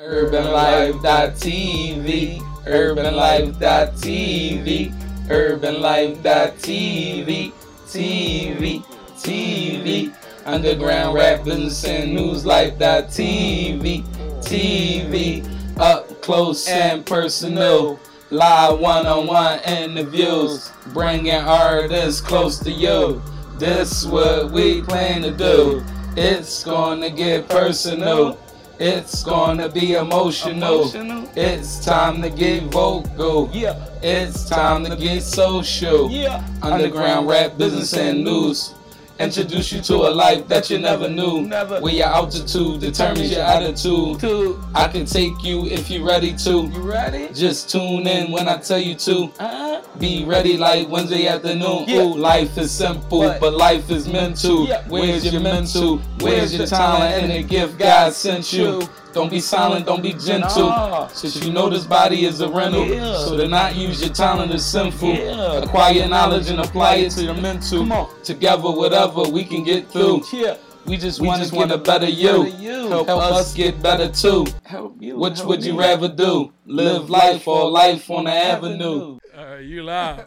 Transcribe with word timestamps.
UrbanLife.tv, 0.00 2.40
UrbanLife.tv, 2.64 4.88
UrbanLife.tv, 5.28 7.52
TV, 7.84 8.80
TV, 9.18 10.08
Underground 10.46 11.12
Rap 11.14 11.44
Business 11.44 11.84
and 11.84 12.14
News 12.14 12.46
Life.tv, 12.46 14.06
TV, 14.40 15.44
up 15.78 16.22
close 16.22 16.66
and 16.66 17.04
personal. 17.04 18.00
Live 18.30 18.80
one-on-one 18.80 19.60
interviews, 19.64 20.72
bringing 20.94 21.34
artists 21.34 22.22
close 22.22 22.58
to 22.60 22.70
you. 22.70 23.20
This 23.58 24.06
what 24.06 24.50
we 24.50 24.80
plan 24.80 25.20
to 25.22 25.30
do. 25.30 25.84
It's 26.16 26.64
gonna 26.64 27.10
get 27.10 27.50
personal. 27.50 28.38
It's 28.82 29.22
gonna 29.24 29.68
be 29.68 29.92
emotional. 29.92 30.80
Emotional. 30.80 31.28
It's 31.36 31.84
time 31.84 32.22
to 32.22 32.30
get 32.30 32.62
vocal. 32.62 33.50
Yeah. 33.52 33.74
It's 34.02 34.48
time 34.48 34.86
to 34.86 34.96
get 34.96 35.22
social. 35.22 36.10
Yeah. 36.10 36.42
Underground 36.62 37.28
rap, 37.28 37.58
business, 37.58 37.92
and 37.92 38.24
news. 38.24 38.74
Introduce 39.20 39.72
you 39.72 39.82
to 39.82 39.94
a 39.94 40.10
life 40.10 40.48
that 40.48 40.70
you 40.70 40.78
never 40.78 41.08
knew. 41.08 41.42
Never. 41.42 41.80
Where 41.80 41.92
your 41.92 42.06
altitude 42.06 42.80
determines 42.80 43.30
your 43.30 43.42
attitude. 43.42 44.18
Two. 44.18 44.62
I 44.74 44.88
can 44.88 45.04
take 45.04 45.42
you 45.42 45.66
if 45.66 45.90
you're 45.90 46.06
ready 46.06 46.34
to. 46.38 46.50
You 46.66 46.80
ready? 46.80 47.28
Just 47.34 47.68
tune 47.70 48.06
in 48.06 48.32
when 48.32 48.48
I 48.48 48.56
tell 48.56 48.78
you 48.78 48.94
to. 48.94 49.30
Uh-huh. 49.38 49.82
Be 49.98 50.24
ready 50.24 50.56
like 50.56 50.88
Wednesday 50.88 51.26
afternoon. 51.26 51.84
Yeah. 51.86 52.02
Ooh, 52.02 52.14
life 52.16 52.56
is 52.56 52.70
simple, 52.70 53.18
What? 53.18 53.40
but 53.40 53.52
life 53.54 53.90
is 53.90 54.08
meant 54.08 54.30
mental. 54.30 54.66
Yeah. 54.66 54.82
Where's 54.88 55.30
your 55.32 55.42
mental? 55.42 55.98
Where's 56.20 56.54
your 56.54 56.66
talent 56.66 57.22
and 57.24 57.32
the 57.32 57.42
gift 57.42 57.78
God 57.78 58.12
sent 58.12 58.52
you? 58.52 58.82
Don't 59.12 59.30
be 59.30 59.40
silent, 59.40 59.86
don't 59.86 60.02
be 60.02 60.12
gentle. 60.12 60.68
Nah. 60.68 61.08
Since 61.08 61.44
you 61.44 61.52
know 61.52 61.68
this 61.68 61.84
body 61.84 62.24
is 62.24 62.40
a 62.40 62.48
rental. 62.48 62.86
Yeah. 62.86 63.16
So 63.24 63.36
to 63.36 63.48
not 63.48 63.74
use 63.74 64.00
your 64.00 64.12
talent 64.14 64.52
is 64.52 64.64
sinful. 64.64 65.14
Yeah. 65.14 65.62
Acquire 65.62 66.06
knowledge 66.08 66.48
and 66.48 66.60
apply 66.60 66.96
it 66.96 67.10
to 67.12 67.24
your 67.24 67.34
mental. 67.34 67.80
Come 67.80 67.92
on. 67.92 68.22
Together, 68.22 68.62
whatever 68.70 69.22
we 69.22 69.44
can 69.44 69.64
get 69.64 69.88
through. 69.90 70.22
Yeah. 70.32 70.56
We 70.86 70.96
just 70.96 71.20
We 71.20 71.26
want 71.28 71.40
just 71.40 71.52
to 71.52 71.58
get 71.58 71.66
a 71.70 71.76
wanna 71.76 71.82
better 71.82 72.08
you. 72.08 72.44
better 72.44 72.56
you. 72.56 72.88
Help, 72.88 73.06
Help 73.06 73.22
us 73.22 73.32
us 73.32 73.54
get 73.54 73.82
better 73.82 74.08
too. 74.08 74.46
Help 74.64 74.96
you. 75.00 75.18
Which 75.18 75.36
help 75.38 75.48
would 75.48 75.64
you 75.64 75.78
rather 75.78 76.08
do? 76.08 76.52
Live 76.66 77.10
life 77.10 77.46
or 77.46 77.70
life 77.70 78.10
on 78.10 78.24
the 78.24 78.32
avenue? 78.32 79.18
Uh, 79.36 79.56
you 79.56 79.82
live. 79.82 80.26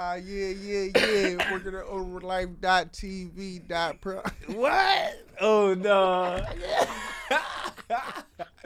Uh, 0.00 0.14
yeah, 0.14 0.46
yeah, 0.46 0.88
yeah. 0.96 1.52
Working 1.52 1.74
at 1.74 1.84
overlife.tv. 1.84 3.68
Dot 3.68 4.00
pro. 4.00 4.22
what? 4.46 5.26
Oh 5.38 5.74
no. 5.74 6.42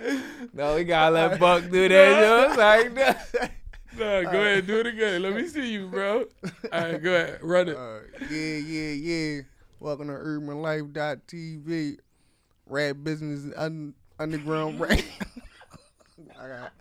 no, 0.54 0.76
we 0.76 0.84
gotta 0.84 1.12
let 1.12 1.40
Buck 1.40 1.68
do 1.72 1.88
that. 1.88 2.20
Yo. 2.20 2.46
It's 2.46 2.56
like, 2.56 2.92
no. 3.98 4.22
No, 4.22 4.30
go 4.30 4.40
ahead, 4.42 4.68
do 4.68 4.78
it 4.78 4.86
again. 4.86 5.22
Let 5.22 5.34
me 5.34 5.48
see 5.48 5.72
you, 5.72 5.88
bro. 5.88 6.26
All 6.72 6.80
right, 6.80 7.02
go 7.02 7.12
ahead, 7.12 7.38
run 7.42 7.68
it. 7.68 7.76
Uh, 7.76 7.98
yeah, 8.30 8.56
yeah, 8.58 8.92
yeah. 8.92 9.40
Welcome 9.80 10.06
to 10.06 10.12
urbanlife.tv. 10.12 11.98
Rap 12.66 12.96
business, 13.02 13.52
un- 13.56 13.94
underground 14.20 14.78
rap. 14.78 15.00
I 16.40 16.48
got 16.48 16.72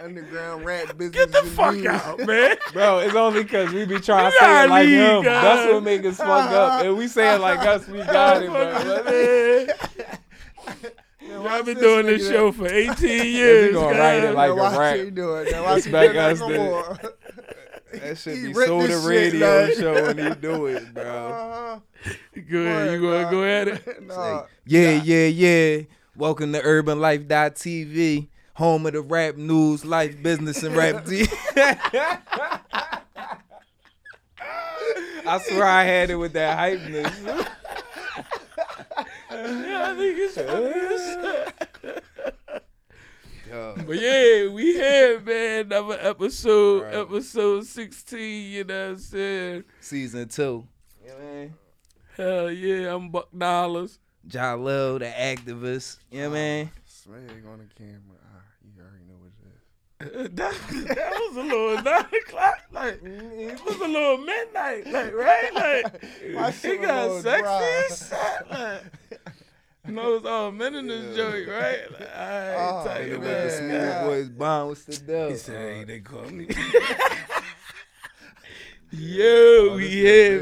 underground 0.00 0.64
rap 0.64 0.96
business. 0.96 1.26
Get 1.26 1.32
the 1.32 1.48
fuck 1.50 1.74
news. 1.74 1.86
out, 1.86 2.18
man. 2.26 2.56
Bro, 2.72 3.00
it's 3.00 3.14
only 3.14 3.42
because 3.42 3.72
we 3.72 3.84
be 3.84 4.00
trying 4.00 4.30
to 4.30 4.34
You 4.34 4.40
say 4.40 4.64
it 4.64 4.70
like 4.70 4.86
leave, 4.86 4.98
him. 4.98 5.22
guys. 5.22 5.42
That's 5.42 5.72
what 5.72 5.82
make 5.82 6.04
us 6.04 6.16
fuck 6.16 6.50
up. 6.50 6.84
And 6.84 6.96
we 6.96 7.06
say 7.08 7.34
it 7.34 7.38
like 7.40 7.60
us, 7.60 7.86
we 7.88 7.98
got 8.04 8.42
it, 8.42 8.48
bro. 8.50 9.66
Now, 11.28 11.46
I've 11.46 11.64
been 11.64 11.78
doing 11.78 12.06
this 12.06 12.26
nigga 12.26 12.32
show 12.32 12.50
for 12.52 12.66
18 12.66 12.96
we 13.08 13.22
years. 13.28 13.72
gonna 13.74 13.96
write 13.96 14.24
it 14.24 14.34
like 14.34 14.48
Now 14.48 14.52
a 14.52 14.56
watch 14.56 14.76
rap. 14.78 14.96
he 14.96 15.10
do 15.10 15.34
it. 15.36 15.52
Now 15.52 15.62
watch 15.62 15.84
he 15.84 15.90
Expect 15.90 16.12
do 16.12 16.18
it 16.18 16.22
us 16.22 16.40
like 16.40 16.52
to- 16.54 17.06
a. 17.92 17.98
That 18.00 18.18
should 18.18 18.36
He 18.36 18.42
be 18.48 18.52
writ 18.52 18.66
so 18.66 18.80
the 18.82 18.86
this 18.88 19.00
shit, 19.02 19.08
radio 19.08 19.46
man. 19.66 19.76
show 19.76 19.92
when 20.06 20.18
he 20.18 20.34
do 20.40 20.66
it, 20.66 20.94
bro. 20.94 21.02
Uh-huh. 21.04 21.78
Go 22.50 22.58
ahead, 22.58 22.92
you 22.92 23.00
gonna 23.00 23.30
go 23.30 23.44
at 23.44 23.68
it? 23.68 24.02
Nah. 24.06 24.44
Yeah, 24.66 24.90
yeah, 25.04 25.26
yeah. 25.26 25.82
Welcome 26.16 26.52
to 26.52 26.60
UrbanLife.tv, 26.62 28.28
home 28.54 28.86
of 28.86 28.92
the 28.92 29.00
rap 29.02 29.36
news, 29.36 29.84
life, 29.84 30.22
business, 30.22 30.62
and 30.62 30.76
rap 30.76 31.04
TV. 31.06 31.28
I 35.26 35.38
swear 35.38 35.64
I 35.64 35.84
had 35.84 36.10
it 36.10 36.16
with 36.16 36.32
that 36.32 36.58
hypeness. 36.58 37.46
Yeah, 39.30 39.90
I 39.90 39.94
think 39.96 40.18
it's 40.18 40.34
funny 40.34 40.72
as 40.74 41.00
shit. 41.82 42.04
Yo, 43.48 43.74
But 43.86 43.96
yeah, 44.00 44.46
we 44.48 44.72
here, 44.74 45.20
man. 45.20 45.66
Another 45.66 45.98
episode, 46.00 46.82
Right. 46.84 46.94
episode 46.94 47.66
16, 47.66 48.50
you 48.52 48.64
know 48.64 48.84
what 48.84 48.90
I'm 48.92 48.98
saying? 48.98 49.64
season 49.80 50.28
two. 50.28 50.66
Yeah, 51.04 51.12
know 51.12 51.16
what 51.16 51.24
I 51.24 51.34
mean? 51.34 51.54
Hell 52.16 52.50
yeah, 52.50 52.94
I'm 52.94 53.10
Buck 53.10 53.28
Dollars. 53.36 53.98
Jalil, 54.28 54.98
the 54.98 55.06
activist. 55.06 55.98
Yeah, 56.10 56.24
know 56.24 56.30
what 56.30 56.36
I 56.36 56.40
mean? 56.40 56.70
Swag 56.84 57.44
on 57.50 57.58
the 57.58 57.74
camera. 57.74 58.18
Ah, 58.22 58.42
you 58.62 58.82
already 58.82 59.04
know 59.08 59.14
what 59.18 59.28
it 59.28 59.46
is. 59.48 59.62
that, 60.12 60.34
that 60.34 61.12
was 61.12 61.36
a 61.36 61.42
little 61.42 61.82
nine 61.82 62.06
o'clock, 62.26 62.58
like 62.72 63.00
it 63.04 63.64
was 63.64 63.76
a 63.80 63.86
little 63.88 64.16
midnight, 64.18 64.86
like 64.86 65.12
right, 65.14 65.54
like 65.54 66.02
My 66.34 66.50
he 66.50 66.58
shit 66.58 66.80
was 66.80 67.24
a 67.26 67.40
got 67.40 67.88
sexy 67.88 68.16
shit, 68.16 68.50
like. 68.50 68.82
It's 69.92 70.26
all 70.26 70.52
men 70.52 70.74
in 70.76 70.86
this 70.86 71.16
joint, 71.16 71.48
right? 71.48 71.90
Like, 71.90 72.00
all 72.16 72.28
right, 72.28 72.54
Oh, 72.56 72.84
tell 72.86 73.06
you, 73.06 73.18
man. 73.18 73.68
The 73.68 73.74
Yeah. 73.74 74.04
voice 74.06 74.28
bond, 74.28 74.68
what's 74.68 74.84
the 74.84 74.96
deal? 74.98 75.30
He 75.30 75.36
said, 75.36 75.56
hey, 75.56 75.84
they 75.84 76.00
call 76.00 76.22
me. 76.30 76.46
Yo, 78.92 79.70
Oh, 79.70 79.76
we 79.76 79.84
is 79.86 79.92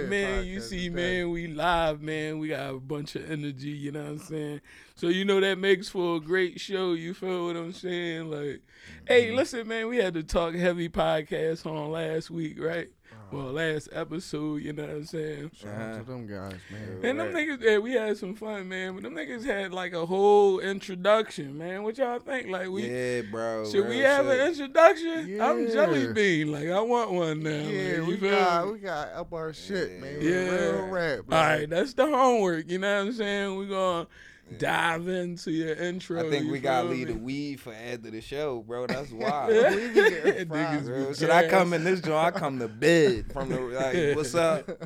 here, 0.00 0.06
man. 0.08 0.44
You 0.46 0.60
see, 0.60 0.88
man, 0.88 1.30
we 1.30 1.48
live, 1.48 2.00
man. 2.00 2.38
We 2.38 2.48
got 2.48 2.70
a 2.70 2.78
bunch 2.78 3.14
of 3.14 3.30
energy, 3.30 3.68
you 3.68 3.92
know 3.92 4.02
what 4.04 4.10
I'm 4.12 4.18
saying? 4.18 4.60
So, 4.94 5.08
you 5.08 5.26
know, 5.26 5.38
that 5.40 5.58
makes 5.58 5.88
for 5.90 6.16
a 6.16 6.20
great 6.20 6.58
show. 6.58 6.94
You 6.94 7.12
feel 7.12 7.46
what 7.46 7.56
I'm 7.56 7.72
saying? 7.72 8.30
Like, 8.30 8.62
Mm-hmm. 8.88 9.06
hey, 9.08 9.32
listen, 9.32 9.68
man, 9.68 9.88
we 9.88 9.98
had 9.98 10.14
the 10.14 10.22
Talk 10.22 10.54
Heavy 10.54 10.88
podcast 10.88 11.66
on 11.66 11.90
last 11.90 12.30
week, 12.30 12.56
right? 12.58 12.88
Well, 13.30 13.52
last 13.52 13.90
episode, 13.92 14.62
you 14.62 14.72
know 14.72 14.84
what 14.84 14.90
I'm 14.90 15.04
saying? 15.04 15.50
Shout 15.54 15.80
out 15.80 15.98
to 15.98 16.10
them 16.10 16.26
guys, 16.26 16.54
man. 16.70 17.00
And 17.02 17.20
them 17.20 17.32
niggas, 17.32 17.60
yeah, 17.60 17.76
we 17.76 17.92
had 17.92 18.16
some 18.16 18.34
fun, 18.34 18.68
man. 18.68 18.94
But 18.94 19.02
them 19.02 19.14
niggas 19.14 19.44
had 19.44 19.72
like 19.72 19.92
a 19.92 20.06
whole 20.06 20.60
introduction, 20.60 21.58
man. 21.58 21.82
What 21.82 21.98
y'all 21.98 22.18
think? 22.20 22.48
Like, 22.48 22.70
we 22.70 22.88
yeah, 22.88 23.22
bro. 23.30 23.70
should 23.70 23.86
we 23.86 24.00
real 24.00 24.06
have 24.08 24.26
shit. 24.26 24.40
an 24.40 24.48
introduction? 24.48 25.28
Yeah. 25.28 25.50
I'm 25.50 25.70
Jelly 25.70 26.12
Bean. 26.12 26.52
Like 26.52 26.68
I 26.68 26.80
want 26.80 27.12
one 27.12 27.42
now. 27.42 27.50
Yeah, 27.50 27.98
man. 27.98 28.06
we 28.06 28.16
got 28.16 28.66
me? 28.66 28.72
we 28.72 28.78
got 28.78 29.12
up 29.12 29.32
our 29.32 29.52
shit, 29.52 30.00
man. 30.00 30.18
Yeah. 30.22 30.70
Real 30.70 30.86
rap. 30.86 31.18
All 31.30 31.38
right, 31.38 31.68
that's 31.68 31.92
the 31.92 32.06
homework. 32.06 32.70
You 32.70 32.78
know 32.78 32.98
what 32.98 33.08
I'm 33.08 33.12
saying? 33.12 33.56
We're 33.58 33.66
gonna 33.66 34.06
dive 34.56 35.08
into 35.08 35.50
your 35.50 35.74
intro. 35.74 36.26
I 36.26 36.30
think 36.30 36.50
we 36.50 36.60
got 36.60 36.82
to 36.82 36.88
leave 36.88 37.08
the 37.08 37.14
weed 37.14 37.60
for 37.60 37.72
after 37.74 38.10
the 38.10 38.20
show, 38.20 38.62
bro. 38.66 38.86
That's 38.86 39.10
wild. 39.12 39.52
Yeah. 39.54 39.74
We 39.74 39.88
be 39.88 39.94
getting 39.94 40.22
fried. 40.48 40.82
Niggas 40.84 41.20
be 41.20 41.30
I 41.30 41.48
come 41.48 41.72
in 41.74 41.84
this 41.84 42.00
joint, 42.00 42.36
I 42.36 42.38
come 42.38 42.58
to 42.60 42.68
bed 42.68 43.32
from 43.32 43.48
the 43.50 43.60
like, 43.60 44.16
what's 44.16 44.34
up? 44.34 44.66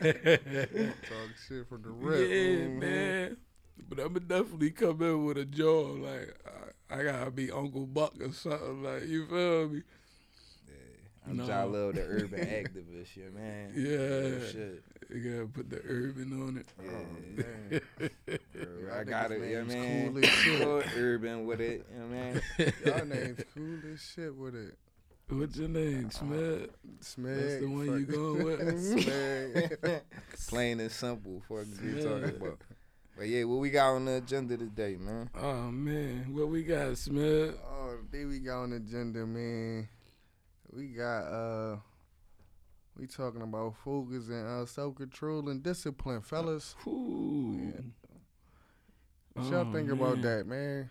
Talk 0.00 0.40
shit 1.48 1.68
from 1.68 1.82
the 1.82 1.94
Yeah, 2.00 2.08
rip. 2.08 2.30
Mhm. 2.30 2.78
man. 2.78 3.36
But 3.88 3.98
I'm 3.98 4.08
gonna 4.12 4.20
definitely 4.20 4.70
come 4.70 5.02
in 5.02 5.24
with 5.24 5.38
a 5.38 5.44
jaw. 5.44 5.92
Like 5.92 6.36
I, 6.90 7.00
I 7.00 7.02
gotta 7.02 7.30
be 7.30 7.50
Uncle 7.50 7.86
Buck 7.86 8.14
or 8.20 8.32
something. 8.32 8.82
Like 8.82 9.06
you 9.08 9.26
feel 9.26 9.68
me? 9.68 9.82
I'm 11.30 11.36
No. 11.36 11.46
Jalil, 11.46 11.94
the 11.94 12.02
urban 12.02 12.40
activist, 12.46 13.16
yeah, 13.16 13.24
man. 13.34 13.72
Yeah. 13.74 13.96
Real 13.96 14.40
shit. 14.50 14.84
You 15.14 15.30
gotta 15.32 15.46
put 15.46 15.70
the 15.70 15.80
urban 15.88 16.32
on 16.42 16.56
it. 16.58 16.66
Oh, 16.80 16.84
oh, 16.88 17.06
yeah. 17.36 17.42
Man. 17.70 18.10
Bro, 18.54 18.92
I 18.92 18.96
Y'all 18.96 19.04
got 19.04 19.30
it, 19.32 19.40
niggas 19.42 19.50
yeah, 19.52 19.62
man. 19.74 20.12
cool 20.12 20.24
as 20.24 20.30
shit. 20.30 20.96
Urban 20.98 21.46
with 21.46 21.60
it, 21.60 21.86
you 21.92 22.00
know 22.00 22.06
what 22.06 22.16
I 22.16 22.62
mean? 22.64 22.72
Y'all 22.86 23.04
names 23.06 23.40
cool 23.54 23.92
as 23.92 24.00
shit 24.14 24.34
with 24.34 24.54
it. 24.54 24.74
What's 25.28 25.56
your 25.56 25.68
name, 25.68 26.10
Smith? 26.10 26.70
Smeg. 27.00 27.36
That's 27.40 27.60
the 27.60 27.66
one 27.66 27.86
you 27.86 28.06
fuck- 28.06 28.14
going 28.16 28.44
with? 28.44 28.60
Smeg. 29.84 30.00
Plain 30.48 30.80
and 30.80 30.90
simple 30.90 31.40
for 31.46 31.64
we 31.82 31.92
Yeah. 31.92 32.02
talking 32.02 32.36
about. 32.36 32.58
But 33.16 33.28
yeah, 33.28 33.44
what 33.44 33.58
we 33.60 33.70
got 33.70 33.90
on 33.94 34.06
the 34.06 34.16
agenda 34.16 34.56
today, 34.56 34.96
man? 34.98 35.28
Oh 35.38 35.70
man, 35.70 36.32
what 36.34 36.48
we 36.48 36.62
got, 36.64 36.96
Smith? 36.96 37.54
Oh, 37.64 37.98
there 38.10 38.26
we 38.26 38.38
got 38.38 38.62
on 38.62 38.70
the 38.70 38.76
agenda, 38.76 39.26
man. 39.26 39.88
We 40.72 40.88
got 40.88 41.22
uh 41.22 41.76
we 42.96 43.06
talking 43.06 43.42
about 43.42 43.76
focus 43.84 44.28
and 44.28 44.46
uh, 44.46 44.66
self 44.66 44.94
control 44.96 45.48
and 45.48 45.62
discipline, 45.62 46.20
fellas. 46.22 46.74
Ooh. 46.86 47.72
What 49.32 49.46
y'all 49.46 49.66
Oh, 49.68 49.72
think 49.72 49.90
about 49.90 50.20
that, 50.22 50.46
man? 50.46 50.90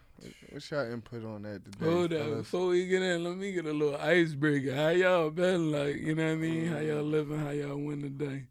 What's 0.49 0.71
y'all 0.71 0.91
input 0.91 1.23
on 1.25 1.43
that 1.43 1.63
today? 1.65 1.85
Hold 1.85 2.13
up, 2.13 2.37
before 2.37 2.67
we 2.67 2.87
get 2.87 3.01
in, 3.01 3.23
let 3.23 3.37
me 3.37 3.51
get 3.51 3.65
a 3.65 3.71
little 3.73 3.97
icebreaker. 3.97 4.73
How 4.73 4.89
y'all 4.89 5.29
been? 5.29 5.71
Like, 5.71 5.97
you 5.97 6.15
know 6.15 6.25
what 6.25 6.31
I 6.31 6.35
mean? 6.35 6.67
How 6.67 6.79
y'all 6.79 7.03
living? 7.03 7.37
How 7.39 7.51
y'all 7.51 7.77
win 7.77 8.01
the 8.01 8.09
day? 8.09 8.43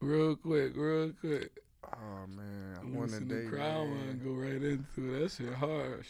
Real 0.00 0.36
quick, 0.36 0.72
real 0.76 1.12
quick. 1.20 1.50
Oh 1.84 2.26
man, 2.28 2.76
I 2.82 2.84
won 2.98 3.08
today. 3.08 3.44
to 3.44 3.48
crowd 3.48 3.88
man. 3.88 4.20
go 4.22 4.32
right 4.32 4.52
into 4.52 5.14
it. 5.14 5.20
That 5.20 5.30
shit 5.30 5.54
harsh. 5.54 6.08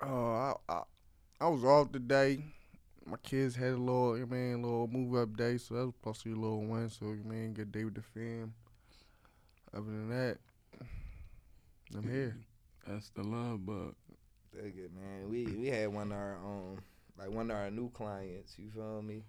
Oh, 0.00 0.56
I, 0.68 0.72
I 0.72 0.82
I 1.40 1.48
was 1.48 1.64
off 1.64 1.92
today. 1.92 2.44
My 3.06 3.16
kids 3.22 3.56
had 3.56 3.70
a 3.72 3.76
little, 3.76 4.16
you 4.16 4.26
man, 4.26 4.62
little 4.62 4.86
move 4.88 5.14
up 5.20 5.36
day, 5.36 5.58
so 5.58 5.74
that 5.74 5.86
was 5.86 5.94
supposed 5.94 6.22
to 6.22 6.28
be 6.28 6.34
a 6.34 6.40
little 6.40 6.64
win. 6.64 6.88
So 6.88 7.06
you 7.06 7.22
man, 7.24 7.52
good 7.52 7.72
day 7.72 7.84
with 7.84 7.94
the 7.94 8.02
fam. 8.02 8.54
Other 9.74 9.84
than 9.84 10.08
that, 10.10 10.38
I'm 11.96 12.08
here. 12.08 12.36
That's 12.86 13.10
the 13.10 13.22
love, 13.22 13.64
but 13.66 13.94
Dig 14.54 14.76
it, 14.76 14.90
man. 14.94 15.28
We 15.30 15.44
we 15.46 15.68
had 15.68 15.88
one 15.88 16.12
of 16.12 16.18
our 16.18 16.36
um 16.44 16.78
like 17.18 17.30
one 17.30 17.50
of 17.50 17.56
our 17.56 17.70
new 17.70 17.90
clients. 17.90 18.54
You 18.58 18.70
feel 18.70 19.02
me? 19.02 19.24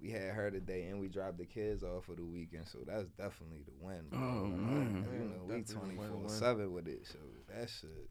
We 0.00 0.10
had 0.10 0.32
her 0.34 0.50
today, 0.50 0.84
and 0.88 1.00
we 1.00 1.08
dropped 1.08 1.38
the 1.38 1.44
kids 1.46 1.82
off 1.82 2.04
for 2.04 2.14
the 2.14 2.24
weekend. 2.24 2.66
So 2.68 2.78
that's 2.86 3.08
definitely 3.10 3.62
the 3.64 3.72
win. 3.84 4.02
bro. 4.10 4.18
Oh, 4.20 4.44
man. 4.44 5.06
you 5.12 5.18
know 5.20 5.44
we 5.46 5.60
Definitely 5.60 5.62
the 5.62 5.72
twenty 5.74 5.96
win, 5.96 6.08
four 6.08 6.18
win. 6.18 6.28
seven 6.28 6.72
with 6.72 6.88
it. 6.88 7.06
So 7.06 7.18
that 7.48 7.68
shit, 7.70 8.08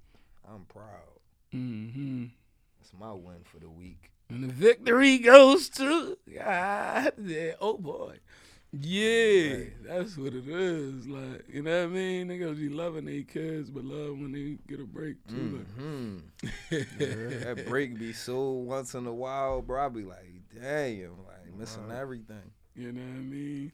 I'm 0.50 0.66
proud. 0.66 1.20
mm-hmm. 1.54 2.26
That's 2.80 2.94
my 3.00 3.12
win 3.14 3.44
for 3.44 3.60
the 3.60 3.70
week. 3.70 4.12
And 4.34 4.44
the 4.44 4.48
victory 4.54 5.20
goes 5.20 5.70
to 5.70 6.18
God. 6.36 7.14
Yeah, 7.22 7.52
oh 7.62 7.78
boy. 7.78 8.18
Yeah, 8.72 9.52
Right. 9.54 9.74
that's 9.84 10.18
what 10.18 10.34
it 10.34 10.48
is. 10.48 11.06
Like, 11.08 11.46
you 11.48 11.62
know 11.62 11.82
what 11.82 11.92
I 11.92 11.94
mean? 11.94 12.28
Niggas 12.30 12.58
be 12.58 12.70
loving 12.70 13.06
their 13.06 13.22
kids, 13.22 13.70
but 13.70 13.86
love 13.86 14.18
when 14.18 14.32
they 14.32 14.58
get 14.68 14.80
a 14.84 14.88
break 14.88 15.18
too. 15.28 15.64
hmm 15.78 16.18
Like, 16.72 16.90
that 17.00 17.66
break 17.68 18.00
be 18.00 18.14
so 18.14 18.50
once 18.50 18.96
in 18.96 19.06
a 19.06 19.14
while, 19.14 19.62
bro. 19.62 19.86
I 19.86 19.90
be 19.90 20.04
like, 20.04 20.26
damn, 20.60 21.24
like 21.28 21.54
missing 21.56 21.92
everything. 21.92 22.50
You 22.76 22.92
know 22.94 23.02
what 23.02 23.10
I 23.20 23.22
mean? 23.22 23.72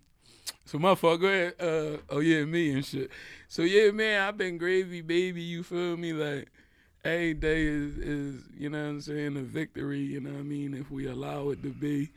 So 0.65 0.77
my 0.77 0.95
fault. 0.95 1.21
Go 1.21 1.27
ahead. 1.27 1.53
Uh, 1.61 1.97
oh 2.09 2.19
yeah, 2.19 2.43
me 2.43 2.71
and 2.73 2.85
shit. 2.85 3.09
So 3.47 3.61
yeah, 3.61 3.91
man, 3.91 4.27
I've 4.27 4.37
been 4.37 4.57
gravy 4.57 4.99
baby. 5.01 5.41
You 5.41 5.63
feel 5.63 5.95
me? 5.95 6.11
Like 6.11 6.51
every 7.03 7.33
day 7.33 7.63
is 7.65 7.97
is 7.97 8.43
you 8.57 8.69
know 8.69 8.81
what 8.81 8.89
I'm 8.89 9.01
saying 9.01 9.37
a 9.37 9.41
victory. 9.41 9.99
You 9.99 10.21
know 10.21 10.31
what 10.31 10.39
I 10.39 10.43
mean? 10.43 10.73
If 10.73 10.91
we 10.91 11.07
allow 11.07 11.49
it 11.49 11.63
to 11.63 11.69
be. 11.69 12.11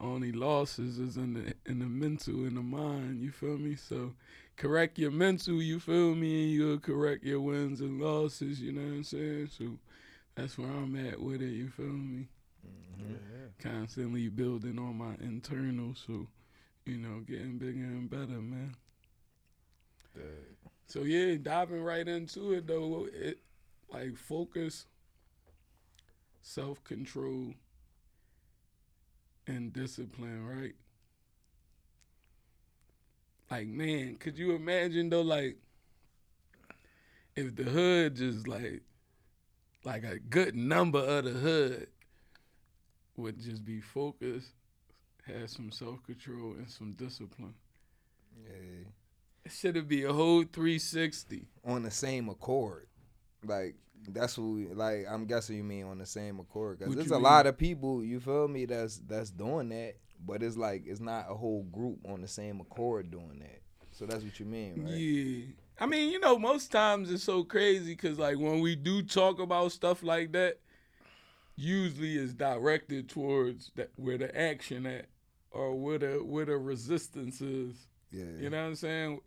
Only 0.00 0.30
losses 0.32 0.98
is 0.98 1.16
in 1.16 1.34
the 1.34 1.54
in 1.64 1.78
the 1.78 1.86
mental, 1.86 2.44
in 2.44 2.54
the 2.56 2.60
mind. 2.62 3.20
You 3.22 3.30
feel 3.30 3.56
me? 3.56 3.76
So 3.76 4.12
correct 4.56 4.98
your 4.98 5.10
mental. 5.10 5.62
You 5.62 5.80
feel 5.80 6.14
me? 6.14 6.42
And 6.44 6.52
you'll 6.52 6.78
correct 6.78 7.24
your 7.24 7.40
wins 7.40 7.80
and 7.80 8.00
losses. 8.00 8.60
You 8.60 8.72
know 8.72 8.82
what 8.82 8.96
I'm 8.96 9.04
saying? 9.04 9.48
So 9.56 9.78
that's 10.34 10.58
where 10.58 10.68
I'm 10.68 10.94
at 11.08 11.20
with 11.20 11.40
it. 11.40 11.52
You 11.52 11.70
feel 11.70 11.86
me? 11.86 12.28
Mhm. 13.00 13.18
constantly 13.58 14.28
building 14.28 14.78
on 14.78 14.96
my 14.98 15.14
internal, 15.20 15.94
so 15.94 16.26
you 16.84 16.98
know, 16.98 17.20
getting 17.20 17.58
bigger 17.58 17.84
and 17.84 18.08
better, 18.10 18.40
man. 18.40 18.74
Dig. 20.14 20.24
So 20.86 21.02
yeah, 21.02 21.36
diving 21.36 21.82
right 21.82 22.06
into 22.06 22.52
it 22.52 22.66
though, 22.66 23.08
it 23.12 23.38
like 23.88 24.16
focus, 24.16 24.86
self 26.42 26.82
control, 26.84 27.54
and 29.46 29.72
discipline, 29.72 30.46
right? 30.46 30.74
Like 33.50 33.68
man, 33.68 34.16
could 34.16 34.38
you 34.38 34.54
imagine 34.54 35.10
though, 35.10 35.22
like 35.22 35.56
if 37.36 37.54
the 37.54 37.64
hood 37.64 38.16
just 38.16 38.48
like 38.48 38.82
like 39.84 40.04
a 40.04 40.18
good 40.18 40.56
number 40.56 40.98
of 40.98 41.24
the 41.24 41.30
hood 41.30 41.86
would 43.16 43.40
just 43.40 43.64
be 43.64 43.80
focused, 43.80 44.50
have 45.26 45.48
some 45.50 45.70
self 45.70 46.02
control 46.04 46.52
and 46.58 46.68
some 46.68 46.92
discipline. 46.92 47.54
Yeah. 48.44 48.88
It 49.44 49.52
should 49.52 49.86
be 49.86 50.02
a 50.02 50.12
whole 50.12 50.42
360. 50.42 51.46
on 51.64 51.84
the 51.84 51.90
same 51.90 52.28
accord. 52.28 52.88
Like 53.44 53.76
that's 54.08 54.38
what 54.38 54.46
we 54.46 54.66
like. 54.68 55.06
I'm 55.08 55.26
guessing 55.26 55.56
you 55.56 55.64
mean 55.64 55.86
on 55.86 55.98
the 55.98 56.06
same 56.06 56.38
accord 56.38 56.78
because 56.78 56.94
there's 56.94 57.10
a 57.10 57.14
mean? 57.14 57.22
lot 57.22 57.46
of 57.46 57.58
people. 57.58 58.04
You 58.04 58.20
feel 58.20 58.48
me? 58.48 58.66
That's 58.66 58.98
that's 58.98 59.30
doing 59.30 59.68
that, 59.70 59.94
but 60.24 60.42
it's 60.42 60.56
like 60.56 60.84
it's 60.86 61.00
not 61.00 61.26
a 61.30 61.34
whole 61.34 61.64
group 61.64 61.98
on 62.08 62.20
the 62.20 62.28
same 62.28 62.60
accord 62.60 63.10
doing 63.10 63.38
that. 63.40 63.60
So 63.92 64.04
that's 64.04 64.22
what 64.22 64.38
you 64.38 64.46
mean, 64.46 64.84
right? 64.84 64.94
Yeah. 64.94 65.44
I 65.78 65.86
mean, 65.86 66.10
you 66.10 66.20
know, 66.20 66.38
most 66.38 66.72
times 66.72 67.10
it's 67.10 67.22
so 67.24 67.44
crazy 67.44 67.92
because, 67.92 68.18
like, 68.18 68.38
when 68.38 68.60
we 68.60 68.76
do 68.76 69.02
talk 69.02 69.38
about 69.40 69.72
stuff 69.72 70.02
like 70.02 70.32
that, 70.32 70.58
usually 71.54 72.16
is 72.16 72.34
directed 72.34 73.08
towards 73.08 73.70
that 73.76 73.90
where 73.96 74.18
the 74.18 74.38
action 74.38 74.86
at 74.86 75.06
or 75.50 75.74
where 75.74 75.98
the 75.98 76.22
where 76.22 76.44
the 76.44 76.56
resistance 76.56 77.40
is. 77.40 77.74
Yeah. 78.10 78.24
You 78.38 78.50
know 78.50 78.58
what 78.58 78.68
I'm 78.68 78.74
saying? 78.74 79.20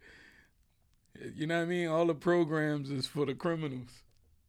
You 1.36 1.48
know 1.48 1.58
what 1.58 1.64
I 1.64 1.66
mean? 1.66 1.88
All 1.88 2.06
the 2.06 2.16
programs 2.16 2.90
is 2.90 3.06
for 3.06 3.26
the 3.26 3.34
criminals. 3.34 3.90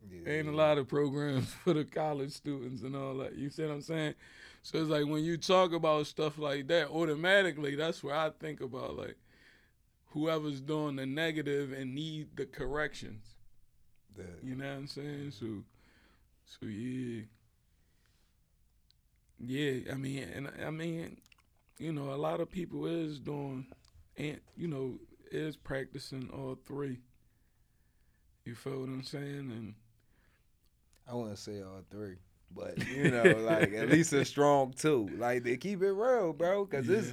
yeah. 0.08 0.32
Ain't 0.32 0.48
a 0.48 0.52
lot 0.52 0.78
of 0.78 0.88
programs 0.88 1.52
for 1.64 1.74
the 1.74 1.84
college 1.84 2.32
students 2.32 2.82
and 2.82 2.94
all 2.96 3.14
that. 3.18 3.34
You 3.36 3.50
see 3.50 3.64
what 3.64 3.72
I'm 3.72 3.82
saying? 3.82 4.14
So 4.62 4.78
it's 4.78 4.90
like 4.90 5.06
when 5.06 5.24
you 5.24 5.36
talk 5.36 5.72
about 5.72 6.06
stuff 6.06 6.38
like 6.38 6.68
that, 6.68 6.90
automatically 6.90 7.74
that's 7.76 8.02
where 8.04 8.14
I 8.14 8.30
think 8.30 8.60
about 8.60 8.96
like 8.96 9.16
whoever's 10.06 10.60
doing 10.60 10.96
the 10.96 11.06
negative 11.06 11.72
and 11.72 11.94
need 11.94 12.36
the 12.36 12.46
corrections. 12.46 13.24
Yeah. 14.16 14.24
You 14.42 14.54
know 14.56 14.66
what 14.66 14.76
I'm 14.76 14.86
saying? 14.86 15.32
So 15.32 15.46
so 16.44 16.66
yeah. 16.66 17.22
Yeah, 19.38 19.92
I 19.92 19.96
mean 19.96 20.24
and 20.34 20.50
I 20.64 20.70
mean, 20.70 21.16
you 21.78 21.92
know, 21.92 22.12
a 22.12 22.16
lot 22.16 22.40
of 22.40 22.50
people 22.50 22.86
is 22.86 23.18
doing 23.18 23.66
and 24.16 24.40
you 24.56 24.68
know, 24.68 24.98
is 25.30 25.56
practicing 25.56 26.30
all 26.32 26.58
three. 26.66 27.00
You 28.44 28.54
feel 28.54 28.80
what 28.80 28.88
I'm 28.88 29.02
saying? 29.02 29.52
And 29.52 29.74
I 31.08 31.14
wouldn't 31.14 31.38
say 31.38 31.62
all 31.62 31.82
three, 31.90 32.16
but 32.54 32.78
you 32.88 33.10
know, 33.10 33.22
like 33.40 33.72
at 33.72 33.88
least 33.88 34.12
a 34.12 34.24
strong 34.24 34.72
two. 34.72 35.08
Like 35.16 35.44
they 35.44 35.56
keep 35.56 35.82
it 35.82 35.92
real, 35.92 36.32
bro. 36.32 36.66
Cause 36.66 36.88
it's 36.88 37.12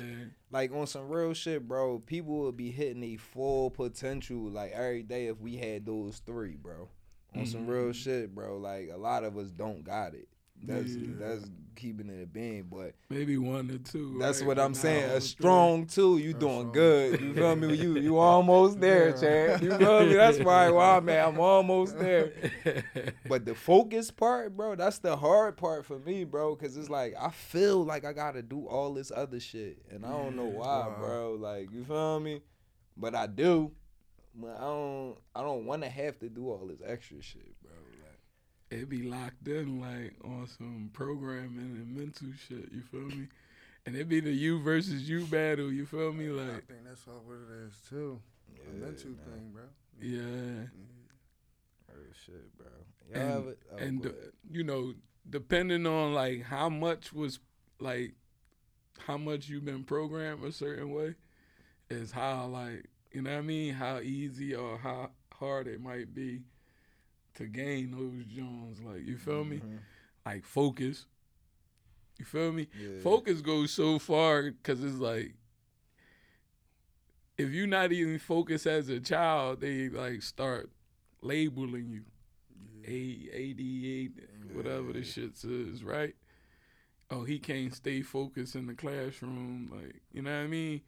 like 0.51 0.71
on 0.73 0.87
some 0.87 1.09
real 1.09 1.33
shit, 1.33 1.67
bro. 1.67 1.99
People 1.99 2.39
would 2.39 2.57
be 2.57 2.71
hitting 2.71 3.03
a 3.03 3.17
full 3.17 3.69
potential 3.69 4.49
like 4.49 4.71
every 4.71 5.03
day 5.03 5.27
if 5.27 5.39
we 5.39 5.57
had 5.57 5.85
those 5.85 6.21
three, 6.25 6.55
bro. 6.55 6.89
On 7.35 7.45
some 7.45 7.61
mm-hmm. 7.61 7.71
real 7.71 7.91
shit, 7.91 8.33
bro. 8.33 8.57
Like 8.57 8.89
a 8.91 8.97
lot 8.97 9.23
of 9.23 9.37
us 9.37 9.51
don't 9.51 9.83
got 9.83 10.13
it. 10.13 10.27
That's 10.63 10.89
Yeah. 10.95 11.13
that's 11.19 11.45
keeping 11.75 12.09
it 12.09 12.23
a 12.23 12.25
being, 12.25 12.63
but 12.63 12.93
Maybe 13.11 13.37
one 13.37 13.69
or 13.69 13.77
two. 13.77 14.17
that's 14.19 14.39
right? 14.41 14.47
what 14.47 14.57
I'm 14.59 14.73
saying. 14.73 15.11
A 15.11 15.21
strong 15.21 15.85
two, 15.85 16.17
you 16.17 16.33
doing 16.33 16.71
good. 16.71 17.21
You 17.21 17.33
feel 17.35 17.55
me? 17.55 17.75
You 17.75 17.97
you 17.99 18.17
almost 18.31 18.79
there. 18.79 19.13
Chad. 19.13 19.61
You 19.61 19.77
feel 19.77 20.05
me? 20.07 20.13
That's 20.15 20.39
why 20.39 20.69
I'm 20.69 21.07
at. 21.09 21.27
I'm 21.27 21.39
almost 21.39 21.97
there. 21.99 22.31
But 23.29 23.45
the 23.45 23.53
focus 23.53 24.09
part, 24.09 24.55
bro, 24.57 24.75
that's 24.75 24.99
the 24.99 25.15
hard 25.15 25.57
part 25.57 25.85
for 25.85 25.99
me, 25.99 26.23
bro. 26.23 26.55
Cause 26.55 26.75
it's 26.77 26.89
like 26.89 27.13
I 27.19 27.29
feel 27.29 27.83
like 27.85 28.03
I 28.05 28.13
gotta 28.13 28.41
do 28.41 28.65
all 28.67 28.93
this 28.93 29.11
other 29.15 29.39
shit, 29.39 29.83
and 29.91 30.05
I 30.05 30.09
don't 30.09 30.35
know 30.35 30.47
why, 30.47 30.87
Wow. 30.87 30.95
bro. 30.99 31.33
Like 31.39 31.71
you 31.71 31.83
feel 31.83 32.19
me? 32.19 32.41
But 32.95 33.13
I 33.13 33.27
do. 33.27 33.71
But 34.33 34.55
I 34.57 34.61
don't. 34.61 35.17
I 35.35 35.41
don't 35.41 35.65
want 35.65 35.83
to 35.83 35.89
have 35.89 36.17
to 36.19 36.29
do 36.29 36.49
all 36.49 36.65
this 36.67 36.79
extra 36.85 37.21
shit, 37.21 37.55
it 38.69 38.89
be 38.89 39.03
locked 39.03 39.47
in 39.47 39.79
like 39.79 40.13
on 40.23 40.47
some 40.57 40.89
programming 40.93 41.75
and 41.77 41.95
mental 41.95 42.27
shit. 42.47 42.71
You 42.71 42.81
feel 42.81 43.01
me? 43.17 43.27
And 43.85 43.95
it 43.95 44.09
be 44.09 44.19
the 44.19 44.31
you 44.31 44.59
versus 44.61 45.07
you 45.09 45.25
battle. 45.25 45.71
You 45.71 45.85
feel 45.85 46.11
me? 46.11 46.27
Like 46.27 46.47
I 46.49 46.51
Like 46.53 46.67
think 46.67 46.83
that's 46.85 47.07
all 47.07 47.23
what 47.25 47.37
it 47.37 47.67
is 47.67 47.73
too. 47.89 48.19
yeah, 48.53 48.61
a 48.69 48.73
mental 48.73 49.09
man. 49.11 49.19
thing, 49.25 49.51
bro. 49.53 49.63
yeah. 50.01 50.63
Oh 51.91 51.99
shit, 52.25 52.57
bro. 52.57 52.67
Y'all 53.13 53.21
And- 53.21 53.31
have 53.31 53.47
it? 53.47 53.59
Oh, 53.71 53.77
and 53.77 54.01
the- 54.03 54.33
you 54.51 54.63
know, 54.63 54.93
depending 55.29 55.85
on 55.85 56.13
like 56.13 56.43
how 56.43 56.69
much 56.69 57.13
was 57.13 57.39
like 57.79 58.13
how 58.99 59.17
much 59.17 59.47
you've 59.47 59.63
been 59.65 59.83
programmed 59.83 60.43
a 60.43 60.51
certain 60.51 60.91
way, 60.91 61.15
is 61.89 62.11
how 62.11 62.47
like 62.47 62.85
you 63.13 63.21
know 63.21 63.31
what 63.31 63.37
I 63.39 63.41
mean, 63.41 63.73
how 63.73 63.99
easy 63.99 64.53
or 64.53 64.77
how 64.77 65.11
hard 65.33 65.67
it 65.67 65.79
might 65.79 66.13
be 66.13 66.41
to 67.37 67.45
gain 67.45 67.91
those 67.91 68.25
Jones. 68.25 68.81
Like 68.81 69.05
you 69.05 69.17
feel 69.17 69.43
me? 69.43 69.57
Mhm. 69.57 69.79
Like 70.25 70.43
focus. 70.45 71.05
You 72.19 72.25
feel 72.25 72.51
me? 72.51 72.67
Yeah. 72.79 72.99
Focus 73.01 73.41
goes 73.41 73.71
so 73.71 73.99
far 73.99 74.43
because 74.51 74.83
it's 74.83 74.97
like 74.97 75.35
if 77.37 77.51
you're 77.51 77.67
not 77.67 77.91
even 77.91 78.17
focused 78.19 78.65
as 78.65 78.89
a 78.89 78.99
child, 78.99 79.61
they 79.61 79.89
like 79.89 80.21
start 80.21 80.69
labeling 81.21 81.89
you. 81.89 82.03
A 82.85 83.29
ADA, 83.33 84.11
whatever 84.53 84.93
the 84.93 84.99
Yeah. 84.99 85.05
shit 85.05 85.43
is, 85.43 85.83
right? 85.83 86.15
Oh, 87.11 87.23
he 87.25 87.37
can't 87.37 87.73
stay 87.73 88.01
focused 88.01 88.55
in 88.55 88.65
the 88.65 88.73
classroom, 88.73 89.69
like 89.71 90.01
you 90.13 90.21
know 90.21 90.31
what 90.31 90.45
I 90.45 90.47
mean. 90.47 90.81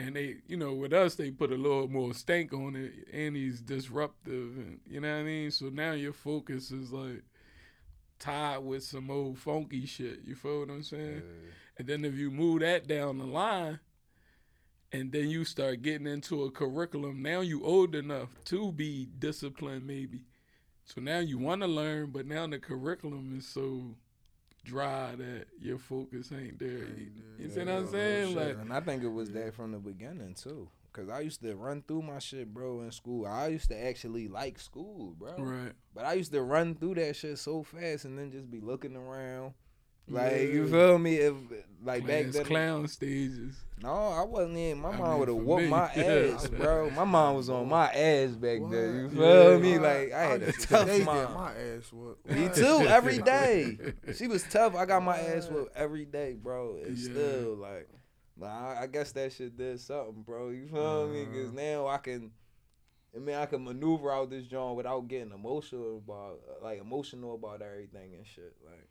And 0.00 0.16
they, 0.16 0.36
you 0.46 0.56
know, 0.56 0.72
with 0.72 0.94
us, 0.94 1.16
they 1.16 1.30
put 1.30 1.52
a 1.52 1.56
little 1.56 1.86
more 1.86 2.14
stank 2.14 2.54
on 2.54 2.74
it, 2.74 2.92
and 3.12 3.36
he's 3.36 3.60
disruptive, 3.60 4.56
and 4.56 4.80
you 4.86 5.00
know 5.00 5.12
what 5.12 5.20
I 5.20 5.24
mean. 5.24 5.50
So 5.50 5.66
now 5.66 5.92
your 5.92 6.14
focus 6.14 6.70
is 6.70 6.90
like 6.90 7.22
tied 8.18 8.58
with 8.58 8.82
some 8.82 9.10
old 9.10 9.38
funky 9.38 9.84
shit. 9.84 10.20
You 10.24 10.34
feel 10.34 10.60
what 10.60 10.70
I'm 10.70 10.82
saying? 10.82 11.22
Yeah. 11.22 11.50
And 11.78 11.86
then 11.86 12.04
if 12.06 12.14
you 12.14 12.30
move 12.30 12.60
that 12.60 12.86
down 12.86 13.18
the 13.18 13.26
line, 13.26 13.80
and 14.90 15.12
then 15.12 15.28
you 15.28 15.44
start 15.44 15.82
getting 15.82 16.06
into 16.06 16.44
a 16.44 16.50
curriculum. 16.50 17.20
Now 17.20 17.40
you 17.40 17.62
old 17.62 17.94
enough 17.94 18.30
to 18.46 18.72
be 18.72 19.06
disciplined, 19.18 19.86
maybe. 19.86 20.24
So 20.84 21.02
now 21.02 21.18
you 21.18 21.38
want 21.38 21.60
to 21.60 21.68
learn, 21.68 22.10
but 22.10 22.26
now 22.26 22.46
the 22.46 22.58
curriculum 22.58 23.36
is 23.38 23.46
so 23.46 23.96
dry 24.64 25.14
that 25.16 25.46
your 25.60 25.78
focus 25.78 26.30
ain't 26.32 26.58
there. 26.58 26.68
You, 26.68 27.10
you 27.38 27.48
see 27.50 27.60
what 27.60 27.68
I'm 27.68 27.88
saying? 27.88 28.34
Like, 28.34 28.56
and 28.60 28.72
I 28.72 28.80
think 28.80 29.02
it 29.02 29.08
was 29.08 29.30
that 29.32 29.54
from 29.54 29.72
the 29.72 29.78
beginning 29.78 30.34
too. 30.34 30.68
Cause 30.92 31.08
I 31.08 31.20
used 31.20 31.40
to 31.42 31.54
run 31.54 31.84
through 31.86 32.02
my 32.02 32.18
shit, 32.18 32.52
bro, 32.52 32.80
in 32.80 32.90
school. 32.90 33.24
I 33.24 33.46
used 33.46 33.68
to 33.68 33.80
actually 33.80 34.26
like 34.26 34.58
school, 34.58 35.14
bro. 35.16 35.36
right. 35.38 35.72
But 35.94 36.04
I 36.04 36.14
used 36.14 36.32
to 36.32 36.42
run 36.42 36.74
through 36.74 36.96
that 36.96 37.14
shit 37.14 37.38
so 37.38 37.62
fast 37.62 38.06
and 38.06 38.18
then 38.18 38.32
just 38.32 38.50
be 38.50 38.58
looking 38.60 38.96
around. 38.96 39.54
Like 40.10 40.40
you 40.50 40.64
Yeah. 40.64 40.70
feel 40.70 40.98
me? 40.98 41.16
If 41.16 41.34
like 41.82 42.06
back 42.06 42.24
Class 42.24 42.34
then, 42.34 42.44
clown 42.44 42.88
stages. 42.88 43.54
no, 43.82 44.08
I 44.08 44.22
wasn't 44.24 44.58
in. 44.58 44.78
My 44.80 44.90
I 44.90 44.96
mom 44.98 45.18
would 45.20 45.28
have 45.28 45.36
whooped 45.38 45.62
me, 45.62 45.68
my 45.68 45.86
ass, 45.94 46.46
bro. 46.48 46.90
My 46.90 47.04
mom 47.04 47.36
was 47.36 47.48
on 47.48 47.68
my 47.68 47.86
ass 47.90 48.30
back 48.32 48.58
then. 48.70 48.94
You 48.96 49.02
What? 49.04 49.12
feel 49.12 49.52
Yeah. 49.52 49.58
me? 49.58 49.78
Like 49.78 50.12
I 50.12 50.22
had 50.22 50.42
a 50.42 50.52
to 50.52 50.66
tough 50.66 51.04
mom. 51.04 51.34
My 51.34 51.52
ass 51.54 51.92
whooped. 51.92 52.28
Me 52.28 52.48
too, 52.54 52.86
every 52.88 53.18
day. 53.22 53.78
She 54.14 54.26
was 54.26 54.42
tough. 54.44 54.74
I 54.74 54.84
got 54.84 55.02
my 55.02 55.18
ass 55.18 55.44
What? 55.48 55.52
whooped 55.52 55.76
every 55.76 56.04
day, 56.04 56.34
bro. 56.34 56.76
It's 56.82 57.02
Yeah. 57.06 57.12
still 57.12 57.54
like, 57.56 57.88
but 58.36 58.46
I, 58.50 58.80
I 58.82 58.86
guess 58.86 59.12
that 59.12 59.32
shit 59.32 59.56
did 59.56 59.80
something, 59.80 60.22
bro. 60.22 60.48
You 60.50 60.66
feel 60.68 61.08
me? 61.08 61.22
Uh-huh. 61.22 61.30
Because 61.32 61.52
now 61.52 61.86
I 61.86 61.96
can, 61.98 62.30
I 63.14 63.18
mean, 63.20 63.36
I 63.36 63.46
can 63.46 63.64
maneuver 63.64 64.12
out 64.12 64.28
this 64.30 64.46
joint 64.46 64.76
without 64.76 65.08
getting 65.08 65.32
emotional 65.32 65.96
about, 65.98 66.40
like 66.62 66.80
emotional 66.80 67.34
about 67.36 67.62
everything 67.62 68.14
and 68.14 68.26
shit. 68.26 68.54
Like 68.64 68.86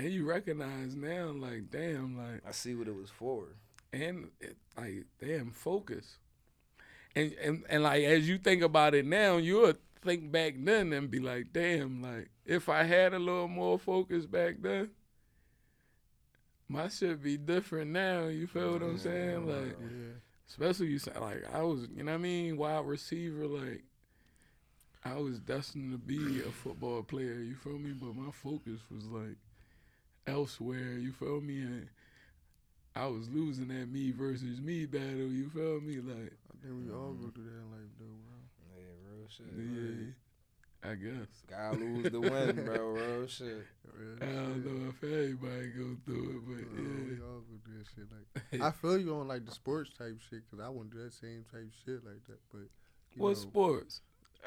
And 0.00 0.10
you 0.12 0.24
recognize 0.24 0.94
now, 0.96 1.26
like, 1.26 1.70
damn, 1.70 2.16
like, 2.16 2.40
I 2.48 2.52
see 2.52 2.74
what 2.74 2.88
it 2.88 2.94
was 2.96 3.10
for. 3.10 3.44
and 3.92 4.30
it, 4.40 4.56
like, 4.78 5.04
damn, 5.20 5.50
focus. 5.50 6.16
And, 7.14 7.32
and 7.42 7.64
and 7.68 7.82
like 7.82 8.04
as 8.04 8.28
you 8.28 8.38
think 8.38 8.62
about 8.62 8.94
it 8.94 9.04
now, 9.04 9.36
you'll 9.36 9.74
think 10.02 10.30
back 10.30 10.54
then 10.58 10.92
and 10.92 11.10
be 11.10 11.18
like, 11.18 11.52
damn, 11.52 12.00
like 12.00 12.30
if 12.46 12.68
I 12.68 12.84
had 12.84 13.12
a 13.14 13.18
little 13.18 13.48
more 13.48 13.78
focus 13.80 14.26
back 14.26 14.56
then, 14.60 14.90
my 16.68 16.88
shit 16.88 17.20
be 17.22 17.36
different 17.36 17.90
now. 17.90 18.26
You 18.28 18.46
feel 18.46 18.72
what 18.74 18.82
I'm 18.82 18.96
saying? 18.98 19.46
Like, 19.46 19.76
Yeah. 19.80 20.12
especially 20.48 20.86
you 20.86 20.98
say 21.00 21.12
like 21.20 21.44
I 21.52 21.62
was, 21.62 21.88
you 21.94 22.04
know 22.04 22.12
what 22.12 22.18
I 22.18 22.22
mean, 22.22 22.56
wide 22.56 22.86
receiver, 22.86 23.46
like 23.46 23.82
I 25.04 25.14
was 25.14 25.40
destined 25.40 25.90
to 25.92 25.98
be 25.98 26.40
a 26.40 26.50
football 26.52 27.02
player, 27.02 27.34
you 27.42 27.56
feel 27.56 27.78
me? 27.78 27.90
But 27.92 28.14
my 28.14 28.30
focus 28.30 28.80
was 28.88 29.04
like 29.06 29.36
elsewhere, 30.26 30.98
you 30.98 31.12
feel 31.12 31.40
me? 31.40 31.60
And 31.60 31.88
I 32.96 33.06
was 33.06 33.28
losing 33.28 33.68
that 33.68 33.88
me 33.90 34.10
versus 34.12 34.60
me 34.60 34.86
battle, 34.86 35.30
you 35.30 35.48
feel 35.50 35.80
me? 35.80 35.96
Like, 35.96 36.32
I 36.50 36.56
think 36.66 36.74
we 36.86 36.92
all 36.92 37.12
go 37.12 37.30
through 37.30 37.44
that 37.44 37.60
in 37.60 37.70
life, 37.70 37.92
though, 37.98 38.18
bro. 38.26 38.38
Yeah, 38.76 38.94
real 39.06 39.28
shit. 39.28 39.46
yeah, 40.82 40.90
I 40.90 40.94
guess. 40.94 41.42
Gotta 41.48 41.76
lose 41.78 42.10
the 42.10 42.20
win, 42.20 42.64
bro. 42.64 42.90
Real 42.94 43.26
shit. 43.26 43.66
Real 43.92 44.16
I 44.20 44.24
don't 44.26 44.62
shit. 44.62 44.72
know 44.72 44.88
if 44.88 45.02
everybody 45.04 45.68
go 45.68 45.96
through 46.06 46.30
it, 46.30 46.46
but 46.46 46.54
Uh, 46.54 46.82
yeah. 46.82 47.04
we 47.10 47.20
all 47.22 47.40
go 47.40 47.56
through 47.64 47.78
that 47.78 47.88
shit. 47.94 48.08
Like, 48.10 48.62
I 48.62 48.70
feel 48.72 48.98
you 48.98 49.14
on 49.14 49.28
like 49.28 49.44
the 49.44 49.52
sports 49.52 49.90
type 49.96 50.18
shit, 50.30 50.42
cause 50.50 50.58
I 50.60 50.68
wouldn't 50.70 50.92
do 50.92 51.02
that 51.04 51.12
same 51.12 51.44
type 51.52 51.70
shit 51.84 52.04
like 52.04 52.24
that. 52.28 52.38
But 52.50 52.68
you 53.14 53.22
What 53.22 53.28
know, 53.30 53.34
sports? 53.34 54.00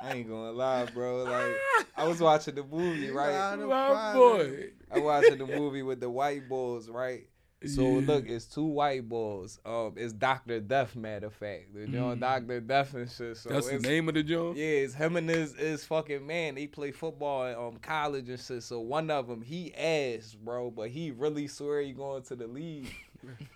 I 0.00 0.12
ain't 0.12 0.28
gonna 0.28 0.52
lie, 0.52 0.86
bro. 0.86 1.24
Like 1.24 1.86
I 1.96 2.04
was 2.04 2.20
watching 2.20 2.54
the 2.54 2.64
movie, 2.64 3.10
right? 3.10 3.56
My 3.66 4.12
boy. 4.14 4.64
I 4.90 4.98
was 4.98 5.04
watching 5.04 5.38
the 5.38 5.46
movie 5.46 5.82
with 5.82 6.00
the 6.00 6.10
white 6.10 6.48
boys, 6.48 6.88
right? 6.88 7.26
So 7.64 7.98
Yeah. 8.00 8.06
look, 8.06 8.28
it's 8.28 8.44
two 8.44 8.64
white 8.66 9.08
boys. 9.08 9.58
Um, 9.64 9.94
it's 9.96 10.12
Doctor 10.12 10.60
Death, 10.60 10.94
matter 10.94 11.28
of 11.28 11.32
fact. 11.34 11.74
They're 11.74 11.86
Mm. 11.86 12.20
Doctor 12.20 12.60
Death 12.60 12.92
and 12.94 13.10
shit. 13.10 13.38
So 13.38 13.48
That's 13.48 13.68
the 13.68 13.78
name 13.78 14.08
of 14.08 14.14
the 14.14 14.22
joint? 14.22 14.58
Yeah, 14.58 14.64
it's 14.66 14.92
him 14.94 15.16
and 15.16 15.28
his, 15.28 15.54
his 15.56 15.84
fucking 15.86 16.24
man. 16.26 16.54
They 16.54 16.66
play 16.66 16.90
football 16.92 17.44
at 17.46 17.56
um 17.56 17.78
college 17.78 18.28
and 18.28 18.38
shit. 18.38 18.62
So 18.62 18.80
one 18.80 19.10
of 19.10 19.26
them, 19.26 19.40
he 19.40 19.74
asked, 19.74 20.38
bro, 20.44 20.70
but 20.70 20.90
he 20.90 21.10
really 21.12 21.48
swear 21.48 21.80
he 21.80 21.92
going 21.92 22.22
to 22.24 22.36
the 22.36 22.46
league. 22.46 22.90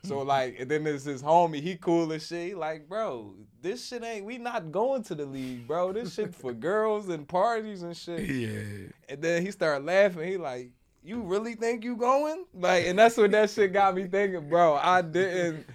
So 0.05 0.21
like, 0.23 0.57
and 0.59 0.71
then 0.71 0.85
there's 0.85 1.05
his 1.05 1.23
homie. 1.23 1.63
He 1.63 1.77
cool 1.77 2.13
as 2.13 2.27
shit. 2.27 2.49
He 2.49 2.55
like, 2.55 2.89
bro, 2.89 3.35
this 3.63 3.87
shit 3.87 4.03
ain't. 4.03 4.25
We 4.25 4.39
not 4.39 4.73
going 4.73 5.03
to 5.05 5.15
the 5.15 5.27
league, 5.27 5.67
bro. 5.67 5.93
This 5.93 6.15
shit 6.15 6.35
for 6.35 6.53
girls 6.53 7.09
and 7.09 7.27
parties 7.27 7.83
and 7.83 7.97
shit. 7.97 8.29
Yeah. 8.29 8.89
And 9.09 9.23
then 9.23 9.45
he 9.45 9.51
started 9.51 9.85
laughing. 9.85 10.27
He 10.27 10.37
like, 10.37 10.71
you 11.03 11.23
really 11.23 11.55
think 11.55 11.85
you 11.85 11.97
going? 11.97 12.45
Like, 12.55 12.87
and 12.87 12.99
that's 12.99 13.17
what 13.17 13.31
that 13.31 13.51
shit 13.51 13.73
got 13.73 13.95
me 13.95 14.07
thinking, 14.07 14.49
bro. 14.49 14.75
I 14.75 15.03
didn't, 15.03 15.67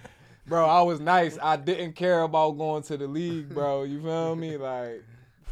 bro. 0.46 0.64
I 0.66 0.82
was 0.82 1.00
nice. 1.00 1.38
I 1.42 1.56
didn't 1.56 1.94
care 1.94 2.22
about 2.22 2.52
going 2.52 2.82
to 2.84 2.96
the 2.96 3.06
league, 3.06 3.48
bro. 3.52 3.82
You 3.82 4.00
feel 4.00 4.36
me? 4.36 4.56
Like, 4.56 5.02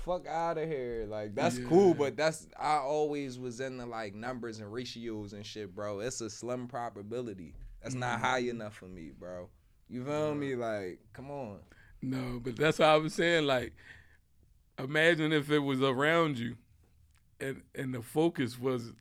fuck 0.05 0.27
out 0.27 0.59
of 0.59 0.69
here. 0.69 1.07
Like, 1.09 1.35
that's 1.35 1.59
cool, 1.59 1.95
but 1.95 2.17
that's 2.17 2.47
I 2.59 2.77
always 2.77 3.39
was 3.39 3.61
in 3.61 3.79
the 3.79 3.87
like 3.87 4.15
numbers 4.15 4.61
and 4.61 4.73
ratios 4.73 5.33
and 5.33 5.45
shit, 5.45 5.75
bro. 5.75 6.01
It's 6.01 6.21
a 6.21 6.31
slim 6.31 6.69
probability. 6.69 7.55
That's 7.85 7.95
not 7.95 8.17
mm-hmm. 8.17 8.25
high 8.25 8.39
enough 8.39 8.75
for 8.75 8.87
me, 8.87 9.11
bro. 9.17 9.49
You 9.91 10.05
feel 10.05 10.35
me? 10.35 10.57
Like, 10.57 11.01
come 11.13 11.31
on. 11.31 11.59
No, 12.01 12.41
but 12.43 12.57
that's 12.57 12.79
how 12.79 12.95
I 12.95 12.97
was 12.97 13.13
saying. 13.13 13.47
Like, 13.47 13.75
imagine 14.79 15.33
if 15.33 15.51
it 15.51 15.59
was 15.59 15.83
around 15.83 16.39
you, 16.39 16.57
and 17.41 17.63
and 17.75 17.95
the 17.95 18.01
focus 18.01 18.59
was, 18.59 18.93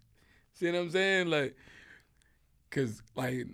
see 0.54 0.70
what 0.70 0.76
I'm 0.76 0.90
saying? 0.92 1.28
Like, 1.28 1.56
cause 2.70 3.02
like, 3.16 3.48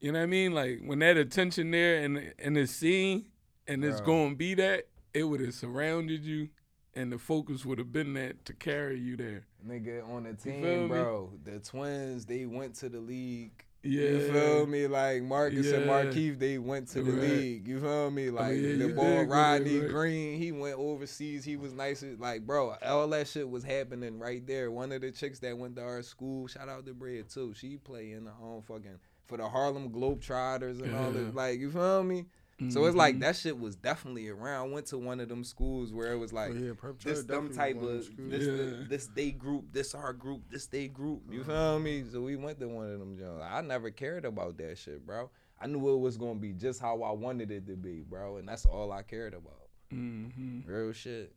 you 0.00 0.10
know 0.10 0.18
what 0.18 0.24
I 0.24 0.26
mean? 0.26 0.52
Like 0.52 0.80
when 0.84 0.98
that 0.98 1.16
attention 1.16 1.70
there 1.70 2.02
and 2.02 2.32
and 2.40 2.56
the 2.56 2.66
scene, 2.66 3.26
and 3.68 3.84
it's 3.84 4.00
Bro. 4.00 4.06
gonna 4.06 4.34
be 4.34 4.54
that, 4.54 4.88
it 5.14 5.22
would 5.22 5.40
have 5.40 5.54
surrounded 5.54 6.24
you, 6.24 6.48
and 6.94 7.12
the 7.12 7.18
focus 7.18 7.64
would 7.64 7.78
have 7.78 7.92
been 7.92 8.14
that 8.14 8.44
to 8.46 8.52
carry 8.52 8.98
you 8.98 9.16
there. 9.16 9.46
Nigga 9.64 10.08
on 10.08 10.24
the 10.24 10.34
feel 10.34 10.54
team, 10.54 10.82
me? 10.82 10.88
bro. 10.88 11.32
The 11.44 11.60
twins, 11.60 12.26
they 12.26 12.46
went 12.46 12.74
to 12.76 12.88
the 12.88 13.00
league. 13.00 13.64
Yeah. 13.84 14.10
You 14.10 14.32
feel 14.32 14.66
me? 14.66 14.86
Like 14.86 15.22
Marcus 15.22 15.72
and 15.72 15.86
Yeah. 15.86 15.90
Markeith, 16.04 16.38
they 16.38 16.58
went 16.58 16.88
to 16.88 17.02
the 17.02 17.10
Right. 17.12 17.20
league. 17.30 17.66
You 17.68 17.80
feel 17.80 18.10
me? 18.12 18.28
Oh, 18.30 18.34
like 18.34 18.54
yeah, 18.54 18.62
the 18.62 18.68
you 18.68 18.94
ball, 18.94 19.04
did 19.04 19.10
go 19.12 19.16
there, 19.16 19.26
Rodney 19.26 19.78
right. 19.80 19.88
Green, 19.90 20.38
he 20.38 20.52
went 20.52 20.78
overseas. 20.78 21.44
He 21.44 21.56
was 21.56 21.72
nice. 21.72 22.04
Like, 22.18 22.46
bro, 22.46 22.76
all 22.84 23.08
that 23.08 23.26
shit 23.26 23.48
was 23.48 23.64
happening 23.64 24.18
right 24.20 24.46
there. 24.46 24.70
One 24.70 24.92
of 24.92 25.00
the 25.00 25.10
chicks 25.10 25.40
that 25.40 25.58
went 25.58 25.74
to 25.76 25.82
our 25.82 26.02
school, 26.02 26.46
shout 26.46 26.68
out 26.68 26.86
to 26.86 26.94
Bread 26.94 27.28
too. 27.28 27.54
She 27.54 27.76
play 27.76 28.12
in 28.12 28.24
the 28.24 28.30
home 28.30 28.62
fucking 28.62 29.00
for 29.26 29.36
the 29.36 29.48
Harlem 29.48 29.90
Globetrotters 29.90 30.80
and 30.82 30.94
all 30.94 31.12
Yeah. 31.12 31.20
that. 31.24 31.34
Like, 31.34 31.58
you 31.58 31.70
feel 31.70 32.04
me? 32.04 32.26
So 32.68 32.84
it's 32.84 32.94
like 32.94 33.16
Mhm. 33.16 33.20
that 33.20 33.34
shit 33.36 33.58
was 33.58 33.74
definitely 33.74 34.28
around. 34.28 34.68
I 34.68 34.72
went 34.72 34.86
to 34.86 34.98
one 34.98 35.18
of 35.18 35.28
them 35.28 35.42
schools 35.42 35.92
where 35.92 36.12
it 36.12 36.16
was 36.16 36.32
like 36.32 36.52
Oh, 36.52 36.54
yeah, 36.54 36.72
this 37.04 37.18
Church 37.18 37.26
them 37.26 37.52
type 37.52 37.76
of 37.76 37.82
them 37.88 38.02
schools. 38.02 38.30
this 38.30 38.46
the, 38.46 38.76
Yeah. 38.78 38.84
this 38.88 39.06
day 39.08 39.30
group, 39.32 39.72
this 39.72 39.94
our 39.96 40.12
group, 40.12 40.42
this 40.48 40.66
day 40.68 40.86
group. 40.86 41.22
You 41.28 41.42
feel 41.42 41.80
me? 41.80 42.04
So 42.04 42.20
we 42.22 42.36
went 42.36 42.60
to 42.60 42.68
one 42.68 42.88
of 42.92 43.00
them 43.00 43.16
joints. 43.18 43.42
I 43.44 43.62
never 43.62 43.90
cared 43.90 44.24
about 44.24 44.58
that 44.58 44.78
shit, 44.78 45.04
bro. 45.04 45.28
I 45.60 45.66
knew 45.66 45.92
it 45.94 45.98
was 45.98 46.16
gonna 46.16 46.38
be 46.38 46.52
just 46.52 46.80
how 46.80 47.02
I 47.02 47.10
wanted 47.10 47.50
it 47.50 47.66
to 47.66 47.74
be, 47.76 48.02
bro, 48.02 48.36
and 48.36 48.48
that's 48.48 48.64
all 48.66 48.92
I 48.92 49.02
cared 49.02 49.34
about. 49.34 49.68
Mhm. 49.90 50.64
Real 50.66 50.92
shit. 50.92 51.34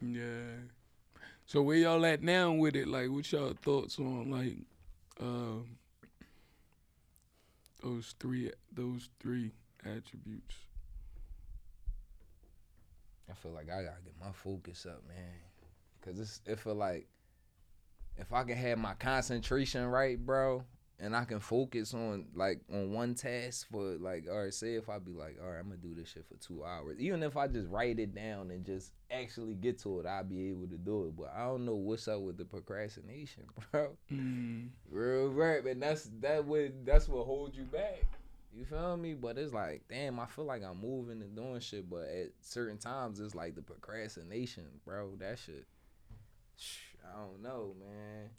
Yeah. 0.00 0.58
So 1.46 1.62
where 1.62 1.76
y'all 1.78 2.04
at 2.06 2.22
now 2.22 2.52
with 2.52 2.76
it? 2.76 2.86
Like, 2.86 3.10
what 3.10 3.30
y'all 3.32 3.54
thoughts 3.54 3.98
on 3.98 4.30
like 4.30 4.56
um, 5.18 5.78
those 7.82 8.14
three 8.20 8.52
those 8.72 9.08
three 9.20 9.52
attributes? 9.86 10.56
I 13.30 13.34
feel 13.34 13.52
like 13.52 13.70
I 13.70 13.82
gotta 13.82 14.02
get 14.04 14.14
my 14.20 14.32
focus 14.32 14.86
up, 14.86 15.02
man, 15.08 15.34
cause 16.02 16.20
it's 16.20 16.40
it 16.46 16.60
feel 16.60 16.74
like 16.74 17.08
if 18.18 18.32
I 18.32 18.44
can 18.44 18.56
have 18.56 18.78
my 18.78 18.94
concentration 18.94 19.84
right, 19.86 20.18
bro, 20.18 20.64
and 20.98 21.14
I 21.14 21.24
can 21.24 21.40
focus 21.40 21.92
on 21.92 22.26
like 22.34 22.60
on 22.72 22.92
one 22.92 23.14
task 23.14 23.66
for 23.70 23.96
like, 23.98 24.26
all 24.30 24.44
right, 24.44 24.54
say 24.54 24.74
if 24.74 24.88
I 24.88 24.98
be 24.98 25.12
like, 25.12 25.36
all 25.42 25.50
right, 25.50 25.58
I'm 25.58 25.68
gonna 25.68 25.76
do 25.76 25.94
this 25.94 26.08
shit 26.08 26.24
for 26.26 26.36
two 26.36 26.64
hours, 26.64 26.98
even 26.98 27.22
if 27.22 27.36
I 27.36 27.48
just 27.48 27.68
write 27.68 27.98
it 27.98 28.14
down 28.14 28.50
and 28.50 28.64
just 28.64 28.92
actually 29.10 29.54
get 29.54 29.78
to 29.80 30.00
it, 30.00 30.06
I'll 30.06 30.24
be 30.24 30.48
able 30.48 30.68
to 30.68 30.78
do 30.78 31.06
it. 31.06 31.16
But 31.16 31.32
I 31.36 31.44
don't 31.44 31.66
know 31.66 31.74
what's 31.74 32.08
up 32.08 32.20
with 32.20 32.38
the 32.38 32.44
procrastination, 32.44 33.44
bro. 33.72 33.90
Mm. 34.10 34.68
Real 34.90 35.28
rap, 35.28 35.66
and 35.66 35.82
that's 35.82 36.10
that 36.20 36.44
would 36.46 36.86
that's 36.86 37.08
what 37.08 37.26
holds 37.26 37.56
you 37.56 37.64
back. 37.64 38.04
You 38.56 38.64
feel 38.64 38.96
me? 38.96 39.12
But 39.14 39.36
it's 39.36 39.52
like, 39.52 39.82
damn, 39.88 40.18
I 40.18 40.26
feel 40.26 40.44
like 40.46 40.62
I'm 40.64 40.80
moving 40.80 41.20
and 41.20 41.36
doing 41.36 41.60
shit, 41.60 41.88
but 41.90 42.04
at 42.08 42.28
certain 42.40 42.78
times 42.78 43.20
it's 43.20 43.34
like 43.34 43.54
the 43.54 43.62
procrastination, 43.62 44.64
bro. 44.84 45.10
That 45.18 45.38
shit. 45.38 45.66
I 47.04 47.18
don't 47.18 47.42
know, 47.42 47.74
man. 47.78 48.30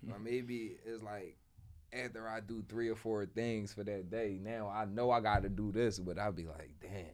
or 0.10 0.18
maybe 0.18 0.76
it's 0.86 1.02
like 1.02 1.36
after 1.92 2.26
I 2.26 2.40
do 2.40 2.64
three 2.68 2.88
or 2.88 2.96
four 2.96 3.26
things 3.26 3.74
for 3.74 3.84
that 3.84 4.10
day, 4.10 4.38
now 4.42 4.68
I 4.68 4.86
know 4.86 5.10
I 5.10 5.20
got 5.20 5.42
to 5.42 5.50
do 5.50 5.70
this, 5.70 5.98
but 5.98 6.18
I'll 6.18 6.32
be 6.32 6.46
like, 6.46 6.70
damn. 6.80 7.04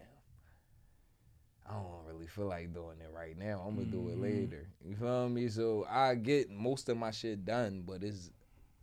I 1.68 1.72
don't 1.72 2.06
really 2.06 2.28
feel 2.28 2.46
like 2.46 2.72
doing 2.72 2.96
it 3.00 3.10
right 3.12 3.36
now. 3.36 3.62
I'm 3.66 3.74
gonna 3.74 3.86
do 3.90 4.08
it 4.08 4.16
Mhm. 4.16 4.22
later. 4.22 4.68
You 4.82 4.96
feel 4.96 5.28
me? 5.28 5.48
So 5.48 5.84
I 5.86 6.14
get 6.14 6.50
most 6.50 6.88
of 6.88 6.96
my 6.96 7.10
shit 7.10 7.44
done, 7.44 7.82
but 7.82 8.02
it's 8.04 8.30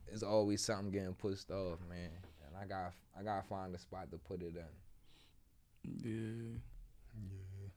it's 0.07 0.21
always 0.21 0.63
something 0.63 0.91
getting 0.91 1.15
pushed 1.15 1.49
off, 1.49 1.79
man. 1.89 2.11
And 2.45 2.55
I 2.55 2.65
got 2.67 2.93
I 3.17 3.23
gotta 3.23 3.47
find 3.47 3.73
a 3.73 3.79
spot 3.79 4.11
to 4.11 4.17
put 4.17 4.41
it 4.41 4.55
in. 4.55 4.63
Yeah. 6.03 6.59
Yeah. 7.17 7.69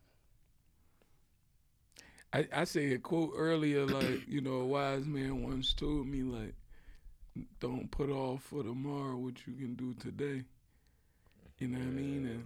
I, 2.32 2.60
I 2.60 2.64
say 2.64 2.92
a 2.92 2.98
quote 2.98 3.32
earlier, 3.36 3.86
like, 3.86 4.28
you 4.28 4.40
know, 4.40 4.54
a 4.54 4.66
wise 4.66 5.06
man 5.06 5.42
once 5.42 5.72
told 5.72 6.06
me, 6.06 6.22
like, 6.22 6.54
don't 7.60 7.90
put 7.90 8.10
off 8.10 8.42
for 8.42 8.62
tomorrow 8.62 9.16
what 9.16 9.46
you 9.46 9.54
can 9.54 9.74
do 9.74 9.94
today. 9.94 10.44
You 11.58 11.68
know 11.68 11.78
what 11.78 11.86
I 11.86 11.90
mean? 11.90 12.26
And 12.26 12.44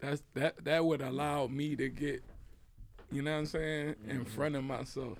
that's 0.00 0.22
that 0.34 0.64
that 0.64 0.84
would 0.84 1.02
allow 1.02 1.46
me 1.46 1.76
to 1.76 1.88
get, 1.88 2.24
you 3.10 3.22
know 3.22 3.32
what 3.32 3.38
I'm 3.38 3.46
saying, 3.46 3.96
in 4.08 4.20
mm-hmm. 4.20 4.24
front 4.24 4.56
of 4.56 4.64
myself. 4.64 5.18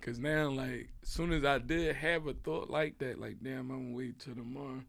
Cause 0.00 0.18
now, 0.18 0.50
like, 0.50 0.90
as 1.02 1.08
soon 1.08 1.32
as 1.32 1.46
I 1.46 1.58
did 1.58 1.96
have 1.96 2.26
a 2.26 2.34
thought 2.34 2.68
like 2.68 2.98
that, 2.98 3.18
like, 3.18 3.36
damn, 3.42 3.70
I'm 3.70 3.84
gonna 3.84 3.96
wait 3.96 4.18
till 4.18 4.34
tomorrow. 4.34 4.82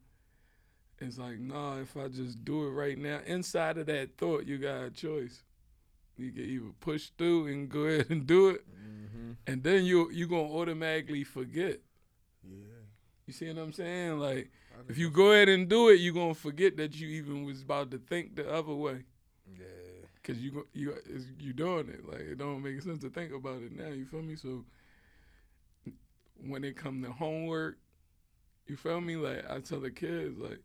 It's 1.00 1.18
like, 1.18 1.40
nah, 1.40 1.78
if 1.80 1.98
I 1.98 2.08
just 2.08 2.46
do 2.46 2.68
it 2.68 2.72
right 2.72 2.98
now, 2.98 3.20
inside 3.26 3.78
of 3.78 3.86
that 3.88 4.18
thought, 4.18 4.46
you 4.46 4.58
got 4.58 4.84
a 4.84 4.90
choice. 4.92 5.44
You 6.18 6.32
can 6.32 6.44
either 6.46 6.72
push 6.80 7.10
through 7.18 7.48
and 7.48 7.68
go 7.70 7.82
ahead 7.82 8.10
and 8.10 8.26
do 8.26 8.50
it, 8.50 8.66
Mm-hmm. 8.70 9.32
and 9.48 9.64
then 9.64 9.84
you 9.86 10.10
you 10.12 10.28
gonna 10.28 10.44
automatically 10.54 11.24
forget. 11.26 11.80
Yeah. 12.44 12.82
You 13.26 13.34
see 13.34 13.48
what 13.48 13.58
I'm 13.62 13.74
saying? 13.74 14.20
Like, 14.20 14.52
if 14.88 14.98
you 14.98 15.10
go 15.10 15.32
ahead 15.32 15.50
and 15.50 15.68
do 15.68 15.90
it, 15.90 16.00
you 16.00 16.12
are 16.12 16.14
gonna 16.14 16.34
forget 16.34 16.78
that 16.78 16.96
you 16.96 17.08
even 17.10 17.44
was 17.44 17.62
about 17.62 17.92
to 17.92 17.98
think 17.98 18.36
the 18.36 18.50
other 18.50 18.74
way, 18.74 19.04
Yeah. 19.52 19.66
cause 20.24 20.38
you 20.38 20.66
you 20.74 20.96
you 21.40 21.52
doing 21.54 21.90
it. 21.90 22.08
Like, 22.08 22.22
it 22.22 22.38
don't 22.38 22.62
make 22.64 22.82
sense 22.82 23.00
to 23.02 23.10
think 23.10 23.34
about 23.34 23.62
it 23.64 23.72
now. 23.76 23.88
You 23.90 24.06
feel 24.06 24.22
me? 24.22 24.36
So 24.38 24.64
when 26.48 26.64
it 26.64 26.76
come 26.78 27.02
to 27.04 27.12
homework, 27.12 27.78
you 28.68 28.78
feel 28.78 29.02
me? 29.02 29.16
Like 29.16 29.50
I 29.50 29.60
tell 29.60 29.80
the 29.80 29.92
kids, 29.92 30.38
like 30.38 30.60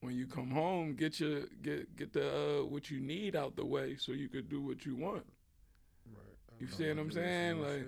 when 0.00 0.14
you 0.14 0.26
come 0.26 0.50
home, 0.50 0.94
get 0.94 1.18
your 1.20 1.42
get 1.62 1.96
get 1.96 2.12
the 2.12 2.60
uh, 2.60 2.64
what 2.64 2.90
you 2.90 3.00
need 3.00 3.34
out 3.34 3.56
the 3.56 3.64
way 3.64 3.96
so 3.96 4.12
you 4.12 4.28
could 4.28 4.48
do 4.48 4.62
what 4.62 4.86
you 4.86 4.94
want. 4.96 5.24
Right. 6.06 6.60
You 6.60 6.68
see 6.68 6.88
what 6.88 6.98
I'm 6.98 7.10
saying? 7.10 7.60
Like-. 7.60 7.86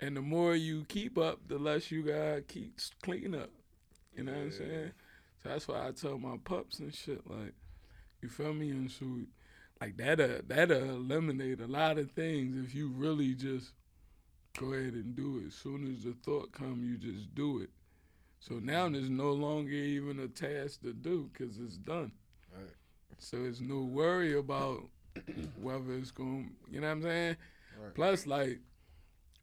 And 0.00 0.16
the 0.16 0.20
more 0.20 0.56
you 0.56 0.84
keep 0.88 1.16
up, 1.16 1.38
the 1.46 1.58
less 1.58 1.92
you 1.92 2.02
gotta 2.02 2.42
keep 2.46 2.78
clean 3.02 3.36
up. 3.36 3.50
You 4.16 4.24
know 4.24 4.32
what 4.32 4.40
I'm 4.40 4.52
saying? 4.52 4.90
So 5.42 5.48
that's 5.48 5.68
why 5.68 5.86
I 5.86 5.92
tell 5.92 6.18
my 6.18 6.36
pups 6.44 6.80
and 6.80 6.94
shit 6.94 7.28
like, 7.30 7.54
you 8.20 8.28
feel 8.28 8.52
me? 8.52 8.70
And 8.70 8.90
so, 8.90 9.04
like 9.80 9.96
that'll 9.96 10.40
that'll 10.46 10.90
eliminate 10.90 11.60
a 11.60 11.66
lot 11.66 11.98
of 11.98 12.10
things 12.12 12.56
if 12.56 12.74
you 12.74 12.88
really 12.88 13.34
just 13.34 13.70
go 14.58 14.72
ahead 14.72 14.94
and 14.94 15.14
do 15.14 15.38
it. 15.38 15.48
As 15.48 15.54
soon 15.54 15.92
as 15.92 16.04
the 16.04 16.14
thought 16.24 16.52
come, 16.52 16.82
you 16.84 16.96
just 16.96 17.34
do 17.34 17.60
it. 17.60 17.70
So 18.42 18.54
now 18.54 18.88
there's 18.88 19.08
no 19.08 19.30
longer 19.30 19.70
even 19.70 20.18
a 20.18 20.26
task 20.26 20.82
to 20.82 20.92
do 20.92 21.30
because 21.32 21.58
it's 21.58 21.76
done. 21.76 22.10
Right. 22.52 22.66
So 23.18 23.44
it's 23.44 23.60
no 23.60 23.82
worry 23.82 24.36
about 24.36 24.88
whether 25.60 25.94
it's 25.94 26.10
going. 26.10 26.50
You 26.68 26.80
know 26.80 26.88
what 26.88 26.92
I'm 26.94 27.02
saying? 27.02 27.36
Right. 27.80 27.94
Plus, 27.94 28.26
like, 28.26 28.58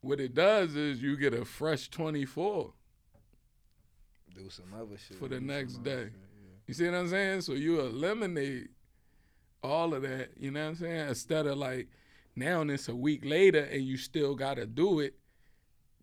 what 0.02 0.20
it 0.20 0.34
does 0.34 0.76
is 0.76 1.02
you 1.02 1.16
get 1.16 1.34
a 1.34 1.46
fresh 1.46 1.90
24 1.90 2.74
Do 4.36 4.50
some 4.50 4.66
other 4.78 4.98
shit. 4.98 5.18
for 5.18 5.30
the 5.30 5.40
next 5.40 5.82
day. 5.82 6.04
shit, 6.04 6.12
yeah. 6.12 6.56
You 6.68 6.74
see 6.74 6.86
what 6.86 6.96
I'm 6.96 7.08
saying? 7.08 7.42
So 7.42 7.54
you 7.54 7.80
eliminate 7.80 8.68
all 9.64 9.94
of 9.94 10.02
that. 10.02 10.32
You 10.38 10.52
know 10.52 10.62
what 10.62 10.70
I'm 10.72 10.76
saying? 10.76 11.08
Instead 11.08 11.48
of 11.48 11.58
like 11.58 11.88
now 12.36 12.60
and 12.60 12.70
it's 12.70 12.90
a 12.90 12.96
week 12.96 13.24
later 13.24 13.64
and 13.64 13.82
you 13.82 13.96
still 13.96 14.36
gotta 14.36 14.66
do 14.66 15.00
it. 15.00 15.19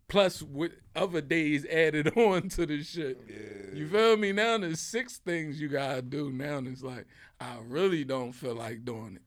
Plus 0.09 0.41
with 0.41 0.73
other 0.95 1.21
days 1.21 1.67
added 1.67 2.13
on 2.17 2.49
to 2.51 2.67
the 2.67 2.83
shit. 2.83 3.21
Yeah. 3.29 3.79
You 3.79 3.89
feel 3.89 4.17
me? 4.17 4.33
Now 4.33 4.59
there's 4.59 4.81
six 4.81 5.19
things 5.19 5.61
you 5.61 5.69
gotta 5.69 6.03
do. 6.03 6.31
Now 6.31 6.59
it's 6.59 6.83
like 6.83 7.07
I 7.41 7.57
really 7.67 8.05
don't 8.05 8.33
feel 8.33 8.55
like 8.55 8.85
doing 8.85 9.17
it. 9.17 9.23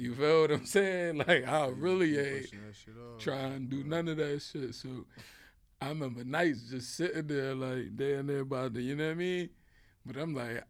You 0.00 0.14
feel 0.14 0.42
what 0.42 0.50
I'm 0.50 0.66
saying? 0.66 1.16
Like 1.26 1.48
I 1.48 1.68
really 1.68 2.18
ain't 2.18 2.42
pushing 2.42 2.66
that 2.66 2.76
shit 2.76 2.94
off. 2.96 3.18
try 3.20 3.38
and 3.38 3.68
do 3.70 3.82
none 3.84 4.08
of 4.08 4.18
that 4.18 4.42
shit. 4.42 4.74
So 4.74 5.06
I 5.80 5.88
remember 5.88 6.24
nights 6.24 6.70
just 6.70 6.94
sitting 6.94 7.26
there 7.26 7.54
like 7.54 7.96
down 7.96 8.26
there 8.26 8.40
about 8.40 8.74
the, 8.74 8.82
you 8.82 8.96
know 8.96 9.06
what 9.06 9.12
I 9.12 9.14
mean? 9.14 9.50
But 10.04 10.16
I'm 10.16 10.34
like, 10.34 10.64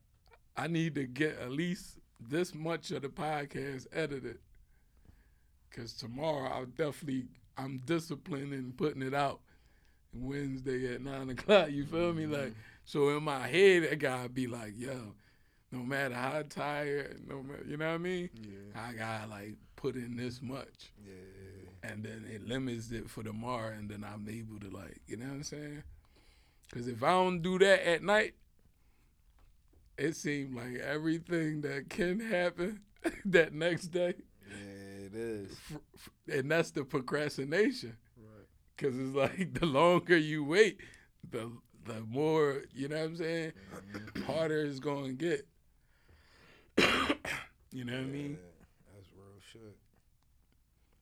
I 0.56 0.68
need 0.68 0.94
to 0.94 1.04
get 1.04 1.38
at 1.38 1.50
least 1.50 1.98
this 2.20 2.54
much 2.54 2.90
of 2.92 3.02
the 3.02 3.08
podcast 3.08 3.86
edited. 3.92 4.38
Cause 5.74 5.92
tomorrow 5.92 6.48
I'll 6.48 6.66
definitely 6.66 7.26
I'm 7.56 7.78
disciplined 7.78 8.52
in 8.52 8.72
putting 8.72 9.02
it 9.02 9.14
out 9.14 9.40
Wednesday 10.12 10.94
at 10.94 11.00
nine 11.02 11.30
o'clock. 11.30 11.70
You 11.70 11.84
feel 11.86 12.12
me? 12.12 12.26
Like 12.26 12.40
mm-hmm. 12.50 12.60
so 12.84 13.16
in 13.16 13.22
my 13.22 13.46
head 13.46 13.82
it 13.84 13.98
gotta 13.98 14.28
be 14.28 14.46
like, 14.46 14.72
yo, 14.76 15.14
no 15.72 15.78
matter 15.80 16.14
how 16.14 16.42
tired, 16.48 17.20
no 17.28 17.42
matter 17.42 17.64
you 17.66 17.76
know 17.76 17.88
what 17.88 17.94
I 17.94 17.98
mean? 17.98 18.30
Yeah. 18.34 18.80
I 18.80 18.92
gotta 18.92 19.28
like 19.30 19.54
put 19.76 19.94
in 19.96 20.16
this 20.16 20.40
much 20.40 20.90
Yeah. 21.06 21.90
and 21.90 22.02
then 22.04 22.24
it 22.32 22.46
limits 22.46 22.90
it 22.90 23.08
for 23.10 23.22
tomorrow, 23.22 23.72
and 23.72 23.88
then 23.88 24.04
I'm 24.04 24.26
able 24.28 24.58
to 24.60 24.74
like, 24.74 25.00
you 25.06 25.16
know 25.16 25.26
what 25.26 25.34
I'm 25.34 25.42
saying? 25.42 25.82
Because 26.68 26.88
if 26.88 27.02
I 27.02 27.10
don't 27.10 27.42
do 27.42 27.58
that 27.60 27.86
at 27.88 28.02
night, 28.02 28.34
it 29.98 30.14
seems 30.16 30.54
like 30.54 30.76
everything 30.80 31.60
that 31.62 31.88
can 31.88 32.20
happen 32.20 32.80
that 33.26 33.52
next 33.52 33.88
day, 33.88 34.14
Yeah, 34.50 34.56
is. 35.16 35.58
and 36.32 36.50
that's 36.50 36.70
the 36.70 36.84
procrastination. 36.84 37.96
Right. 38.16 38.46
Because 38.76 38.98
it's 38.98 39.14
like 39.14 39.54
the 39.54 39.66
longer 39.66 40.16
you 40.16 40.44
wait, 40.44 40.80
the 41.30 41.50
the 41.84 42.00
more 42.00 42.62
you 42.72 42.88
know 42.88 42.96
what 42.96 43.04
I'm 43.04 43.16
saying, 43.16 43.52
mm-hmm. 43.92 44.22
harder 44.22 44.64
it's 44.64 44.80
gonna 44.80 45.12
get. 45.12 45.46
you 47.72 47.84
know 47.84 47.92
what 47.92 48.00
I 48.00 48.04
mean? 48.04 48.32
Yeah, 48.32 48.94
That's 48.94 49.08
real 49.14 49.40
shit. 49.52 49.76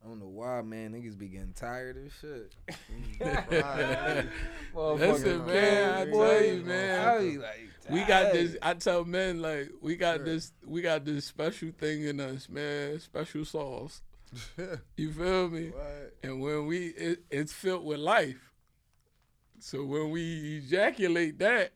I 0.04 0.08
don't 0.08 0.20
know 0.20 0.26
why, 0.28 0.60
man. 0.60 0.92
Niggas 0.92 1.16
be 1.18 1.28
getting 1.28 1.54
tired 1.54 1.96
of 1.96 2.12
shit. 2.20 2.52
Right. 3.20 4.26
Listen, 4.74 5.40
Motherfucking 5.40 5.46
man, 5.46 5.94
I 5.94 6.10
tell 6.10 6.44
you, 6.44 6.62
man. 6.64 7.08
I 7.08 7.18
be 7.20 7.38
like, 7.38 7.68
We 7.88 8.04
got 8.04 8.32
this. 8.32 8.56
I 8.60 8.74
tell 8.74 9.04
men 9.04 9.40
like 9.40 9.70
we 9.80 9.96
got 9.96 10.16
Sure. 10.16 10.24
this. 10.26 10.52
We 10.66 10.82
got 10.82 11.04
this 11.04 11.24
special 11.24 11.70
thing 11.78 12.02
in 12.04 12.20
us, 12.20 12.48
man. 12.48 13.00
Special 13.00 13.44
sauce. 13.44 14.02
You 14.96 15.12
feel 15.12 15.48
me? 15.48 15.68
What? 15.68 16.14
And 16.22 16.40
when 16.40 16.66
we, 16.66 16.88
it, 16.88 17.24
it's 17.30 17.52
filled 17.52 17.84
with 17.84 17.98
life. 18.00 18.52
So 19.60 19.84
when 19.84 20.10
we 20.10 20.58
ejaculate 20.58 21.38
that, 21.38 21.72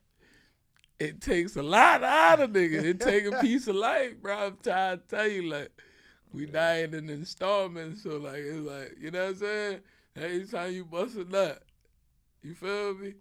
it 0.99 1.21
takes 1.21 1.57
a 1.57 1.62
lot 1.62 2.03
out 2.03 2.41
of 2.41 2.51
niggas. 2.51 2.83
It 2.85 3.01
take 3.01 3.25
a 3.27 3.33
piece 3.41 3.69
of 3.69 3.77
life, 3.77 4.21
bro. 4.21 4.37
I'm 4.49 4.59
trying 4.62 4.99
to 4.99 5.03
tell 5.09 5.29
you, 5.29 5.49
like, 5.49 5.71
we 6.33 6.47
dying 6.47 6.95
in 6.95 7.09
installments. 7.09 8.03
So 8.03 8.17
like, 8.19 8.38
it's 8.38 8.67
like, 8.67 8.97
you 9.01 9.11
know 9.11 9.25
what 9.25 9.31
I'm 9.31 9.37
saying? 9.37 9.81
Every 10.17 10.47
time 10.47 10.73
you 10.73 10.85
bust 10.85 11.17
a 11.17 11.25
nut, 11.25 11.62
you 12.43 12.55
feel 12.55 12.95
me? 12.95 13.14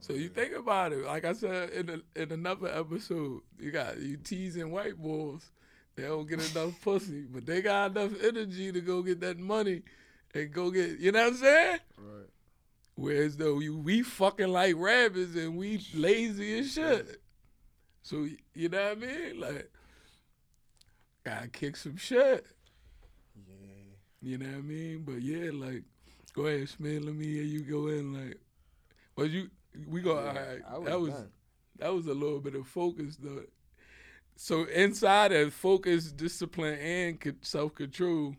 So 0.00 0.14
you 0.14 0.28
think 0.28 0.54
about 0.54 0.92
it. 0.92 1.04
Like 1.04 1.24
I 1.24 1.32
said 1.34 1.70
in 1.70 1.90
a, 1.90 2.20
in 2.20 2.32
another 2.32 2.68
episode, 2.68 3.42
you 3.58 3.70
got 3.70 3.98
you 3.98 4.16
teasing 4.16 4.70
white 4.70 4.96
boys. 4.96 5.50
They 5.96 6.04
don't 6.04 6.28
get 6.28 6.40
enough 6.54 6.80
pussy, 6.82 7.26
but 7.30 7.46
they 7.46 7.60
got 7.60 7.90
enough 7.90 8.12
energy 8.22 8.72
to 8.72 8.80
go 8.80 9.02
get 9.02 9.20
that 9.20 9.38
money 9.38 9.82
and 10.34 10.52
go 10.52 10.70
get. 10.70 10.98
You 10.98 11.12
know 11.12 11.24
what 11.24 11.32
I'm 11.32 11.36
saying? 11.36 11.78
Right. 11.98 12.28
Whereas 12.94 13.36
though 13.36 13.60
you, 13.60 13.76
we 13.76 14.02
fucking 14.02 14.48
like 14.48 14.74
rabbits 14.76 15.34
and 15.34 15.56
we 15.56 15.84
lazy 15.94 16.60
as 16.60 16.72
shit. 16.72 17.20
So 18.02 18.26
you 18.54 18.68
know 18.68 18.82
what 18.82 18.92
I 18.92 18.94
mean? 18.94 19.40
Like, 19.40 19.70
gotta 21.34 21.48
kick 21.48 21.76
some 21.76 21.96
shit. 21.96 22.46
Yeah. 23.36 23.66
You 24.22 24.38
know 24.38 24.46
what 24.46 24.54
I 24.56 24.60
mean? 24.60 25.02
But 25.04 25.22
yeah, 25.22 25.50
like, 25.52 25.84
go 26.34 26.46
ahead, 26.46 26.68
Smith. 26.68 27.02
Let 27.02 27.14
me 27.14 27.26
hear 27.26 27.42
you 27.44 27.60
go 27.62 27.88
in. 27.88 28.12
Like, 28.12 28.38
but 29.16 29.30
you, 29.30 29.50
we 29.88 30.00
go. 30.00 30.18
all 30.18 30.24
right. 30.24 30.60
I 30.68 30.78
was 30.78 30.88
that 30.88 31.00
was 31.00 31.12
done. 31.14 31.30
that 31.78 31.94
was 31.94 32.06
a 32.06 32.14
little 32.14 32.40
bit 32.40 32.54
of 32.54 32.66
focus 32.66 33.16
though. 33.20 33.44
So 34.36 34.64
inside 34.64 35.32
of 35.32 35.52
focus, 35.52 36.10
discipline, 36.12 36.78
and 36.78 37.36
self 37.42 37.74
control, 37.74 38.34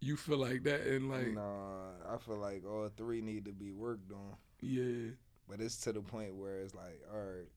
you 0.00 0.16
feel 0.16 0.38
like 0.38 0.62
that, 0.64 0.82
and 0.86 1.10
like, 1.10 1.32
nah, 1.34 1.90
I 2.08 2.16
feel 2.18 2.36
like 2.38 2.64
all 2.64 2.88
three 2.96 3.20
need 3.20 3.44
to 3.46 3.52
be 3.52 3.72
worked 3.72 4.12
on. 4.12 4.36
yeah, 4.60 5.10
But 5.48 5.60
it's 5.60 5.78
to 5.78 5.92
the 5.92 6.00
point 6.00 6.36
where 6.36 6.60
it's 6.60 6.74
like, 6.76 7.00
all 7.12 7.18
right, 7.18 7.48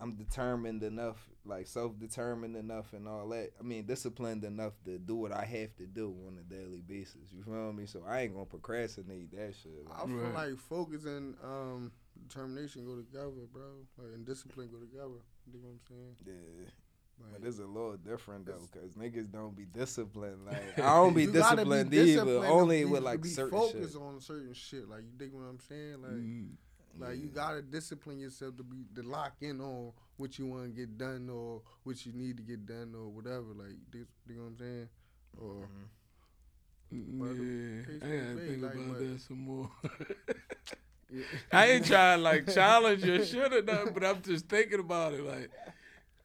I'm 0.00 0.14
determined 0.14 0.82
enough, 0.82 1.28
like 1.44 1.66
self 1.66 1.98
determined 1.98 2.56
enough 2.56 2.92
and 2.92 3.06
all 3.06 3.28
that. 3.28 3.50
I 3.58 3.62
mean, 3.62 3.84
disciplined 3.86 4.42
enough 4.44 4.72
to 4.84 4.98
do 4.98 5.14
what 5.16 5.32
I 5.32 5.44
have 5.44 5.76
to 5.76 5.86
do 5.86 6.14
on 6.26 6.38
a 6.38 6.42
daily 6.42 6.80
basis. 6.80 7.30
You 7.32 7.42
feel 7.44 7.72
me? 7.72 7.86
So 7.86 8.02
I 8.06 8.22
ain't 8.22 8.32
gonna 8.34 8.46
procrastinate 8.46 9.30
that 9.32 9.54
shit. 9.62 9.86
I 9.94 10.06
feel 10.06 10.16
Right. 10.16 10.48
like 10.50 10.58
focus 10.58 11.04
and 11.04 11.36
um, 11.44 11.92
determination 12.28 12.84
go 12.84 12.96
together, 12.96 13.46
bro. 13.52 13.62
Like, 13.98 14.14
and 14.14 14.24
discipline 14.26 14.70
go 14.72 14.78
together. 14.78 15.22
You 15.52 15.60
know 15.60 15.68
what 15.68 15.70
I'm 15.74 15.80
saying? 15.88 16.16
yeah. 16.26 16.68
Like, 17.20 17.40
But 17.40 17.46
it's 17.48 17.58
a 17.58 17.64
little 17.66 17.96
different 17.98 18.46
though, 18.46 18.66
cause 18.72 18.94
niggas 18.98 19.30
don't 19.30 19.54
be 19.54 19.66
disciplined. 19.66 20.46
Like 20.46 20.78
I 20.78 20.94
don't 20.96 21.14
be 21.14 21.26
disciplined 21.26 21.90
be 21.90 21.98
either. 21.98 22.06
disciplined 22.06 22.42
to 22.42 22.48
Only 22.48 22.78
be- 22.78 22.84
with 22.86 23.00
to 23.00 23.04
like 23.04 23.22
be 23.22 23.28
certain 23.28 23.58
focused 23.58 23.92
shit. 23.92 24.02
on 24.02 24.20
certain 24.20 24.54
shit. 24.54 24.88
Like 24.88 25.02
you 25.02 25.12
dig 25.16 25.32
what 25.32 25.42
I'm 25.42 25.60
saying? 25.60 26.02
Like 26.02 26.12
Mm, 26.12 26.48
Like 26.98 27.18
you 27.18 27.26
gotta 27.28 27.62
discipline 27.62 28.18
yourself 28.18 28.56
to 28.58 28.62
be 28.62 28.84
to 28.94 29.02
lock 29.02 29.34
in 29.40 29.60
on 29.60 29.92
what 30.16 30.38
you 30.38 30.46
want 30.46 30.64
to 30.64 30.68
get 30.68 30.98
done 30.98 31.28
or 31.32 31.62
what 31.84 32.04
you 32.04 32.12
need 32.12 32.36
to 32.36 32.42
get 32.42 32.66
done 32.66 32.94
or 32.94 33.08
whatever. 33.08 33.46
Like 33.56 33.76
this, 33.90 34.06
you 34.28 34.36
know 34.36 34.42
what 34.42 34.48
I'm 34.48 34.58
saying? 34.58 34.88
Or 35.40 35.54
mm-hmm. 35.54 37.20
Well, 37.20 37.34
the 37.34 37.42
Yeah, 37.44 37.96
I 37.96 38.34
gotta 38.34 38.46
think 38.46 38.62
like, 38.62 38.74
about 38.74 38.88
but- 38.88 38.98
that 38.98 39.20
some 39.20 39.38
more. 39.40 39.70
yeah. 41.10 41.24
I 41.52 41.66
ain't 41.66 41.86
trying 41.86 42.18
to 42.18 42.22
like 42.22 42.46
challenge 42.54 43.04
your 43.04 43.24
shit 43.24 43.52
or 43.52 43.62
nothing, 43.62 43.94
but 43.94 44.04
I'm 44.04 44.22
just 44.22 44.48
thinking 44.48 44.80
about 44.80 45.14
it. 45.14 45.24
Like, 45.24 45.50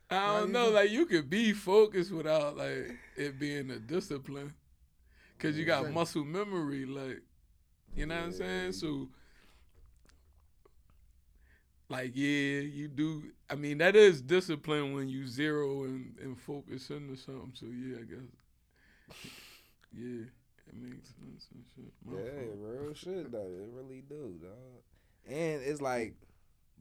I 0.10 0.39
don't 0.39 0.47
you 0.47 0.53
know, 0.53 0.69
like 0.69 0.89
you 0.89 1.06
could 1.06 1.30
be 1.30 1.53
focused 1.53 2.12
without 2.12 2.58
like 2.58 2.97
it 3.15 3.39
being 3.39 3.71
a 3.71 3.80
discipline, 3.80 4.53
cause 5.39 5.58
you 5.58 5.65
got 5.65 5.91
muscle 5.91 6.25
memory. 6.25 6.86
Like, 6.86 7.21
you 7.95 8.06
know 8.06 8.15
what 8.15 8.23
I'm 8.25 8.32
saying? 8.34 8.73
So, 8.73 9.08
like, 11.89 12.12
yeah, 12.15 12.60
you 12.62 12.88
do. 12.88 13.23
I 13.50 13.56
mean, 13.56 13.78
that 13.80 13.95
is 13.95 14.21
discipline 14.21 14.93
when 14.93 15.08
you 15.10 15.28
zero 15.28 15.84
and, 15.84 16.17
and 16.21 16.39
focus 16.39 16.89
into 16.89 17.15
something. 17.15 17.52
So 17.54 17.67
yeah, 17.67 17.97
I 18.00 18.04
guess. 18.04 18.28
Yeah, 19.93 20.26
it 20.67 20.76
makes 20.76 21.10
sense 21.10 21.47
and 21.54 21.63
shit. 21.76 21.93
My 22.06 22.17
Yeah, 22.17 22.30
fault. 22.45 22.58
real 22.60 22.93
shit 22.93 23.32
though. 23.32 23.39
It 23.62 23.69
really 23.73 24.02
do, 24.08 24.39
dog. 24.41 24.82
And 25.26 25.62
it's 25.63 25.82
like, 25.82 26.15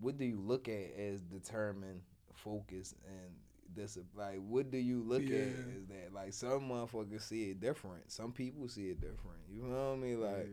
what 0.01 0.19
do 0.19 0.25
you 0.25 0.40
look 0.40 0.69
at 0.69 0.92
as 0.99 1.23
determine 1.23 2.03
focus 2.35 2.95
and 3.07 3.35
discipline? 3.75 4.09
Like, 4.16 4.40
what 4.47 4.71
do 4.71 4.79
you 4.79 5.03
look 5.03 5.23
Yeah. 5.23 5.37
at 5.38 5.77
as 5.77 5.87
that? 5.88 6.12
Like, 6.12 6.33
some 6.33 6.69
motherfuckers 6.69 7.23
see 7.23 7.51
it 7.51 7.61
different. 7.61 8.11
Some 8.11 8.33
people 8.33 8.69
see 8.69 8.88
it 8.90 9.01
different. 9.01 9.40
You 9.51 9.62
know 9.62 9.90
what 9.90 9.95
I 9.95 9.97
mean? 9.97 10.21
Like, 10.21 10.49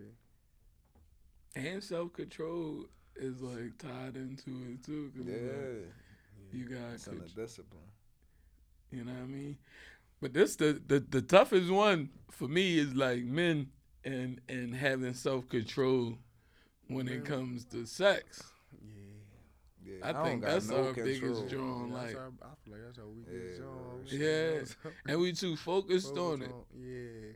And 1.56 1.84
self 1.84 2.14
control 2.14 2.86
is 3.16 3.42
like 3.42 3.78
tied 3.78 4.16
into 4.16 4.52
it 4.74 4.84
too. 4.84 5.12
'cause 5.16 5.26
yeah, 5.26 5.34
it's 5.36 5.86
like, 5.86 5.94
you 6.54 6.66
got, 6.70 6.94
it's 6.94 7.08
in 7.08 7.20
the 7.20 7.26
discipline. 7.30 7.82
you 8.92 9.04
know 9.04 9.14
what 9.14 9.22
I 9.22 9.26
mean. 9.26 9.58
But 10.22 10.34
this 10.34 10.56
the, 10.56 10.82
the 10.88 11.00
the 11.00 11.22
toughest 11.22 11.70
one 11.70 12.10
for 12.32 12.48
me 12.48 12.78
is 12.80 12.94
like 12.96 13.24
men 13.24 13.70
and 14.04 14.40
and 14.50 14.74
having 14.76 15.14
self 15.14 15.48
control 15.50 16.18
when 16.88 17.08
it 17.08 17.26
comes 17.26 17.66
to 17.66 17.86
sex. 17.86 18.44
yeah. 18.82 18.90
Yeah, 19.86 19.96
I, 20.02 20.14
don't 20.14 20.24
think 20.24 20.42
that's 20.46 20.70
no 20.70 20.88
our 20.88 20.94
biggest 20.94 21.22
control. 21.22 21.48
drawing. 21.50 21.90
Yeah, 21.90 21.98
Like, 21.98 22.16
our, 22.16 22.32
I 22.42 22.56
feel 22.64 22.74
like 22.74 22.82
that's 22.86 23.00
our 23.00 23.08
weakest 23.08 23.36
Yeah, 23.36 23.58
zone. 23.58 24.06
real 24.12 24.22
Yeah. 24.22 24.92
and 25.08 25.20
we 25.20 25.34
too 25.34 25.56
focused 25.58 26.16
focus 26.16 26.20
on 26.20 26.42
it. 26.42 26.52
Yeah. 26.74 27.32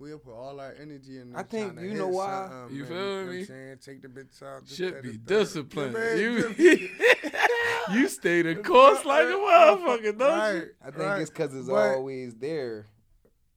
We'll 0.00 0.18
put 0.18 0.32
all 0.32 0.58
our 0.58 0.74
energy 0.80 1.18
in. 1.20 1.36
I 1.36 1.42
think 1.42 1.78
you 1.78 1.92
know 1.92 2.08
why? 2.08 2.48
something, 2.50 2.74
You 2.76 2.82
man, 2.84 2.88
feel 2.90 2.98
know 2.98 3.24
me? 3.26 3.38
I'm 3.40 3.44
saying? 3.46 3.76
Take 3.84 4.00
the 4.02 4.08
bitch 4.08 4.42
out. 4.42 4.66
this, 4.66 4.76
Should 4.76 5.02
be 5.02 5.18
disciplined. 5.18 5.92
Yeah, 5.92 6.00
man, 6.00 6.18
You 6.18 6.54
just- 6.54 6.58
you 7.92 8.08
stay 8.08 8.40
the 8.42 8.54
course 8.62 9.04
like 9.04 9.24
a 9.26 9.32
motherfucker, 9.32 10.18
don't 10.18 10.38
right, 10.38 10.54
you? 10.54 10.68
I 10.82 10.90
think 10.90 10.96
right. 11.04 11.20
it's 11.20 11.30
because 11.30 11.54
it's 11.54 11.68
But- 11.68 11.96
always 11.96 12.34
there. 12.36 12.86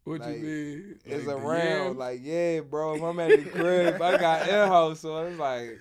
What 0.06 0.20
Like, 0.20 0.36
you 0.38 0.44
mean? 0.44 0.96
It's 1.06 1.26
Like 1.26 1.38
the 1.38 1.42
around. 1.42 1.86
yams? 1.86 1.98
Like, 1.98 2.20
yeah, 2.24 2.60
bro. 2.60 2.96
If 2.96 3.02
I'm 3.04 3.20
at 3.22 3.30
the 3.30 3.50
crib, 3.50 4.02
I 4.02 4.18
got 4.18 4.42
in 4.50 4.68
house, 4.68 5.00
so 5.00 5.26
it's 5.26 5.40
like 5.40 5.80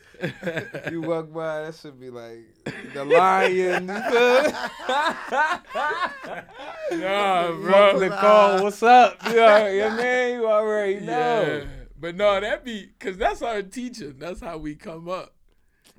you 0.92 1.00
walk 1.08 1.32
by, 1.32 1.62
that 1.62 1.74
should 1.74 1.98
be 1.98 2.08
like 2.10 2.46
the 2.94 3.04
lion. 3.04 3.88
You? 3.88 4.52
Nah, 6.98 7.52
bro. 7.60 7.98
the 7.98 8.10
call. 8.10 8.62
What's 8.62 8.82
up? 8.82 9.16
You 9.28 9.36
know, 9.36 9.66
you 9.66 9.80
man, 9.96 10.32
you 10.34 10.46
already 10.46 11.00
know. 11.00 11.42
Yeah. 11.42 11.64
But 11.98 12.16
no, 12.16 12.40
that 12.40 12.64
be 12.64 12.90
because 12.98 13.16
that's 13.16 13.42
our 13.42 13.62
teaching. 13.62 14.16
That's 14.18 14.40
how 14.40 14.58
we 14.58 14.74
come 14.74 15.08
up. 15.08 15.34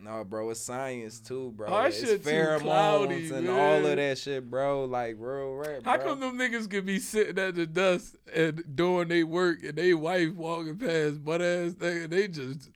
No, 0.03 0.23
bro, 0.25 0.49
it's 0.49 0.59
science 0.59 1.19
too, 1.19 1.53
bro. 1.55 1.67
Oh, 1.69 1.73
Our 1.73 1.87
it's 1.87 1.99
shit 1.99 2.23
pheromones 2.23 2.61
cloudy, 2.61 3.29
and 3.31 3.45
man. 3.47 3.59
all 3.59 3.85
of 3.85 3.95
that 3.95 4.17
shit, 4.17 4.49
bro. 4.49 4.83
Like 4.85 5.15
real 5.17 5.53
rap. 5.55 5.81
How 5.85 5.97
come 5.97 6.19
them 6.19 6.37
niggas 6.37 6.69
could 6.69 6.85
be 6.85 6.99
sitting 6.99 7.39
at 7.39 7.55
the 7.55 7.65
dust 7.65 8.15
and 8.35 8.63
doing 8.75 9.07
their 9.07 9.25
work 9.25 9.63
and 9.63 9.77
they 9.77 9.93
wife 9.93 10.33
walking 10.33 10.77
past 10.77 11.23
butt 11.23 11.41
ass 11.41 11.73
thing 11.73 12.03
and 12.03 12.11
they 12.11 12.27
just 12.27 12.69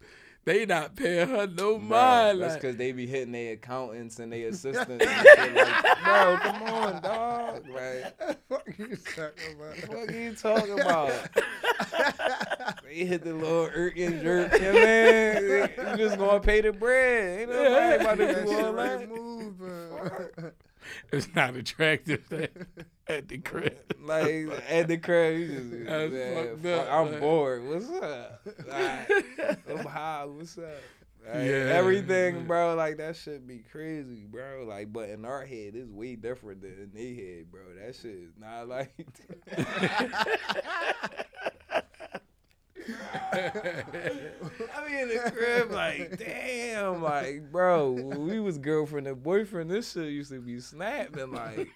they 0.46 0.66
not 0.66 0.96
paying 0.96 1.28
her 1.28 1.46
no 1.48 1.78
Bro, 1.78 1.88
mind. 1.90 2.42
that's 2.42 2.54
Like, 2.54 2.62
because 2.62 2.78
they 2.78 2.94
be 2.94 3.06
hitting 3.06 3.34
their 3.34 3.54
accountants 3.54 4.20
and 4.20 4.32
their 4.32 4.48
assistants 4.52 5.06
and 5.06 5.28
shit 5.28 5.54
like, 5.56 5.97
bro, 6.08 6.38
come 6.42 6.64
on, 6.64 7.02
dog. 7.02 7.68
Like, 7.70 8.40
Fuck 8.50 8.68
you 8.78 8.96
talking 9.16 9.56
about? 9.56 9.88
what 9.90 10.10
are 10.10 10.20
you 10.20 10.34
talking 10.36 10.80
about? 10.80 11.12
they 12.84 13.06
hit 13.06 13.24
the 13.24 13.34
little 13.34 13.70
irk 13.74 13.98
and 13.98 14.22
jerk, 14.22 14.54
you 14.54 14.60
know 14.60 14.74
what 14.74 14.82
I 14.82 15.88
mean? 15.88 15.92
You 15.92 16.06
just 16.06 16.18
gonna 16.18 16.40
pay 16.40 16.62
the 16.62 16.72
bread. 16.74 17.42
Ain't 17.42 17.50
nobody 17.50 17.96
about 18.04 18.18
to 18.18 18.26
That 18.26 18.46
do 18.46 18.52
shit 18.52 18.66
all 18.66 18.74
right 18.74 19.00
that. 19.00 19.10
move, 19.10 19.58
bro. 19.58 20.52
it's 21.12 21.28
not 21.36 21.56
attractive 21.56 22.32
at, 22.32 22.52
at 23.08 23.28
the 23.28 23.38
crib. 23.40 23.78
Like 24.02 24.48
at 24.70 24.88
the 24.88 24.98
crib, 24.98 25.40
you 25.40 25.48
just 25.48 25.86
That's 25.86 26.14
man, 26.14 26.36
fucked 26.48 26.64
fuck, 26.64 26.88
up, 26.88 26.94
I'm 26.94 27.12
like- 27.12 27.20
bored. 27.20 27.68
What's 27.68 27.90
up? 27.92 28.42
Like, 28.68 29.60
I'm 29.70 29.86
high. 29.86 30.26
What's 30.26 30.58
up? 30.58 30.64
Like, 31.28 31.46
Yeah, 31.46 31.72
everything, 31.74 32.46
bro. 32.46 32.76
Like 32.76 32.98
that 32.98 33.16
should 33.16 33.48
be 33.48 33.60
crazy, 33.60 34.26
bro. 34.30 34.66
Like, 34.68 34.92
but 34.94 35.10
in 35.10 35.26
our 35.26 35.46
head, 35.46 35.76
it's 35.76 35.92
way 35.92 36.16
different 36.16 36.62
than 36.62 36.72
in 36.72 36.92
their 36.94 37.16
head, 37.16 37.52
bro. 37.52 37.62
That 37.80 37.96
shit 37.96 38.12
is 38.12 38.34
not 38.40 38.68
like. 38.68 38.94
I 43.34 44.84
mean, 44.88 45.00
in 45.00 45.08
the 45.10 45.32
crib, 45.32 45.72
like, 45.72 46.18
damn, 46.18 47.02
like, 47.02 47.52
bro, 47.52 47.92
we 47.92 48.40
was 48.40 48.58
girlfriend 48.58 49.08
and 49.08 49.22
boyfriend. 49.22 49.70
This 49.70 49.92
shit 49.92 50.10
used 50.10 50.32
to 50.32 50.40
be 50.40 50.60
snapping, 50.60 51.32
like, 51.32 51.70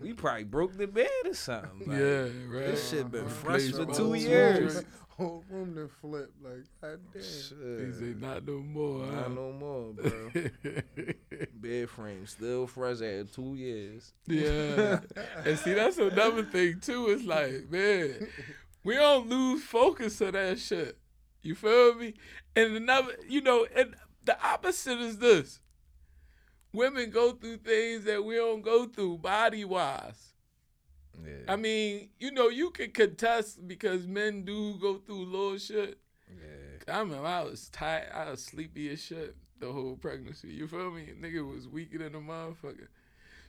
we 0.00 0.12
probably 0.12 0.44
broke 0.44 0.76
the 0.76 0.86
bed 0.86 1.08
or 1.24 1.34
something. 1.34 1.88
Like, 1.88 1.98
yeah, 1.98 2.22
right. 2.48 2.66
This 2.66 2.90
shit 2.90 3.10
been 3.10 3.28
fresh 3.28 3.70
for 3.72 3.86
two 3.86 4.14
years. 4.14 4.84
Joint. 5.18 5.30
Whole 5.30 5.44
room 5.50 5.74
to 5.74 5.88
flip 6.00 6.32
like 6.42 6.64
God 6.80 7.00
damn. 7.12 7.22
He 7.22 7.28
Shit. 7.28 7.94
said, 7.94 8.20
not 8.22 8.46
no 8.46 8.58
more. 8.60 9.04
huh?" 9.06 9.12
Not 9.12 9.32
no 9.32 9.52
more, 9.52 9.92
bro. 9.92 10.30
Bed 11.54 11.90
frame 11.90 12.26
still 12.26 12.66
fresh 12.66 12.96
after 12.96 13.24
two 13.24 13.54
years. 13.54 14.12
Yeah. 14.26 15.00
and 15.44 15.58
see, 15.58 15.74
that's 15.74 15.98
another 15.98 16.44
thing 16.44 16.80
too. 16.80 17.08
It's 17.10 17.24
like, 17.24 17.70
man, 17.70 18.28
we 18.84 18.94
don't 18.94 19.28
lose 19.28 19.62
focus 19.64 20.20
of 20.20 20.32
that 20.32 20.58
shit. 20.58 20.96
You 21.42 21.54
feel 21.54 21.94
me? 21.94 22.14
And 22.56 22.76
another, 22.76 23.12
you 23.28 23.40
know, 23.40 23.66
and 23.74 23.94
the 24.24 24.36
opposite 24.44 24.98
is 24.98 25.18
this. 25.18 25.60
Women 26.72 27.10
go 27.10 27.32
through 27.32 27.58
things 27.58 28.04
that 28.04 28.22
we 28.24 28.34
don't 28.36 28.60
go 28.60 28.86
through 28.86 29.18
body 29.18 29.64
wise. 29.64 30.34
Yeah. 31.24 31.52
I 31.52 31.56
mean, 31.56 32.10
you 32.18 32.30
know, 32.30 32.48
you 32.48 32.70
can 32.70 32.90
contest 32.90 33.66
because 33.66 34.06
men 34.06 34.44
do 34.44 34.74
go 34.80 34.98
through 34.98 35.24
little 35.24 35.58
shit. 35.58 35.98
yeah. 36.28 36.94
I 36.94 37.00
remember 37.00 37.26
I 37.26 37.42
was 37.42 37.68
tired, 37.68 38.10
I 38.14 38.30
was 38.30 38.44
sleepy 38.44 38.90
as 38.90 39.02
shit 39.02 39.36
the 39.60 39.72
whole 39.72 39.96
pregnancy. 39.96 40.48
You 40.48 40.68
feel 40.68 40.90
me? 40.90 41.08
Nigga 41.20 41.46
was 41.46 41.68
weaker 41.68 41.98
than 41.98 42.14
a 42.14 42.18
motherfucker. 42.18 42.88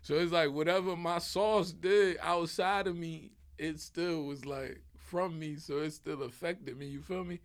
So 0.02 0.16
it's 0.16 0.32
like 0.32 0.52
whatever 0.52 0.96
my 0.96 1.20
sauce 1.20 1.72
did 1.72 2.18
outside 2.22 2.88
of 2.88 2.96
me, 2.96 3.32
it 3.58 3.80
still 3.80 4.24
was 4.24 4.46
like 4.46 4.82
from 4.96 5.38
me, 5.38 5.58
so 5.58 5.80
it 5.80 5.92
still 5.92 6.24
affected 6.24 6.78
me. 6.78 6.88
You 6.88 7.02
feel 7.02 7.24
me? 7.24 7.40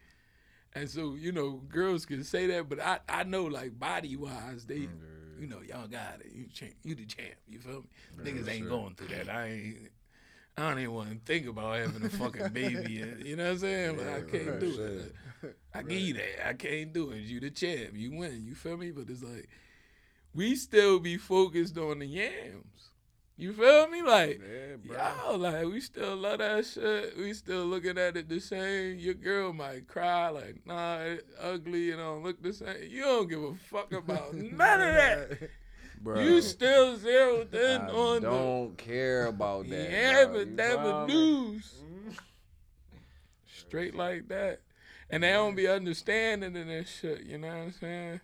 And 0.73 0.89
so 0.89 1.15
you 1.15 1.33
know, 1.33 1.63
girls 1.69 2.07
can 2.07 2.25
say 2.25 2.47
that, 2.49 2.69
but 2.69 2.81
I 2.81 3.01
I 3.09 3.25
know 3.25 3.45
like 3.45 3.79
body 3.79 4.17
wise, 4.17 4.67
they 4.67 4.81
mm, 4.81 5.41
you 5.41 5.47
know 5.47 5.61
y'all 5.63 5.89
got 5.89 6.21
it. 6.21 6.33
You 6.33 6.47
champ, 6.53 6.75
you 6.83 6.95
the 6.95 7.07
champ. 7.07 7.35
You 7.49 7.59
feel 7.59 7.85
me? 8.17 8.31
Niggas 8.31 8.49
ain't 8.49 8.69
going 8.69 8.95
through 8.95 9.09
that. 9.09 9.29
I 9.29 9.47
ain't. 9.49 9.77
I 10.57 10.69
don't 10.69 10.79
even 10.79 10.95
want 10.95 11.11
to 11.11 11.17
think 11.25 11.49
about 11.49 11.77
having 11.77 12.05
a 12.05 12.09
fucking 12.11 12.49
baby. 12.51 13.01
and- 13.03 13.25
You 13.27 13.37
know 13.37 13.45
what 13.45 13.51
I'm 13.53 13.59
saying? 13.59 13.97
But 13.97 14.07
I 14.09 14.21
can't 14.23 14.49
right, 14.51 14.61
do 14.61 14.81
it. 15.43 15.57
I 15.75 15.83
give 15.83 15.99
you 16.01 16.15
that. 16.15 16.49
I 16.49 16.53
can't 16.55 16.93
do 16.93 17.11
it. 17.11 17.19
You 17.21 17.41
the 17.41 17.51
champ. 17.51 17.91
You 17.95 18.17
win. 18.17 18.45
You 18.47 18.55
feel 18.55 18.77
me? 18.77 18.91
But 18.93 19.11
it's 19.11 19.23
like 19.23 19.49
we 20.35 20.55
still 20.57 20.99
be 21.01 21.17
focused 21.19 21.77
on 21.77 21.99
the 21.99 22.07
yams. 22.07 22.91
You 23.37 23.53
feel 23.53 23.89
me? 23.89 24.01
Like 24.03 24.41
Yeah. 24.89 25.13
Y'all 25.25 25.39
like 25.39 25.67
we 25.67 25.81
still 25.81 26.17
love 26.17 26.39
that 26.39 26.65
shit. 26.67 27.17
We 27.19 27.35
still 27.35 27.67
looking 27.67 27.99
at 27.99 28.17
it 28.17 28.29
the 28.29 28.39
same. 28.39 28.99
Your 29.01 29.15
girl 29.15 29.53
might 29.53 29.89
cry 29.89 30.29
like, 30.29 30.65
nah, 30.65 30.99
it 30.99 31.27
ugly. 31.41 31.91
It 31.91 31.97
don't 31.97 32.23
look 32.23 32.41
the 32.41 32.53
same. 32.53 32.77
You 32.89 33.03
don't 33.03 33.29
give 33.29 33.43
a 33.43 33.55
fuck 33.55 33.93
about 33.93 34.33
none 34.35 34.81
of 34.81 34.95
that. 34.95 35.51
Bro. 36.01 36.21
You 36.23 36.43
still 36.43 36.97
zeroed 36.97 37.55
in 37.55 37.81
I 37.81 37.89
on 37.91 38.23
the 38.23 38.31
don't 38.31 38.77
care 38.79 39.27
about 39.27 39.69
that. 39.69 39.91
yeah, 39.91 40.27
but 40.31 40.57
that 40.57 40.79
was 40.83 41.09
news. 41.09 41.75
Straight 43.47 43.95
like 43.95 44.29
that. 44.29 44.61
And 45.11 45.23
they 45.23 45.33
don't 45.33 45.55
be 45.55 45.69
understanding 45.69 46.57
in 46.57 46.69
that 46.69 46.89
shit, 46.89 47.25
you 47.25 47.39
know 47.39 47.49
what 47.49 47.57
I'm 47.57 47.73
saying? 47.73 48.21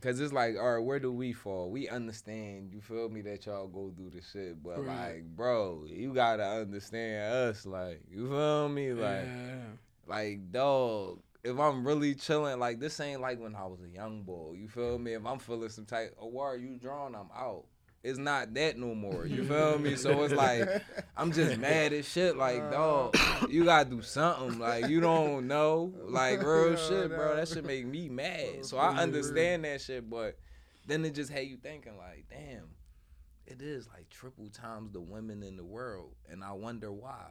Cause 0.00 0.20
it's 0.20 0.32
like, 0.34 0.56
all 0.58 0.74
right, 0.74 0.84
where 0.84 0.98
do 0.98 1.10
we 1.10 1.32
fall? 1.32 1.70
We 1.70 1.88
understand, 1.88 2.70
you 2.70 2.82
feel 2.82 3.08
me, 3.08 3.22
that 3.22 3.46
y'all 3.46 3.68
go 3.68 3.90
through 3.96 4.10
the 4.10 4.20
shit, 4.20 4.62
but 4.62 4.84
Right. 4.84 5.14
like, 5.14 5.24
bro, 5.36 5.84
you 5.88 6.12
gotta 6.12 6.44
understand 6.44 7.32
us, 7.32 7.64
like, 7.64 8.02
you 8.10 8.28
feel 8.28 8.68
me, 8.68 8.92
like, 8.92 9.24
yeah. 9.24 9.62
like, 10.06 10.52
dog, 10.52 11.20
if 11.44 11.58
I'm 11.60 11.86
really 11.86 12.14
chilling, 12.14 12.58
like 12.58 12.80
this 12.80 12.98
ain't 13.00 13.20
like 13.20 13.38
when 13.38 13.54
I 13.54 13.66
was 13.66 13.80
a 13.82 13.88
young 13.88 14.22
boy. 14.22 14.54
You 14.56 14.66
feel 14.66 14.98
me? 14.98 15.12
If 15.12 15.26
I'm 15.26 15.38
feeling 15.38 15.68
some 15.68 15.84
type, 15.84 16.16
oh, 16.18 16.28
why 16.28 16.46
are 16.46 16.56
you 16.56 16.78
drawing? 16.78 17.14
I'm 17.14 17.28
out. 17.36 17.66
It's 18.02 18.18
not 18.18 18.52
that 18.54 18.78
no 18.78 18.94
more. 18.94 19.26
You 19.26 19.44
feel 19.44 19.78
me? 19.78 19.96
So 19.96 20.22
it's 20.24 20.34
like 20.34 20.68
I'm 21.16 21.32
just 21.32 21.58
mad 21.58 21.92
as 21.92 22.08
shit. 22.08 22.36
Like 22.36 22.70
dog, 22.70 23.16
you 23.48 23.64
gotta 23.64 23.88
do 23.88 24.02
something. 24.02 24.58
Like 24.58 24.88
you 24.88 25.00
don't 25.00 25.46
know. 25.46 25.92
Like 26.02 26.42
real 26.42 26.70
Yeah, 26.70 26.76
shit, 26.76 27.08
bro. 27.10 27.36
That 27.36 27.48
should 27.48 27.66
make 27.66 27.86
me 27.86 28.08
mad. 28.08 28.64
So 28.64 28.78
I 28.78 28.96
understand 28.96 29.64
that 29.64 29.80
shit, 29.82 30.08
but 30.08 30.38
then 30.86 31.04
it 31.04 31.14
just 31.14 31.30
had 31.30 31.46
you 31.46 31.56
thinking 31.56 31.96
like, 31.96 32.26
damn, 32.30 32.68
it 33.46 33.60
is 33.60 33.86
like 33.88 34.08
triple 34.08 34.48
times 34.48 34.92
the 34.92 35.00
women 35.00 35.42
in 35.42 35.56
the 35.56 35.64
world, 35.64 36.14
and 36.30 36.42
I 36.42 36.52
wonder 36.52 36.90
why. 36.92 37.24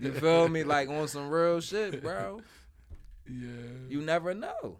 You 0.00 0.12
feel 0.12 0.48
me? 0.48 0.64
Like 0.64 0.88
on 0.88 1.06
some 1.08 1.28
real 1.30 1.60
shit, 1.60 2.02
bro. 2.02 2.40
yeah. 3.28 3.88
You 3.88 4.00
never 4.02 4.34
know. 4.34 4.78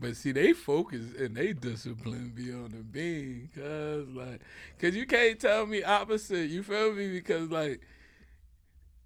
But 0.00 0.16
see, 0.16 0.32
they 0.32 0.52
focus 0.52 1.12
and 1.18 1.36
they 1.36 1.52
discipline 1.52 2.32
beyond 2.34 2.72
the 2.72 2.82
bean, 2.82 3.48
cause 3.54 4.08
like, 4.08 4.40
cause 4.78 4.94
you 4.94 5.06
can't 5.06 5.38
tell 5.38 5.66
me 5.66 5.82
opposite. 5.84 6.50
You 6.50 6.62
feel 6.62 6.92
me? 6.92 7.10
Because 7.12 7.48
like, 7.50 7.80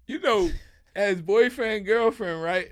you 0.07 0.19
know, 0.19 0.49
as 0.95 1.21
boyfriend 1.21 1.85
girlfriend, 1.85 2.41
right? 2.41 2.71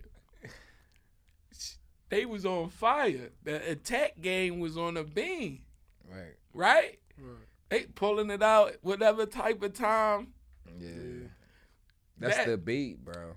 They 2.09 2.25
was 2.25 2.45
on 2.45 2.69
fire. 2.69 3.29
The 3.43 3.71
attack 3.71 4.21
game 4.21 4.59
was 4.59 4.77
on 4.77 4.95
a 4.97 5.03
beam, 5.03 5.59
Right. 6.09 6.35
right? 6.53 6.99
Right. 7.19 7.35
They 7.69 7.83
pulling 7.83 8.29
it 8.29 8.41
out 8.41 8.75
whatever 8.81 9.25
type 9.25 9.61
of 9.61 9.73
time. 9.73 10.29
Yeah. 10.79 11.27
That's 12.17 12.37
That- 12.37 12.47
the 12.47 12.57
beat, 12.57 13.03
bro. 13.03 13.35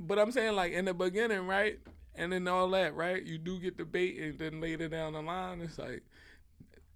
But 0.00 0.18
I'm 0.18 0.32
saying 0.32 0.54
like 0.54 0.72
in 0.72 0.84
the 0.84 0.94
beginning, 0.94 1.46
right? 1.46 1.78
And 2.14 2.32
then 2.32 2.48
all 2.48 2.68
that, 2.70 2.94
right? 2.94 3.22
You 3.22 3.38
do 3.38 3.58
get 3.58 3.76
the 3.76 3.84
bait 3.84 4.18
and 4.18 4.38
then 4.38 4.60
later 4.60 4.88
down 4.88 5.12
the 5.12 5.22
line, 5.22 5.60
it's 5.60 5.78
like 5.78 6.02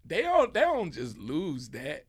they 0.05 0.23
don't 0.23 0.53
they 0.53 0.61
don't 0.61 0.93
just 0.93 1.19
lose 1.19 1.69
that. 1.71 2.05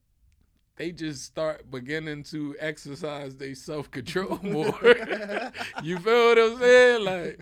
They 0.75 0.91
just 0.91 1.23
start 1.23 1.69
beginning 1.69 2.23
to 2.25 2.55
exercise 2.59 3.37
their 3.37 3.55
self 3.55 3.91
control 3.91 4.39
more. 4.43 4.75
you 5.81 5.99
feel 5.99 6.27
what 6.29 6.37
I'm 6.39 6.59
saying? 6.59 7.05
Like 7.05 7.39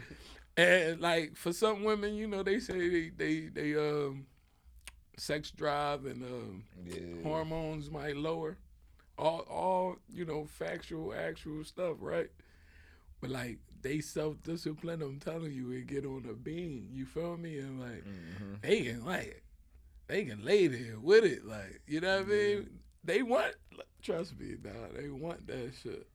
and 0.58 1.00
like 1.02 1.36
for 1.36 1.54
some 1.54 1.84
women, 1.84 2.16
you 2.16 2.28
know, 2.28 2.44
they 2.44 2.60
say 2.60 2.90
they 2.90 3.10
they, 3.10 3.40
they 3.48 3.76
um 3.76 4.26
sex 5.18 5.52
drive 5.52 6.06
and 6.06 6.24
um 6.24 6.64
Yeah. 6.86 7.24
hormones 7.24 7.90
might 7.90 8.18
lower. 8.18 8.58
All 9.18 9.42
all, 9.50 9.98
you 10.12 10.26
know, 10.26 10.46
factual, 10.46 11.14
actual 11.14 11.64
stuff, 11.64 11.98
right? 12.00 12.30
But 13.22 13.30
like 13.30 13.60
they 13.82 14.00
self 14.02 14.42
discipline, 14.44 15.02
I'm 15.02 15.20
telling 15.20 15.54
you, 15.54 15.72
it 15.72 15.88
get 15.88 16.06
on 16.06 16.26
a 16.30 16.34
beam. 16.34 16.90
You 16.92 17.06
feel 17.06 17.38
me? 17.38 17.60
And 17.60 17.80
like 17.80 18.04
Mhm. 18.06 18.62
they 18.62 18.82
can 18.84 19.06
like 19.06 19.44
they 20.08 20.26
can 20.26 20.44
lay 20.44 20.68
there 20.68 21.00
with 21.00 21.24
it. 21.24 21.46
Like, 21.46 21.82
you 21.88 22.02
know 22.02 22.18
what 22.18 22.26
I 22.26 22.30
mean? 22.30 22.80
They 23.04 23.22
want 23.24 23.56
trust 24.02 24.38
me, 24.40 24.56
dog, 24.56 24.96
they 24.96 25.10
want 25.10 25.48
that 25.48 25.72
shit. 25.82 26.08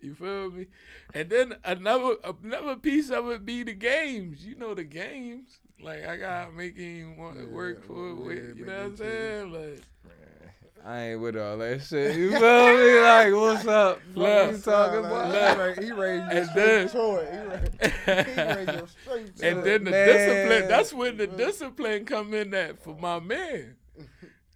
You 0.00 0.14
feel 0.16 0.50
me? 0.50 0.66
And 1.14 1.30
then 1.30 1.54
another 1.64 2.16
another 2.42 2.76
piece 2.76 3.10
of 3.10 3.28
it 3.30 3.44
be 3.46 3.62
the 3.62 3.74
games. 3.74 4.44
You 4.44 4.56
know 4.56 4.74
the 4.74 4.84
games. 4.84 5.60
Like 5.80 6.04
I 6.04 6.16
got 6.16 6.54
making 6.54 7.16
want 7.16 7.36
to 7.38 7.44
Yeah, 7.44 7.48
work 7.48 7.84
for 7.84 8.10
it. 8.10 8.14
yeah, 8.14 8.20
with, 8.26 8.56
you 8.58 8.66
know 8.66 8.72
what 8.78 8.82
I'm 8.86 8.96
saying? 8.96 9.52
Like 9.52 9.82
I 10.84 11.00
ain't 11.10 11.20
with 11.20 11.36
all 11.36 11.58
that 11.58 11.82
shit. 11.82 12.16
You 12.16 12.30
feel 12.32 12.40
me? 12.76 13.00
Like, 13.00 13.32
what's 13.32 13.66
up? 13.68 14.00
What 14.14 14.52
you 14.52 14.58
talking 14.58 14.98
about? 15.04 15.78
He 15.78 15.92
raised 15.92 16.24
And 16.32 16.48
then- 16.56 16.88
straight 16.88 17.02
to 17.02 17.16
it. 17.18 17.74
He 17.80 18.12
raised, 18.12 18.28
he 18.28 18.66
to 18.66 18.72
go 18.80 18.86
straight 18.86 19.36
to 19.36 19.48
And 19.48 19.58
it. 19.60 19.64
then 19.64 19.84
the 19.84 19.90
Man. 19.92 20.06
discipline, 20.08 20.68
that's 20.68 20.92
when 20.92 21.16
the 21.18 21.26
discipline 21.28 22.04
come 22.04 22.34
in 22.34 22.50
that 22.50 22.82
for 22.82 22.96
my 22.96 23.20
man. 23.20 23.76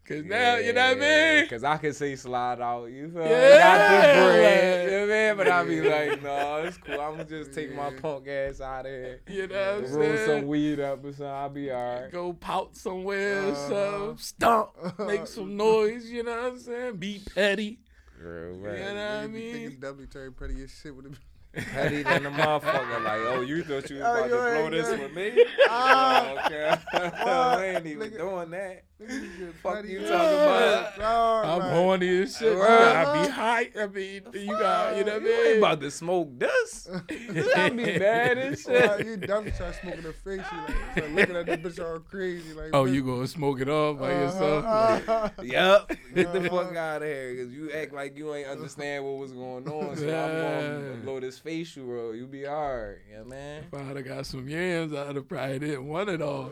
Cause 0.08 0.24
now, 0.24 0.56
you 0.56 0.72
know 0.72 0.88
what 0.94 0.98
I 1.02 1.40
mean? 1.40 1.48
Cause 1.48 1.64
I 1.64 1.76
can 1.78 1.92
see 1.92 2.14
slide 2.14 2.60
out. 2.60 2.84
You 2.86 3.10
feel 3.10 3.24
me? 3.24 3.28
Yeah, 3.30 3.58
Got 3.58 3.78
the 3.78 4.22
bread. 4.24 4.84
you 4.84 4.90
know 4.90 5.00
what 5.00 5.12
I 5.12 5.26
mean? 5.28 5.36
But 5.36 5.48
I 5.48 5.64
be 5.64 5.80
like, 5.80 6.22
no, 6.22 6.56
it's 6.64 6.76
cool. 6.78 7.00
I'm 7.00 7.12
gonna 7.12 7.24
just 7.24 7.52
take 7.52 7.74
my 7.74 7.90
punk 7.92 8.28
ass 8.28 8.60
out 8.60 8.86
of 8.86 8.92
here. 8.92 9.20
You 9.28 9.48
know 9.48 9.80
what 9.80 9.90
I'm 9.90 9.96
Roll 9.96 10.16
some 10.26 10.46
weed 10.46 10.78
up 10.80 11.04
or 11.04 11.10
something. 11.12 11.26
I'll 11.26 11.48
be 11.48 11.72
alright. 11.72 12.12
Go 12.12 12.32
pout 12.34 12.76
somewhere, 12.76 13.46
or 13.46 13.50
Uh-huh. 13.50 13.68
something, 13.68 14.18
stomp, 14.18 14.98
make 15.08 15.26
some 15.36 15.56
noise, 15.56 16.08
you 16.08 16.22
know 16.22 16.36
what 16.36 16.44
I'm 16.52 16.58
saying? 16.60 16.96
Be 16.98 17.20
petty. 17.34 17.80
Real 18.20 18.54
You 18.56 18.62
know 18.62 18.68
what 18.68 18.70
I 18.70 19.26
Nigga 19.26 19.32
be 19.32 19.40
thinking 19.40 19.60
mean? 19.62 19.70
he 19.70 19.76
definitely 19.76 20.06
turned 20.06 20.36
petty 20.36 20.62
as 20.62 20.70
shit 20.70 20.94
with 20.94 21.06
him. 21.06 21.16
Petty 21.52 22.02
than 22.02 22.22
the 22.24 22.28
motherfucker. 22.30 23.02
Like, 23.02 23.20
oh, 23.26 23.40
you 23.40 23.62
thought 23.64 23.88
you 23.88 23.96
was 23.96 24.04
Oh, 24.04 24.14
about 24.14 24.24
you 24.24 24.30
to 24.30 24.60
blow 24.60 24.70
this 24.70 24.88
got- 24.88 25.00
with 25.00 25.14
me? 25.14 25.44
Ah. 25.68 26.26
Oh, 26.28 26.38
okay. 26.46 26.76
What? 26.92 27.58
we 27.58 27.64
ain't 27.66 27.86
even 27.86 28.10
Nigga. 28.10 28.18
doing 28.18 28.50
that. 28.50 28.82
Nigga 29.02 29.52
Fuck 29.62 29.84
you 29.84 30.00
as 30.00 30.08
talking 30.08 30.34
about? 30.38 30.96
Dog, 30.96 31.44
I'm 31.44 31.58
like, 31.58 31.70
horny 31.72 32.22
as 32.22 32.36
shit. 32.36 32.52
You 32.52 32.60
Right. 32.62 32.68
gotta 33.04 33.22
be 33.22 33.30
high. 33.30 33.70
I 33.78 33.86
mean, 33.88 34.22
you 34.32 34.46
got, 34.58 34.96
you 34.96 35.04
know 35.04 35.12
what 35.14 35.22
You 35.22 35.28
I 35.28 35.36
ain't 35.36 35.48
mean? 35.48 35.58
about 35.58 35.80
to 35.82 35.90
smoke 35.90 36.38
this. 36.38 36.88
I 37.56 37.68
be 37.70 37.98
mad 37.98 38.38
as 38.38 38.64
Well, 38.66 38.96
shit. 38.96 39.06
you 39.06 39.16
definitely 39.18 39.52
start 39.52 39.74
smoking 39.82 40.02
the 40.02 40.12
face. 40.14 40.40
You 40.50 40.58
like, 40.58 40.92
start 40.96 41.10
looking 41.12 41.36
at 41.36 41.46
the 41.46 41.58
bitch 41.58 41.84
all 41.86 41.98
crazy. 42.00 42.54
Like, 42.54 42.70
Oh, 42.72 42.84
bitch, 42.84 42.94
you 42.94 43.02
gonna 43.02 43.26
smoke 43.26 43.60
it 43.60 43.68
off 43.68 43.98
by 43.98 44.12
yourself? 44.12 44.64
uh-huh. 44.64 45.28
Yup. 45.42 45.88
Get 46.14 46.32
the 46.32 46.38
Uh-huh. 46.38 46.64
fuck 46.64 46.76
out 46.76 47.02
of 47.02 47.08
here. 47.08 47.34
Because 47.34 47.52
you 47.52 47.70
act 47.72 47.92
like 47.92 48.16
you 48.16 48.34
ain't 48.34 48.48
understand 48.48 49.04
what 49.04 49.16
was 49.18 49.32
going 49.32 49.68
on. 49.68 49.94
So 49.96 50.04
I'm 50.04 50.08
Yeah. 50.08 50.60
going 50.60 50.92
to 50.92 50.98
blow 51.04 51.20
this 51.20 51.38
facial 51.46 51.84
roll. 51.84 52.14
You 52.14 52.26
be 52.26 52.44
hard. 52.44 53.02
Yeah, 53.10 53.22
man. 53.22 53.64
If 53.72 53.74
I'd 53.80 53.96
have 53.96 54.04
got 54.04 54.26
some 54.26 54.48
yams, 54.48 54.92
I'd 54.92 55.14
have 55.16 55.28
probably 55.28 55.58
didn't 55.60 55.86
want 55.86 56.08
it 56.10 56.20
all. 56.20 56.50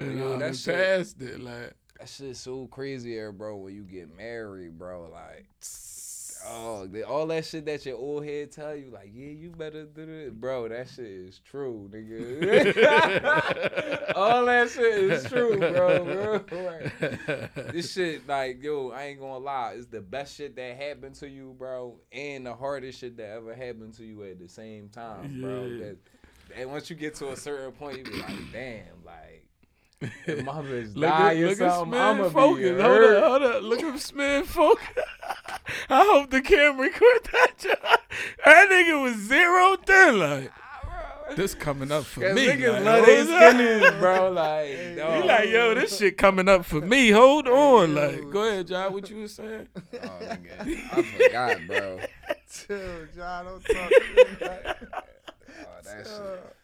And 0.00 0.18
Yo, 0.18 0.34
I'd 0.34 0.40
that 0.40 0.46
have 0.46 0.56
shit- 0.56 0.74
passed 0.74 1.20
it. 1.20 1.40
Like, 1.40 1.74
That 1.98 2.08
shit's 2.08 2.40
so 2.40 2.66
crazy 2.68 3.10
here, 3.10 3.32
bro, 3.32 3.56
when 3.56 3.74
you 3.74 3.82
get 3.82 4.16
married, 4.16 4.78
bro. 4.78 5.10
Like, 5.12 5.46
oh, 6.46 6.86
the- 6.86 7.02
all 7.06 7.26
that 7.28 7.44
shit 7.44 7.64
that 7.66 7.84
your 7.86 7.96
old 7.96 8.24
head 8.24 8.52
tell 8.52 8.74
you, 8.74 8.90
like, 8.90 9.10
yeah, 9.12 9.28
you 9.28 9.50
better 9.50 9.84
do 9.84 10.02
it. 10.02 10.40
Bro, 10.40 10.68
that 10.68 10.88
shit 10.88 11.06
is 11.06 11.40
true, 11.44 11.90
nigga. 11.92 12.82
all 14.16 14.44
that 14.46 14.70
shit 14.70 14.84
is 14.84 15.24
true, 15.24 15.58
bro. 15.58 16.04
bro. 16.04 16.44
Like, 16.68 17.72
this 17.72 17.92
shit, 17.92 18.26
like, 18.26 18.62
yo, 18.62 18.90
I 18.90 19.04
ain't 19.04 19.20
gonna 19.20 19.38
lie, 19.38 19.74
it's 19.76 19.86
the 19.86 20.00
best 20.00 20.36
shit 20.36 20.56
that 20.56 20.76
happened 20.76 21.14
to 21.16 21.28
you, 21.28 21.54
bro, 21.58 22.00
and 22.12 22.46
the 22.46 22.54
hardest 22.54 23.00
shit 23.00 23.16
that 23.16 23.30
ever 23.30 23.54
happened 23.54 23.94
to 23.94 24.04
you 24.04 24.22
at 24.24 24.38
the 24.38 24.48
same 24.48 24.88
time, 24.88 25.40
bro. 25.40 25.66
Yeah. 25.66 25.84
That, 25.84 25.96
and 26.56 26.70
once 26.70 26.88
you 26.90 26.96
get 26.96 27.14
to 27.16 27.30
a 27.30 27.36
certain 27.36 27.72
point, 27.72 27.98
you 27.98 28.04
be 28.04 28.12
like, 28.18 28.52
damn, 28.52 28.84
like, 29.04 29.48
if 30.00 30.44
my 30.44 30.52
bitch 30.62 30.94
Look 30.94 31.10
die 31.10 31.34
at, 31.34 31.42
or 31.42 31.46
look 31.48 31.60
at 31.60 31.82
Smith 31.82 32.16
be 32.26 32.30
focus. 32.30 32.80
Hold 32.80 33.02
up, 33.02 33.24
hold 33.24 33.42
up. 33.42 33.62
Look 33.62 33.82
at 33.82 34.00
Smith 34.00 34.46
focus. 34.46 35.04
I 35.88 36.04
hope 36.04 36.30
the 36.30 36.40
camera 36.40 36.90
caught 36.90 37.24
that. 37.32 37.58
job. 37.58 38.00
That 38.44 38.68
nigga 38.70 39.02
was 39.02 39.16
zero 39.16 39.76
then. 39.86 40.18
Like, 40.18 40.52
this 41.36 41.54
coming 41.54 41.92
up 41.92 42.04
for 42.04 42.20
me. 42.20 42.46
niggas 42.46 42.72
like, 42.72 42.84
love 42.84 43.06
their 43.06 43.24
skinnies, 43.24 44.00
bro. 44.00 44.30
Like, 44.32 44.66
He 45.22 45.28
like, 45.28 45.48
yo, 45.50 45.74
this 45.74 45.98
shit 45.98 46.16
coming 46.16 46.48
up 46.48 46.64
for 46.64 46.80
me. 46.80 47.10
Hold 47.10 47.46
on. 47.48 47.94
Like, 47.94 48.30
go 48.30 48.44
ahead, 48.48 48.66
John. 48.68 48.92
What 48.92 49.08
you 49.10 49.18
was 49.22 49.34
saying? 49.34 49.68
Oh, 49.94 50.08
nigga. 50.20 50.60
I 50.92 51.02
forgot, 51.02 51.66
bro. 51.66 52.00
Chill, 52.50 53.06
John. 53.14 53.44
Don't 53.44 53.64
talk 53.64 53.90
to 53.90 54.00
me 54.16 54.46
like 54.46 54.76
Oh, 55.60 55.80
that 55.84 56.06
shit 56.06 56.54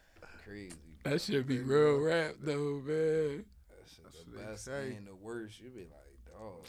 crazy. 0.43 0.73
That 1.03 1.21
should 1.21 1.47
be 1.47 1.59
real 1.59 1.99
rap 1.99 2.35
though, 2.41 2.81
man. 2.83 3.45
That 3.69 3.87
shit 3.87 4.03
That's 4.03 4.23
the 4.23 4.37
best 4.39 4.65
say. 4.65 4.95
and 4.97 5.05
the 5.07 5.13
worst. 5.15 5.59
You 5.61 5.69
be 5.69 5.81
like, 5.81 6.33
dog, 6.39 6.65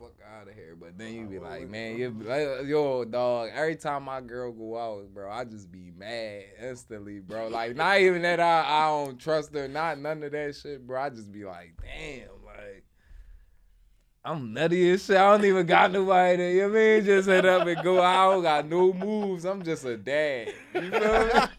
fuck 0.00 0.14
out 0.34 0.48
of 0.48 0.54
here. 0.54 0.76
But 0.78 0.96
then 0.96 1.14
you 1.14 1.26
be 1.26 1.38
like, 1.38 1.68
man, 1.68 1.98
you 1.98 2.10
be 2.10 2.24
like, 2.24 2.66
yo, 2.66 3.04
dog. 3.04 3.50
Every 3.54 3.76
time 3.76 4.04
my 4.04 4.20
girl 4.20 4.52
go 4.52 4.78
out, 4.78 5.12
bro, 5.12 5.30
I 5.30 5.44
just 5.44 5.70
be 5.70 5.92
mad 5.96 6.44
instantly, 6.62 7.20
bro. 7.20 7.48
Like, 7.48 7.76
not 7.76 8.00
even 8.00 8.22
that 8.22 8.40
I, 8.40 8.64
I 8.66 8.86
don't 8.88 9.18
trust 9.18 9.54
her, 9.54 9.68
not 9.68 9.98
none 9.98 10.22
of 10.22 10.32
that 10.32 10.56
shit, 10.56 10.86
bro. 10.86 11.02
I 11.02 11.10
just 11.10 11.32
be 11.32 11.44
like, 11.44 11.74
damn, 11.82 12.28
like. 12.44 12.84
I'm 14.22 14.52
nutty 14.52 14.90
as 14.90 15.06
shit. 15.06 15.16
I 15.16 15.30
don't 15.30 15.46
even 15.46 15.64
got 15.64 15.92
nobody 15.92 16.36
there. 16.36 16.50
You 16.52 16.60
know 16.62 16.68
what 16.68 16.78
I 16.78 16.96
mean? 16.96 17.04
Just 17.06 17.28
head 17.28 17.46
up 17.46 17.66
and 17.66 17.82
go 17.82 18.02
out. 18.02 18.04
I 18.04 18.34
don't 18.34 18.42
got 18.42 18.68
no 18.68 18.92
moves. 18.92 19.46
I'm 19.46 19.62
just 19.62 19.82
a 19.86 19.96
dad. 19.96 20.52
You 20.74 20.80
me? 20.82 20.90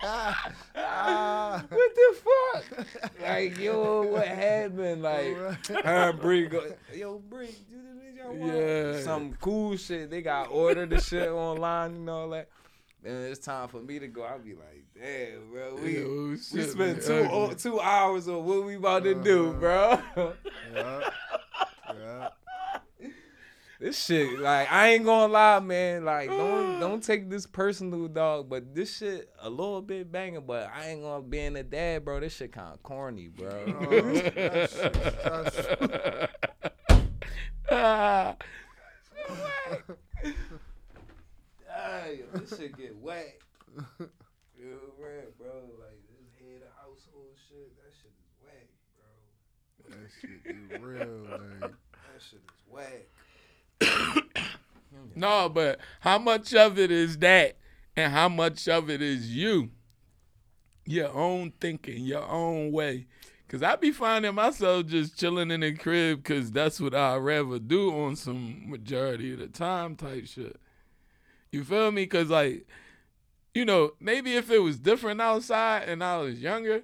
Ah. 0.04 1.64
what 1.70 1.96
the 1.96 2.18
fuck? 2.22 2.88
Like, 3.20 3.58
yo, 3.58 4.04
what 4.04 4.28
happened? 4.28 5.02
Like, 5.02 5.36
her 5.70 6.10
and 6.12 6.20
Bree 6.20 6.48
go, 6.48 6.72
yo, 6.94 7.18
Bree, 7.18 7.56
do 8.30 8.40
the 8.40 8.46
bitch 8.46 8.48
I 8.48 8.48
want. 8.86 8.96
Yeah. 8.98 9.00
Some 9.04 9.34
cool 9.40 9.78
shit. 9.78 10.10
They 10.10 10.22
got 10.22 10.50
ordered 10.52 10.90
the 10.92 11.00
shit 11.02 11.30
online 11.30 11.92
and 11.96 12.10
all 12.10 12.30
that. 12.30 12.50
Then 13.04 13.24
it's 13.32 13.40
time 13.40 13.68
for 13.68 13.80
me 13.82 13.98
to 14.00 14.08
go. 14.08 14.24
I'll 14.24 14.38
be 14.38 14.54
like, 14.54 14.86
damn, 14.94 15.50
bro. 15.52 15.76
We, 15.82 15.98
Yo, 15.98 16.30
we 16.30 16.38
shit 16.38 16.70
spent 16.70 17.00
be 17.00 17.04
two, 17.06 17.14
ugly. 17.14 17.30
o- 17.32 17.54
two 17.54 17.80
hours 17.80 18.28
on 18.28 18.46
what 18.46 18.64
we 18.64 18.76
about 18.76 19.04
to 19.04 19.16
do, 19.16 19.50
Uh-huh. 19.50 19.60
bro. 20.14 20.34
Yeah. 20.76 21.10
Yeah. 21.96 22.30
this 23.80 24.06
shit, 24.06 24.40
like, 24.40 24.72
I 24.72 24.90
ain't 24.90 25.04
gonna 25.04 25.34
lie, 25.34 25.60
man. 25.60 26.06
Like, 26.06 26.30
don't 26.30 26.80
don't 26.80 27.04
take 27.04 27.28
this 27.28 27.48
personal, 27.48 28.08
dog. 28.08 28.48
But 28.48 28.76
this 28.76 28.96
shit 28.98 29.30
a 29.42 29.50
little 29.50 29.82
bit 29.82 30.12
banging. 30.12 30.46
But 30.46 30.70
I 30.72 30.90
ain't 30.90 31.02
gonna 31.02 31.24
be 31.24 31.40
in 31.40 31.56
a 31.56 31.64
dad, 31.64 32.06
bro. 32.06 32.20
This 32.20 32.36
shit 32.36 32.52
kind 32.52 32.72
of 32.72 32.84
corny, 32.84 33.30
bro. 33.30 33.50
Oh, 33.50 34.02
that 34.14 34.70
shit, 34.70 34.94
that's- 34.94 36.30
Ah, 37.74 38.36
Hey, 41.74 42.20
this 42.34 42.58
shit 42.58 42.76
get 42.78 42.98
wet. 42.98 43.38
Real 43.98 44.78
red, 45.00 45.28
bro. 45.38 45.70
Like 45.80 46.02
this 46.10 46.28
head 46.38 46.64
of 46.64 46.74
household 46.76 47.32
shit. 47.48 47.72
That 47.78 47.94
shit 47.96 48.12
is 48.20 48.34
wet, 48.44 48.68
bro. 48.98 49.96
that 49.96 50.10
shit 50.20 50.42
is 50.46 50.82
real. 50.82 51.24
Like, 51.62 51.72
That 51.72 52.20
shit 52.20 52.44
is 52.44 52.62
wet. 52.68 53.08
no, 55.16 55.48
but 55.48 55.80
how 56.02 56.18
much 56.20 56.54
of 56.54 56.78
it 56.78 56.92
is 56.92 57.18
that, 57.20 57.56
and 57.96 58.12
how 58.12 58.28
much 58.28 58.68
of 58.68 58.90
it 58.90 59.02
is 59.02 59.34
you? 59.34 59.72
Your 60.86 61.14
own 61.14 61.54
thinking, 61.62 62.04
your 62.04 62.28
own 62.28 62.74
way. 62.74 63.08
Cause 63.52 63.64
I 63.64 63.76
be 63.76 63.92
finding 63.92 64.34
myself 64.34 64.86
just 64.86 65.20
chilling 65.20 65.52
in 65.52 65.60
the 65.60 65.74
crib, 65.74 66.24
cause 66.24 66.54
that's 66.54 66.80
what 66.80 66.96
I'd 66.96 67.18
rather 67.18 67.60
do 67.60 67.94
on 67.94 68.16
some 68.16 68.70
majority 68.70 69.34
of 69.34 69.40
the 69.40 69.48
time 69.48 69.98
type 69.98 70.26
shit. 70.26 70.56
You 71.52 71.66
feel 71.66 71.92
me? 71.92 72.08
Cause 72.08 72.30
like, 72.30 72.66
you 73.54 73.66
know, 73.66 73.92
maybe 74.00 74.38
if 74.38 74.50
it 74.52 74.60
was 74.60 74.80
different 74.80 75.20
outside 75.20 75.90
and 75.90 76.02
I 76.02 76.20
was 76.20 76.40
younger, 76.40 76.84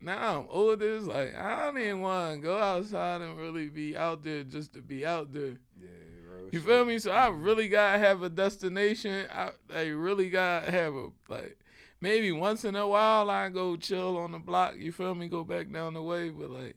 now 0.00 0.38
I'm 0.38 0.46
older, 0.50 0.98
it's 0.98 1.06
like 1.06 1.34
I 1.34 1.64
don't 1.64 1.78
even 1.78 2.00
want 2.00 2.36
to 2.36 2.40
go 2.40 2.58
outside 2.58 3.20
and 3.20 3.36
really 3.36 3.68
be 3.68 3.96
out 3.96 4.22
there 4.22 4.44
just 4.44 4.72
to 4.74 4.82
be 4.82 5.04
out 5.04 5.32
there. 5.32 5.58
Yeah, 5.82 5.88
bro. 6.28 6.48
You 6.52 6.60
feel 6.60 6.84
me? 6.84 7.00
So 7.00 7.10
I 7.10 7.26
really 7.26 7.66
gotta 7.66 7.98
have 7.98 8.22
a 8.22 8.28
destination. 8.28 9.26
I, 9.34 9.50
I 9.74 9.86
really 9.86 10.30
gotta 10.30 10.70
have 10.70 10.94
a 10.94 11.08
like 11.28 11.58
maybe 12.04 12.30
once 12.30 12.64
in 12.64 12.76
a 12.76 12.86
while 12.86 13.30
I 13.30 13.48
go 13.48 13.76
chill 13.76 14.18
on 14.18 14.32
the 14.32 14.38
block. 14.38 14.74
You 14.76 14.92
feel 14.92 15.14
me? 15.14 15.26
Go 15.28 15.42
back 15.42 15.72
down 15.72 15.94
the 15.94 16.02
way, 16.02 16.28
but 16.28 16.50
like 16.50 16.76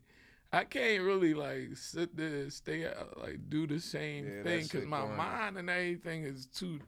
I 0.53 0.63
can't 0.63 1.03
really 1.03 1.33
like 1.33 1.75
sit 1.75 2.15
there 2.15 2.27
and 2.43 2.53
stay 2.53 2.85
out, 2.87 3.19
like 3.21 3.49
do 3.49 3.67
the 3.67 3.79
same 3.79 4.25
Yeah, 4.25 4.43
thing 4.43 4.63
because 4.63 4.85
my 4.85 5.05
mind 5.05 5.57
and 5.57 5.69
everything 5.69 6.23
is 6.23 6.45
too 6.45 6.79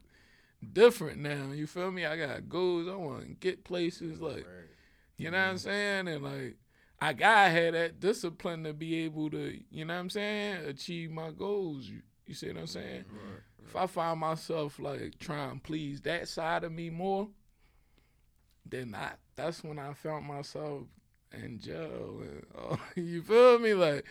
different 0.74 1.20
now. 1.20 1.52
You 1.52 1.68
feel 1.68 1.92
me? 1.92 2.06
I 2.06 2.16
got 2.18 2.48
goals. 2.50 2.88
I 2.88 2.96
want 2.96 3.22
to 3.22 3.28
get 3.28 3.64
places 3.66 4.20
like. 4.22 4.46
You 5.18 5.32
know 5.32 5.38
what 5.38 5.44
I'm 5.44 5.58
saying? 5.58 6.08
And 6.08 6.24
like, 6.24 6.56
I 7.02 7.12
gotta 7.12 7.50
have 7.50 7.74
that 7.74 8.00
discipline 8.00 8.64
to 8.64 8.74
be 8.74 9.04
able 9.04 9.30
to, 9.32 9.60
you 9.70 9.84
know 9.84 9.94
what 9.94 10.00
I'm 10.00 10.10
saying, 10.10 10.66
achieve 10.66 11.12
my 11.12 11.32
goals. 11.32 11.86
You, 11.88 12.02
you 12.26 12.34
see 12.34 12.48
what 12.48 12.58
I'm 12.58 12.68
saying? 12.68 13.04
If 13.66 13.76
I 13.76 13.86
find 13.86 14.20
myself 14.22 14.80
like 14.80 15.20
trying 15.20 15.56
to 15.56 15.60
please 15.62 16.02
that 16.02 16.30
side 16.30 16.64
of 16.64 16.72
me 16.72 16.90
more, 16.90 17.28
then 18.66 18.96
I 18.96 19.12
that's 19.36 19.64
when 19.64 19.80
I 19.80 19.94
found 19.94 20.26
myself 20.26 20.84
in 21.34 21.60
jail. 21.60 22.22
And, 22.22 22.46
oh, 22.58 22.80
you 22.96 23.22
feel 23.24 23.60
me? 23.60 23.74
Like 23.74 24.06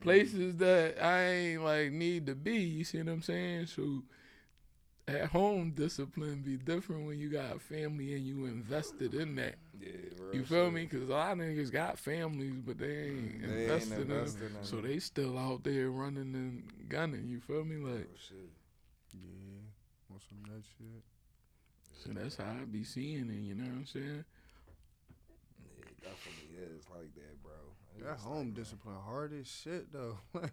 places 0.00 0.56
that 0.56 1.02
I 1.02 1.22
ain't 1.24 1.64
like 1.64 1.92
need 1.92 2.26
to 2.26 2.34
be. 2.34 2.56
You 2.58 2.84
see 2.84 2.98
what 2.98 3.08
I'm 3.08 3.22
saying? 3.22 3.66
So 3.66 4.02
at 5.06 5.26
home 5.26 5.70
discipline 5.72 6.40
be 6.42 6.56
different 6.56 7.06
when 7.06 7.18
you 7.18 7.28
got 7.28 7.56
a 7.56 7.58
family 7.58 8.14
and 8.14 8.24
you 8.24 8.46
invested 8.46 9.14
in 9.14 9.34
that. 9.36 9.56
Yeah, 9.78 9.88
real 10.18 10.34
You 10.34 10.44
feel 10.44 10.66
shit. 10.66 10.74
me? 10.74 10.86
Because 10.90 11.08
a 11.08 11.12
lot 11.12 11.32
of 11.32 11.38
niggas 11.38 11.70
got 11.70 11.98
families, 11.98 12.60
but 12.64 12.78
they 12.78 12.86
ain't 13.08 13.42
mm, 13.42 13.46
They 13.46 13.62
ain't 13.64 13.72
invested 13.72 14.00
in 14.02 14.08
them. 14.08 14.26
in 14.26 14.56
So 14.62 14.80
they 14.80 14.98
still 14.98 15.36
out 15.38 15.62
there 15.64 15.90
running 15.90 16.34
and 16.34 16.88
gunning. 16.88 17.26
You 17.28 17.40
feel 17.40 17.64
me? 17.64 17.76
Like, 17.76 17.94
Real 17.94 18.06
shit. 18.16 18.50
yeah, 19.12 19.60
want 20.08 20.22
some 20.22 20.38
of 20.48 20.56
that 20.56 20.64
shit. 20.78 21.02
So 22.02 22.10
that's 22.12 22.36
how 22.36 22.44
I 22.44 22.64
be 22.64 22.84
seeing 22.84 23.28
it. 23.30 23.42
You 23.42 23.54
know 23.54 23.64
what 23.64 23.72
I'm 23.78 23.86
saying? 23.86 24.24
It 25.80 26.00
definitely 26.02 26.56
is 26.76 26.84
like 26.90 27.14
that, 27.14 27.42
bro. 27.42 27.52
It's 27.96 28.04
That 28.06 28.18
home 28.18 28.36
like, 28.36 28.44
man. 28.46 28.54
discipline 28.54 28.96
hard 29.04 29.32
as 29.38 29.46
shit 29.48 29.92
though. 29.92 30.18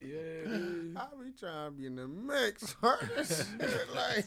Yeah. 0.00 0.10
it 0.10 0.46
is. 0.50 0.96
I 0.96 1.06
be 1.22 1.30
trying 1.38 1.66
to 1.66 1.70
be 1.70 1.86
in 1.86 1.96
the 1.96 2.06
mix 2.06 2.74
hard 2.74 3.10
as 3.16 3.28
shit. 3.58 3.94
Like 3.94 4.26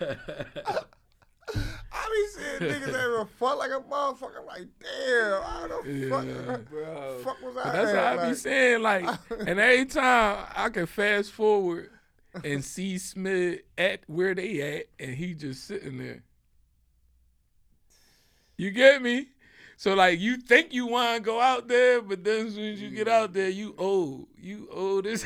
I 1.92 2.08
be 2.10 2.28
seeing 2.40 2.70
niggas 2.70 2.86
that 2.92 3.00
ever 3.00 3.24
fuck 3.38 3.58
like 3.58 3.70
a 3.70 3.80
motherfucker. 3.80 4.38
I'm 4.40 4.46
like, 4.46 4.66
damn, 4.78 5.42
how 5.42 5.66
the 5.82 5.90
Yeah. 5.92 6.46
fuck, 6.46 6.64
Bro, 6.70 7.18
fuck 7.24 7.42
was 7.42 7.56
I? 7.56 7.64
But 7.64 7.72
that's 7.72 7.90
at? 7.90 8.16
how 8.18 8.22
I 8.24 8.28
be 8.28 8.34
saying. 8.36 8.82
Like, 8.82 9.08
and 9.46 9.58
every 9.58 9.86
time 9.86 10.46
I 10.54 10.68
can 10.68 10.86
fast 10.86 11.32
forward 11.32 11.90
and 12.44 12.64
see 12.64 12.98
Smith 12.98 13.60
at 13.76 14.00
where 14.06 14.34
they 14.34 14.78
at, 14.78 14.86
and 14.98 15.16
he 15.16 15.34
just 15.34 15.66
sitting 15.66 15.98
there. 15.98 16.22
You 18.56 18.70
get 18.70 19.02
me? 19.02 19.28
So 19.76 19.94
like 19.94 20.18
you 20.18 20.38
think 20.38 20.72
you 20.72 20.88
want 20.88 21.18
to 21.18 21.22
go 21.22 21.40
out 21.40 21.68
there, 21.68 22.02
but 22.02 22.24
then 22.24 22.48
as 22.48 22.54
soon 22.54 22.72
as 22.72 22.82
you 22.82 22.90
get 22.90 23.06
mm. 23.06 23.12
out 23.12 23.32
there, 23.32 23.48
you 23.48 23.76
old. 23.78 24.26
You 24.36 24.68
old 24.72 25.06
as 25.06 25.24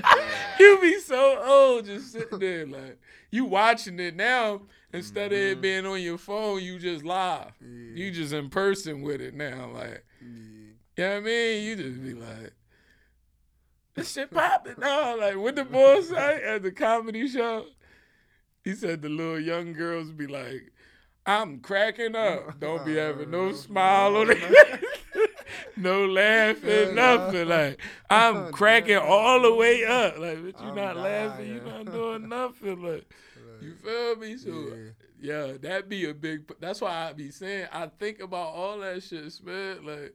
you 0.60 0.78
be 0.82 1.00
so 1.00 1.42
old 1.42 1.86
just 1.86 2.12
sitting 2.12 2.38
there 2.38 2.66
like 2.66 2.98
you 3.30 3.46
watching 3.46 3.98
it 3.98 4.14
now 4.14 4.60
instead 4.92 5.32
of 5.32 5.38
it 5.38 5.52
mm-hmm. 5.52 5.60
being 5.60 5.86
on 5.86 6.00
your 6.02 6.18
phone, 6.18 6.62
you 6.62 6.78
just 6.78 7.04
live. 7.04 7.52
Yeah. 7.60 7.94
You 7.94 8.10
just 8.10 8.32
in 8.32 8.50
person 8.50 9.02
with 9.02 9.20
it 9.20 9.34
now, 9.34 9.70
like. 9.72 10.04
yeah. 10.20 10.28
You 10.96 11.04
know 11.04 11.10
what 11.10 11.16
I 11.16 11.20
mean? 11.20 11.64
You 11.64 11.76
just 11.76 12.02
be 12.02 12.14
like, 12.14 12.52
this 13.94 14.12
shit 14.12 14.30
popping. 14.30 14.74
No, 14.78 15.16
like 15.20 15.36
what 15.36 15.56
the 15.56 15.64
boy 15.64 16.00
say 16.02 16.42
at 16.44 16.62
the 16.62 16.72
comedy 16.72 17.28
show? 17.28 17.66
He 18.64 18.74
said 18.74 19.02
the 19.02 19.08
little 19.08 19.38
young 19.40 19.72
girls 19.72 20.10
be 20.10 20.26
like, 20.26 20.72
I'm 21.26 21.60
cracking 21.60 22.16
up. 22.16 22.58
Don't 22.60 22.84
be 22.84 22.96
having 22.96 23.30
no 23.30 23.50
uh, 23.50 23.54
smile 23.54 24.16
on 24.16 24.30
it. 24.30 24.84
no 25.76 26.06
laughing, 26.06 26.90
uh, 26.90 26.92
nothing. 26.92 27.48
Like 27.48 27.80
I'm 28.10 28.52
cracking 28.52 28.96
all 28.96 29.42
the 29.42 29.54
way 29.54 29.84
up. 29.84 30.18
Like, 30.18 30.42
but 30.44 30.60
you 30.62 30.68
I'm 30.68 30.74
not 30.74 30.96
laughing, 30.96 31.48
you 31.48 31.60
dying. 31.60 31.84
not 31.84 31.92
doing 31.92 32.28
nothing. 32.28 32.82
Like, 32.82 33.06
you 33.60 33.74
feel 33.74 34.16
me? 34.16 34.36
So 34.36 34.50
Yeah. 35.20 35.46
yeah, 35.46 35.52
that 35.62 35.88
be 35.88 36.08
a 36.08 36.14
big. 36.14 36.50
That's 36.60 36.80
why 36.80 37.08
I 37.08 37.12
be 37.12 37.30
saying 37.30 37.68
I 37.72 37.86
think 37.86 38.20
about 38.20 38.54
all 38.54 38.78
that 38.80 39.02
shit, 39.02 39.32
man. 39.44 39.84
Like, 39.84 40.14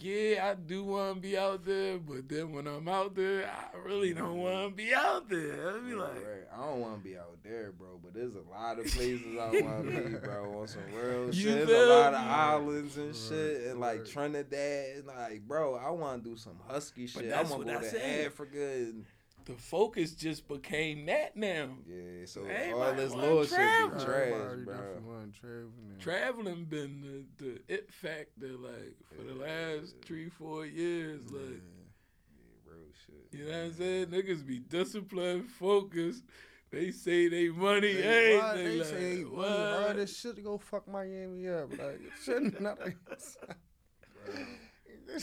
yeah, 0.00 0.50
I 0.50 0.54
do 0.54 0.84
want 0.84 1.16
to 1.16 1.20
be 1.20 1.36
out 1.36 1.64
there, 1.64 1.98
but 1.98 2.28
then 2.28 2.52
when 2.52 2.66
I'm 2.66 2.88
out 2.88 3.14
there, 3.14 3.48
I 3.48 3.76
really 3.86 4.12
don't 4.14 4.38
want 4.38 4.70
to 4.70 4.74
be 4.76 4.92
out 4.94 5.28
there. 5.28 5.76
I 5.76 5.80
be 5.80 5.94
like, 5.94 6.14
right. 6.14 6.46
I 6.54 6.66
don't 6.66 6.80
want 6.80 6.98
to 7.02 7.08
be 7.08 7.16
out 7.16 7.38
there, 7.42 7.72
bro. 7.72 7.98
But 8.02 8.14
there's 8.14 8.34
a 8.34 8.42
lot 8.50 8.78
of 8.78 8.86
places 8.86 9.36
I 9.40 9.50
want 9.60 9.86
to 9.94 10.00
be, 10.02 10.14
bro. 10.16 10.60
On 10.60 10.66
some 10.68 10.82
real 10.94 11.24
You 11.26 11.32
shit. 11.32 11.66
There's 11.66 11.88
a 11.88 11.92
lot 11.94 12.14
of 12.14 12.20
islands 12.20 12.96
and 12.96 13.06
Right, 13.08 13.16
shit, 13.16 13.66
and 13.70 13.80
like. 13.80 14.06
Trinidad. 14.06 14.96
And 14.96 15.06
like, 15.06 15.40
bro, 15.46 15.74
I 15.76 15.90
want 15.90 16.24
to 16.24 16.30
do 16.30 16.36
some 16.36 16.58
husky 16.68 17.06
shit. 17.06 17.24
I 17.24 17.28
that's 17.28 17.50
want 17.50 17.66
to 17.66 17.72
go 17.72 17.78
I 17.78 17.82
to 17.82 17.88
said. 17.90 18.26
Africa. 18.26 18.72
And, 18.72 19.04
the 19.46 19.54
focus 19.54 20.12
just 20.12 20.46
became 20.48 21.06
that 21.06 21.36
now. 21.36 21.68
yeah, 21.88 22.26
so 22.26 22.44
Everybody 22.44 22.72
all 22.72 22.92
this 22.94 23.12
wanna 23.12 23.46
shit 23.46 23.50
be 23.50 24.04
trash, 24.04 24.04
bro. 24.04 24.56
definitely 24.66 25.02
wanna 25.06 25.32
travel 25.40 25.70
now. 25.88 25.94
Traveling 26.00 26.64
been 26.66 27.24
the, 27.38 27.44
the 27.44 27.74
it 27.74 27.90
factor, 27.92 28.48
like 28.58 28.94
for 29.16 29.22
the 29.22 29.34
last 29.34 29.94
three, 30.04 30.28
four 30.28 30.66
years. 30.66 31.22
Like, 31.30 31.42
Yeah, 31.42 32.72
real 32.72 32.80
shit. 33.06 33.38
you 33.40 33.44
know 33.46 33.50
what 33.52 33.64
I'm 33.66 33.72
saying? 33.74 34.06
Niggas 34.06 34.46
be 34.46 34.58
disciplined, 34.58 35.48
focused. 35.48 36.24
They 36.72 36.90
say 36.90 37.28
they 37.28 37.48
money, 37.48 37.92
They, 37.94 38.02
hey, 38.02 38.38
why- 38.38 38.56
they, 38.56 38.64
they 38.64 38.78
like, 38.78 38.86
say 38.88 39.22
what? 39.22 39.48
hard 39.48 39.96
as 39.98 40.16
shit 40.16 40.34
to 40.34 40.42
go 40.42 40.58
fuck 40.58 40.88
Miami 40.88 41.48
up. 41.48 41.70
Like 41.70 42.00
shit, 42.24 42.60
nothing. 42.60 42.96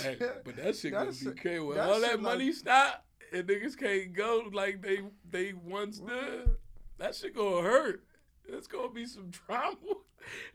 Hey, 0.02 0.18
but 0.46 0.56
that 0.56 0.76
shit 0.78 0.94
gonna 0.94 1.12
That 1.12 1.20
be 1.20 1.26
shit- 1.26 1.42
crazy. 1.42 1.60
When 1.60 1.78
all 1.80 2.00
that 2.00 2.12
shit 2.12 2.22
money 2.22 2.46
like- 2.46 2.56
stop 2.56 3.06
and 3.34 3.48
niggas 3.48 3.78
can't 3.78 4.14
go 4.14 4.44
like 4.54 4.82
they 4.82 5.00
they 5.30 5.54
once 5.54 6.00
did, 6.00 6.50
that 7.00 7.16
shit 7.16 7.36
gonna 7.36 7.62
hurt. 7.62 8.04
It's 8.46 8.68
gonna 8.68 8.90
be 8.90 9.06
some 9.06 9.32
trauma. 9.32 9.78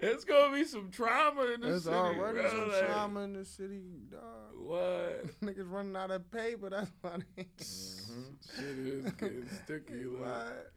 It's 0.01 0.25
gonna 0.25 0.55
be 0.55 0.65
some 0.65 0.91
trauma 0.91 1.43
in 1.53 1.61
the 1.61 1.67
There's 1.67 1.85
city. 1.85 1.95
already 1.95 2.39
bro. 2.39 2.51
some 2.51 2.71
like, 2.71 2.87
trauma 2.87 3.21
in 3.21 3.35
the 3.35 3.45
city, 3.45 3.83
dog. 4.11 4.23
What? 4.57 5.41
Niggas 5.43 5.71
running 5.71 5.95
out 5.95 6.11
of 6.11 6.31
paper. 6.31 6.71
That's 6.71 6.91
why 7.03 7.19
they. 7.37 7.47
Shit 7.59 8.79
is 8.79 9.13
getting 9.13 9.47
sticky. 9.63 10.05
Like. 10.05 10.27
What? 10.27 10.73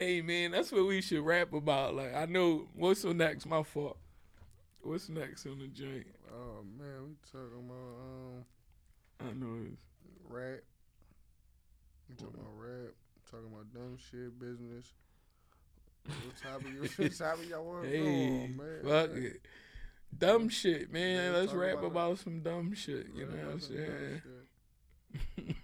Hey 0.00 0.20
man, 0.20 0.50
that's 0.50 0.72
what 0.72 0.84
we 0.84 1.00
should 1.00 1.24
rap 1.24 1.52
about. 1.52 1.94
Like 1.94 2.12
I 2.12 2.26
know 2.26 2.66
what's 2.74 3.04
next. 3.04 3.46
My 3.46 3.62
fault. 3.62 3.98
What's 4.82 5.08
next 5.08 5.46
on 5.46 5.60
the 5.60 5.68
joint? 5.68 6.06
Oh 6.28 6.64
man, 6.76 7.04
we 7.06 7.14
talking 7.30 7.70
about 7.70 8.00
um 8.02 8.44
I 9.20 9.32
know 9.32 9.60
it's 9.64 9.80
rap. 10.28 10.58
We 12.08 12.14
talking 12.14 12.34
mm-hmm. 12.34 12.40
about 12.40 12.58
rap. 12.58 12.92
Talking 13.30 13.46
about 13.52 13.72
dumb 13.72 13.96
shit, 13.96 14.38
business. 14.38 14.92
What 16.06 16.36
topic 16.42 16.66
you? 16.74 16.82
What 17.04 17.16
topic 17.16 17.48
y'all 17.48 17.64
want 17.64 17.84
to 17.84 17.90
go 17.90 17.96
Hey, 17.96 18.44
on, 18.44 18.56
man? 18.56 18.80
fuck 18.84 19.16
it. 19.16 19.40
Dumb 20.16 20.48
shit, 20.48 20.92
man. 20.92 21.32
Yeah, 21.32 21.38
Let's 21.38 21.52
rap 21.52 21.78
about 21.78 21.86
about, 21.86 22.18
some 22.18 22.40
dumb 22.40 22.74
shit. 22.74 23.06
You 23.14 23.26
know 23.26 23.32
what 23.32 23.40
I'm 23.40 23.48
about 23.48 23.62
some 23.62 23.76
dumb 23.76 24.22
saying? 25.36 25.56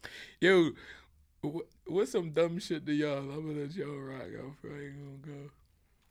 Yo, 0.40 0.70
What, 1.42 1.66
what's 1.86 2.12
some 2.12 2.30
dumb 2.30 2.58
shit 2.58 2.84
to 2.86 2.92
y'all? 2.92 3.18
I'm 3.18 3.46
gonna 3.46 3.60
let 3.60 3.74
y'all 3.74 3.96
rock. 3.96 4.22
I'm 4.22 4.56
probably 4.60 4.86
ain't 4.86 5.24
gonna 5.24 5.36
go. 5.36 5.50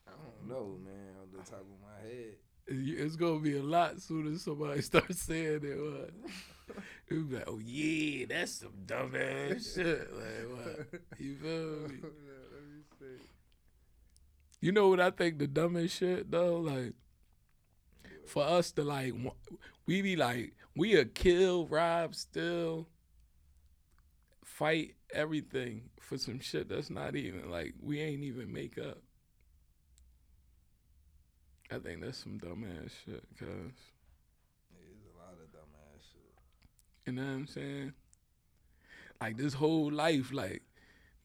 I 0.07 0.11
don't 0.11 0.49
know, 0.49 0.78
man. 0.84 1.15
On 1.22 1.32
the 1.32 1.49
top 1.49 1.61
of 1.61 1.80
my 1.82 2.07
head. 2.07 2.36
It's 2.67 3.15
gonna 3.15 3.39
be 3.39 3.57
a 3.57 3.63
lot 3.63 4.01
sooner 4.01 4.38
somebody 4.38 4.82
starts 4.84 5.22
saying 5.22 5.61
it. 5.63 5.78
What? 5.80 6.09
Be 7.09 7.15
like, 7.15 7.43
oh 7.47 7.59
yeah, 7.63 8.26
that's 8.30 8.53
some 8.53 8.74
dumb 8.86 9.15
ass 9.15 9.74
shit. 9.76 10.13
Like 10.13 10.49
what? 10.49 11.01
You 11.20 11.36
feel 11.36 11.51
oh, 11.51 11.88
me? 11.88 11.97
Let 12.01 12.63
me 12.63 12.84
see. 12.99 13.24
You 14.61 14.72
know 14.72 14.89
what 14.89 14.99
I 14.99 15.11
think 15.11 15.39
the 15.39 15.47
dumbest 15.47 15.97
shit 15.97 16.30
though? 16.30 16.57
Like 16.57 16.93
for 18.26 18.43
us 18.43 18.72
to 18.74 18.84
like 18.84 19.13
we 19.86 20.01
be 20.01 20.15
like 20.15 20.53
we 20.76 20.95
a 20.95 21.05
kill, 21.05 21.65
rob, 21.67 22.15
steal, 22.15 22.88
fight 24.43 24.95
everything 25.13 25.89
for 25.99 26.17
some 26.17 26.39
shit 26.39 26.70
that's 26.70 26.89
not 26.89 27.15
even 27.15 27.49
like 27.49 27.74
we 27.82 27.99
ain't 28.01 28.24
even 28.24 28.51
make 28.51 28.78
up. 28.78 28.99
I 31.72 31.78
think 31.78 32.01
that's 32.01 32.17
some 32.17 32.39
dumbass 32.39 32.91
shit, 33.05 33.24
cause 33.38 33.78
Yeah, 34.70 34.80
there's 34.82 35.05
a 35.05 35.17
lot 35.17 35.34
of 35.34 35.49
dumbass 35.53 36.01
shit. 36.11 36.36
You 37.10 37.16
know 37.16 37.24
what 37.24 37.38
I'm 37.38 37.47
saying? 37.47 37.93
Like 39.20 39.38
this 39.38 39.53
whole 39.55 39.91
life, 39.91 40.32
like 40.32 40.62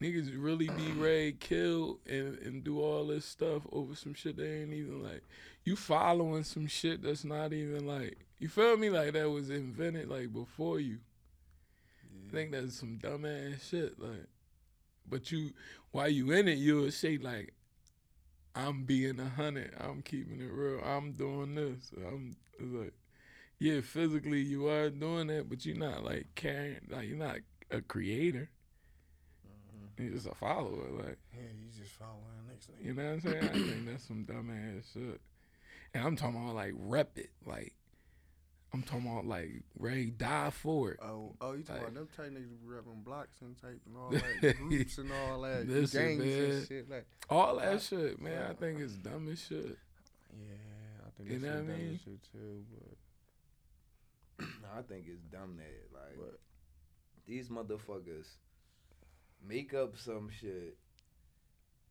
niggas 0.01 0.31
really 0.35 0.67
be 0.67 0.91
mm. 0.91 1.01
ready 1.01 1.31
kill 1.33 1.99
and, 2.07 2.37
and 2.39 2.63
do 2.63 2.81
all 2.81 3.07
this 3.07 3.25
stuff 3.25 3.63
over 3.71 3.95
some 3.95 4.13
shit 4.13 4.37
they 4.37 4.61
ain't 4.61 4.73
even 4.73 5.03
like. 5.03 5.23
You 5.63 5.75
following 5.75 6.43
some 6.43 6.67
shit 6.67 7.03
that's 7.03 7.23
not 7.23 7.53
even 7.53 7.85
like. 7.85 8.17
You 8.39 8.49
feel 8.49 8.77
me? 8.77 8.89
Like 8.89 9.13
that 9.13 9.29
was 9.29 9.49
invented 9.49 10.09
like 10.09 10.33
before 10.33 10.79
you. 10.79 10.97
I 12.27 12.31
think 12.31 12.51
that's 12.51 12.79
some 12.79 12.99
dumbass 13.01 13.69
shit. 13.69 13.99
Like, 13.99 14.25
but 15.07 15.31
you, 15.31 15.51
while 15.91 16.09
you 16.09 16.31
in 16.31 16.47
it, 16.47 16.57
you'll 16.57 16.91
say 16.91 17.17
like, 17.17 17.53
"I'm 18.55 18.83
being 18.83 19.19
a 19.19 19.29
hundred. 19.29 19.73
I'm 19.79 20.01
keeping 20.01 20.41
it 20.41 20.51
real. 20.51 20.81
I'm 20.83 21.11
doing 21.13 21.55
this. 21.55 21.91
I'm 21.97 22.35
it's 22.59 22.73
like." 22.73 22.93
Yeah, 23.59 23.81
physically 23.81 24.41
you 24.41 24.67
are 24.67 24.89
doing 24.89 25.27
that, 25.27 25.49
but 25.49 25.65
you're 25.65 25.77
not 25.77 26.03
like 26.03 26.27
carrying, 26.35 26.81
like 26.89 27.07
you're 27.07 27.17
not 27.17 27.37
a 27.71 27.81
creator. 27.81 28.49
Mm-hmm. 29.47 30.03
You're 30.03 30.13
just 30.13 30.27
a 30.27 30.35
follower, 30.35 30.89
like 30.91 31.17
Yeah, 31.33 31.41
you 31.57 31.69
just 31.81 31.93
following 31.95 32.21
the 32.45 32.51
next 32.53 32.69
nigga. 32.71 32.85
you 32.85 32.93
know 32.93 33.03
what 33.03 33.13
I'm 33.13 33.21
saying. 33.21 33.43
I 33.43 33.47
think 33.71 33.85
that's 33.87 34.07
some 34.07 34.25
dumbass 34.25 34.93
shit. 34.93 35.21
And 35.93 36.03
I'm 36.05 36.15
talking 36.15 36.43
about 36.43 36.55
like 36.55 36.73
rep 36.75 37.17
it, 37.17 37.29
like 37.45 37.73
I'm 38.73 38.81
talking 38.83 39.09
about 39.09 39.25
like 39.25 39.63
Ray 39.79 40.07
die 40.07 40.49
for 40.49 40.91
it. 40.91 40.99
Oh, 41.01 41.33
oh, 41.39 41.53
you 41.53 41.63
talking 41.63 41.83
Like- 41.83 41.91
about 41.91 41.93
them 41.93 42.07
type 42.17 42.31
niggas 42.33 42.49
be 42.61 42.65
rapping 42.67 43.01
blocks 43.05 43.39
and 43.41 43.57
type 43.61 43.79
and 43.85 43.95
all 43.95 44.09
that, 44.41 44.57
groups 44.57 44.97
and 44.97 45.09
all 45.13 45.41
that, 45.43 45.65
gangs 45.67 45.93
and 45.93 46.67
shit. 46.67 46.89
Like, 46.89 47.05
All 47.29 47.55
that 47.57 47.81
shit, 47.81 48.19
man. 48.21 48.51
I 48.51 48.53
think 48.53 48.81
it's 48.81 48.93
dumb 48.95 49.29
as 49.31 49.39
shit. 49.41 49.77
yeah, 50.33 51.05
I 51.05 51.09
think 51.17 51.29
You 51.31 51.39
know 51.39 51.47
what 51.47 51.55
I 51.55 51.59
dumb 51.59 51.67
mean? 51.67 51.99
shit 52.03 52.21
too. 52.33 52.65
But 52.73 52.94
I 54.77 54.81
think 54.81 55.05
it's 55.07 55.23
dumb 55.23 55.57
that 55.57 55.97
like 55.97 56.17
What? 56.17 56.39
these 57.25 57.49
motherfuckers 57.49 58.27
make 59.47 59.73
up 59.73 59.97
some 59.97 60.29
shit, 60.29 60.77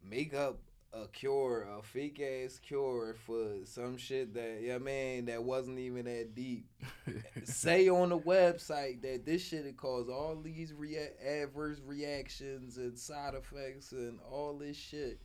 make 0.02 0.34
up 0.34 0.58
a 0.92 1.08
cure, 1.08 1.66
a 1.76 1.82
fake 1.82 2.20
ass 2.20 2.60
cure 2.60 3.16
for 3.26 3.64
some 3.64 3.96
shit 3.96 4.34
that 4.34 4.60
yeah, 4.62 4.78
man, 4.78 5.24
that 5.26 5.42
wasn't 5.42 5.78
even 5.78 6.04
that 6.04 6.34
deep. 6.34 6.66
Say 7.44 7.88
on 7.88 8.10
the 8.10 8.18
website 8.18 9.02
that 9.02 9.24
this 9.26 9.42
shit 9.44 9.66
it 9.66 9.76
cause 9.76 10.08
all 10.08 10.40
these 10.40 10.72
rea- 10.72 11.16
adverse 11.24 11.80
reactions 11.84 12.76
and 12.76 12.98
side 12.98 13.34
effects 13.34 13.90
and 13.92 14.20
all 14.30 14.56
this 14.56 14.76
shit, 14.76 15.20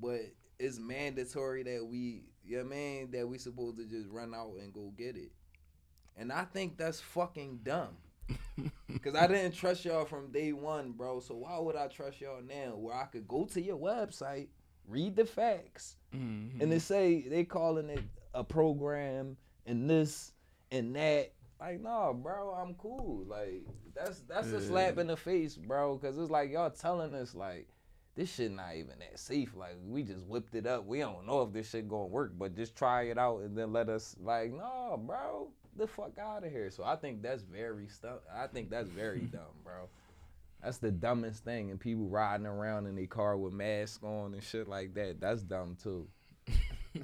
but 0.00 0.20
it's 0.58 0.78
mandatory 0.78 1.62
that 1.64 1.84
we, 1.86 2.24
yeah, 2.44 2.62
man, 2.62 3.10
that 3.12 3.28
we 3.28 3.38
supposed 3.38 3.76
to 3.78 3.84
just 3.86 4.08
run 4.08 4.34
out 4.34 4.52
and 4.60 4.72
go 4.72 4.92
get 4.96 5.16
it. 5.16 5.32
And 6.20 6.30
I 6.30 6.44
think 6.44 6.76
that's 6.76 7.00
fucking 7.00 7.60
dumb. 7.64 7.96
Cause 9.02 9.14
I 9.16 9.26
didn't 9.26 9.54
trust 9.54 9.84
y'all 9.84 10.04
from 10.04 10.30
day 10.30 10.52
one, 10.52 10.92
bro. 10.92 11.18
So 11.18 11.34
why 11.34 11.58
would 11.58 11.74
I 11.74 11.88
trust 11.88 12.20
y'all 12.20 12.42
now? 12.42 12.76
Where 12.76 12.94
I 12.94 13.06
could 13.06 13.26
go 13.26 13.44
to 13.46 13.60
your 13.60 13.78
website, 13.78 14.48
read 14.86 15.16
the 15.16 15.24
facts, 15.24 15.96
Mhm. 16.14 16.60
and 16.60 16.70
they 16.70 16.78
say 16.78 17.22
they 17.22 17.44
calling 17.44 17.88
it 17.88 18.04
a 18.34 18.44
program 18.44 19.36
and 19.66 19.88
this 19.90 20.32
and 20.70 20.94
that. 20.94 21.32
Like, 21.58 21.80
nah, 21.80 22.12
bro, 22.12 22.52
I'm 22.54 22.74
cool. 22.74 23.24
Like, 23.26 23.64
that's 23.94 24.20
that's 24.20 24.48
a 24.48 24.60
slap 24.60 24.98
in 24.98 25.06
the 25.08 25.16
face, 25.16 25.56
bro. 25.56 25.96
Cause 25.98 26.16
it's 26.18 26.30
like 26.30 26.50
y'all 26.50 26.70
telling 26.70 27.14
us 27.14 27.34
like 27.34 27.66
this 28.14 28.32
shit 28.34 28.52
not 28.52 28.74
even 28.76 28.98
that 28.98 29.18
safe. 29.18 29.56
Like, 29.56 29.76
we 29.86 30.02
just 30.02 30.24
whipped 30.26 30.54
it 30.54 30.66
up. 30.66 30.84
We 30.86 30.98
don't 30.98 31.26
know 31.26 31.42
if 31.42 31.52
this 31.52 31.70
shit 31.70 31.88
gonna 31.88 32.06
work, 32.06 32.32
but 32.38 32.54
just 32.54 32.76
try 32.76 33.04
it 33.04 33.16
out 33.18 33.40
and 33.40 33.56
then 33.56 33.72
let 33.72 33.88
us. 33.88 34.14
Like, 34.20 34.52
nah, 34.52 34.96
bro, 34.98 35.50
the 35.80 35.86
fuck 35.86 36.18
out 36.18 36.44
of 36.44 36.52
here. 36.52 36.70
So 36.70 36.84
I 36.84 36.94
think 36.94 37.22
that's 37.22 37.42
very 37.42 37.88
stuff. 37.88 38.18
I 38.32 38.46
think 38.46 38.70
that's 38.70 38.88
very 38.88 39.20
dumb, 39.32 39.56
bro. 39.64 39.88
That's 40.62 40.78
the 40.78 40.90
dumbest 40.90 41.42
thing. 41.42 41.70
And 41.70 41.80
people 41.80 42.04
riding 42.04 42.46
around 42.46 42.86
in 42.86 42.94
their 42.94 43.06
car 43.06 43.36
with 43.36 43.52
masks 43.52 44.04
on 44.04 44.34
and 44.34 44.42
shit 44.42 44.68
like 44.68 44.94
that. 44.94 45.20
That's 45.20 45.42
dumb 45.42 45.76
too. 45.82 46.06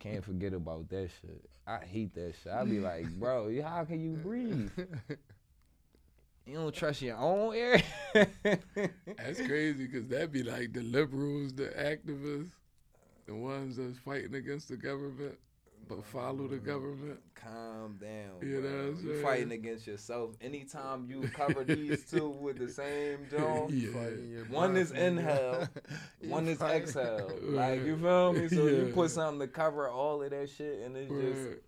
Can't 0.00 0.24
forget 0.24 0.52
about 0.52 0.88
that 0.88 1.10
shit. 1.20 1.48
I 1.66 1.78
hate 1.78 2.12
that 2.14 2.34
shit. 2.42 2.52
I 2.52 2.64
be 2.64 2.80
like, 2.80 3.08
bro, 3.20 3.50
how 3.62 3.84
can 3.84 4.00
you 4.00 4.12
breathe? 4.16 4.70
You 6.46 6.54
don't 6.54 6.74
trust 6.74 7.02
your 7.02 7.16
own 7.16 7.54
air. 7.54 7.80
That's 8.12 9.40
crazy 9.46 9.86
because 9.86 10.08
that'd 10.08 10.32
be 10.32 10.42
like 10.42 10.72
the 10.72 10.82
liberals, 10.82 11.52
the 11.52 11.66
activists, 11.66 12.50
the 13.26 13.34
ones 13.34 13.76
that's 13.76 13.98
fighting 13.98 14.34
against 14.34 14.68
the 14.68 14.76
government 14.76 15.38
but 15.88 16.04
follow 16.04 16.46
the 16.46 16.58
government. 16.58 17.18
Calm 17.34 17.98
down. 18.00 18.40
You 18.42 18.60
know 18.60 18.68
what 18.68 18.78
I'm 18.78 18.96
You 19.02 19.10
saying? 19.12 19.22
fighting 19.22 19.52
against 19.52 19.86
yourself. 19.86 20.36
Anytime 20.40 21.06
you 21.08 21.22
cover 21.34 21.64
these 21.64 22.04
two 22.10 22.28
with 22.28 22.58
the 22.58 22.68
same 22.68 23.26
joint, 23.30 23.70
Yeah. 23.70 24.40
One 24.50 24.76
is 24.76 24.92
inhale, 24.92 25.66
one 26.24 26.46
is 26.48 26.58
fighting- 26.58 26.82
exhale. 26.82 27.30
Like 27.42 27.84
you 27.84 27.96
feel 27.96 28.32
me? 28.32 28.48
So 28.48 28.66
you 28.66 28.92
put 28.94 29.10
something 29.10 29.40
to 29.40 29.48
cover 29.48 29.88
all 29.88 30.22
of 30.22 30.30
that 30.30 30.48
shit, 30.50 30.80
and 30.80 30.96
it's 30.96 31.10
just, 31.10 31.58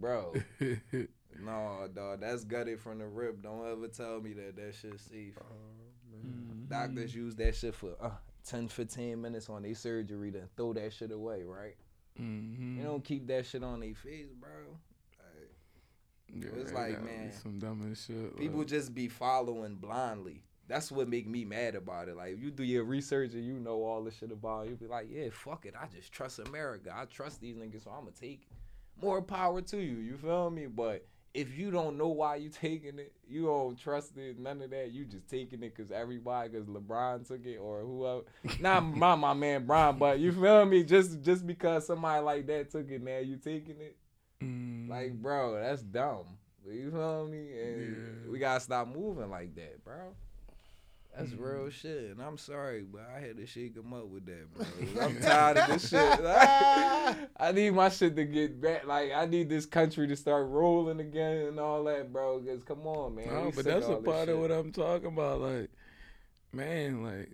bro. 0.00 0.32
Word. 0.60 1.08
No, 1.44 1.88
dog, 1.94 2.20
that's 2.20 2.44
gutted 2.44 2.80
from 2.80 2.98
the 2.98 3.06
rip. 3.06 3.42
Don't 3.42 3.66
ever 3.70 3.88
tell 3.88 4.20
me 4.20 4.32
that 4.34 4.56
that 4.56 4.74
shit's 4.74 5.02
safe. 5.02 5.34
Oh. 5.40 5.44
Mm-hmm. 6.26 6.66
Doctors 6.70 7.14
use 7.14 7.34
that 7.36 7.54
shit 7.56 7.74
for 7.74 7.90
uh, 8.00 8.10
10, 8.46 8.68
15 8.68 9.20
minutes 9.20 9.50
on 9.50 9.62
their 9.62 9.74
surgery, 9.74 10.30
then 10.30 10.48
throw 10.56 10.72
that 10.74 10.92
shit 10.92 11.10
away, 11.10 11.42
right? 11.42 11.74
Mhm. 12.20 12.76
You 12.78 12.82
don't 12.84 13.04
keep 13.04 13.26
that 13.28 13.46
shit 13.46 13.62
on 13.64 13.80
their 13.80 13.94
face, 13.94 14.28
bro. 14.32 14.50
Like, 15.18 16.42
Yeah, 16.44 16.48
it's 16.60 16.70
that 16.72 16.78
like, 16.78 17.02
man, 17.04 17.32
some 17.32 17.58
dumb 17.58 17.94
shit. 17.94 18.36
people 18.36 18.58
like- 18.60 18.68
just 18.68 18.94
be 18.94 19.08
following 19.08 19.76
blindly. 19.76 20.42
That's 20.66 20.90
what 20.90 21.08
make 21.08 21.26
me 21.26 21.44
mad 21.44 21.74
about 21.74 22.08
it. 22.08 22.16
Like, 22.16 22.38
you 22.38 22.50
do 22.50 22.62
your 22.64 22.84
research 22.84 23.34
and 23.34 23.44
you 23.44 23.60
know 23.60 23.82
all 23.84 24.02
the 24.02 24.10
shit 24.10 24.32
about 24.32 24.66
it, 24.66 24.70
you 24.70 24.76
be 24.76 24.86
like, 24.86 25.08
yeah, 25.10 25.28
fuck 25.30 25.66
it. 25.66 25.74
I 25.78 25.86
just 25.88 26.10
trust 26.10 26.38
America. 26.38 26.90
I 26.94 27.04
trust 27.04 27.40
these 27.40 27.56
niggas, 27.56 27.84
so 27.84 27.90
I'm 27.90 28.02
going 28.04 28.14
to 28.14 28.20
take 28.20 28.48
more 29.02 29.20
power 29.20 29.60
to 29.60 29.76
you. 29.76 29.96
You 29.98 30.16
feel 30.16 30.50
me? 30.50 30.66
But 30.66 31.06
if 31.34 31.58
you 31.58 31.70
don't 31.72 31.98
know 31.98 32.08
why 32.08 32.36
you 32.36 32.48
taking 32.48 32.98
it, 33.00 33.12
you 33.28 33.46
don't 33.46 33.76
trust 33.76 34.16
it, 34.16 34.38
none 34.38 34.62
of 34.62 34.70
that. 34.70 34.92
You 34.92 35.04
just 35.04 35.28
taking 35.28 35.62
it 35.64 35.74
because 35.76 35.90
everybody, 35.90 36.48
because 36.48 36.68
LeBron 36.68 37.26
took 37.26 37.44
it 37.44 37.56
or 37.58 37.80
whoever. 37.82 38.22
Not 38.60 38.80
my, 38.96 39.16
my 39.16 39.34
man, 39.34 39.66
Brian, 39.66 39.98
but 39.98 40.20
you 40.20 40.32
feel 40.32 40.64
me? 40.64 40.84
Just 40.84 41.20
just 41.22 41.46
because 41.46 41.86
somebody 41.86 42.22
like 42.22 42.46
that 42.46 42.70
took 42.70 42.88
it, 42.90 43.02
man, 43.02 43.26
you 43.26 43.36
taking 43.36 43.80
it. 43.80 43.96
Mm. 44.42 44.88
Like, 44.88 45.12
bro, 45.14 45.60
that's 45.60 45.82
dumb. 45.82 46.24
You 46.66 46.90
feel 46.90 47.26
me? 47.26 47.38
And 47.60 47.96
Yeah. 48.26 48.30
we 48.30 48.38
gotta 48.38 48.60
stop 48.60 48.88
moving 48.88 49.28
like 49.28 49.54
that, 49.56 49.84
bro. 49.84 50.14
That's 51.16 51.30
Mm-hmm. 51.30 51.42
real 51.44 51.70
shit. 51.70 52.10
And 52.10 52.20
I'm 52.20 52.36
sorry, 52.38 52.82
but 52.82 53.08
I 53.16 53.20
had 53.20 53.36
to 53.36 53.46
shake 53.46 53.76
him 53.76 53.92
up 53.92 54.06
with 54.08 54.26
that, 54.26 54.52
bro. 54.52 54.66
I'm 55.04 55.20
tired 55.20 55.58
of 55.58 55.68
this 55.68 55.88
shit. 55.88 56.00
I 56.26 57.52
need 57.52 57.70
my 57.70 57.88
shit 57.88 58.16
to 58.16 58.24
get 58.24 58.60
back. 58.60 58.86
Like, 58.86 59.12
I 59.12 59.26
need 59.26 59.48
this 59.48 59.64
country 59.66 60.08
to 60.08 60.16
start 60.16 60.48
rolling 60.48 61.00
again 61.00 61.46
and 61.46 61.60
all 61.60 61.84
that, 61.84 62.12
bro. 62.12 62.40
Cause 62.40 62.62
come 62.64 62.86
on, 62.86 63.14
man. 63.14 63.26
No, 63.28 63.52
but 63.54 63.64
that's 63.64 63.86
a 63.88 63.96
part 63.96 64.28
of 64.28 64.38
what 64.40 64.50
I'm 64.50 64.72
talking 64.72 65.08
about. 65.08 65.40
Like, 65.40 65.70
man, 66.52 67.04
like, 67.04 67.30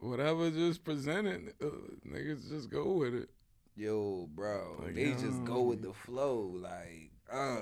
whatever 0.00 0.50
just 0.50 0.82
presented, 0.84 1.52
uh, 1.62 1.66
niggas 2.08 2.48
just 2.50 2.68
go 2.70 2.92
with 2.92 3.14
it. 3.14 3.28
Yo, 3.76 4.28
bro. 4.34 4.76
Like, 4.82 4.94
they 4.94 5.12
just 5.12 5.44
go 5.44 5.62
with 5.62 5.82
the 5.82 5.92
flow. 5.92 6.52
Like, 6.60 7.10
uh. 7.32 7.60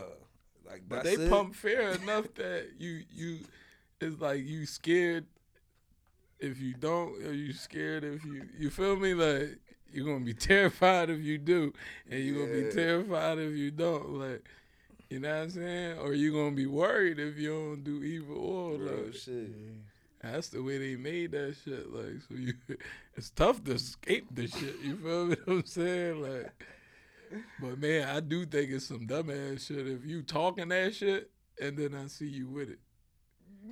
Like, 0.67 0.83
But 0.89 1.05
they 1.05 1.15
it. 1.15 1.31
pump 1.31 1.55
fear 1.55 1.91
enough 1.91 2.27
that 2.35 2.69
you 2.79 3.03
you 3.11 3.39
it's 4.01 4.21
like 4.21 4.45
you 4.45 4.67
scared 4.67 5.25
if 6.41 6.61
you 6.61 6.75
don't 6.75 7.23
or 7.25 7.33
you 7.33 7.53
scared 7.53 8.05
if 8.05 8.25
you 8.25 8.43
you 8.59 8.71
feel 8.71 8.97
me 8.97 9.15
like 9.15 9.59
you're 9.93 10.07
gonna 10.07 10.25
be 10.25 10.35
terrified 10.53 11.11
if 11.11 11.21
you 11.21 11.39
do 11.39 11.73
and 12.11 12.23
you're 12.23 12.47
gonna 12.47 12.63
be 12.63 12.73
terrified 12.73 13.39
if 13.39 13.55
you 13.55 13.71
don't 13.71 14.15
like 14.15 14.49
you 15.11 15.21
know 15.21 15.29
what 15.29 15.43
I'm 15.43 15.51
saying 15.51 15.99
or 15.99 16.15
you 16.15 16.33
gonna 16.33 16.55
be 16.55 16.67
worried 16.67 17.19
if 17.19 17.39
you 17.39 17.51
don't 17.51 17.85
do 17.85 18.03
evil 18.03 18.37
or 18.37 18.79
Real 18.79 19.05
like 19.05 19.15
shit. 19.15 19.51
That's 20.23 20.49
the 20.49 20.63
way 20.63 20.79
they 20.79 20.97
made 20.97 21.31
that 21.33 21.57
shit. 21.65 21.93
Like, 21.93 22.21
so 22.29 22.35
you, 22.35 22.53
it's 23.17 23.31
tough 23.31 23.63
to 23.65 23.73
escape 23.73 24.27
the 24.33 24.49
shit. 24.49 24.81
You 24.83 24.97
feel 24.97 25.27
me? 25.27 25.37
What 25.45 25.55
I'm 25.55 25.65
saying? 25.65 26.21
Like, 26.21 26.53
but 27.61 27.79
man, 27.79 28.09
I 28.09 28.21
do 28.21 28.45
think 28.45 28.71
it's 28.71 28.87
some 28.87 29.07
dumbass 29.07 29.69
shit. 29.69 29.87
If 29.87 30.05
you 30.05 30.23
talking 30.23 30.69
that 30.71 30.95
shit 30.95 31.31
and 31.61 31.77
then 31.77 31.95
I 31.95 32.07
see 32.09 32.27
you 32.27 32.49
with 32.49 32.71
it. 32.71 32.79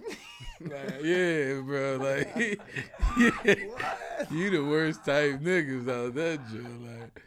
like, 0.61 1.03
yeah, 1.03 1.61
bro. 1.61 1.97
Like, 1.97 2.37
yeah, 3.19 3.57
you 4.31 4.51
the 4.51 4.65
worst 4.65 5.05
type 5.05 5.41
niggas 5.41 5.89
out 5.89 6.15
that 6.15 6.41
joint. 6.51 6.83
Like, 6.83 7.23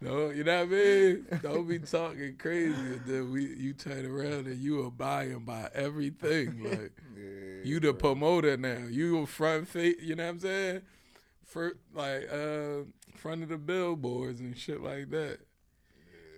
no, 0.00 0.30
you 0.30 0.44
know 0.44 0.64
what 0.64 0.68
I 0.68 0.70
mean? 0.70 1.26
Don't 1.42 1.68
be 1.68 1.78
talking 1.80 2.36
crazy 2.36 2.74
and 2.74 3.02
then 3.04 3.32
we 3.32 3.46
you 3.56 3.72
turn 3.72 4.06
around 4.06 4.46
and 4.46 4.58
you 4.58 4.84
are 4.86 4.90
buying 4.90 5.40
by 5.40 5.68
everything. 5.74 6.64
Like 6.68 6.92
you 7.64 7.80
the 7.80 7.92
promoter 7.92 8.56
now. 8.56 8.86
You 8.88 9.22
a 9.22 9.26
front 9.26 9.68
face 9.68 9.96
you 10.00 10.14
know 10.14 10.24
what 10.24 10.30
I'm 10.30 10.40
saying? 10.40 10.82
For 11.44 11.76
like 11.92 12.32
uh 12.32 12.84
front 13.16 13.42
of 13.42 13.48
the 13.48 13.58
billboards 13.58 14.38
and 14.38 14.56
shit 14.56 14.80
like 14.80 15.10
that. 15.10 15.38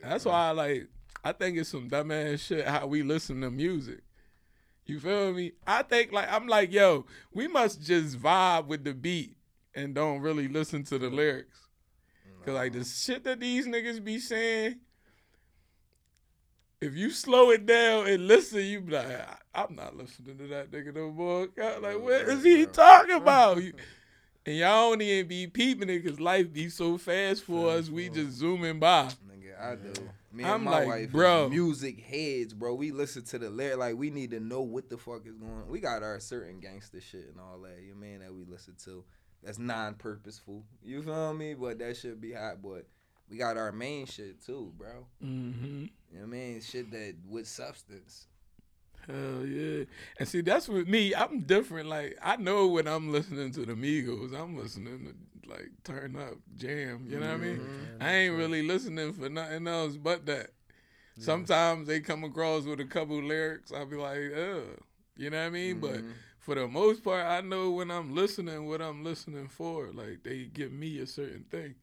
That's 0.03 0.25
why 0.25 0.49
I 0.49 0.51
like 0.53 0.89
I 1.23 1.33
think 1.33 1.59
it's 1.59 1.69
some 1.69 1.91
dumbass 1.91 2.41
shit 2.41 2.67
how 2.67 2.87
we 2.87 3.03
listen 3.03 3.43
to 3.43 3.51
music. 3.51 4.01
You 4.87 4.99
feel 4.99 5.33
me? 5.33 5.53
I 5.67 5.83
think 5.83 6.13
like 6.13 6.31
I'm 6.31 6.47
like, 6.49 6.73
yo, 6.73 7.07
we 7.33 7.47
must 7.49 7.83
just 7.83 8.19
vibe 8.21 8.67
with 8.67 8.85
the 8.85 8.95
beat 8.95 9.37
and 9.75 9.95
don't 9.95 10.21
really 10.21 10.49
listen 10.49 10.83
to 10.85 10.99
the 10.99 11.09
lyrics. 11.11 11.59
Cause 12.45 12.55
like 12.55 12.73
the 12.73 12.85
shit 12.85 13.25
that 13.25 13.39
these 13.41 13.67
niggas 13.67 14.03
be 14.03 14.19
saying, 14.19 14.77
if 16.81 16.95
you 16.95 17.11
slow 17.11 17.51
it 17.51 17.67
down 17.67 18.07
and 18.07 18.27
listen, 18.27 18.61
you 18.65 18.81
be 18.81 18.93
like, 18.93 19.07
I'm 19.55 19.77
not 19.77 19.97
listening 19.97 20.39
to 20.39 20.47
that 20.49 20.71
nigga 20.71 20.95
no 20.95 21.11
more. 21.11 21.47
God, 21.49 21.83
Like, 21.83 22.01
what 22.01 22.23
is 22.23 22.43
he 22.43 22.65
talking 22.67 23.17
about? 23.17 23.59
And 23.59 24.57
y'all 24.57 24.91
don't 24.91 25.03
even 25.03 25.29
be 25.29 25.47
peeping 25.47 25.91
it 25.91 26.03
because 26.03 26.19
life 26.19 26.51
be 26.51 26.71
so 26.71 26.97
fast 26.97 27.43
for 27.45 27.71
us. 27.71 27.91
We 27.91 28.09
just 28.09 28.33
zooming 28.33 28.81
by. 28.81 29.11
Nigga, 29.31 29.61
I 29.61 29.75
do. 29.77 29.93
Me 30.33 30.45
I'm 30.45 30.55
and 30.57 30.65
my 30.65 30.71
like, 30.71 30.87
wife, 30.87 31.13
bro. 31.13 31.49
music 31.49 32.01
heads, 32.01 32.55
bro. 32.55 32.75
We 32.75 32.93
listen 32.93 33.25
to 33.25 33.39
the 33.39 33.51
lyric, 33.51 33.79
like 33.79 33.97
we 33.97 34.11
need 34.11 34.31
to 34.31 34.41
know 34.41 34.61
what 34.61 34.89
the 34.89 34.97
fuck 34.97 35.27
is 35.27 35.35
going. 35.37 35.53
on. 35.53 35.69
We 35.69 35.81
got 35.81 36.03
our 36.03 36.21
certain 36.21 36.61
gangster 36.61 37.01
shit 37.01 37.29
and 37.31 37.41
all 37.41 37.59
that. 37.63 37.83
You 37.85 37.95
man 37.95 38.21
that 38.21 38.33
we 38.33 38.45
listen 38.45 38.75
to, 38.85 39.05
that's 39.43 39.59
non-purposeful. 39.59 40.63
You 40.85 41.03
feel 41.03 41.35
me? 41.35 41.55
But 41.55 41.79
that 41.81 41.97
should 41.97 42.21
be 42.21 42.33
hot. 42.33 42.63
But 42.63 42.87
we 43.29 43.37
got 43.39 43.57
our 43.57 43.73
main 43.73 44.07
shit 44.07 44.45
too, 44.45 44.73
bro. 44.79 45.07
Mm-hmm. 45.25 45.65
You 45.67 45.89
know 46.13 46.21
what 46.21 46.23
I 46.23 46.27
mean? 46.27 46.61
Shit 46.61 46.91
that 46.93 47.15
with 47.29 47.49
substance. 47.49 48.27
Hell 49.07 49.45
yeah. 49.47 49.85
And 50.19 50.29
see, 50.29 50.41
that's 50.43 50.69
with 50.69 50.89
me. 50.89 51.15
I'm 51.15 51.41
different. 51.41 51.89
Like, 51.89 52.19
I 52.23 52.37
know 52.37 52.69
when 52.69 52.87
I'm 52.87 53.11
listening 53.13 53.51
to 53.53 53.65
the 53.67 53.75
Migos, 53.75 54.35
I'm 54.39 54.57
listening 54.57 55.15
to, 55.43 55.49
like, 55.51 55.71
turn 55.85 56.17
up, 56.17 56.35
jam. 56.57 57.07
You 57.09 57.19
know 57.21 57.27
what 57.29 57.35
I 57.35 57.39
mean? 57.39 57.61
I 58.01 58.13
ain't 58.13 58.37
really 58.37 58.63
listening 58.63 59.13
for 59.15 59.29
nothing 59.29 59.67
else 59.67 59.97
but 59.97 60.27
that. 60.27 60.51
Sometimes 61.19 61.87
they 61.87 62.01
come 62.01 62.25
across 62.25 62.65
with 62.65 62.81
a 62.81 62.85
couple 62.85 63.23
lyrics, 63.23 63.73
I'll 63.73 63.87
be 63.87 63.97
like, 63.97 64.33
ugh. 64.35 64.79
You 65.17 65.31
know 65.31 65.39
what 65.41 65.47
I 65.49 65.51
mean? 65.51 65.81
But 65.81 65.97
Mhm. 65.97 66.13
for 66.39 66.55
the 66.55 66.67
most 66.69 67.05
part, 67.05 67.27
I 67.27 67.41
know 67.43 67.71
when 67.73 67.91
I'm 67.91 68.15
listening 68.15 68.67
what 68.67 68.81
I'm 68.81 69.05
listening 69.05 69.49
for. 69.49 69.93
Like, 69.93 70.23
they 70.23 70.45
give 70.45 70.73
me 70.73 70.99
a 70.99 71.07
certain 71.07 71.45
thing. 71.45 71.75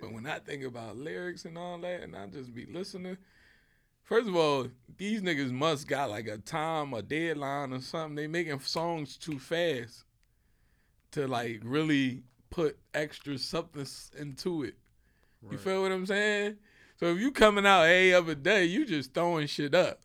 But 0.00 0.12
when 0.12 0.26
I 0.26 0.40
think 0.40 0.62
about 0.62 0.98
lyrics 0.98 1.44
and 1.46 1.56
all 1.56 1.78
that, 1.78 2.02
and 2.02 2.14
I 2.14 2.26
just 2.26 2.52
be 2.54 2.66
listening, 2.66 3.16
first 4.06 4.26
of 4.28 4.34
all, 4.34 4.68
these 4.96 5.20
niggas 5.20 5.50
must 5.52 5.86
got 5.86 6.08
like 6.08 6.26
a 6.26 6.38
time, 6.38 6.94
a 6.94 7.02
deadline, 7.02 7.74
or 7.74 7.80
something. 7.80 8.14
They 8.16 8.26
making 8.26 8.58
songs 8.60 9.18
too 9.18 9.38
fast 9.38 10.04
to 11.12 11.28
like 11.28 11.60
really 11.62 12.22
put 12.48 12.78
extra 12.94 13.36
substance 13.36 14.10
into 14.18 14.62
it. 14.62 14.74
You 15.50 15.58
feel 15.58 15.82
what 15.82 15.92
I'm 15.92 16.06
saying? 16.06 16.56
So 16.98 17.06
if 17.06 17.20
you 17.20 17.30
coming 17.30 17.66
out 17.66 17.82
every 17.82 18.14
other 18.14 18.34
day, 18.34 18.64
you 18.64 18.84
just 18.86 19.12
throwing 19.14 19.46
shit 19.46 19.74
up. 19.74 20.00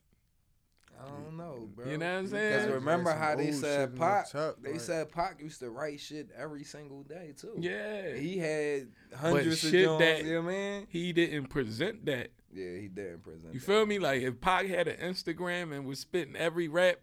I 1.02 1.08
don't 1.08 1.36
know, 1.36 1.68
bro. 1.74 1.90
You 1.90 1.98
know 1.98 2.06
what 2.06 2.20
I'm 2.20 2.28
saying? 2.28 2.60
Because 2.60 2.74
remember 2.76 3.12
how 3.12 3.36
they 3.36 3.52
said 3.54 3.90
in 3.90 3.96
the 3.96 4.00
Pac? 4.00 4.28
They 4.62 4.74
like- 4.74 4.82
said 4.82 5.12
Pac 5.12 5.42
used 5.42 5.60
to 5.62 5.70
write 5.72 6.00
shit 6.00 6.30
every 6.38 6.64
single 6.64 7.02
day 7.04 7.34
too. 7.36 7.56
Yeah. 7.60 8.14
He 8.14 8.38
had 8.38 8.90
hundreds 9.16 9.64
of 9.64 9.72
shit 9.72 9.86
joints, 9.86 10.04
that- 10.04 10.26
you 10.26 10.34
know 10.34 10.42
what 10.42 10.52
I 10.52 10.54
mean? 10.54 10.88
He 10.90 11.12
didn't 11.14 11.48
present 11.48 12.06
that. 12.06 12.30
Yeah, 12.54 12.78
he 12.78 12.88
did 12.88 13.14
in 13.14 13.20
prison. 13.20 13.50
You 13.54 13.60
feel 13.60 13.86
me? 13.86 14.00
Like 14.00 14.22
if 14.22 14.42
Pac 14.42 14.68
had 14.68 14.88
an 14.88 14.98
Instagram 14.98 15.76
and 15.76 15.86
was 15.86 16.00
spitting 16.00 16.36
every 16.36 16.68
rap, 16.68 16.98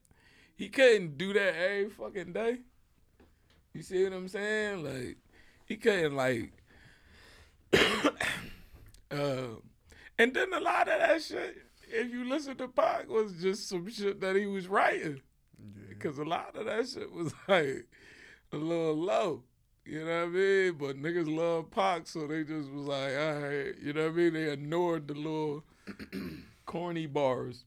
he 0.55 0.69
couldn't 0.69 1.17
do 1.17 1.33
that 1.33 1.55
every 1.55 1.91
fucking 1.91 2.33
day. 2.33 2.59
You 3.73 3.83
see 3.83 4.05
what 4.05 4.13
I'm 4.13 4.29
saying? 4.29 4.85
Like 4.85 5.19
he 5.65 5.77
couldn't 5.77 6.17
like 6.17 6.53
uh 7.73 9.57
and 10.19 10.35
then 10.35 10.53
a 10.53 10.61
lot 10.61 10.89
of 10.89 10.99
that 10.99 11.23
shit, 11.23 11.59
if 11.89 12.13
you 12.13 12.29
listen 12.29 12.57
to 12.57 12.69
Pac, 12.69 13.09
was 13.09 13.35
just 13.41 13.69
some 13.69 13.89
shit 13.89 14.21
that 14.21 14.35
he 14.35 14.47
was 14.47 14.67
writing. 14.67 15.23
Because 15.89 16.19
a 16.19 16.25
lot 16.25 16.57
of 16.57 16.67
that 16.67 16.89
shit 16.89 17.13
was 17.13 17.33
like 17.49 17.87
a 18.53 18.57
little 18.57 18.97
low. 18.97 19.45
You 19.89 20.05
know 20.05 20.21
what 20.21 20.27
I 20.27 20.27
mean? 20.27 20.73
But 20.75 21.03
niggas 21.03 21.35
love 21.35 21.71
Pac, 21.71 22.07
so 22.07 22.27
they 22.27 22.45
just 22.45 22.71
was 22.71 22.87
like, 22.87 23.15
all 23.17 23.41
right. 23.41 23.75
You 23.81 23.95
know 23.95 24.03
what 24.03 24.13
I 24.13 24.17
mean? 24.17 24.35
They 24.35 24.53
ignored 24.53 25.09
the 25.09 25.15
little 25.15 25.65
corny 26.67 27.07
bars. 27.07 27.65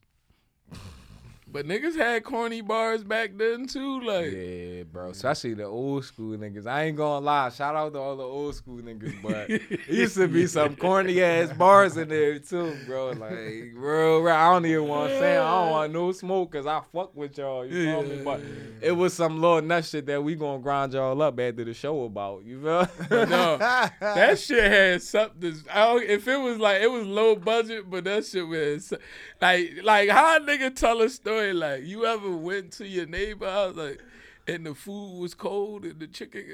But 1.52 1.66
niggas 1.66 1.94
had 1.96 2.24
corny 2.24 2.62
bars 2.62 3.04
back 3.04 3.32
then 3.36 3.66
too. 3.66 4.00
Like, 4.00 4.32
Yeah, 4.32 4.82
bro. 4.84 5.10
Especially 5.10 5.52
the 5.52 5.64
old 5.64 6.02
school 6.06 6.34
niggas. 6.38 6.66
I 6.66 6.84
ain't 6.84 6.96
gonna 6.96 7.22
lie. 7.22 7.50
Shout 7.50 7.76
out 7.76 7.92
to 7.92 7.98
all 7.98 8.16
the 8.16 8.22
old 8.22 8.54
school 8.54 8.78
niggas, 8.78 9.20
but 9.22 9.50
it 9.50 9.86
used 9.88 10.16
to 10.16 10.28
be 10.28 10.46
some 10.46 10.76
corny 10.76 11.20
ass 11.22 11.52
bars 11.52 11.98
in 11.98 12.08
there 12.08 12.38
too, 12.38 12.74
bro. 12.86 13.10
Like, 13.10 13.74
bro, 13.74 14.22
bro, 14.22 14.34
I 14.34 14.50
don't 14.52 14.64
even 14.64 14.88
want 14.88 15.10
to 15.10 15.18
say 15.18 15.36
I 15.36 15.60
don't 15.60 15.70
want 15.70 15.92
no 15.92 16.12
smoke 16.12 16.52
because 16.52 16.66
I 16.66 16.80
fuck 16.90 17.14
with 17.14 17.36
y'all. 17.36 17.66
You 17.66 17.84
feel 17.84 18.02
me? 18.02 18.22
But 18.24 18.40
it 18.80 18.92
was 18.92 19.12
some 19.12 19.38
little 19.38 19.60
nut 19.60 19.84
shit 19.84 20.06
that 20.06 20.24
we 20.24 20.34
gonna 20.34 20.62
grind 20.62 20.94
y'all 20.94 21.20
up 21.20 21.38
after 21.38 21.64
the 21.64 21.74
show 21.74 22.04
about. 22.04 22.44
You 22.44 22.62
feel? 22.62 22.88
No, 23.26 23.58
that 23.58 24.38
shit 24.38 24.64
had 24.64 25.02
something. 25.02 25.54
I 25.70 25.84
don't, 25.84 26.02
if 26.04 26.26
it 26.26 26.38
was 26.38 26.56
like 26.58 26.80
it 26.80 26.90
was 26.90 27.06
low 27.06 27.36
budget, 27.36 27.90
but 27.90 28.04
that 28.04 28.24
shit 28.24 28.46
was 28.48 28.94
like 29.40 29.80
like 29.82 30.08
how 30.08 30.38
a 30.38 30.40
nigga 30.40 30.74
tell 30.74 31.02
a 31.02 31.10
story 31.10 31.41
like 31.50 31.84
you 31.84 32.06
ever 32.06 32.30
went 32.30 32.72
to 32.72 32.86
your 32.86 33.06
neighbor 33.06 33.50
house 33.50 33.74
like 33.74 34.00
and 34.46 34.66
the 34.66 34.74
food 34.74 35.20
was 35.20 35.34
cold 35.34 35.84
and 35.84 35.98
the 35.98 36.06
chicken 36.06 36.44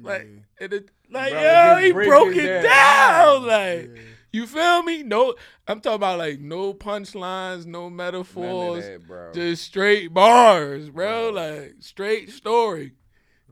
like 0.00 0.28
and 0.60 0.72
it 0.72 0.90
like 1.10 1.32
Bro, 1.32 1.42
yo 1.42 1.76
he 1.82 1.92
broke 1.92 2.34
it 2.34 2.44
it 2.44 2.62
down. 2.62 3.42
down 3.42 3.46
like 3.46 3.90
you 4.32 4.46
feel 4.46 4.84
me? 4.84 5.02
No 5.02 5.34
I'm 5.66 5.80
talking 5.80 5.96
about 5.96 6.18
like 6.18 6.38
no 6.40 6.72
punchlines 6.72 7.66
no 7.66 7.90
metaphors 7.90 8.84
that, 8.84 9.06
bro. 9.06 9.32
just 9.32 9.64
straight 9.64 10.14
bars 10.14 10.88
bro 10.90 11.30
like 11.30 11.76
straight 11.80 12.30
story. 12.30 12.92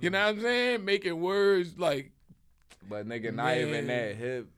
You 0.00 0.10
know 0.10 0.18
mm. 0.18 0.26
what 0.26 0.36
I'm 0.36 0.40
saying? 0.40 0.84
Making 0.84 1.20
words 1.20 1.78
like 1.78 2.12
But 2.88 3.08
nigga, 3.08 3.34
not 3.34 3.56
even 3.56 3.88
that 3.88 4.14
hip 4.14 4.48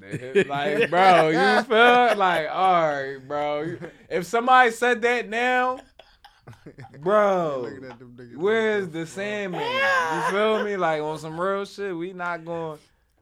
Like, 0.48 0.90
bro, 0.90 1.28
you 1.28 1.62
feel 1.68 2.16
like, 2.16 2.48
all 2.50 2.88
right, 2.88 3.16
bro. 3.26 3.76
If 4.08 4.26
somebody 4.26 4.70
said 4.70 5.02
that 5.02 5.28
now, 5.28 5.80
bro, 7.00 7.60
Looking 7.70 7.84
at 7.84 7.98
them 7.98 8.16
niggas 8.18 8.36
where's 8.36 8.88
the 8.88 9.06
Sandman? 9.06 9.60
You 9.60 10.30
feel 10.30 10.64
me? 10.64 10.76
Like 10.76 11.02
on 11.02 11.18
some 11.18 11.40
real 11.40 11.64
shit, 11.64 11.94
we 11.96 12.12
not 12.12 12.44
going. 12.44 12.78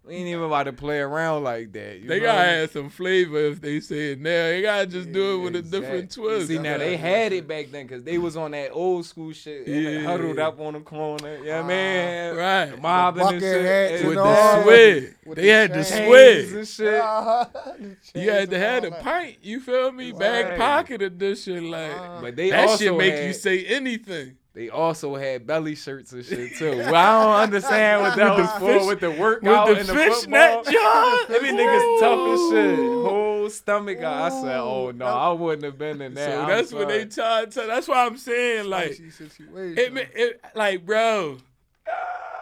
We 0.09 0.15
ain't 0.15 0.29
even 0.29 0.45
about 0.45 0.63
to 0.65 0.73
play 0.73 1.01
around 1.01 1.45
like 1.45 1.71
that. 1.75 2.01
You 2.01 2.09
They 2.09 2.19
feel 2.19 2.29
gotta 2.29 2.39
me? 2.49 2.55
add 2.63 2.71
some 2.71 2.89
flavor 2.89 3.39
if 3.41 3.61
they 3.61 3.79
say 3.81 4.13
it 4.13 4.21
now. 4.21 4.31
They 4.47 4.63
gotta 4.63 4.87
just 4.87 5.13
do 5.13 5.35
it 5.39 5.45
with 5.45 5.57
a 5.57 5.61
different 5.61 6.11
twist. 6.11 6.49
See 6.49 6.59
now 6.59 6.79
they 6.79 6.97
had 6.97 7.35
it 7.35 7.47
back 7.47 7.67
then 7.71 7.87
because 7.87 8.03
they 8.05 8.17
was 8.17 8.35
on 8.35 8.53
that 8.53 8.71
old 8.73 9.05
school 9.05 9.35
shit, 9.35 9.67
and 9.67 9.87
they 9.87 9.93
Yeah. 9.99 10.05
huddled 10.05 10.39
up 10.39 10.59
on 10.61 10.73
the 10.73 10.81
corner. 10.81 11.37
You 11.37 11.45
know 11.45 11.57
what 11.63 11.65
I 11.65 11.69
mean? 11.69 12.39
Ah, 12.39 12.41
right 12.71 12.81
Mobbing 12.83 13.21
and 13.21 13.29
bucket 13.29 13.43
shit. 13.43 13.65
hats 13.67 14.03
with 14.03 14.09
and 14.09 14.17
the 14.17 14.23
all. 14.23 14.63
swig. 14.63 15.15
With 15.27 15.37
They 15.37 15.43
the 15.43 15.51
had 15.53 15.71
the 15.73 15.75
chains. 15.85 15.89
Chains 15.91 16.75
swig. 16.75 16.89
and 16.89 17.99
shit. 18.09 18.15
You 18.25 18.31
had 18.31 18.49
to 18.51 18.59
have 18.59 18.83
the 18.85 18.91
pint. 18.93 19.37
You 19.43 19.61
feel 19.61 19.93
me? 19.93 20.13
Back 20.13 20.57
pocket 20.57 21.03
edition, 21.03 21.71
like 21.71 21.91
uh-huh. 21.93 22.19
But 22.23 22.37
they 22.37 22.49
that 22.51 22.67
also 22.67 22.85
shit 22.85 22.97
make 22.97 23.13
had, 23.15 23.27
you 23.27 23.33
say 23.35 23.65
anything. 23.67 24.37
They 24.59 24.71
also 24.71 25.15
had 25.15 25.47
belly 25.47 25.77
shirts 25.77 26.13
and 26.13 26.25
shit 26.25 26.57
too. 26.57 26.79
Well, 26.79 26.97
I 26.97 27.23
don't 27.23 27.43
understand 27.45 28.03
what 28.03 28.17
that 28.17 28.37
was 28.37 28.51
for 28.59 28.89
with 28.89 28.99
the 28.99 29.13
workout 29.13 29.69
With 29.69 29.79
and 29.79 29.89
the 29.89 29.93
the 29.93 29.99
fishnet 30.01 30.65
football. 30.65 31.27
They 31.29 31.39
be 31.43 31.57
niggas 31.57 32.01
tough 32.01 32.29
as 32.29 32.51
shit. 32.51 32.77
Whole 32.77 33.51
stomach. 33.51 33.99
out. 34.01 34.33
I 34.33 34.43
said, 34.43 34.59
oh 34.59 34.91
no, 34.91 35.07
I 35.07 35.31
wouldn't 35.31 35.63
have 35.63 35.79
been 35.79 36.03
in 36.03 36.15
that. 36.15 36.29
So 36.29 36.41
I'm 36.41 36.49
that's 36.49 36.73
what 36.73 36.89
they 36.89 37.09
sorry. 37.09 37.47
try 37.47 37.63
to. 37.63 37.69
That's 37.69 37.87
why 37.87 38.05
I'm 38.05 38.17
saying 38.17 38.69
like 38.69 38.99
it, 38.99 40.11
it 40.17 40.41
like 40.57 40.85
bro. 40.85 41.39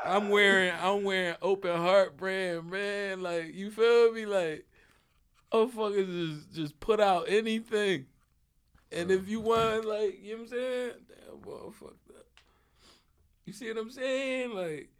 I'm 0.02 0.30
wearing 0.30 0.72
I'm 0.80 1.04
wearing 1.04 1.36
open 1.42 1.76
heart 1.76 2.16
brand 2.16 2.70
man. 2.70 3.20
Like 3.22 3.54
you 3.54 3.70
feel 3.70 4.10
me? 4.14 4.24
Like 4.24 4.64
motherfuckers 5.52 6.38
just 6.38 6.54
just 6.54 6.80
put 6.80 6.98
out 6.98 7.26
anything. 7.28 8.06
And 8.90 9.10
if 9.10 9.28
you 9.28 9.40
want 9.40 9.84
like 9.84 10.18
you 10.22 10.32
know 10.32 10.38
what 10.38 10.42
I'm 10.44 10.48
saying, 10.48 10.92
damn 11.08 11.40
that. 11.42 12.05
You 13.46 13.52
see 13.52 13.68
what 13.68 13.78
I'm 13.78 13.90
saying? 13.90 14.54
Like, 14.54 14.90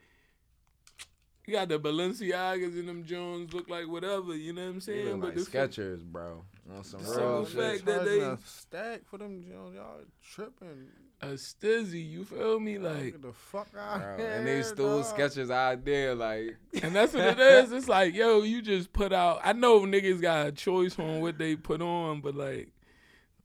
you 1.47 1.53
got 1.55 1.69
the 1.69 1.79
Balenciagas 1.79 2.79
and 2.79 2.89
them 2.89 3.05
Jones 3.05 3.53
look 3.53 3.69
like 3.69 3.87
whatever. 3.89 4.35
You 4.37 4.53
know 4.53 4.63
what 4.63 4.69
I'm 4.69 4.75
They 4.75 4.81
saying? 4.81 5.21
look 5.21 5.25
like 5.25 5.35
the 5.35 5.45
fa- 5.45 5.69
Skechers, 5.69 6.03
bro. 6.05 6.45
On 6.77 6.83
some 6.85 7.03
The 7.03 7.11
real 7.17 7.47
shit. 7.47 7.57
fact 7.61 7.85
that 7.87 8.05
they- 8.05 8.21
a 8.21 8.39
stack 8.45 9.05
for 9.05 9.19
them 9.19 9.43
Jones, 9.43 9.75
y'all 9.77 10.01
tripping. 10.23 10.89
a 11.23 11.29
stizzy, 11.29 12.09
you 12.11 12.25
feel 12.25 12.59
me? 12.61 12.79
Like, 12.79 13.13
Get 13.13 13.23
the 13.23 13.33
fuck 13.33 13.69
out 13.79 14.01
Bro, 14.01 14.17
here, 14.19 14.27
and 14.33 14.47
they 14.47 14.63
stole 14.63 15.03
dog. 15.03 15.17
Skechers 15.17 15.51
out 15.51 15.85
there, 15.85 16.15
like 16.15 16.57
and 16.83 16.95
that's 16.95 17.15
what 17.15 17.25
it 17.25 17.39
is. 17.41 17.73
It's 17.73 17.89
like, 17.89 18.15
yo, 18.15 18.43
you 18.43 18.61
just 18.63 18.93
put 18.93 19.13
out. 19.13 19.41
I 19.45 19.53
know 19.55 19.81
niggas 19.83 20.21
got 20.21 20.47
a 20.49 20.53
choice 20.53 20.99
on 20.99 21.21
what 21.21 21.39
they 21.39 21.57
put 21.57 21.81
on, 21.81 22.21
but 22.21 22.35
like, 22.35 22.69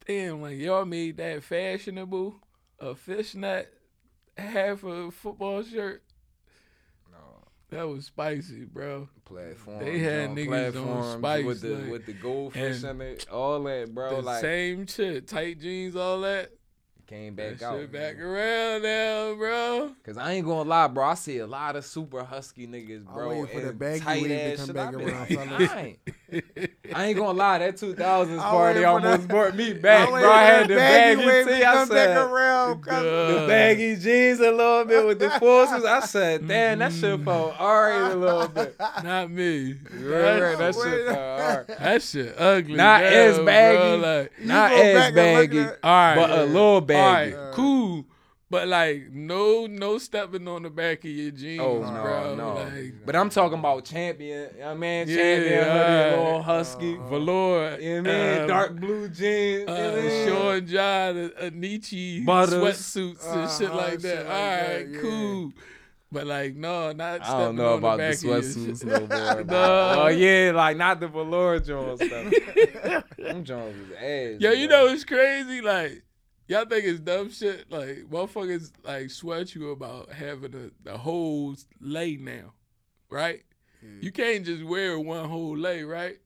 damn, 0.05 0.41
like 0.41 0.57
y'all 0.57 0.85
made 0.85 1.17
that 1.17 1.43
fashionable. 1.43 2.35
A 2.79 2.95
fishnet, 2.95 3.71
half 4.37 4.83
a 4.83 5.11
football 5.11 5.63
shirt. 5.63 6.03
no 7.11 7.17
That 7.69 7.87
was 7.87 8.05
spicy, 8.05 8.65
bro. 8.65 9.09
platform. 9.25 9.79
They 9.79 9.99
had 9.99 10.29
John, 10.29 10.35
niggas 10.35 10.75
on 10.75 11.21
platforms 11.21 11.45
with 11.45 11.61
the 11.61 11.69
like- 11.77 11.91
with 11.91 12.05
the 12.05 12.13
goldfish 12.13 12.83
and 12.83 13.01
in 13.01 13.07
it, 13.07 13.27
all 13.29 13.63
that, 13.63 13.93
bro. 13.93 14.15
the 14.17 14.21
like 14.21 14.41
same 14.41 14.87
shit, 14.87 15.27
tight 15.27 15.59
jeans, 15.59 15.95
all 15.95 16.21
that. 16.21 16.51
came 17.07 17.35
That 17.35 17.59
back 17.59 17.61
out. 17.67 17.77
shit 17.79 17.91
back 17.91 18.19
around 18.19 18.83
now, 18.83 19.35
bro. 19.35 19.91
Cause 20.03 20.17
I 20.17 20.31
ain't 20.33 20.45
gonna 20.45 20.69
lie, 20.69 20.87
bro. 20.87 21.05
I 21.05 21.13
see 21.15 21.39
a 21.39 21.47
lot 21.47 21.75
of 21.75 21.85
super 21.85 22.23
husky 22.23 22.67
niggas, 22.67 23.05
I'm 23.07 23.13
bro. 23.13 23.29
waiting 23.29 23.47
for 23.47 23.59
the 23.67 23.73
baggy 23.73 23.99
tight 23.99 24.21
wave 24.21 24.29
to 24.29 24.41
ass 24.53 24.57
come 24.57 24.65
shit. 24.67 24.75
back 24.75 24.87
I 24.87 24.97
be 24.97 25.03
around, 25.05 25.19
like, 25.19 25.59
fellas. 25.59 25.95
I 26.93 27.05
ain't, 27.05 27.17
gonna 27.17 27.37
lie, 27.37 27.57
that 27.59 27.75
2000s 27.75 28.37
party 28.39 28.83
almost 28.83 29.27
brought 29.27 29.55
me 29.55 29.73
back, 29.73 30.07
I'm 30.07 30.13
bro. 30.21 30.31
I 30.31 30.43
had 30.43 30.63
the 30.67 30.73
the 30.73 30.79
baggy 30.79 31.25
wave 31.25 31.45
tee. 31.47 31.53
I 31.63 31.73
come 31.73 31.89
back 31.89 31.97
said, 32.07 32.17
around. 32.17 32.81
cuz- 32.81 32.93
Duh. 32.93 33.41
the 33.41 33.47
baggy 33.47 33.95
jeans 33.95 34.39
a 34.39 34.51
little 34.51 34.85
bit 34.85 35.05
with 35.05 35.19
the 35.19 35.29
forces. 35.39 35.83
I 35.85 35.99
said, 36.01 36.47
damn, 36.47 36.79
that 36.79 36.91
shit 36.93 37.01
Mm-hmm. 37.15 37.25
felt 37.25 37.59
alright 37.59 38.11
a 38.11 38.15
little 38.15 38.47
bit. 38.47 38.75
Not 39.03 39.31
me. 39.31 39.73
Right, 39.93 40.41
right, 40.41 40.57
that 40.57 40.57
That, 40.57 40.75
shit 40.75 41.05
felt 41.07 41.17
alright. 41.41 41.67
that 41.67 42.01
shit 42.01 42.35
ugly. 42.37 42.75
Not 42.75 43.01
now, 43.01 43.07
as 43.07 43.35
bro, 43.37 43.45
baggy. 43.45 44.01
Like, 44.01 44.31
Not 44.45 44.71
as 44.71 44.93
back 44.95 45.05
and 45.07 45.15
look 45.15 45.49
baggy, 45.51 45.59
at- 45.59 45.79
all 45.83 45.91
right, 45.91 46.15
but 46.15 46.29
a 46.39 46.43
little 46.45 46.81
baggy. 46.81 47.35
All 47.35 47.43
right, 47.45 47.53
cool. 47.53 48.05
But 48.51 48.67
like, 48.67 49.11
no, 49.13 49.65
no 49.65 49.97
stepping 49.97 50.45
on 50.47 50.63
the 50.63 50.69
back 50.69 51.05
of 51.05 51.09
your 51.09 51.31
jeans, 51.31 51.61
Oh 51.61 51.79
no, 51.81 52.01
bro. 52.03 52.35
no. 52.35 52.53
Like, 52.55 52.93
but 53.05 53.15
I'm 53.15 53.29
talking 53.29 53.57
about 53.57 53.85
champion. 53.85 54.49
I 54.63 54.73
mean, 54.73 55.07
Yeah, 55.07 55.15
champion 55.15 55.67
alright. 55.69 56.11
little 56.19 56.41
husky. 56.43 56.97
velour. 56.97 57.79
you 57.79 58.01
know 58.01 58.09
what 58.11 58.19
I 58.19 58.29
mean? 58.33 58.41
um, 58.41 58.47
Dark 58.47 58.75
blue 58.75 59.07
jeans. 59.07 59.69
Uh, 59.69 59.71
you 59.71 59.77
know 59.77 59.89
what 59.91 59.99
I 59.99 60.01
mean? 60.01 60.27
Sean 60.27 60.67
John, 60.67 61.17
a, 61.17 61.45
a 61.45 61.51
Nietzsche 61.51 62.25
sweatsuits 62.25 63.25
and 63.33 63.49
shit 63.51 63.67
Uh-huh, 63.69 63.77
like 63.77 63.91
shit 63.91 64.01
that. 64.01 64.25
like 64.25 64.25
All 64.25 64.33
that, 64.35 64.75
right, 64.75 64.87
yeah. 64.89 65.01
no, 65.01 65.51
But 66.11 66.27
like, 66.27 66.55
no, 66.57 66.91
not 66.91 67.21
I 67.21 67.23
stepping 67.23 67.39
don't 67.45 67.55
know 67.55 67.71
on 67.71 67.77
about 67.77 67.97
the, 67.99 68.03
the 68.03 68.09
back 68.09 68.17
of 68.17 68.23
your 68.23 68.41
sweatsuits 68.41 68.83
no 68.83 68.99
more. 68.99 69.43
Nah. 69.45 70.03
Oh 70.03 70.07
yeah, 70.07 70.51
like 70.53 70.75
not 70.75 70.99
the 70.99 71.07
velour 71.07 71.59
Jones 71.61 72.01
stuff. 72.05 72.33
Them 73.17 73.43
Jones 73.45 73.77
was 73.79 73.97
ass. 73.97 74.41
Yo, 74.41 74.51
you 74.51 74.67
know 74.67 74.87
it's 74.87 75.05
crazy. 75.05 75.61
Like, 75.61 76.03
y'all 76.51 76.65
think 76.65 76.85
it's 76.85 76.99
dumb 76.99 77.31
shit. 77.31 77.71
Like, 77.71 78.09
motherfuckers 78.09 78.71
like 78.83 79.09
sweat 79.09 79.55
you 79.55 79.71
about 79.71 80.11
having 80.11 80.53
a, 80.53 80.69
the 80.83 80.97
whole 80.97 81.55
lay 81.79 82.17
now, 82.17 82.53
right? 83.09 83.43
You 83.99 84.11
can't 84.11 84.45
just 84.45 84.63
wear 84.63 84.99
one 84.99 85.27
whole 85.27 85.57
lay, 85.57 85.83
right? 85.83 86.17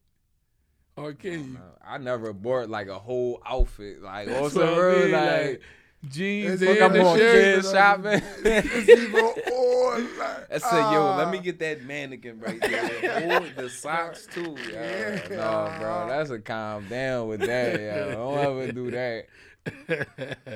Or 0.98 1.14
can 1.14 1.54
you? 1.54 1.58
I 1.86 1.98
never 2.00 2.34
bought 2.34 2.70
like 2.70 2.90
a 2.90 3.00
whole 3.00 3.42
outfit. 3.46 4.02
Like 4.02 4.28
That's 4.28 4.42
also 4.42 4.76
what 4.76 4.98
I 4.98 5.04
mean, 5.04 5.12
like. 5.12 5.62
jeans 6.10 6.62
and 6.62 6.80
I'm 6.80 6.94
shirt. 6.94 7.64
kid 7.64 7.72
shopping. 7.72 8.22
It's 8.44 8.90
either 8.90 9.20
or. 9.54 10.00
Like, 10.00 10.52
I 10.52 10.58
said, 10.58 10.92
yo, 10.92 11.16
let 11.16 11.30
me 11.30 11.38
ah. 11.38 11.42
get 11.42 11.60
that 11.60 11.84
mannequin 11.84 12.40
right 12.42 12.60
there. 12.60 13.42
Oh, 13.42 13.62
the 13.62 13.70
socks 13.82 14.28
too. 14.28 14.58
Yeah. 14.72 15.22
Yeah. 15.30 15.36
No, 15.38 15.74
bro, 15.80 16.08
that's 16.10 16.30
a 16.30 16.40
calm 16.40 16.88
down 16.90 17.30
with 17.30 17.42
that. 17.42 17.80
Yo. 17.80 18.12
Don't 18.12 18.38
ever 18.38 18.72
do 18.74 18.92
that. 18.92 19.28
so 19.88 20.56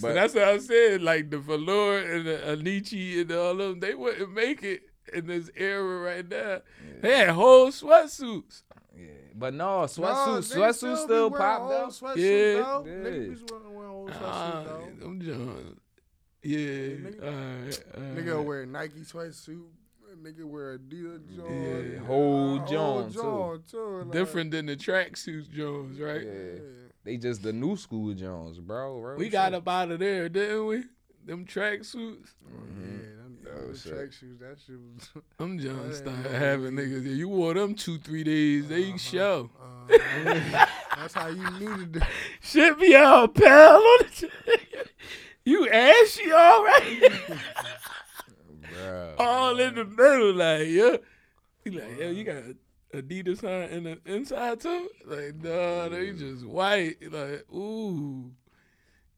But- 0.00 0.14
that's 0.14 0.34
what 0.34 0.44
I'm 0.48 0.60
saying. 0.60 1.02
Like 1.02 1.30
the 1.30 1.38
velour 1.38 1.98
and 1.98 2.26
the 2.26 2.36
Anichi 2.38 3.20
and 3.20 3.32
all 3.32 3.50
of 3.52 3.58
them, 3.58 3.80
they 3.80 3.94
wouldn't 3.94 4.32
make 4.32 4.62
it 4.62 4.82
in 5.12 5.26
this 5.26 5.50
era 5.56 6.00
right 6.00 6.28
now. 6.28 6.60
They 7.00 7.18
had 7.18 7.30
whole 7.30 7.68
sweatsuits. 7.68 8.62
Yeah. 8.96 9.06
But 9.34 9.54
no, 9.54 9.80
No, 9.80 9.86
sweatsuits, 9.86 10.52
they 10.54 10.60
sweatsuits 10.60 10.96
be 10.96 11.02
still 11.02 11.30
wearing 11.30 11.44
popped 11.44 11.72
up. 11.72 11.88
Sweatsuits, 11.90 12.16
Yeah. 12.16 12.62
though. 12.62 12.84
Yeah. 12.86 12.92
Niggas 12.94 13.50
wearing 13.70 13.90
old 13.90 14.10
sweatsuits, 14.10 14.20
Ah, 14.22 14.62
though. 14.64 14.90
them 15.00 15.20
John. 15.20 15.80
Yeah. 16.42 16.58
nigga- 16.58 17.22
alright, 17.22 17.84
Nigga 18.16 18.30
alright. 18.30 18.46
wear 18.46 18.66
Nike 18.66 19.00
sweatsuit. 19.00 19.62
Nigga 20.22 20.44
wear 20.44 20.78
Adidas 20.78 21.20
Yeah. 21.28 21.98
Whole 22.00 22.60
uh, 22.60 22.66
John, 22.66 23.12
too. 23.12 23.18
John, 23.20 23.62
too. 23.70 24.02
like- 24.04 24.12
Different 24.12 24.50
than 24.50 24.66
the 24.66 24.76
tracksuit 24.76 25.50
Jones, 25.50 26.00
right? 26.00 26.22
Yeah. 26.24 26.32
Yeah. 26.32 26.60
They 27.06 27.16
just 27.16 27.40
the 27.44 27.52
new 27.52 27.76
school 27.76 28.12
Jones, 28.14 28.58
bro. 28.58 28.98
Real 28.98 29.16
We 29.16 29.28
got 29.28 29.46
shit. 29.52 29.54
up 29.54 29.68
out 29.68 29.92
of 29.92 30.00
there, 30.00 30.28
didn't 30.28 30.66
we? 30.66 30.82
Them 31.24 31.44
tracksuits. 31.46 32.30
Yeah, 32.42 32.86
them, 33.22 33.38
Oh, 33.48 33.66
them 33.68 33.76
shit. 33.76 33.92
track 33.92 34.12
shoes, 34.12 34.40
that 34.40 34.56
shit 34.66 34.74
was. 34.76 35.22
Them 35.38 35.58
Johns 35.60 35.94
Yeah, 35.94 36.02
started 36.02 36.32
yeah, 36.32 36.38
having 36.38 36.72
niggas. 36.72 37.04
Yeah, 37.04 37.12
you 37.12 37.28
wore 37.28 37.54
them 37.54 37.74
two, 37.76 37.98
three 37.98 38.24
days. 38.24 38.66
They 38.68 38.88
Uh-huh. 38.88 38.98
show. 38.98 39.50
Uh, 39.60 40.66
that's 40.96 41.14
how 41.14 41.28
you 41.28 41.48
needed 41.60 41.96
it. 41.96 42.02
Shit 42.42 42.78
be 42.80 42.96
all 42.96 43.28
pale 43.28 43.48
on 43.76 43.98
the 44.20 44.30
You 45.44 45.68
ashy 45.68 46.32
all 46.32 46.64
right? 46.64 47.10
Bro. 48.72 49.14
all 49.18 49.60
in 49.60 49.74
the 49.76 49.84
middle, 49.84 50.34
like, 50.34 50.66
yeah. 50.66 50.96
He 51.64 51.70
like, 51.70 51.98
yo, 52.00 52.10
you 52.10 52.24
got 52.24 52.42
Adidas 52.94 53.42
on 53.44 53.68
in 53.70 53.84
the 53.84 53.98
inside 54.06 54.60
too? 54.60 54.88
Like, 55.06 55.34
no, 55.36 55.88
they 55.88 56.12
just 56.12 56.44
white. 56.46 56.96
Like, 57.10 57.44
ooh. 57.52 58.30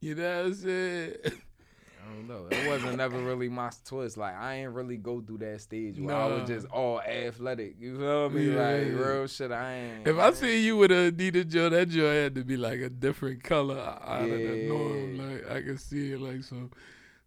You 0.01 0.15
know 0.15 0.37
what 0.39 0.47
I'm 0.47 0.55
saying? 0.55 1.15
I 1.25 2.15
don't 2.15 2.29
know. 2.29 2.47
It 2.51 2.67
wasn't 2.69 2.97
never 2.97 3.19
really 3.19 3.49
my 3.51 3.71
twist. 3.85 4.17
Like 4.17 4.35
I 4.35 4.55
ain't 4.55 4.73
really 4.73 4.97
go 4.97 5.21
through 5.21 5.39
that 5.39 5.61
stage 5.61 6.01
where 6.01 6.15
I 6.17 6.27
was 6.29 6.49
just 6.49 6.67
all 6.69 7.01
athletic. 7.03 7.77
You 7.79 7.99
feel 7.99 8.31
me? 8.31 8.47
Like 8.47 8.87
real 8.99 9.27
shit. 9.27 9.53
I 9.53 9.75
ain't. 9.75 10.09
If 10.09 10.17
I 10.17 10.33
see 10.33 10.65
you 10.65 10.79
with 10.79 10.91
a 10.91 11.13
Adidas 11.13 11.49
Joe, 11.49 11.69
that 11.69 11.89
Joe 11.91 12.11
had 12.11 12.35
to 12.37 12.45
be 12.45 12.57
like 12.57 12.81
a 12.81 12.89
different 12.89 13.43
color 13.43 13.79
out 13.79 14.23
of 14.23 14.31
the 14.31 14.39
Yeah. 14.39 14.69
norm. 14.69 15.19
Like 15.19 15.51
I 15.51 15.61
can 15.63 15.77
see 15.77 16.13
it 16.13 16.21
like 16.21 16.45
some 16.45 16.71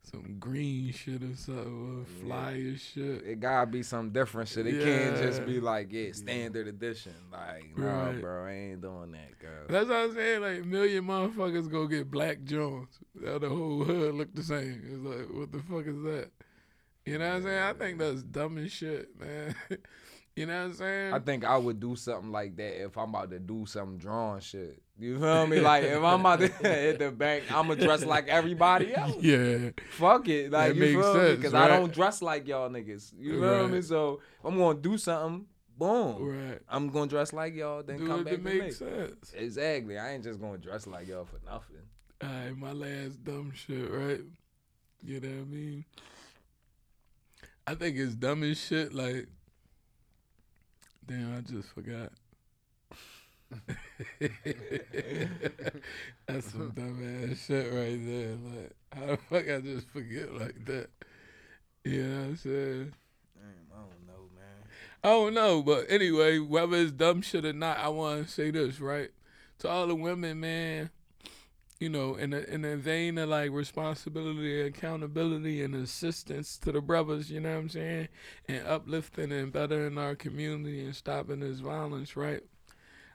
some 0.03 0.37
green 0.39 0.91
shit 0.91 1.21
or 1.23 1.35
something, 1.35 2.05
or 2.05 2.25
fly 2.25 2.53
as 2.73 2.81
shit. 2.81 3.23
it 3.25 3.39
gotta 3.39 3.67
be 3.67 3.83
some 3.83 4.09
different 4.09 4.49
shit. 4.49 4.65
It 4.67 4.81
can't 4.83 5.17
just 5.17 5.45
be 5.45 5.59
like 5.59 5.91
yeah, 5.91 6.11
standard 6.13 6.67
edition. 6.67 7.13
Like 7.31 7.77
no, 7.77 7.85
Right. 7.85 8.21
bro, 8.21 8.45
I 8.45 8.51
ain't 8.51 8.81
doing 8.81 9.11
that, 9.11 9.37
girl. 9.39 9.65
That's 9.69 9.87
what 9.89 9.97
I'm 9.97 10.13
saying. 10.13 10.41
Like 10.41 10.65
million 10.65 11.05
motherfuckers 11.05 11.69
go 11.69 11.87
get 11.87 12.09
black 12.09 12.43
Jones. 12.43 12.99
Now 13.13 13.37
the 13.37 13.49
whole 13.49 13.83
hood 13.83 14.15
look 14.15 14.33
the 14.33 14.43
same. 14.43 14.81
It's 14.85 15.03
like, 15.03 15.29
what 15.37 15.51
the 15.51 15.59
fuck 15.59 15.85
is 15.87 16.01
that? 16.03 16.29
You 17.05 17.17
know 17.17 17.27
what 17.29 17.35
I'm 17.37 17.43
saying? 17.43 17.63
I 17.63 17.73
think 17.73 17.99
that's 17.99 18.23
dumb 18.23 18.57
as 18.57 18.71
shit, 18.71 19.09
man. 19.19 19.55
you 20.35 20.45
know 20.45 20.57
what 20.59 20.65
I'm 20.65 20.73
saying? 20.73 21.13
I 21.13 21.19
think 21.19 21.43
I 21.45 21.57
would 21.57 21.79
do 21.79 21.95
something 21.95 22.31
like 22.31 22.55
that 22.57 22.83
if 22.83 22.97
I'm 22.97 23.09
about 23.09 23.29
to 23.31 23.39
do 23.39 23.65
some 23.65 23.97
drawing 23.97 24.41
shit. 24.41 24.81
You 24.97 25.19
feel 25.19 25.47
me? 25.47 25.59
Like 25.59 25.83
if 25.83 26.01
I'm 26.03 26.19
about 26.19 26.39
to 26.39 26.47
hit 26.61 26.99
the 26.99 27.11
bank, 27.11 27.45
I'ma 27.51 27.73
dress 27.75 28.05
like 28.05 28.27
everybody 28.27 28.93
else. 28.95 29.15
yeah. 29.19 29.71
Fuck 29.91 30.27
it. 30.29 30.51
Like 30.51 30.69
That 30.69 30.75
you 30.75 30.81
makes 30.81 30.93
feel 30.93 31.13
me? 31.13 31.19
sense, 31.19 31.37
Because 31.37 31.53
right? 31.53 31.71
I 31.71 31.77
don't 31.77 31.91
dress 31.93 32.21
like 32.21 32.47
y'all 32.47 32.69
niggas. 32.69 33.11
You 33.17 33.39
feel 33.41 33.67
me? 33.67 33.75
Right. 33.75 33.83
So 33.83 34.21
if 34.39 34.45
I'm 34.45 34.57
gonna 34.57 34.79
do 34.79 34.97
something, 34.97 35.45
boom. 35.77 36.23
Right. 36.23 36.59
I'm 36.69 36.89
gonna 36.89 37.07
dress 37.07 37.33
like 37.33 37.55
y'all, 37.55 37.81
then 37.83 37.97
Do 37.97 38.07
come 38.07 38.23
back 38.23 38.33
to 38.33 38.37
to 38.37 38.43
make 38.43 38.63
me. 38.63 38.71
sense. 38.71 39.33
Exactly. 39.35 39.97
I 39.97 40.13
ain't 40.13 40.23
just 40.23 40.39
gonna 40.39 40.57
dress 40.59 40.85
like 40.87 41.07
y'all 41.07 41.25
for 41.25 41.39
nothing. 41.45 41.77
All 42.23 42.29
right, 42.29 42.55
my 42.55 42.71
last 42.71 43.23
dumb 43.23 43.51
shit, 43.55 43.89
right? 43.91 44.21
You 45.03 45.19
know 45.19 45.29
what 45.29 45.35
I 45.41 45.45
mean? 45.45 45.85
I 47.65 47.73
think 47.75 47.97
it's 47.97 48.13
dumb 48.15 48.43
as 48.43 48.59
shit. 48.59 48.93
Like, 48.93 49.27
damn, 51.11 51.37
I 51.37 51.41
just 51.41 51.67
forgot. 51.69 52.11
That's 56.25 56.51
some 56.51 56.69
dumb 56.69 57.29
ass 57.29 57.45
shit 57.45 57.73
right 57.73 57.99
there. 58.05 58.37
Like, 58.45 58.71
how 58.93 59.05
the 59.07 59.17
fuck 59.17 59.49
I 59.49 59.59
just 59.59 59.89
forget 59.89 60.33
like 60.33 60.63
that? 60.65 60.87
You 61.83 62.03
know 62.03 62.19
what 62.19 62.25
I'm 62.27 62.37
saying? 62.37 62.93
Damn, 63.35 63.67
I 63.73 63.79
don't 63.81 64.07
know, 64.07 64.29
man. 64.33 64.63
I 65.03 65.09
don't 65.09 65.33
know, 65.33 65.61
but 65.61 65.85
anyway, 65.89 66.39
whether 66.39 66.77
it's 66.77 66.93
dumb 66.93 67.21
shit 67.21 67.43
or 67.45 67.51
not, 67.51 67.79
I 67.79 67.89
want 67.89 68.25
to 68.25 68.31
say 68.31 68.51
this 68.51 68.79
right 68.79 69.11
to 69.59 69.69
all 69.69 69.87
the 69.87 69.95
women, 69.95 70.39
man. 70.39 70.91
You 71.81 71.89
know, 71.89 72.15
in 72.15 72.29
the 72.29 72.49
in 72.49 72.61
the 72.61 72.77
vein 72.77 73.17
of 73.17 73.29
like 73.29 73.51
responsibility, 73.51 74.61
accountability, 74.61 75.63
and 75.63 75.75
assistance 75.75 76.57
to 76.59 76.71
the 76.71 76.79
brothers. 76.79 77.29
You 77.29 77.41
know 77.41 77.55
what 77.55 77.61
I'm 77.61 77.69
saying, 77.69 78.07
and 78.47 78.67
uplifting 78.67 79.31
and 79.31 79.51
bettering 79.51 79.97
our 79.97 80.15
community 80.15 80.85
and 80.85 80.95
stopping 80.95 81.41
this 81.41 81.59
violence. 81.59 82.15
Right. 82.15 82.41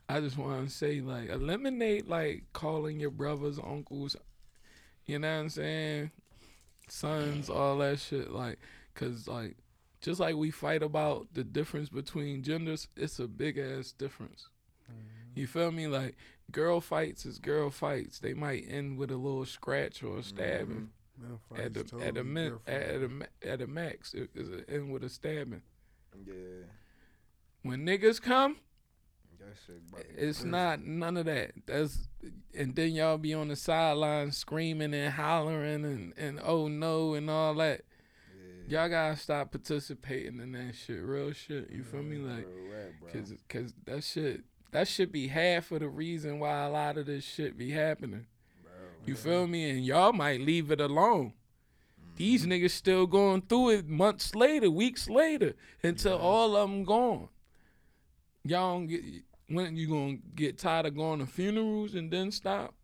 I 0.09 0.21
just 0.21 0.37
want 0.37 0.69
to 0.69 0.75
say 0.75 1.01
like 1.01 1.31
eliminate 1.31 2.09
like 2.09 2.45
calling 2.53 3.01
your 3.01 3.11
brothers 3.11 3.59
uncles. 3.59 4.17
You 5.07 5.21
know 5.21 5.33
what 5.33 5.43
I'm 5.43 5.49
saying? 5.49 6.11
sons, 6.89 7.51
all 7.51 7.79
that 7.79 7.99
shit. 8.01 8.31
Like, 8.31 8.59
cause 8.95 9.29
like, 9.29 9.57
just 10.01 10.21
like 10.21 10.37
we 10.37 10.51
fight 10.51 10.83
about 10.83 11.29
the 11.35 11.45
difference 11.45 11.89
between 11.89 12.43
genders, 12.43 12.89
it's 12.97 13.19
a 13.19 13.27
big 13.27 13.59
ass 13.59 13.93
difference. 13.93 14.49
Mm-hmm. 14.91 15.41
You 15.41 15.47
feel 15.47 15.73
me? 15.73 15.87
Like, 15.87 16.17
girl 16.51 16.81
fights 16.81 17.27
is 17.27 17.39
girl 17.39 17.71
fights. 17.71 18.19
They 18.19 18.35
might 18.35 18.65
end 18.69 18.99
with 18.99 19.11
a 19.11 19.17
little 19.17 19.47
scratch 19.47 20.03
or 20.03 20.07
a 20.07 20.11
mm-hmm. 20.11 20.21
stabbing. 20.23 20.91
Man, 21.19 21.39
At 21.65 21.75
the 21.75 21.85
fights 21.85 22.05
at 22.05 22.17
a 22.17 22.25
min, 22.25 22.59
at 22.67 23.01
a 23.03 23.11
at 23.43 23.63
a 23.63 23.67
max, 23.67 24.15
it 24.15 24.31
is 24.35 24.51
a 24.51 24.69
end 24.71 24.93
with 24.93 25.05
a 25.05 25.09
stabbing. 25.09 25.63
Yeah, 26.27 26.65
When 27.63 27.87
niggas 27.87 28.21
come, 28.21 28.57
that 29.39 29.57
shit. 29.67 29.91
Bro. 29.91 30.01
It's 30.17 30.45
not 30.45 30.85
none 30.85 31.17
of 31.17 31.27
that. 31.27 31.53
That's 31.67 32.09
and 32.55 32.75
then 32.75 32.93
y'all 32.93 33.19
be 33.19 33.35
on 33.35 33.49
the 33.49 33.57
sideline 33.57 34.33
screaming 34.33 34.95
and 34.95 35.13
hollering 35.13 35.85
and, 35.85 36.13
and 36.17 36.41
oh 36.43 36.69
no 36.69 37.15
and 37.15 37.31
all 37.31 37.55
that. 37.55 37.83
Yeah. 38.69 38.81
Y'all 38.81 38.89
gotta 38.89 39.17
stop 39.17 39.53
participating 39.53 40.41
in 40.41 40.53
that 40.53 40.75
shit. 40.75 41.03
Real 41.03 41.33
shit. 41.33 41.71
You 41.71 41.85
feel 41.85 42.03
me? 42.03 42.19
Like, 42.19 42.47
Real 42.47 42.73
rap, 42.73 42.93
bro. 43.01 43.13
cause, 43.13 43.35
cause 43.49 43.75
that 43.85 44.05
shit 44.05 44.43
that 44.77 44.87
should 44.87 45.11
be 45.11 45.29
half 45.29 45.73
of 45.73 45.81
the 45.81 45.89
reason 45.89 46.39
why 46.39 46.65
a 46.65 46.69
lot 46.69 46.99
of 46.99 47.07
this 47.07 47.25
shit 47.25 47.57
be 47.57 47.71
happening. 47.71 48.27
Bro, 48.63 48.73
You 49.07 49.15
feel 49.15 49.47
me? 49.47 49.71
And 49.71 49.83
y'all 49.83 50.13
might 50.13 50.43
leave 50.43 50.71
it 50.71 50.83
alone. 50.83 51.33
These 52.17 52.43
mm-hmm. 52.43 52.53
niggas 52.53 52.73
still 52.73 53.07
going 53.07 53.41
through 53.41 53.71
it 53.71 53.89
months 53.89 54.35
later, 54.35 54.71
weeks 54.71 55.09
later, 55.09 55.55
until 55.83 56.19
all 56.19 56.55
of 56.55 56.69
them 56.69 56.85
gone. 56.85 57.29
Y'all 58.45 58.75
don't 58.75 58.87
get 58.89 59.03
when 59.49 59.77
you 59.77 59.89
gonna 59.89 60.19
get 60.35 60.59
tired 60.59 60.85
of 60.85 60.95
going 60.95 61.21
to 61.21 61.27
funerals 61.27 61.95
and 61.95 62.11
then 62.11 62.31
stop, 62.31 62.75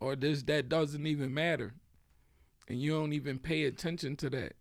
or 0.00 0.16
this 0.16 0.42
that 0.44 0.70
doesn't 0.70 1.06
even 1.06 1.34
matter, 1.34 1.74
and 2.68 2.80
you 2.80 2.92
don't 2.92 3.12
even 3.12 3.38
pay 3.38 3.64
attention 3.64 4.16
to 4.16 4.30
that, 4.30 4.54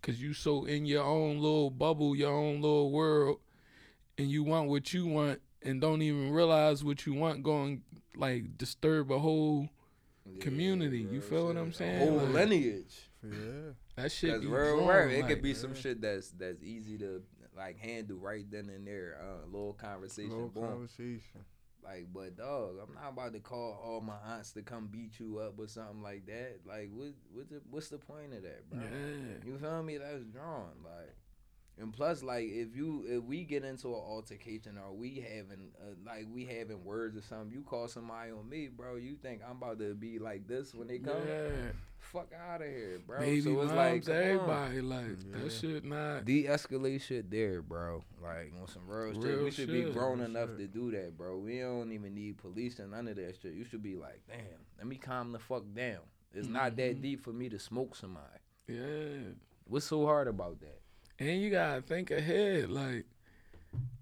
cause 0.00 0.20
you 0.20 0.32
so 0.32 0.64
in 0.64 0.86
your 0.86 1.02
own 1.02 1.40
little 1.40 1.70
bubble, 1.70 2.14
your 2.14 2.32
own 2.32 2.60
little 2.60 2.92
world, 2.92 3.40
and 4.16 4.30
you 4.30 4.44
want 4.44 4.68
what 4.68 4.94
you 4.94 5.06
want, 5.06 5.40
and 5.62 5.80
don't 5.80 6.02
even 6.02 6.30
realize 6.30 6.84
what 6.84 7.06
you 7.06 7.14
want 7.14 7.42
going 7.42 7.82
like 8.16 8.56
disturb 8.58 9.10
a 9.10 9.18
whole 9.18 9.68
Yeah, 10.24 10.40
community. 10.42 10.98
You 11.00 11.10
real 11.12 11.20
feel 11.20 11.46
what. 11.46 11.56
I'm 11.56 11.68
A 11.70 11.74
saying? 11.74 11.98
Whole 12.08 12.18
Like- 12.18 12.34
lineage. 12.34 13.10
Yeah. 13.22 13.72
that 13.96 14.12
shit 14.12 14.30
That's 14.30 14.42
be 14.44 14.48
real 14.48 14.76
drawn, 14.76 14.88
rap. 14.88 15.10
It 15.10 15.20
like, 15.22 15.28
could 15.28 15.42
be 15.42 15.54
some 15.54 15.74
shit 15.74 16.00
that's 16.00 16.30
that's 16.30 16.62
easy 16.62 16.96
to 16.98 17.22
like 17.56 17.78
handle 17.78 18.18
right 18.18 18.48
then 18.50 18.68
and 18.68 18.86
there. 18.86 19.18
Uh, 19.20 19.46
little 19.46 19.72
conversation, 19.72 20.30
Little 20.30 20.48
boom. 20.48 20.64
conversation. 20.68 21.44
Like, 21.82 22.08
but 22.12 22.36
dog, 22.36 22.74
I'm 22.82 22.94
not 22.94 23.10
about 23.12 23.32
to 23.34 23.38
call 23.40 23.80
all 23.84 24.00
my 24.00 24.16
aunts 24.34 24.50
to 24.52 24.62
come 24.62 24.88
beat 24.88 25.20
you 25.20 25.38
up 25.38 25.54
or 25.58 25.68
something 25.68 26.02
like 26.02 26.26
that. 26.26 26.60
Like, 26.66 26.90
what 26.92 27.12
what's 27.32 27.48
the 27.50 27.60
what's 27.70 27.88
the 27.88 27.98
point 27.98 28.32
of 28.34 28.42
that, 28.42 28.68
bro? 28.70 28.80
Yeah. 28.80 29.46
You 29.52 29.56
feel 29.58 29.82
me? 29.84 29.96
That's 29.98 30.24
drawn. 30.24 30.70
Like, 30.84 31.14
and 31.78 31.92
plus, 31.92 32.22
like, 32.22 32.44
if 32.46 32.74
you 32.74 33.04
if 33.06 33.22
we 33.24 33.44
get 33.44 33.64
into 33.64 33.88
an 33.88 33.94
altercation 33.94 34.78
or 34.78 34.94
we 34.94 35.16
having 35.16 35.68
uh, 35.80 35.94
like 36.06 36.26
we 36.32 36.44
having 36.44 36.84
words 36.84 37.16
or 37.16 37.22
something, 37.22 37.50
you 37.50 37.62
call 37.62 37.86
somebody 37.88 38.30
on 38.32 38.48
me, 38.48 38.68
bro. 38.68 38.96
You 38.96 39.16
think 39.16 39.42
I'm 39.48 39.56
about 39.58 39.78
to 39.80 39.94
be 39.94 40.18
like 40.18 40.46
this 40.48 40.74
when 40.74 40.88
they 40.88 40.98
come? 40.98 41.16
Yeah. 41.26 41.48
Fuck 41.98 42.30
out 42.48 42.62
of 42.62 42.68
here, 42.68 43.00
bro. 43.04 43.18
Baby 43.18 43.40
so 43.40 43.50
it's 43.62 43.72
moms, 43.72 43.72
like 43.72 44.04
come 44.06 44.14
on. 44.14 44.22
everybody, 44.22 44.80
like 44.80 45.04
Yeah. 45.28 45.38
that 45.42 45.50
shit 45.52 45.84
not. 45.84 46.24
De-escalate 46.24 47.02
shit 47.02 47.30
there, 47.30 47.62
bro. 47.62 48.04
Like 48.22 48.52
on 48.60 48.68
some 48.68 48.86
real, 48.86 49.12
shit. 49.20 49.42
We 49.42 49.50
should 49.50 49.68
be 49.72 49.82
grown 49.90 50.18
Real 50.20 50.28
enough 50.28 50.50
shit. 50.50 50.58
to 50.58 50.66
do 50.68 50.90
that, 50.92 51.16
bro. 51.18 51.36
We 51.38 51.58
don't 51.58 51.90
even 51.92 52.14
need 52.14 52.38
police 52.38 52.78
and 52.78 52.92
none 52.92 53.08
of 53.08 53.16
that 53.16 53.36
shit. 53.42 53.54
You 53.54 53.64
should 53.64 53.82
be 53.82 53.96
like, 53.96 54.20
damn, 54.28 54.38
let 54.78 54.86
me 54.86 54.96
calm 54.96 55.32
the 55.32 55.38
fuck 55.40 55.64
down. 55.74 55.98
It's 56.32 56.48
not 56.48 56.76
that 56.76 56.98
Mhm. 56.98 57.02
deep 57.02 57.24
for 57.24 57.32
me 57.32 57.48
to 57.48 57.58
smoke 57.58 57.96
somebody. 57.96 58.38
Yeah. 58.68 59.32
What's 59.64 59.86
so 59.86 60.04
hard 60.06 60.28
about 60.28 60.60
that? 60.60 60.80
And 61.18 61.40
you 61.40 61.50
gotta 61.50 61.82
think 61.82 62.10
ahead. 62.10 62.70
Like, 62.70 63.06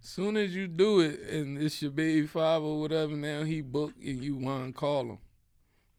soon 0.01 0.37
as 0.37 0.55
you 0.55 0.67
do 0.67 1.01
it, 1.01 1.21
and 1.21 1.61
it's 1.61 1.81
your 1.81 1.91
baby 1.91 2.27
father 2.27 2.67
or 2.67 2.81
whatever, 2.81 3.15
now 3.15 3.45
he 3.45 3.61
booked 3.61 4.03
and 4.03 4.23
you 4.23 4.37
wanna 4.37 4.73
call 4.73 5.03
him. 5.05 5.19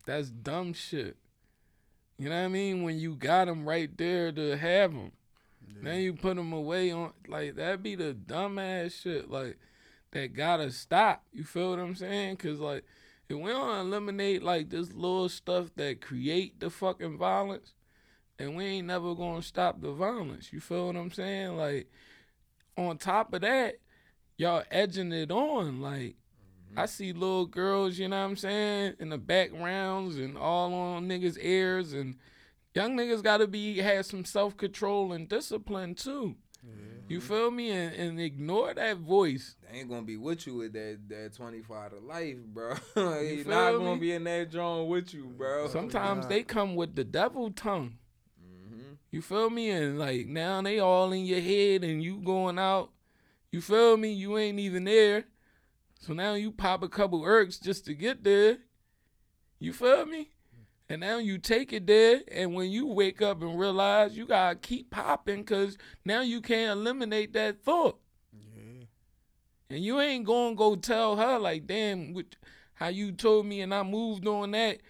That's 0.05 0.29
dumb 0.29 0.73
shit. 0.73 1.17
You 2.17 2.29
know 2.29 2.35
what 2.35 2.45
I 2.45 2.47
mean? 2.47 2.83
When 2.83 2.97
you 2.97 3.15
got 3.15 3.47
him 3.47 3.67
right 3.67 3.95
there 3.97 4.31
to 4.31 4.57
have 4.57 4.93
him. 4.93 5.11
Now 5.81 5.93
you 5.93 6.13
put 6.13 6.37
him 6.37 6.53
away 6.53 6.91
on 6.91 7.11
like 7.27 7.55
that 7.55 7.83
be 7.83 7.95
the 7.95 8.13
dumbass 8.13 9.01
shit 9.01 9.29
like 9.29 9.57
that 10.11 10.33
gotta 10.33 10.71
stop. 10.71 11.23
You 11.33 11.43
feel 11.43 11.71
what 11.71 11.79
I'm 11.79 11.95
saying? 11.95 12.37
Cause 12.37 12.59
like 12.59 12.83
if 13.29 13.37
we 13.37 13.51
don't 13.51 13.79
eliminate 13.79 14.41
like 14.41 14.69
this 14.69 14.93
little 14.93 15.29
stuff 15.29 15.69
that 15.75 16.01
create 16.01 16.59
the 16.59 16.69
fucking 16.69 17.17
violence, 17.17 17.73
and 18.39 18.55
we 18.55 18.65
ain't 18.65 18.87
never 18.87 19.15
gonna 19.15 19.41
stop 19.41 19.81
the 19.81 19.91
violence. 19.91 20.51
You 20.51 20.59
feel 20.59 20.87
what 20.87 20.95
I'm 20.95 21.11
saying? 21.11 21.57
Like 21.57 21.89
on 22.77 22.97
top 22.97 23.33
of 23.33 23.41
that, 23.41 23.75
y'all 24.37 24.63
edging 24.71 25.11
it 25.11 25.31
on. 25.31 25.81
Like 25.81 26.15
mm-hmm. 26.71 26.79
I 26.79 26.85
see 26.85 27.13
little 27.13 27.45
girls, 27.45 27.97
you 27.97 28.07
know 28.07 28.21
what 28.21 28.29
I'm 28.29 28.35
saying, 28.35 28.95
in 28.99 29.09
the 29.09 29.17
backgrounds 29.17 30.17
and 30.17 30.37
all 30.37 30.73
on 30.73 31.07
niggas' 31.07 31.37
ears 31.41 31.93
and 31.93 32.15
young 32.73 32.97
niggas 32.97 33.23
gotta 33.23 33.47
be 33.47 33.79
have 33.79 34.05
some 34.05 34.25
self 34.25 34.57
control 34.57 35.13
and 35.13 35.29
discipline 35.29 35.95
too. 35.95 36.35
Mm-hmm. 36.65 36.95
You 37.07 37.21
feel 37.21 37.51
me? 37.51 37.69
And, 37.69 37.95
and 37.95 38.19
ignore 38.19 38.73
that 38.73 38.97
voice. 38.97 39.55
They 39.61 39.79
ain't 39.79 39.89
gonna 39.89 40.01
be 40.01 40.17
with 40.17 40.45
you 40.45 40.55
with 40.55 40.73
that 40.73 40.99
that 41.07 41.35
25 41.35 41.91
to 41.91 41.99
life, 41.99 42.37
bro. 42.47 42.73
You 42.95 43.37
He 43.37 43.43
feel 43.43 43.53
not 43.53 43.77
gonna 43.77 43.99
be 43.99 44.11
in 44.11 44.25
that 44.25 44.51
drawing 44.51 44.89
with 44.89 45.13
you, 45.13 45.31
bro. 45.37 45.69
Sometimes 45.69 46.27
they 46.27 46.43
come 46.43 46.75
with 46.75 46.95
the 46.95 47.05
devil 47.05 47.51
tongue. 47.51 47.97
You 49.15 49.21
feel 49.21 49.49
me? 49.49 49.69
And 49.69 49.97
like 49.97 50.27
now 50.27 50.61
they 50.61 50.77
all 50.77 51.13
in 51.13 51.25
your 51.25 51.39
head 51.39 51.85
and 51.85 52.03
you 52.03 52.17
going 52.17 52.59
out. 52.59 52.91
You 53.49 53.61
feel 53.61 53.95
me? 53.95 54.11
You 54.11 54.37
ain't 54.37 54.59
even 54.59 54.83
there. 54.83 55.23
So 56.01 56.11
now 56.11 56.33
you 56.33 56.51
pop 56.51 56.83
a 56.83 56.89
couple 56.89 57.23
irks 57.23 57.57
just 57.57 57.85
to 57.85 57.93
get 57.93 58.25
there. 58.25 58.57
You 59.57 59.71
feel 59.71 60.05
me? 60.05 60.31
And 60.89 60.99
now 60.99 61.19
you 61.19 61.37
take 61.37 61.71
it 61.71 61.87
there, 61.87 62.23
and 62.29 62.53
when 62.53 62.69
you 62.71 62.87
wake 62.87 63.21
up 63.21 63.41
and 63.41 63.57
realize 63.57 64.17
you 64.17 64.25
gotta 64.25 64.57
keep 64.57 64.91
popping, 64.91 65.45
cause 65.45 65.77
now 66.03 66.19
you 66.19 66.41
can't 66.41 66.77
eliminate 66.77 67.31
that 67.33 67.63
thought, 67.63 67.97
Yeah. 68.33 68.83
and 69.69 69.81
you 69.81 70.01
ain't 70.01 70.25
gonna 70.25 70.55
go 70.55 70.75
tell 70.75 71.15
her 71.15 71.39
like, 71.39 71.65
"Damn, 71.67 72.13
what, 72.13 72.35
how 72.73 72.89
you 72.89 73.13
told 73.13 73.45
me," 73.45 73.61
and 73.61 73.73
I 73.73 73.81
moved 73.83 74.27
on 74.27 74.51
that. 74.51 74.81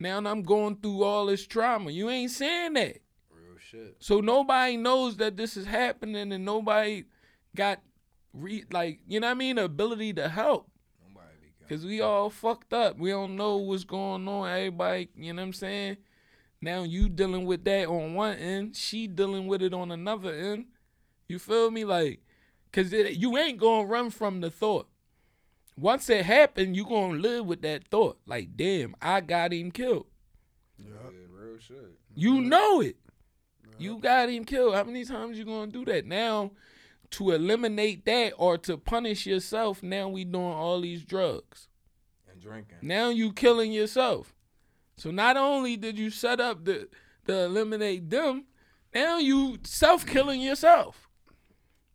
Now 0.00 0.16
I'm 0.16 0.42
going 0.42 0.76
through 0.76 1.04
all 1.04 1.26
this 1.26 1.46
trauma. 1.46 1.90
You 1.90 2.08
ain't 2.08 2.30
saying 2.30 2.72
that. 2.72 3.03
Shit. 3.74 3.96
So 3.98 4.20
nobody 4.20 4.76
knows 4.76 5.16
that 5.16 5.36
this 5.36 5.56
is 5.56 5.66
happening 5.66 6.32
and 6.32 6.44
nobody 6.44 7.04
got 7.56 7.80
re- 8.32 8.64
like, 8.70 9.00
you 9.08 9.18
know 9.18 9.26
what 9.26 9.32
I 9.32 9.34
mean, 9.34 9.58
ability 9.58 10.12
to 10.14 10.28
help. 10.28 10.70
Nobody. 11.08 11.52
Cause 11.68 11.84
we 11.84 12.00
all 12.00 12.30
fucked 12.30 12.72
up. 12.72 12.98
We 12.98 13.10
don't 13.10 13.36
know 13.36 13.56
what's 13.56 13.84
going 13.84 14.28
on. 14.28 14.48
Everybody, 14.48 15.08
you 15.16 15.32
know 15.32 15.42
what 15.42 15.46
I'm 15.46 15.52
saying? 15.52 15.96
Now 16.60 16.84
you 16.84 17.08
dealing 17.08 17.46
with 17.46 17.64
that 17.64 17.88
on 17.88 18.14
one 18.14 18.36
end, 18.36 18.76
she 18.76 19.06
dealing 19.08 19.48
with 19.48 19.60
it 19.60 19.74
on 19.74 19.90
another 19.90 20.32
end. 20.32 20.66
You 21.28 21.38
feel 21.38 21.70
me? 21.70 21.84
Like, 21.84 22.20
cause 22.72 22.92
it, 22.92 23.14
you 23.14 23.36
ain't 23.36 23.58
gonna 23.58 23.86
run 23.86 24.10
from 24.10 24.40
the 24.40 24.50
thought. 24.50 24.88
Once 25.76 26.08
it 26.08 26.24
happened, 26.24 26.76
you 26.76 26.84
gonna 26.84 27.18
live 27.18 27.44
with 27.44 27.62
that 27.62 27.88
thought. 27.88 28.18
Like, 28.24 28.56
damn, 28.56 28.94
I 29.02 29.20
got 29.20 29.52
him 29.52 29.72
killed. 29.72 30.06
Yeah. 30.78 30.92
Yeah, 31.04 31.26
real 31.32 31.58
shit. 31.58 31.98
You 32.14 32.34
mm-hmm. 32.34 32.48
know 32.48 32.80
it. 32.80 32.96
You 33.78 33.98
got 33.98 34.28
him 34.28 34.44
killed. 34.44 34.74
How 34.74 34.84
many 34.84 35.04
times 35.04 35.38
you 35.38 35.44
gonna 35.44 35.70
do 35.70 35.84
that? 35.86 36.06
Now, 36.06 36.52
to 37.10 37.30
eliminate 37.30 38.04
that 38.06 38.32
or 38.36 38.58
to 38.58 38.76
punish 38.76 39.26
yourself, 39.26 39.82
now 39.82 40.08
we 40.08 40.24
doing 40.24 40.44
all 40.44 40.80
these 40.80 41.04
drugs. 41.04 41.68
And 42.30 42.40
drinking. 42.40 42.78
Now 42.82 43.10
you 43.10 43.32
killing 43.32 43.72
yourself. 43.72 44.34
So 44.96 45.10
not 45.10 45.36
only 45.36 45.76
did 45.76 45.98
you 45.98 46.10
set 46.10 46.40
up 46.40 46.64
the 46.64 46.88
to 47.26 47.32
eliminate 47.32 48.10
them, 48.10 48.44
now 48.94 49.18
you 49.18 49.58
self 49.64 50.06
killing 50.06 50.40
yourself. 50.40 51.08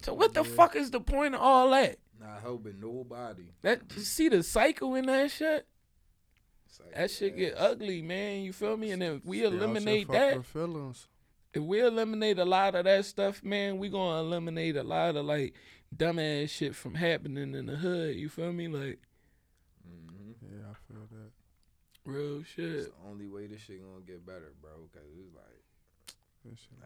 So 0.01 0.13
what 0.13 0.33
the 0.33 0.43
fuck 0.43 0.75
is 0.75 0.91
the 0.91 1.01
point 1.01 1.35
of 1.35 1.41
all 1.41 1.69
that? 1.71 1.97
Not 2.19 2.41
helping 2.41 2.79
nobody. 2.79 3.51
That 3.61 3.81
you 3.95 4.01
see 4.01 4.29
the 4.29 4.43
cycle 4.43 4.95
in 4.95 5.05
that 5.05 5.31
shit. 5.31 5.67
Like, 6.79 6.95
That 6.95 7.11
shit 7.11 7.37
get 7.37 7.55
ugly, 7.57 8.01
man. 8.01 8.41
You 8.43 8.53
feel 8.53 8.77
me? 8.77 8.91
And 8.91 9.03
if 9.03 9.25
we 9.25 9.39
Stay 9.39 9.47
out 9.47 9.53
your 9.53 9.63
eliminate 9.63 10.07
that, 10.11 10.45
Feelings. 10.45 11.07
If 11.53 11.61
we 11.63 11.81
eliminate 11.81 12.37
a 12.39 12.45
lot 12.45 12.75
of 12.75 12.85
that 12.85 13.05
stuff, 13.05 13.43
man, 13.43 13.77
we 13.79 13.89
gonna 13.89 14.19
eliminate 14.21 14.75
a 14.77 14.83
lot 14.83 15.15
of 15.15 15.25
like 15.25 15.55
dumbass 15.95 16.49
shit 16.49 16.75
from 16.75 16.95
happening 16.95 17.53
in 17.55 17.65
the 17.65 17.75
hood. 17.75 18.15
You 18.15 18.29
feel 18.29 18.53
me? 18.53 18.67
Like 18.67 18.99
Mhm. 19.87 20.35
Yeah, 20.41 20.71
I 20.71 20.73
feel 20.93 21.07
that. 21.11 21.31
real 22.05 22.39
It's 22.41 22.49
shit. 22.49 22.85
the 22.85 22.91
only 23.07 23.27
way 23.27 23.47
this 23.47 23.61
shit 23.61 23.81
gonna 23.81 24.01
get 24.05 24.25
better, 24.25 24.53
bro. 24.61 24.71
Cause 24.93 25.03
it's 25.19 25.33
like 25.35 25.45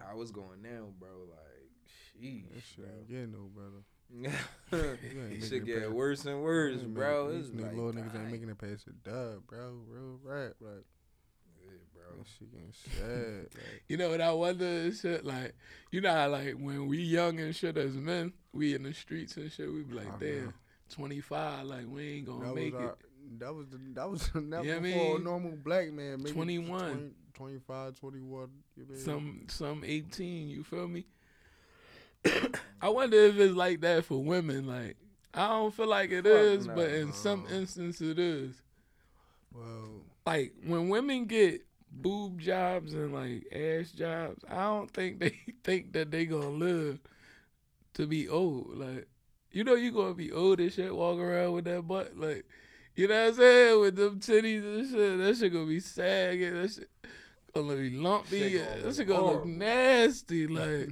I 0.10 0.14
was 0.14 0.32
going 0.32 0.62
now, 0.62 0.88
bro. 1.00 1.10
Like, 1.30 1.70
sheesh, 2.22 2.50
that 2.54 2.64
shit 2.64 2.86
ain't 2.86 3.08
bro. 3.08 3.16
getting 3.18 3.32
no 3.32 3.50
better. 3.54 3.84
it 4.72 5.00
ain't 5.04 5.16
making 5.16 5.42
should 5.42 5.54
it 5.54 5.66
get 5.66 5.76
better. 5.82 5.92
worse 5.94 6.26
and 6.26 6.42
worse, 6.44 6.82
bro. 6.84 7.26
making- 7.28 7.40
It's 7.40 7.50
These 7.50 7.58
new 7.58 7.64
like, 7.64 7.76
little 7.76 7.94
niggas 7.94 8.16
ain't 8.16 8.32
making 8.32 8.50
it 8.50 8.58
past 8.58 8.86
the 8.86 8.92
dub, 8.94 9.48
bro. 9.48 9.82
Real 9.88 10.20
rap, 10.24 10.54
like 10.62 10.86
Yeah, 11.74 11.80
bro. 11.94 12.18
That 12.18 12.28
shit 12.28 12.52
getting 12.52 12.74
sad. 12.74 13.48
Like, 13.58 13.84
You 13.88 13.98
know 13.98 14.10
what 14.10 14.22
I 14.22 14.32
wonder 14.32 14.66
and 14.66 14.96
shit? 14.96 15.26
Like, 15.26 15.54
you 15.92 16.02
know 16.02 16.12
how 16.14 16.30
like 16.30 16.54
when 16.54 16.88
we 16.88 17.00
young 17.02 17.40
and 17.40 17.56
shit 17.56 17.78
as 17.78 17.94
men, 17.96 18.34
we 18.54 18.76
in 18.76 18.84
the 18.84 18.94
streets 18.94 19.38
and 19.38 19.52
shit, 19.52 19.72
we 19.72 19.82
be 19.84 19.96
like, 19.96 20.08
Uh-huh. 20.08 20.18
damn, 20.20 20.54
twenty 20.90 21.22
five, 21.22 21.66
like 21.66 21.86
we 21.88 22.18
ain't 22.18 22.26
gonna 22.28 22.46
that 22.46 22.56
make 22.56 22.74
it. 22.74 22.78
our, 22.78 22.98
that 23.40 23.54
was 23.54 23.68
the 23.70 23.80
that 23.94 24.10
was 24.10 24.28
that 24.34 24.64
Yeah, 24.66 24.76
I 24.76 24.80
before 24.80 24.82
mean, 24.82 25.16
a 25.22 25.24
normal 25.24 25.52
black 25.56 25.92
man. 25.92 26.20
Maybe 26.22 26.32
21. 26.32 26.80
20, 26.92 27.12
25, 27.34 28.00
21. 28.00 28.50
You 28.78 28.86
know? 28.90 28.96
some 28.98 29.46
some 29.48 29.84
eighteen, 29.86 30.50
you 30.50 30.64
feel 30.64 30.88
me? 30.88 31.06
I 32.82 32.90
wonder 32.90 33.18
if 33.18 33.38
it's 33.38 33.56
like 33.56 33.82
that 33.82 34.06
for 34.06 34.24
women. 34.24 34.66
Like, 34.68 34.96
I 35.34 35.48
don't 35.50 35.74
feel 35.74 35.88
like 35.88 36.12
it 36.12 36.24
Fuck 36.26 36.34
is, 36.34 36.68
no. 36.68 36.76
but 36.76 36.90
in 36.90 37.12
some 37.14 37.46
instances 37.52 38.10
it 38.12 38.20
is. 38.20 38.62
Well, 39.54 40.02
Like 40.26 40.54
when 40.66 40.90
women 40.90 41.26
get 41.26 41.66
boob 41.92 42.40
jobs 42.40 42.94
and 42.94 43.14
like 43.14 43.46
ass 43.54 43.92
jobs, 43.92 44.44
I 44.50 44.64
don't 44.64 44.92
think 44.92 45.20
they 45.20 45.38
think 45.64 45.94
that 45.94 46.12
they 46.12 46.26
gonna 46.26 46.50
live 46.50 47.00
to 47.96 48.08
be 48.08 48.30
old. 48.30 48.78
Like, 48.78 49.08
you 49.52 49.64
know, 49.64 49.76
you 49.76 49.92
gonna 49.92 50.14
be 50.14 50.32
old 50.32 50.60
and 50.60 50.72
shit, 50.72 50.96
walk 50.96 51.20
around 51.20 51.54
with 51.54 51.66
that 51.66 51.88
butt, 51.88 52.18
like, 52.18 52.46
you 52.96 53.08
know 53.08 53.22
what 53.22 53.30
I'm 53.30 53.36
saying, 53.36 53.82
with 53.82 53.96
them 53.96 54.20
titties 54.20 54.64
and 54.64 54.90
shit. 54.90 55.18
That 55.18 55.38
shit 55.38 55.54
gonna 55.54 55.66
be 55.66 55.80
sagging. 55.80 56.54
That 56.54 56.72
shit 56.72 56.90
gonna 57.54 57.76
be 57.76 57.90
lumpy. 57.92 58.40
Shit 58.40 58.66
gonna 58.66 58.82
that 58.82 58.96
shit 58.96 59.08
gonna 59.08 59.26
look 59.26 59.46
nasty. 59.46 60.48
Like, 60.48 60.90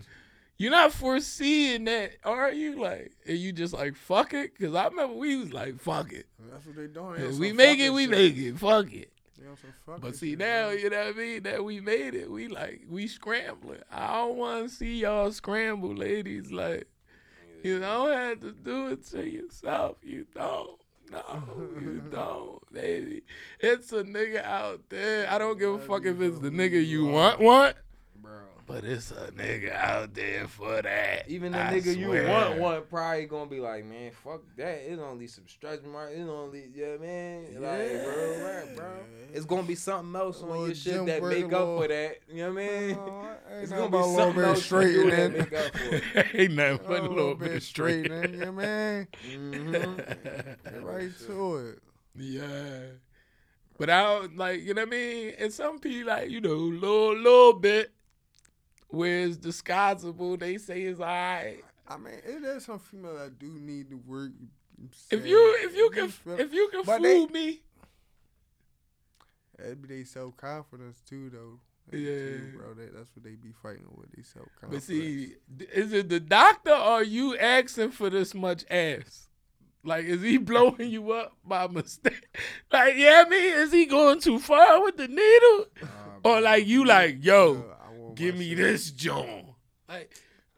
you're 0.58 0.72
not 0.72 0.94
foreseeing 0.94 1.86
that, 1.86 2.12
are 2.24 2.52
you? 2.52 2.80
Like, 2.80 3.14
and 3.28 3.38
you 3.38 3.52
just 3.52 3.74
like 3.74 3.96
fuck 3.96 4.34
it? 4.34 4.58
Cause 4.60 4.76
I 4.76 4.88
remember 4.88 5.16
we 5.16 5.38
was 5.38 5.54
like 5.54 5.80
fuck 5.80 6.12
it. 6.12 6.28
that's 6.52 6.66
what 6.66 6.76
they 6.76 6.88
doing. 6.88 7.40
We 7.40 7.54
make 7.54 7.80
it, 7.80 7.92
we 7.92 8.04
shit. 8.04 8.12
make 8.12 8.38
it. 8.38 8.58
Fuck 8.58 8.94
it. 8.94 9.11
They 9.42 9.48
on 9.48 9.58
some 9.58 9.74
fucking 9.86 10.02
But 10.02 10.16
see 10.16 10.36
now, 10.36 10.68
bro. 10.68 10.76
you 10.78 10.90
know 10.90 11.06
what 11.08 11.16
I 11.16 11.18
mean? 11.18 11.44
That 11.44 11.64
we 11.66 11.80
made 11.82 12.14
it. 12.14 12.30
We 12.30 12.48
like 12.48 12.82
we 12.88 13.08
scrambling. 13.08 13.80
I 13.92 14.14
don't 14.18 14.38
want 14.38 14.70
to 14.70 14.76
see 14.76 15.00
y'all 15.00 15.32
scramble, 15.32 15.96
ladies. 15.96 16.52
Like 16.52 16.88
you 17.64 17.80
don't 17.80 18.12
have 18.12 18.40
to 18.42 18.52
do 18.52 18.88
it 18.90 19.06
to 19.08 19.28
yourself. 19.28 19.98
You 20.04 20.26
don't. 20.36 20.80
No, 21.12 21.44
you 21.82 22.02
don't, 22.12 22.62
baby. 22.72 23.24
It's 23.60 23.92
a 23.92 24.04
nigga 24.04 24.44
out 24.46 24.82
there. 24.90 25.30
I 25.30 25.38
don't 25.38 25.60
give 25.60 25.74
a 25.74 25.80
fuck 25.80 26.06
if 26.06 26.22
it's 26.22 26.40
the 26.40 26.50
nigga 26.52 26.86
you 26.86 27.06
want, 27.08 27.40
want. 27.42 27.76
bro. 28.22 28.32
But 28.72 28.84
it's 28.86 29.12
a 29.12 29.32
nigga 29.32 29.76
out 29.76 30.14
there 30.14 30.48
for 30.48 30.82
that. 30.82 31.28
Even 31.28 31.52
the 31.52 31.60
I 31.60 31.74
nigga 31.74 31.98
you 31.98 32.06
swear. 32.06 32.30
want 32.30 32.58
one 32.60 32.82
probably 32.90 33.26
gonna 33.26 33.50
be 33.50 33.60
like, 33.60 33.84
man, 33.86 34.12
fuck 34.24 34.42
that. 34.56 34.90
It's 34.90 35.02
only 35.02 35.28
some 35.28 35.44
stretch 35.48 35.84
marks. 35.84 36.14
It's 36.16 36.30
only 36.30 36.70
yeah, 36.74 36.96
man. 36.98 37.46
Like, 37.56 38.04
bro, 38.04 38.38
right, 38.46 38.76
bro. 38.78 38.90
It's 39.34 39.46
gonna 39.46 39.64
be 39.64 39.76
something 39.76 40.16
else 40.16 40.42
on 40.42 40.50
Little 40.50 40.66
your 40.68 40.76
shit 40.76 41.06
that 41.06 41.22
make 41.24 41.46
up 41.46 41.52
little- 41.52 41.82
for 41.82 41.88
that. 41.90 42.18
You 42.30 42.44
know 42.44 42.54
what 42.54 42.64
I 42.64 42.68
mean? 42.68 42.98
Oh, 42.98 43.28
It's 43.62 43.72
gonna 43.72 43.90
be 43.90 43.98
little 43.98 44.16
something 44.16 44.44
else 44.44 44.72
you 44.72 44.82
do 44.82 45.12
that 45.12 45.32
make 45.34 45.54
up 45.54 45.76
for 45.78 45.96
it. 45.96 46.04
Ain't 46.36 46.54
nothing 46.54 46.80
but 46.88 47.00
a 47.04 47.10
little 47.10 47.36
bit 47.36 47.52
bit 47.52 47.64
straight. 47.64 48.06
straightening, 48.06 48.40
yeah, 48.40 48.52
man. 48.52 49.08
Mhm. 49.30 49.98
Get 50.64 50.84
right 50.84 51.12
to 51.28 51.58
it. 51.58 51.80
Yeah. 52.16 52.80
But 53.78 53.90
I 53.90 54.02
don't 54.04 54.38
like, 54.38 54.62
you 54.62 54.74
know 54.74 54.82
what 54.84 54.88
I 54.90 54.92
mean? 54.92 55.34
And 55.40 55.52
some 55.52 55.80
people 55.80 56.08
like, 56.08 56.30
you 56.30 56.40
know, 56.40 56.54
little 56.56 57.16
little 57.18 57.54
bit 57.54 57.92
where 58.92 59.22
it's 59.22 59.38
disguisable, 59.38 60.40
they 60.40 60.58
say 60.58 60.84
it's 60.84 61.00
alright. 61.00 61.64
I 61.88 61.98
mean, 61.98 62.14
it 62.26 62.44
is 62.44 62.66
some 62.66 62.80
female 62.80 63.18
that 63.18 63.38
do 63.40 63.48
need 63.60 63.90
to 63.90 63.98
work. 63.98 64.32
If 65.12 65.26
you 65.26 65.56
if 65.60 65.76
you 65.76 65.90
can 65.92 66.12
if 66.40 66.54
you 66.54 66.70
can 66.72 66.84
But 66.86 67.02
fool 67.02 67.28
they- 67.28 67.34
me, 67.34 67.62
That'd 69.58 69.82
be 69.82 69.88
they 69.98 70.04
self 70.04 70.36
confidence 70.38 71.02
too, 71.08 71.30
though. 71.30 71.60
Yeah. 71.92 72.38
too, 72.38 72.54
bro. 72.58 72.74
That, 72.74 72.94
that's 72.96 73.10
what 73.16 73.24
they 73.24 73.32
be 73.36 73.52
fighting 73.62 73.86
with. 73.96 74.12
They 74.16 74.24
self 74.24 74.48
confidence. 74.60 74.88
but 74.88 74.94
see, 74.94 75.34
is 75.74 75.94
it 75.94 76.10
the 76.10 76.20
doctor 76.20 76.72
or 76.74 77.04
you 77.04 77.38
asking 77.38 77.92
for 77.92 78.10
this 78.10 78.34
much 78.34 78.64
ass? 78.72 79.28
Like, 79.84 80.06
is 80.06 80.22
he 80.22 80.38
blowing 80.38 80.90
you 80.90 81.12
up 81.12 81.34
by 81.46 81.68
mistake? 81.68 82.26
Like, 82.72 82.94
yeah, 82.96 83.24
I 83.26 83.30
mean, 83.30 83.54
is 83.54 83.72
he 83.74 83.86
going 83.86 84.22
too 84.22 84.40
far 84.40 84.82
with 84.82 84.96
the 84.96 85.08
needle? 85.10 85.66
Or 86.24 86.40
like 86.40 86.66
you 86.66 86.86
like, 86.86 87.18
yo, 87.24 87.66
give 88.16 88.38
me 88.38 88.54
this 88.54 88.92
joint. 88.92 89.46
Like, 89.90 90.12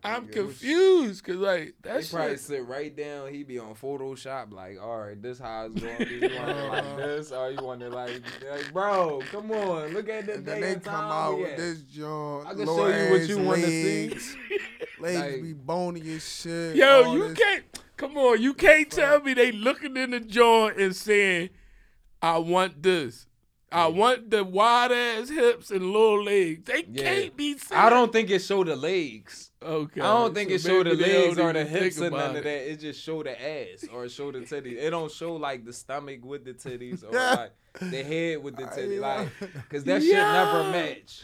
I'm 0.06 0.28
confused 0.28 1.24
because 1.24 1.40
like 1.40 1.76
They 1.82 1.90
that 1.92 2.10
probably 2.12 2.32
shit. 2.32 2.40
sit 2.42 2.68
right 2.68 2.94
down. 2.96 3.34
He 3.34 3.44
be 3.44 3.58
on 3.58 3.74
Photoshop, 3.74 4.52
like, 4.52 4.78
all 4.82 5.00
right, 5.00 5.22
this 5.22 5.40
how 5.40 5.68
it's 5.68 5.82
going. 5.82 5.98
Do 5.98 6.06
you 6.16 6.36
want 6.38 6.50
it 6.50 6.68
like 6.70 6.98
this, 6.98 7.32
or 7.32 7.52
you 7.52 7.64
want 7.64 7.82
it 7.84 7.90
like, 7.92 8.22
like, 8.52 8.74
bro, 8.74 9.22
come 9.32 9.52
on, 9.52 9.94
look 9.94 10.10
at 10.10 10.26
the 10.26 10.34
And 10.36 10.46
then 10.46 10.56
day 10.56 10.62
they 10.62 10.74
and 10.74 10.84
come 10.84 10.94
time 10.94 11.12
out 11.12 11.40
with 11.40 11.52
at. 11.52 11.58
this 11.58 11.80
joint. 11.84 12.48
I 12.48 12.54
can 12.54 12.66
low 12.66 12.78
show 12.92 12.98
you 13.06 13.12
what 13.12 13.28
you 13.30 13.38
want 13.40 13.62
to 13.62 13.68
see. 13.68 14.10
legs, 14.10 14.38
Legs 15.00 15.20
Like- 15.20 15.42
be 15.42 15.54
bony 15.54 16.16
as 16.16 16.28
shit. 16.30 16.76
Yo, 16.76 17.14
you 17.14 17.30
this- 17.30 17.38
can't. 17.38 17.64
Come 17.96 18.18
on, 18.18 18.42
you 18.42 18.54
can't 18.54 18.90
tell 18.92 19.22
me 19.22 19.34
they 19.34 19.54
looking 19.54 19.96
in 19.96 20.12
the 20.12 20.20
joint 20.20 20.78
and 20.78 20.94
saying, 20.94 21.50
"I 22.22 22.40
want 22.40 22.84
this." 22.84 23.26
I 23.74 23.88
want 23.88 24.30
the 24.30 24.44
wide 24.44 24.92
ass 24.92 25.30
hips 25.30 25.72
and 25.72 25.84
little 25.88 26.24
legs. 26.24 26.62
They 26.66 26.86
Yeah. 26.90 27.04
can't 27.04 27.36
be. 27.36 27.58
Saying, 27.58 27.82
I 27.82 27.90
don't 27.90 28.12
think 28.14 28.30
it 28.30 28.40
show 28.40 28.64
the 28.64 28.76
legs. 28.76 29.50
Okay. 29.64 30.00
I 30.02 30.04
don't 30.14 30.36
think 30.36 30.50
so 30.52 30.56
it 30.56 30.62
show 30.62 30.84
the 30.84 30.94
legs 30.96 31.40
or 31.40 31.54
the 31.54 31.64
hips 31.66 31.98
or 31.98 32.02
none 32.10 32.14
about 32.14 32.36
of 32.38 32.44
that. 32.44 32.72
It 32.72 32.80
just 32.80 33.02
show 33.02 33.24
the 33.24 33.32
ass 33.32 33.86
or 33.92 34.08
show 34.10 34.32
the 34.32 34.40
titties. 34.42 34.78
It 34.78 34.92
don't 34.92 35.12
show 35.12 35.36
like 35.36 35.66
the 35.66 35.74
stomach 35.74 36.24
with 36.24 36.46
the 36.46 36.54
titties 36.54 37.04
or 37.04 37.12
like 37.14 37.52
the 37.80 38.04
head 38.04 38.44
with 38.44 38.58
the 38.58 38.64
titties. 38.64 39.00
Like, 39.00 39.30
cause 39.70 39.84
that 39.86 40.04
shit 40.04 40.14
never 40.14 40.62
Yeah. 40.64 40.72
match. 40.72 41.24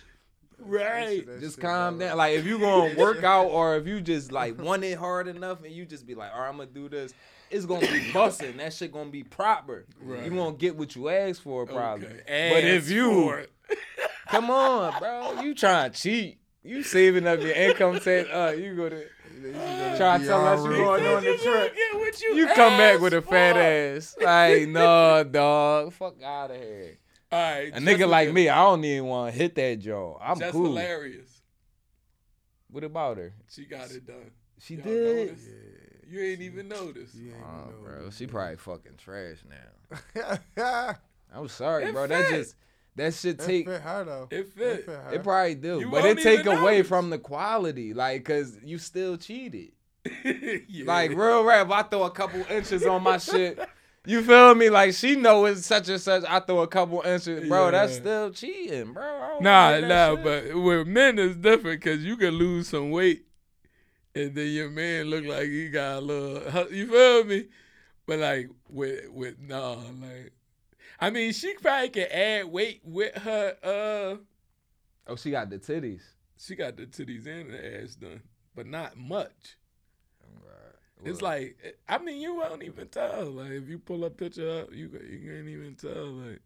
Right. 0.58 1.26
That 1.26 1.40
Just 1.40 1.56
shit 1.56 1.64
calm 1.64 2.00
down. 2.00 2.18
Like 2.18 2.36
if 2.38 2.46
you 2.46 2.60
gonna 2.60 2.96
work 2.98 3.24
out 3.24 3.46
or 3.48 3.78
if 3.78 3.88
you 3.88 4.02
just 4.02 4.32
like 4.32 4.60
want 4.60 4.84
it 4.84 4.98
hard 4.98 5.28
enough 5.28 5.64
and 5.64 5.72
you 5.74 5.86
just 5.86 6.06
be 6.06 6.16
like, 6.16 6.32
all 6.34 6.42
right, 6.42 6.50
I'm 6.50 6.58
gonna 6.58 6.70
do 6.70 6.90
this. 6.90 7.14
It's 7.52 7.66
gonna 7.66 7.88
be 7.88 8.12
busting. 8.14 8.58
That 8.58 8.74
shit 8.74 8.92
gonna 8.92 9.10
be 9.10 9.24
proper. 9.24 9.86
Right. 10.02 10.24
You 10.24 10.32
gonna 10.32 10.56
get 10.56 10.76
what 10.76 10.96
you 10.96 11.10
asked 11.10 11.42
for, 11.42 11.66
probably. 11.66 12.08
Okay. 12.08 12.52
But 12.54 12.64
if 12.64 12.90
you 12.90 13.46
come 14.30 14.50
on, 14.50 15.00
bro, 15.00 15.42
you 15.42 15.54
trying 15.56 15.92
to 15.92 15.98
cheat. 16.00 16.40
You 16.64 16.84
saving 16.84 17.26
up 17.26 17.40
your 17.40 17.52
income 17.54 18.00
tax. 18.00 18.28
Uh, 18.30 18.56
you 18.58 18.76
go 18.76 18.90
to 18.90 19.06
gonna 19.42 19.98
Try 19.98 20.18
to 20.18 20.26
tell 20.26 20.46
us 20.46 20.64
you 20.66 20.70
going 20.72 21.06
on 21.06 21.24
the 21.24 21.30
You 21.32 21.38
trip. 21.38 21.76
you 22.22 22.36
You 22.36 22.48
come 22.48 22.78
back 22.78 23.00
with 23.00 23.14
a 23.14 23.22
fat 23.22 23.54
for. 23.54 23.60
ass. 23.62 24.16
Like, 24.22 24.68
no, 24.68 25.24
dog. 25.24 25.94
Fuck 25.94 26.22
out 26.22 26.52
of 26.52 26.58
here. 26.58 26.98
All 27.32 27.40
right. 27.40 27.72
A 27.74 27.78
nigga 27.80 28.08
like 28.10 28.34
me, 28.34 28.50
I 28.50 28.58
don't 28.64 28.84
even 28.84 29.06
want 29.06 29.32
to 29.34 29.40
hit 29.40 29.56
that 29.56 29.80
jaw. 29.80 30.18
I'm 30.22 30.38
That's 30.40 30.52
cool. 30.52 30.66
hilarious. 30.66 31.42
What 32.70 32.84
about 32.84 33.18
her? 33.18 33.34
She 33.50 33.66
got 33.66 33.90
it 33.92 34.06
done. 34.06 34.32
She 34.60 34.76
Y'all 34.76 34.84
did. 34.84 35.28
notice? 35.30 35.48
You 36.10 36.22
ain't 36.22 36.42
even 36.42 36.68
noticed. 36.68 37.14
You 37.16 37.34
ain't 37.34 37.44
Oh, 37.44 37.70
know. 37.70 37.76
bro, 37.84 38.10
she 38.10 38.26
probably 38.28 38.56
fucking 38.58 38.94
trash 38.98 39.38
now. 39.48 40.38
I'm 41.36 41.48
sorry, 41.48 41.86
It 41.86 41.94
bro. 41.94 42.08
That 42.08 42.30
just 42.30 42.56
that 42.96 43.14
shit 43.14 43.40
take. 43.40 43.68
fit 43.68 43.82
her 43.82 44.04
though. 44.04 44.28
It 44.32 44.56
That 44.58 44.76
fit. 44.78 44.86
fit. 44.86 45.00
It 45.14 45.24
probably 45.24 45.56
do, 45.56 45.80
You 45.80 45.90
but 45.92 46.06
it 46.06 46.18
take 46.20 46.46
away 46.46 46.78
notice. 46.78 46.88
from 46.88 47.10
the 47.12 47.18
quality, 47.20 47.94
like, 47.94 48.26
cause 48.26 48.58
you 48.64 48.78
still 48.78 49.18
cheated. 49.18 49.72
Yeah. 50.68 50.86
Like 50.86 51.12
real 51.12 51.44
rap, 51.44 51.70
I 51.72 51.84
throw 51.84 52.04
a 52.04 52.12
couple 52.12 52.44
inches 52.50 52.86
on 52.86 53.04
my 53.04 53.18
shit. 53.18 53.60
You 54.06 54.24
feel 54.24 54.56
me? 54.56 54.70
Like 54.70 54.94
she 54.94 55.16
know 55.16 55.46
it's 55.46 55.66
such 55.66 55.90
and 55.90 56.00
such. 56.02 56.24
I 56.28 56.40
throw 56.40 56.60
a 56.60 56.68
couple 56.68 57.02
inches, 57.02 57.48
bro. 57.48 57.70
That's 57.72 57.96
still 57.96 58.32
cheating, 58.32 58.94
bro. 58.94 59.38
Nah, 59.42 59.80
nah, 59.82 60.16
shit. 60.16 60.24
but 60.24 60.56
with 60.62 60.88
men 60.88 61.20
it's 61.20 61.36
different 61.36 61.82
because 61.82 62.04
you 62.04 62.16
can 62.18 62.32
lose 62.32 62.70
some 62.70 62.92
weight, 62.92 63.26
and 64.16 64.36
then 64.36 64.48
your 64.48 64.70
man 64.70 65.06
look 65.06 65.26
like 65.26 65.48
he 65.48 65.70
got 65.70 65.98
a 65.98 66.02
little. 66.02 66.72
You 66.72 66.88
feel 66.88 67.24
me? 67.24 67.48
But 68.06 68.20
like 68.20 68.50
with 68.70 69.10
with 69.10 69.40
nah, 69.40 69.76
like 70.02 70.34
I 71.00 71.10
mean, 71.10 71.32
she 71.32 71.54
probably 71.56 71.90
can 71.90 72.08
add 72.12 72.46
weight 72.46 72.82
with 72.84 73.16
her. 73.16 73.56
Uh, 73.64 74.18
oh, 75.08 75.16
she 75.16 75.32
got 75.32 75.50
the 75.50 75.60
titties. 75.60 76.02
she 76.38 76.56
got 76.56 76.76
the 76.76 76.86
titties 76.86 77.26
and 77.28 77.52
the 77.52 77.82
ass 77.82 77.96
done, 77.96 78.22
but 78.56 78.66
not 78.66 78.98
much. 78.98 79.58
Right. 80.22 81.10
It's 81.12 81.22
like 81.22 81.78
I 81.88 82.00
mean, 82.00 82.20
you 82.20 82.36
won't 82.36 82.64
even 82.64 82.88
tell. 82.88 83.26
Like 83.26 83.52
if 83.52 83.70
you 83.70 83.80
pull 83.80 84.04
a 84.06 84.10
picture 84.10 84.62
up, 84.62 84.74
you 84.74 84.90
you 85.10 85.32
can't 85.32 85.48
even 85.48 85.76
tell. 85.80 86.08
Like 86.08 86.42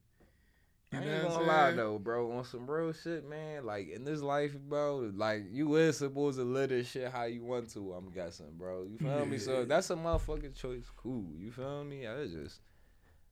you 0.93 0.99
I 0.99 1.13
ain't 1.13 1.27
gonna 1.27 1.45
lie 1.45 1.71
though, 1.71 1.97
bro. 1.99 2.31
On 2.31 2.43
some 2.43 2.69
real 2.69 2.93
shit, 2.93 3.27
man. 3.27 3.65
Like 3.65 3.89
in 3.89 4.03
this 4.05 4.21
life, 4.21 4.55
bro. 4.57 5.11
Like 5.15 5.45
you 5.51 5.75
is 5.75 5.97
supposed 5.97 6.37
to 6.37 6.43
live 6.43 6.69
this 6.69 6.89
shit 6.89 7.11
how 7.11 7.23
you 7.23 7.43
want 7.43 7.71
to. 7.73 7.93
I'm 7.93 8.11
guessing, 8.11 8.53
bro. 8.57 8.83
You 8.83 8.97
feel 8.97 9.25
me? 9.25 9.37
So 9.37 9.61
if 9.61 9.67
that's 9.67 9.89
a 9.89 9.95
motherfucking 9.95 10.55
choice. 10.55 10.85
Cool. 10.95 11.25
You 11.37 11.51
feel 11.51 11.83
me? 11.83 12.05
It's 12.05 12.33
just, 12.33 12.61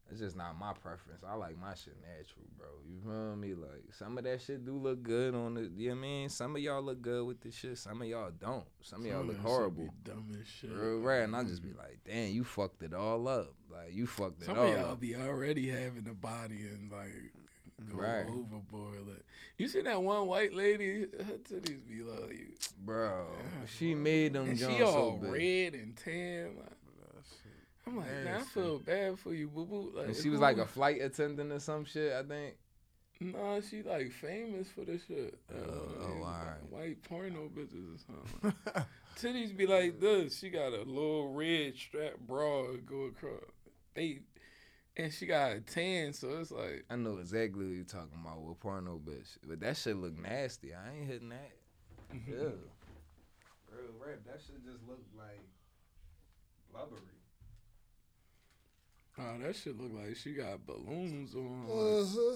it's 0.09 0.20
just 0.20 0.36
not 0.36 0.59
my 0.59 0.74
preference. 0.74 1.24
I 1.28 1.36
like 1.36 1.57
my 1.59 1.74
shit 1.74 1.95
natural, 2.01 2.45
bro. 2.57 2.68
You 2.86 2.99
feel 3.03 3.36
me? 3.36 3.53
Like 3.53 3.93
some 3.93 4.18
of 4.18 4.24
that 4.26 4.41
shit 4.41 4.66
do 4.66 4.78
look 4.78 5.03
good 5.03 5.34
on 5.36 5.53
the. 5.53 5.72
You 5.76 5.89
know 5.89 5.95
what 5.95 5.99
I 5.99 6.01
mean? 6.01 6.30
Some 6.30 6.55
of 6.55 6.62
y'all 6.62 6.82
look 6.82 7.01
good 7.01 7.26
with 7.26 7.41
this 7.41 7.55
shit. 7.55 7.78
Some 7.78 8.01
of 8.01 8.07
y'all 8.07 8.32
don't. 8.32 8.66
Some 8.82 9.01
of 9.01 9.05
y'all 9.07 9.20
Some 9.20 9.28
look 9.28 9.38
of 9.38 9.43
that 9.43 9.47
shit 9.49 9.57
horrible. 9.57 9.88
Dumb 10.03 10.38
as 10.41 10.47
shit. 10.47 10.72
Real 10.72 10.99
rare, 10.99 11.24
and 11.24 11.36
I 11.36 11.43
just 11.43 11.62
be 11.64 11.74
like, 11.74 11.99
damn, 12.05 12.32
you 12.32 12.43
fucked 12.43 12.84
it 12.84 12.93
all 12.93 13.28
up. 13.28 13.53
Like 13.72 13.93
you 13.93 14.05
fucked 14.05 14.41
it 14.41 14.45
Some 14.45 14.59
all 14.59 14.68
of 14.68 14.78
y'all 14.78 14.91
up. 14.91 14.99
be 14.99 15.16
already 15.16 15.70
having 15.70 16.05
a 16.09 16.14
body 16.14 16.62
and 16.74 16.91
like 16.91 17.32
go 17.90 17.98
Right. 17.98 18.26
overboard. 18.28 19.08
Like, 19.08 19.26
you 19.58 19.68
see 19.68 19.82
that 19.82 20.02
one 20.02 20.28
white 20.28 20.54
lady? 20.54 21.02
Her 21.26 21.38
titties 21.38 21.88
be 21.88 22.02
like, 22.04 22.32
you- 22.32 22.54
Bro, 22.84 23.28
Yeah, 23.38 23.66
she 23.68 23.94
bro. 23.94 24.02
made 24.04 24.34
them 24.34 24.50
and 24.50 24.58
she 24.60 24.82
all 24.82 24.92
so 24.92 25.18
big. 25.22 25.32
red 25.32 25.74
and 25.82 25.96
tan. 25.96 26.56
Like, 26.58 26.68
I'm 27.88 27.98
like, 27.98 28.08
man, 28.24 28.36
I 28.38 28.44
feel 28.44 28.78
bad 28.80 29.18
for 29.20 29.34
you, 29.34 29.48
boo 29.48 29.66
boo. 29.66 29.92
Like, 29.96 30.08
And 30.10 30.16
she 30.16 30.30
was 30.30 30.40
like 30.40 30.58
a 30.58 30.66
flight 30.68 31.02
attendant 31.02 31.52
or 31.52 31.60
some 31.60 31.84
shit, 31.84 32.14
I 32.14 32.22
think. 32.24 32.56
Nah, 33.20 33.60
she 33.62 33.82
like 33.84 34.12
famous 34.12 34.68
for 34.70 34.84
this 34.86 35.04
shit. 35.08 35.38
Uh, 35.52 35.58
oh, 35.68 36.18
like. 36.22 36.60
White 36.72 37.04
porno 37.04 37.50
bitches 37.50 37.96
or 37.96 38.00
something. 38.44 38.54
Titties 39.20 39.56
be 39.56 39.66
like 39.68 40.00
this. 40.00 40.38
She 40.40 40.50
got 40.50 40.74
a 40.74 40.84
little 40.84 41.34
red 41.34 41.76
strap 41.76 42.14
bra 42.20 42.66
go 42.86 43.06
across. 43.06 43.44
They 43.96 44.20
and 44.98 45.12
she 45.14 45.26
got 45.26 45.52
a 45.54 45.62
tan, 45.62 46.14
so 46.14 46.30
it's 46.39 46.52
like 46.52 46.86
I 46.89 46.96
know 46.96 47.18
exactly 47.18 47.66
what 47.66 47.76
you're 47.76 47.84
talking 47.86 48.20
about 48.22 48.42
with 48.42 48.60
porno 48.60 49.00
bitch. 49.04 49.38
But 49.48 49.60
that 49.62 49.78
shit 49.78 49.96
look 49.98 50.18
nasty. 50.22 50.74
I 50.74 50.98
ain't 50.98 51.08
hitting 51.08 51.30
that. 51.30 51.52
Yeah. 52.28 52.36
Real 53.72 53.94
rap, 54.06 54.20
that 54.26 54.42
shit 54.46 54.64
just 54.66 54.86
look 54.88 55.00
like 55.18 55.39
blubbery. 56.74 57.00
oh, 59.20 59.38
that 59.46 59.56
shit 59.56 59.80
look 59.80 59.92
like 59.94 60.16
she 60.16 60.34
got 60.34 60.66
balloons 60.66 61.36
on. 61.36 61.66
Uh-huh. 61.70 62.32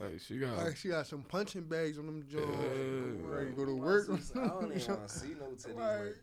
Like, 0.00 0.12
like 0.12 0.20
she 0.20 0.38
got 0.38 0.56
Like 0.56 0.76
she 0.76 0.88
got 0.88 1.06
some 1.06 1.22
punching 1.22 1.64
bags 1.64 1.98
on 1.98 2.06
them 2.06 2.24
jaws. 2.26 2.42
Yeah. 2.48 3.34
ready 3.36 3.50
to 3.50 3.56
go 3.56 3.66
to 3.66 3.74
work. 3.74 4.08
I 4.34 4.46
don't 4.48 4.72
even 4.74 4.88
want 4.96 5.08
to 5.08 5.14
see 5.18 5.34
no 5.38 5.46
titties 5.54 5.76
Like- 5.76 6.00
like 6.06 6.16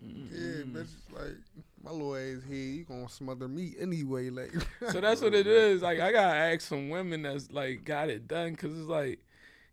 that. 0.00 0.08
Yeah, 0.30 0.62
bitch. 0.64 0.88
Like 1.12 1.36
my 1.82 1.90
little 1.90 2.16
ass 2.16 2.42
here, 2.48 2.56
you 2.56 2.84
gonna 2.84 3.08
smother 3.08 3.48
me 3.48 3.74
anyway. 3.80 4.30
Like 4.30 4.52
So 4.90 5.00
that's 5.00 5.20
what 5.20 5.34
it 5.34 5.46
is. 5.48 5.82
Like 5.82 6.00
I 6.00 6.12
gotta 6.12 6.36
ask 6.36 6.62
some 6.62 6.88
women 6.88 7.22
that's 7.22 7.50
like 7.50 7.84
got 7.84 8.10
it 8.10 8.28
done, 8.28 8.56
cause 8.56 8.70
it's 8.72 8.88
like 8.88 9.20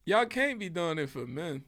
y'all 0.06 0.26
can't 0.26 0.60
be 0.60 0.70
doing 0.70 0.98
it 1.00 1.10
for 1.10 1.26
men, 1.26 1.64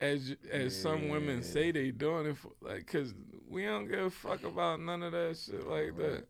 as 0.00 0.36
as 0.50 0.80
some 0.80 1.08
women 1.08 1.42
say 1.42 1.70
they 1.70 1.90
doing 1.90 2.26
it 2.26 2.36
for. 2.36 2.52
Like, 2.60 2.86
cause 2.86 3.14
we 3.48 3.64
don't 3.64 3.88
give 3.88 4.00
a 4.00 4.10
fuck 4.10 4.44
about 4.44 4.80
none 4.80 5.02
of 5.02 5.12
that 5.12 5.36
shit 5.36 5.66
like 5.66 5.96
that. 5.96 6.26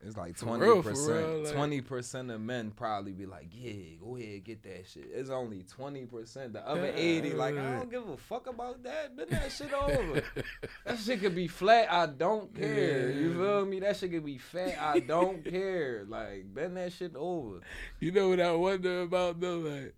It's 0.00 0.16
like 0.16 0.36
twenty 0.36 0.64
real, 0.64 0.80
for 0.80 0.90
real, 0.90 1.42
percent. 1.42 1.56
Twenty 1.56 1.80
percent 1.80 2.30
of 2.30 2.40
men 2.40 2.70
probably 2.70 3.12
be 3.12 3.26
like, 3.26 3.48
"Yeah, 3.50 3.96
go 4.00 4.16
ahead, 4.16 4.44
get 4.44 4.62
that 4.62 4.86
shit." 4.86 5.08
It's 5.12 5.28
only 5.28 5.64
twenty 5.64 6.06
percent. 6.06 6.52
The 6.52 6.66
other 6.66 6.92
eighty, 6.94 7.32
like, 7.32 7.56
I 7.58 7.78
don't 7.78 7.90
give 7.90 8.08
a 8.08 8.16
fuck 8.16 8.46
about 8.46 8.84
that. 8.84 9.16
Been 9.16 9.28
that 9.30 9.50
shit 9.50 9.72
over. 9.72 10.22
that 10.84 10.98
shit 11.00 11.20
could 11.20 11.34
be 11.34 11.48
flat. 11.48 11.90
I 11.90 12.06
don't 12.06 12.54
care. 12.54 13.10
You 13.10 13.34
feel 13.34 13.66
me? 13.66 13.80
That 13.80 13.96
shit 13.96 14.12
could 14.12 14.24
be 14.24 14.38
fat. 14.38 14.78
I 14.80 15.00
don't 15.00 15.44
care. 15.50 16.04
Like, 16.08 16.54
been 16.54 16.74
that 16.74 16.92
shit 16.92 17.16
over. 17.16 17.60
You 17.98 18.12
know 18.12 18.28
what 18.28 18.40
I 18.40 18.52
wonder 18.52 19.02
about 19.02 19.40
though? 19.40 19.58
Like, 19.58 19.94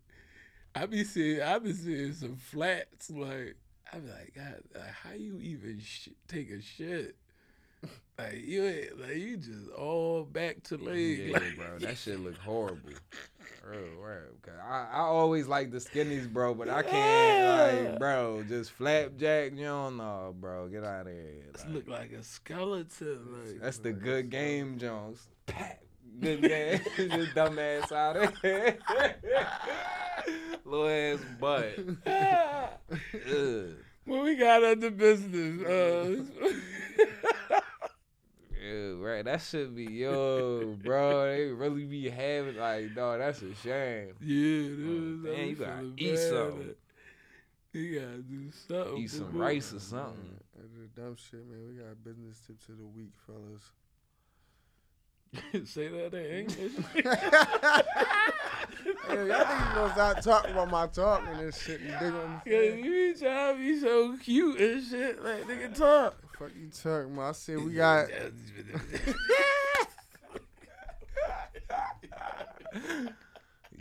I 0.74 0.86
be 0.86 1.04
seeing, 1.04 1.42
I 1.42 1.58
be 1.58 1.74
seeing 1.74 2.14
some 2.14 2.36
flats. 2.36 3.10
Like, 3.10 3.56
I 3.92 3.98
be 3.98 4.08
like, 4.08 4.32
God, 4.34 4.62
like, 4.74 4.92
how 5.04 5.12
you 5.12 5.38
even 5.40 5.78
sh- 5.84 6.08
take 6.26 6.50
a 6.50 6.62
shit? 6.62 7.16
Like 8.18 8.42
you, 8.44 8.66
ain't- 8.66 9.00
like 9.00 9.16
you 9.16 9.38
just 9.38 9.70
all 9.70 10.24
back 10.24 10.62
to 10.64 10.76
leg. 10.76 11.18
Yeah, 11.28 11.32
like, 11.38 11.56
bro. 11.56 11.78
That 11.78 11.96
shit 11.96 12.20
look 12.20 12.36
horrible. 12.44 12.90
Real, 13.66 13.80
real. 13.80 14.20
'Cause 14.42 14.54
I, 14.62 14.88
I 14.92 14.98
always 15.00 15.46
like 15.46 15.70
the 15.70 15.78
skinnies, 15.78 16.30
bro, 16.30 16.52
but 16.52 16.68
I 16.68 16.82
can't, 16.82 16.92
Yeah. 16.94 17.88
like, 17.90 17.98
bro, 17.98 18.42
just 18.46 18.72
flapjack. 18.72 19.52
You 19.54 19.64
don't 19.64 19.96
know, 19.96 20.34
bro. 20.38 20.68
Get 20.68 20.84
out 20.84 21.06
of 21.06 21.12
here. 21.14 21.44
This 21.52 21.64
Like, 21.64 21.72
look 21.74 21.88
like 21.88 22.12
a 22.12 22.22
skeleton. 22.22 23.20
Like, 23.42 23.60
that's 23.62 23.78
the 23.78 23.92
good 23.92 24.28
game, 24.28 24.76
Jones. 24.78 25.26
Good 26.20 26.42
game. 26.42 26.80
just 26.96 27.34
dumbass 27.34 27.90
out 27.90 28.16
of 28.18 28.36
here. 28.42 28.76
Little 30.66 30.88
ass 30.88 31.20
butt. 31.40 31.78
What 34.04 34.24
we 34.24 34.36
got 34.36 34.62
under 34.64 34.90
business? 34.90 35.62
Uh, 35.62 36.24
Yeah, 38.70 39.04
right. 39.04 39.24
That 39.24 39.40
should 39.42 39.74
be 39.74 39.84
yo, 39.84 40.76
bro. 40.82 41.26
They 41.26 41.46
really 41.46 41.84
be 41.84 42.08
having 42.08 42.56
like, 42.56 42.94
dog. 42.94 43.18
That's 43.18 43.42
a 43.42 43.54
shame. 43.56 44.14
yeah, 44.20 44.36
it 44.36 44.78
mm, 44.78 45.14
is. 45.14 45.24
man, 45.24 45.48
you 45.48 45.54
gotta 45.56 45.92
eat 45.96 46.14
bad 46.14 46.30
something. 46.30 46.74
You 47.72 48.00
gotta 48.00 48.18
do 48.18 48.50
something. 48.68 48.96
Eat 48.98 49.10
some 49.10 49.26
boo-boo. 49.26 49.38
rice 49.38 49.72
or 49.72 49.80
something. 49.80 50.14
Mm, 50.14 50.38
that's 50.56 50.90
dumb 50.96 51.16
shit, 51.16 51.46
man. 51.48 51.66
We 51.68 51.74
got 51.82 52.04
business 52.04 52.38
tips 52.46 52.68
of 52.68 52.78
the 52.78 52.86
week, 52.86 53.12
fellas. 53.26 53.72
Say 55.68 55.88
that 55.88 56.14
in 56.14 56.48
English. 56.48 56.72
Hey, 59.06 59.26
y'all 59.26 59.44
niggas 59.44 59.74
gonna 59.74 59.92
stop 59.92 60.20
talking 60.20 60.52
about 60.52 60.70
my 60.70 60.86
talk 60.86 61.22
and 61.26 61.40
this 61.40 61.60
shit. 61.60 61.80
You 61.80 61.88
dig 61.98 62.12
what 62.12 62.24
I'm 62.24 62.40
Cause 62.40 62.44
you 62.46 63.12
be 63.14 63.14
trying 63.18 63.56
to 63.56 63.58
be 63.58 63.80
so 63.80 64.16
cute 64.16 64.60
and 64.60 64.84
shit. 64.84 65.22
Like 65.22 65.44
nigga 65.44 65.74
talk. 65.74 66.14
Fuck 66.40 66.52
you 66.58 66.70
talking 66.70 67.12
about? 67.12 67.28
I 67.28 67.32
said 67.32 67.58
we 67.62 67.74
got. 67.74 68.08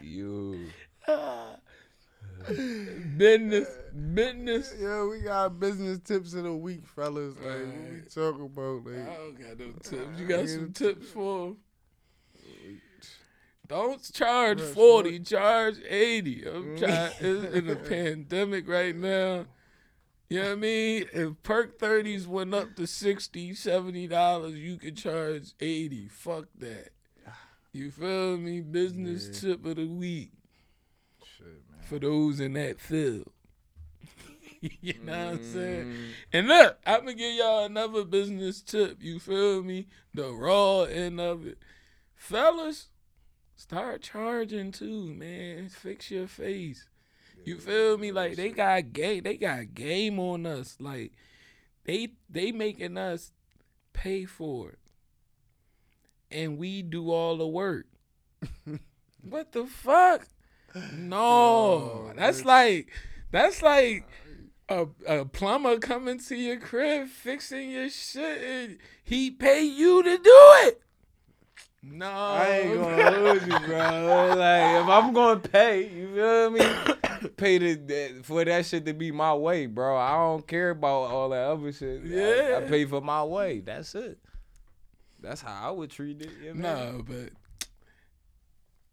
You. 0.02 0.68
business, 3.18 3.68
business. 4.14 4.74
Yeah, 4.80 5.06
we 5.06 5.20
got 5.22 5.60
business 5.60 6.00
tips 6.00 6.34
of 6.34 6.44
the 6.44 6.54
week, 6.54 6.86
fellas. 6.88 7.36
Like, 7.36 7.46
what 7.46 7.54
we 7.56 7.72
Alright. 7.74 8.10
talking 8.10 8.46
about? 8.46 8.88
I 8.88 9.16
don't 9.16 9.40
got 9.40 9.60
no 9.60 9.72
tips. 9.84 10.20
You 10.20 10.26
got 10.28 10.48
some 10.50 10.66
Yeah. 10.68 10.74
tips 10.74 11.10
for 11.12 11.48
'em? 11.48 11.58
Don't 13.68 14.14
charge 14.14 14.62
40, 14.62 15.20
charge 15.20 15.76
80. 15.88 16.44
I'm 16.48 16.76
Mm. 16.76 16.80
trying, 16.80 17.12
it's 17.20 17.54
in 17.56 17.70
a 17.70 17.76
pandemic 17.90 18.68
right 18.68 18.96
now. 18.96 19.46
You 20.30 20.40
know 20.40 20.46
what 20.46 20.52
I 20.52 20.56
mean? 20.56 21.06
If 21.12 21.42
perk 21.44 21.80
30s 21.80 22.28
went 22.28 22.54
up 22.54 22.76
to 22.76 22.86
60 22.86 23.52
$70, 23.54 24.58
you 24.58 24.78
could 24.78 24.96
charge 24.96 25.54
80 25.60 26.08
Fuck 26.10 26.46
that. 26.60 26.90
You 27.74 27.92
feel 27.92 28.38
me? 28.38 28.62
Business 28.62 29.42
tip 29.42 29.66
of 29.66 29.76
the 29.78 29.86
week 29.88 30.32
Shit, 31.24 31.46
man. 31.48 31.82
for 31.88 32.00
those 32.00 32.40
in 32.40 32.54
that 32.54 32.80
field. 32.80 33.32
you 34.82 34.96
know 35.04 35.12
what 35.26 35.34
I'm 35.40 35.44
saying? 35.44 35.86
Mm, 35.86 36.10
And 36.34 36.48
look, 36.48 36.78
I'm 36.86 37.00
gonna 37.02 37.14
give 37.14 37.36
y'all 37.36 37.66
another 37.66 38.04
business 38.04 38.62
tip. 38.62 39.02
You 39.02 39.20
feel 39.20 39.64
me? 39.64 39.88
The 40.14 40.32
raw 40.32 40.82
end 40.84 41.20
of 41.20 41.46
it, 41.48 41.58
fellas. 42.16 42.88
Start 43.56 44.02
charging 44.02 44.72
too, 44.72 45.14
man. 45.14 45.70
Fix 45.70 46.10
your 46.12 46.28
face. 46.28 46.88
You 47.46 47.58
feel 47.58 47.98
me? 47.98 48.12
Like 48.12 48.36
they 48.36 48.50
got 48.50 48.94
game, 48.94 49.24
they 49.24 49.38
got 49.38 49.74
game 49.74 50.20
on 50.20 50.46
us. 50.46 50.78
Like 50.80 51.14
they 51.86 52.10
they 52.30 52.52
making 52.52 52.98
us 52.98 53.32
pay 53.94 54.26
for 54.26 54.70
it, 54.70 54.80
and 56.32 56.58
we 56.58 56.82
do 56.82 57.12
all 57.12 57.38
the 57.38 57.48
work. 57.48 57.86
what 59.22 59.52
the 59.52 59.66
fuck? 59.66 60.28
No, 60.94 62.06
No, 62.06 62.14
that's 62.16 62.46
like 62.46 62.92
that's 63.32 63.64
like 63.64 64.08
a, 64.70 64.86
a 65.08 65.26
plumber 65.26 65.80
coming 65.80 66.20
to 66.20 66.36
your 66.36 66.60
crib 66.60 67.08
fixing 67.08 67.72
your 67.72 67.90
shit 67.90 68.44
and 68.44 68.78
he 69.04 69.32
pay 69.32 69.64
you 69.64 70.04
to 70.04 70.18
do 70.18 70.54
it. 70.68 70.82
No, 71.82 72.08
I 72.08 72.48
ain't 72.50 72.82
gonna 72.82 73.12
lose 73.20 73.42
you, 73.48 73.60
bro. 73.66 74.36
Like 74.38 74.84
if 74.84 74.88
I'm 74.88 75.14
gonna 75.14 75.40
pay, 75.40 75.90
you 75.90 76.14
feel 76.14 76.50
me? 76.52 76.60
pay 77.38 77.58
the, 77.58 78.22
for 78.24 78.44
that 78.46 78.66
shit 78.66 78.86
to 78.86 78.94
be 78.94 79.12
my 79.12 79.34
way, 79.34 79.66
bro. 79.66 79.98
I 79.98 80.14
don't 80.14 80.48
care 80.48 80.72
about 80.72 81.12
all 81.12 81.30
that 81.30 81.46
other 81.50 81.72
shit. 81.72 82.02
I- 82.06 82.58
I, 82.58 82.62
pay 82.68 82.86
for 82.86 83.02
my 83.02 83.24
way. 83.24 83.60
That's 83.60 83.94
it. 83.96 84.18
That's 85.22 85.42
how 85.42 85.70
I 85.70 85.72
would 85.72 85.90
treat 85.90 86.22
it. 86.22 86.30
You 86.44 86.54
know? 86.54 86.92
no, 86.92 87.04
but 87.04 87.30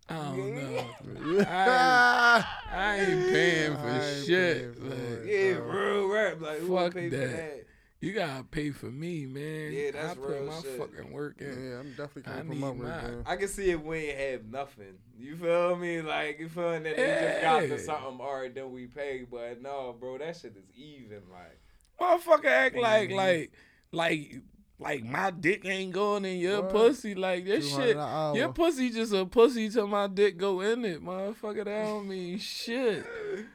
I 0.09 0.15
don't 0.15 0.55
know. 0.55 1.37
yeah. 1.39 2.45
I 2.73 2.97
ain't 3.01 3.33
paying 3.33 3.73
for 3.75 3.81
I 3.89 3.99
ain't 4.01 4.27
shit. 4.27 4.57
paying 4.59 4.75
for 4.75 4.85
Like, 4.95 4.99
it. 4.99 5.27
Yeah, 5.27 5.59
real 5.59 6.09
rap. 6.09 6.41
Like 6.41 6.59
who 6.61 6.73
would 6.73 6.83
Fuck 6.85 6.93
for 6.95 7.01
that. 7.11 7.11
that? 7.11 7.65
You 8.01 8.13
gotta 8.13 8.45
pay 8.45 8.71
for 8.71 8.87
me, 8.87 9.27
man. 9.27 9.73
Yeah, 9.73 9.91
that's 9.93 10.13
I 10.13 10.15
put 10.15 10.29
real 10.31 10.45
my 10.45 10.61
shit. 10.61 10.79
fucking 10.79 11.13
work 11.13 11.37
in. 11.41 11.47
Yeah, 11.71 11.79
I'm 11.81 11.91
definitely 11.91 12.25
I 12.33 12.37
gonna 12.39 12.45
need 12.55 12.61
come 12.61 12.65
up 12.71 12.77
with 12.77 12.89
it. 13.19 13.23
I 13.27 13.37
can 13.37 13.49
see 13.49 13.71
if 13.71 13.81
we 13.83 13.97
ain't 13.99 14.19
have 14.19 14.45
nothing. 14.47 14.95
You 15.19 15.37
feel 15.37 15.77
me? 15.77 16.03
Like 16.03 16.39
you 16.39 16.49
feel 16.49 16.73
that 16.73 16.83
they 16.85 16.95
just 16.95 17.43
got 17.43 17.63
Yeah. 17.63 17.69
the 17.69 17.79
something 17.79 18.21
alright, 18.21 18.55
then 18.55 18.71
we 18.71 18.87
pay. 18.87 19.25
But 19.31 19.63
no, 19.63 19.97
bro, 19.99 20.19
that 20.19 20.37
shit 20.37 20.57
is 20.57 20.71
even. 20.77 21.23
Like 21.31 21.61
Motherfucker 21.99 22.45
act 22.47 22.77
like 22.77 23.09
Mhm. 23.11 23.15
like 23.17 23.53
like 23.93 24.41
like 24.79 25.03
my 25.03 25.31
dick 25.31 25.65
ain't 25.65 25.95
going 25.95 26.27
in 26.27 26.39
your 26.39 26.61
What? 26.61 26.71
pussy. 26.73 27.15
Like 27.15 27.47
this 27.47 27.75
shit. 27.75 27.97
Your 27.97 28.53
pussy 28.53 28.91
just 28.91 29.15
a 29.15 29.25
pussy 29.25 29.71
till 29.71 29.87
my 29.87 30.07
dick 30.07 30.37
go 30.37 30.61
in 30.61 30.85
it, 30.85 31.03
motherfucker. 31.03 31.65
That 31.65 31.85
don't 31.87 32.07
mean 32.09 32.37
shit. 32.39 33.07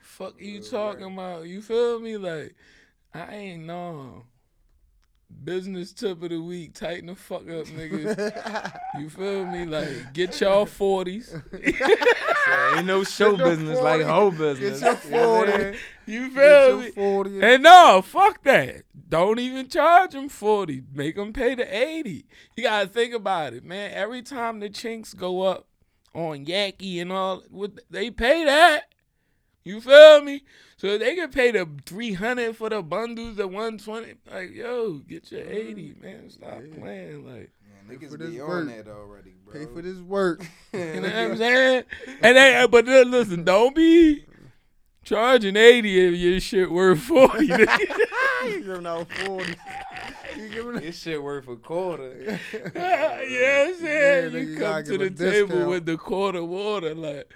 Fuck 0.01 0.41
you 0.41 0.61
talking 0.61 1.13
about? 1.13 1.45
You 1.45 1.61
feel 1.61 1.99
me? 1.99 2.17
Like 2.17 2.55
I 3.13 3.35
ain't 3.35 3.65
know. 3.65 4.23
Business 5.43 5.91
tip 5.93 6.21
of 6.23 6.29
the 6.29 6.39
week. 6.41 6.73
Tighten 6.73 7.07
the 7.07 7.15
fuck 7.15 7.41
up, 7.49 7.65
niggas. 7.67 8.79
you 8.99 9.09
feel 9.09 9.45
me? 9.45 9.65
Like 9.65 10.13
get 10.13 10.39
y'all 10.41 10.65
forties. 10.65 11.33
So 12.43 12.77
ain't 12.77 12.87
no 12.87 13.03
show 13.03 13.31
Get 13.31 13.39
your 13.39 13.49
business 13.49 13.79
like 13.79 14.01
40. 14.01 14.03
hoe 14.03 14.31
business. 14.31 14.81
your 14.81 14.97
You 15.05 15.11
know 15.11 15.29
what 15.31 15.49
40. 15.49 15.51
saying? 15.51 15.75
You 16.07 16.29
Get 16.29 16.33
feel 16.33 16.67
your 16.69 16.77
me? 16.79 16.91
40. 16.91 17.41
And 17.43 17.63
no, 17.63 18.01
fuck 18.03 18.43
that. 18.43 18.83
Don't 19.09 19.39
even 19.39 19.67
charge 19.69 20.11
them 20.11 20.27
40. 20.27 20.83
Make 20.93 21.15
them 21.15 21.33
pay 21.33 21.53
the 21.55 21.63
80. 21.77 22.25
You 22.57 22.63
got 22.63 22.81
to 22.81 22.87
think 22.87 23.13
about 23.13 23.53
it, 23.53 23.63
man. 23.63 23.91
Every 23.93 24.21
time 24.23 24.59
the 24.59 24.69
chinks 24.69 25.13
go 25.13 25.43
up 25.43 25.67
on 26.15 26.45
Yankee 26.45 26.99
and 26.99 27.11
all, 27.11 27.43
what 27.51 27.71
they 27.91 28.09
pay 28.09 28.43
that. 28.45 28.85
You 29.63 29.79
feel 29.79 30.21
me? 30.23 30.43
So 30.81 30.97
they 30.97 31.13
can 31.13 31.29
pay 31.29 31.51
the 31.51 31.69
300 31.85 32.57
for 32.57 32.67
the 32.71 32.81
bundles, 32.81 33.35
the 33.35 33.47
120. 33.47 34.15
Like, 34.31 34.49
yo, 34.55 34.93
get 34.93 35.31
your 35.31 35.41
mm-hmm. 35.41 35.51
80, 35.53 35.95
man. 36.01 36.29
Stop 36.31 36.59
Yeah. 36.59 36.79
playing. 36.79 37.23
Like, 37.23 37.51
Man, 37.87 37.99
for 37.99 38.05
niggas 38.07 38.17
this 38.17 38.29
be 38.31 38.39
work. 38.39 38.49
on 38.49 38.67
that 38.69 38.87
already, 38.87 39.33
bro. 39.45 39.53
Pay 39.53 39.71
for 39.71 39.83
this 39.83 39.99
work. 39.99 40.43
you 40.73 40.79
know 40.79 41.01
what 41.01 41.13
I'm 41.13 41.37
saying? 41.37 41.83
And 42.23 42.35
they, 42.35 42.55
uh, 42.55 42.67
but 42.67 42.87
then, 42.87 43.11
listen, 43.11 43.43
don't 43.43 43.75
be 43.75 44.25
charging 45.03 45.55
80 45.55 46.07
if 46.07 46.19
your 46.19 46.39
shit 46.39 46.71
worth 46.71 47.01
40. 47.01 47.45
you 47.45 47.67
giving 48.63 48.87
out 48.87 49.07
40. 49.11 49.53
You 50.35 50.49
giving. 50.49 50.73
This 50.77 50.99
shit 50.99 51.21
worth 51.21 51.47
a 51.47 51.57
quarter. 51.57 52.39
yeah, 52.73 53.67
I'm 53.67 53.75
saying? 53.75 54.33
Yeah, 54.33 54.39
you 54.39 54.47
you 54.47 54.53
come 54.55 54.61
gotta 54.61 54.97
the 54.97 55.09
table 55.11 55.47
discount. 55.47 55.69
with 55.69 55.85
the 55.85 55.97
quarter 55.97 56.43
water, 56.43 56.95
like, 56.95 57.31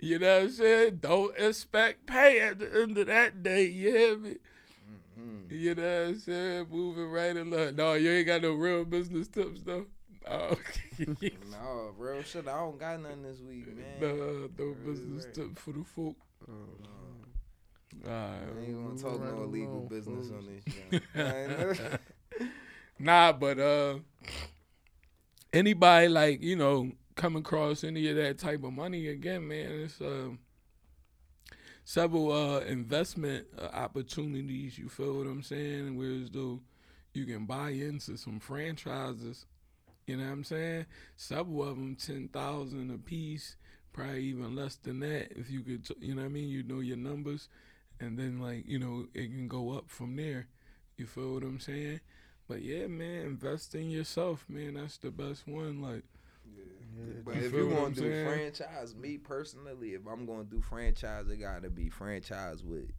you 0.00 0.18
know 0.18 0.36
what 0.36 0.42
I'm 0.44 0.50
saying? 0.50 0.96
Don't 1.02 1.36
expect 1.38 2.06
pay 2.06 2.40
at 2.40 2.58
the 2.58 2.82
end 2.82 2.96
of 2.98 3.06
that 3.06 3.42
day, 3.42 3.64
you 3.66 3.90
hear 3.90 4.16
me? 4.18 4.36
Mhm. 5.18 5.50
You 5.50 5.74
know 5.74 5.82
what 6.02 6.08
I'm 6.08 6.18
saying? 6.18 6.66
Moving 6.70 7.10
right 7.10 7.36
along. 7.36 7.76
No, 7.76 7.94
you 7.94 8.10
ain't 8.10 8.26
got 8.26 8.42
no 8.42 8.52
real 8.54 8.84
business 8.84 9.28
tips, 9.28 9.62
though? 9.62 9.86
Oh. 10.28 10.54
No, 11.50 11.92
real 11.98 12.22
shit. 12.22 12.46
I 12.46 12.58
don't 12.58 12.78
got 12.78 13.00
nothing 13.00 13.22
this 13.22 13.40
week, 13.40 13.66
man. 13.74 13.84
no, 14.00 14.14
no 14.58 14.64
Right, 14.66 14.84
business 14.86 15.24
right. 15.24 15.34
tips 15.34 15.60
for 15.62 15.72
the 15.72 15.82
folk. 15.82 16.14
No. 16.46 16.54
All 18.06 18.12
I 18.12 18.64
ain't 18.66 18.84
gonna 18.86 19.00
talk 19.00 19.20
right 19.20 19.34
no 19.34 19.44
illegal 19.44 19.86
business 19.88 20.28
folks. 20.28 20.46
on 20.46 21.02
this 21.16 21.82
ain't- 21.90 22.00
Nah, 22.98 23.32
but 23.32 23.58
uh 23.58 23.98
anybody 25.52 26.08
like, 26.08 26.42
you 26.42 26.56
know, 26.56 26.92
come 27.20 27.36
across 27.36 27.84
any 27.84 28.08
of 28.08 28.16
that 28.16 28.38
type 28.38 28.64
of 28.64 28.72
money 28.72 29.08
again, 29.08 29.46
man, 29.46 29.70
it's 29.82 30.00
um 30.00 30.38
several 31.84 32.32
uh 32.32 32.60
investment 32.60 33.46
uh, 33.60 33.66
opportunities, 33.74 34.78
you 34.78 34.88
feel 34.88 35.18
what 35.18 35.26
I'm 35.26 35.42
saying? 35.42 35.98
Whereas 35.98 36.30
though 36.30 36.60
you 37.12 37.26
can 37.26 37.44
buy 37.44 37.70
into 37.70 38.16
some 38.16 38.40
franchises, 38.40 39.44
you 40.06 40.16
know 40.16 40.24
what 40.24 40.32
I'm 40.32 40.44
saying? 40.44 40.86
Several 41.16 41.62
of 41.64 41.76
them 41.76 41.94
10,000 41.94 42.90
a 42.90 42.96
piece, 42.96 43.56
probably 43.92 44.24
even 44.24 44.56
less 44.56 44.76
than 44.76 45.00
that 45.00 45.32
if 45.36 45.50
you 45.50 45.60
could, 45.60 45.86
you 46.00 46.14
know 46.14 46.22
what 46.22 46.28
I 46.28 46.32
mean? 46.32 46.48
You 46.48 46.62
know 46.62 46.80
your 46.80 46.96
numbers 46.96 47.50
and 48.00 48.18
then 48.18 48.40
like, 48.40 48.66
you 48.66 48.78
know, 48.78 49.08
it 49.12 49.26
can 49.26 49.46
go 49.46 49.72
up 49.72 49.90
from 49.90 50.16
there. 50.16 50.46
You 50.96 51.04
feel 51.04 51.34
what 51.34 51.42
I'm 51.42 51.60
saying? 51.60 52.00
But 52.48 52.62
yeah, 52.62 52.86
man, 52.86 53.26
invest 53.26 53.74
in 53.74 53.90
yourself, 53.90 54.46
man. 54.48 54.74
That's 54.74 54.96
the 54.96 55.10
best 55.10 55.46
one. 55.46 55.82
Like, 55.82 56.02
But 57.24 57.36
You 57.36 57.40
if 57.46 57.52
you 57.52 57.66
what 57.68 57.76
want 57.76 57.94
to 57.96 58.00
do 58.02 58.10
saying? 58.10 58.26
franchise, 58.26 58.94
me 58.94 59.18
personally, 59.18 59.94
if 59.94 60.06
I'm 60.06 60.26
going 60.26 60.44
to 60.44 60.50
do 60.50 60.60
franchise, 60.60 61.28
it 61.28 61.36
got 61.36 61.62
to 61.62 61.70
be 61.70 61.88
franchise 61.88 62.62
with 62.64 62.90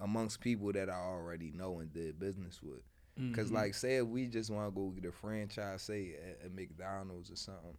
amongst 0.00 0.40
people 0.40 0.72
that 0.72 0.88
I 0.90 0.94
already 0.94 1.52
know 1.54 1.78
and 1.80 1.92
did 1.92 2.18
business 2.18 2.60
with. 2.62 2.82
Cause 3.34 3.50
mhm. 3.50 3.54
like, 3.54 3.74
say 3.74 3.96
if 3.96 4.06
we 4.06 4.26
just 4.26 4.50
want 4.50 4.66
to 4.68 4.80
go 4.80 4.88
get 4.88 5.04
a 5.04 5.12
franchise, 5.12 5.82
say 5.82 6.14
at, 6.40 6.46
at 6.46 6.54
McDonald's 6.54 7.30
or 7.30 7.36
something, 7.36 7.76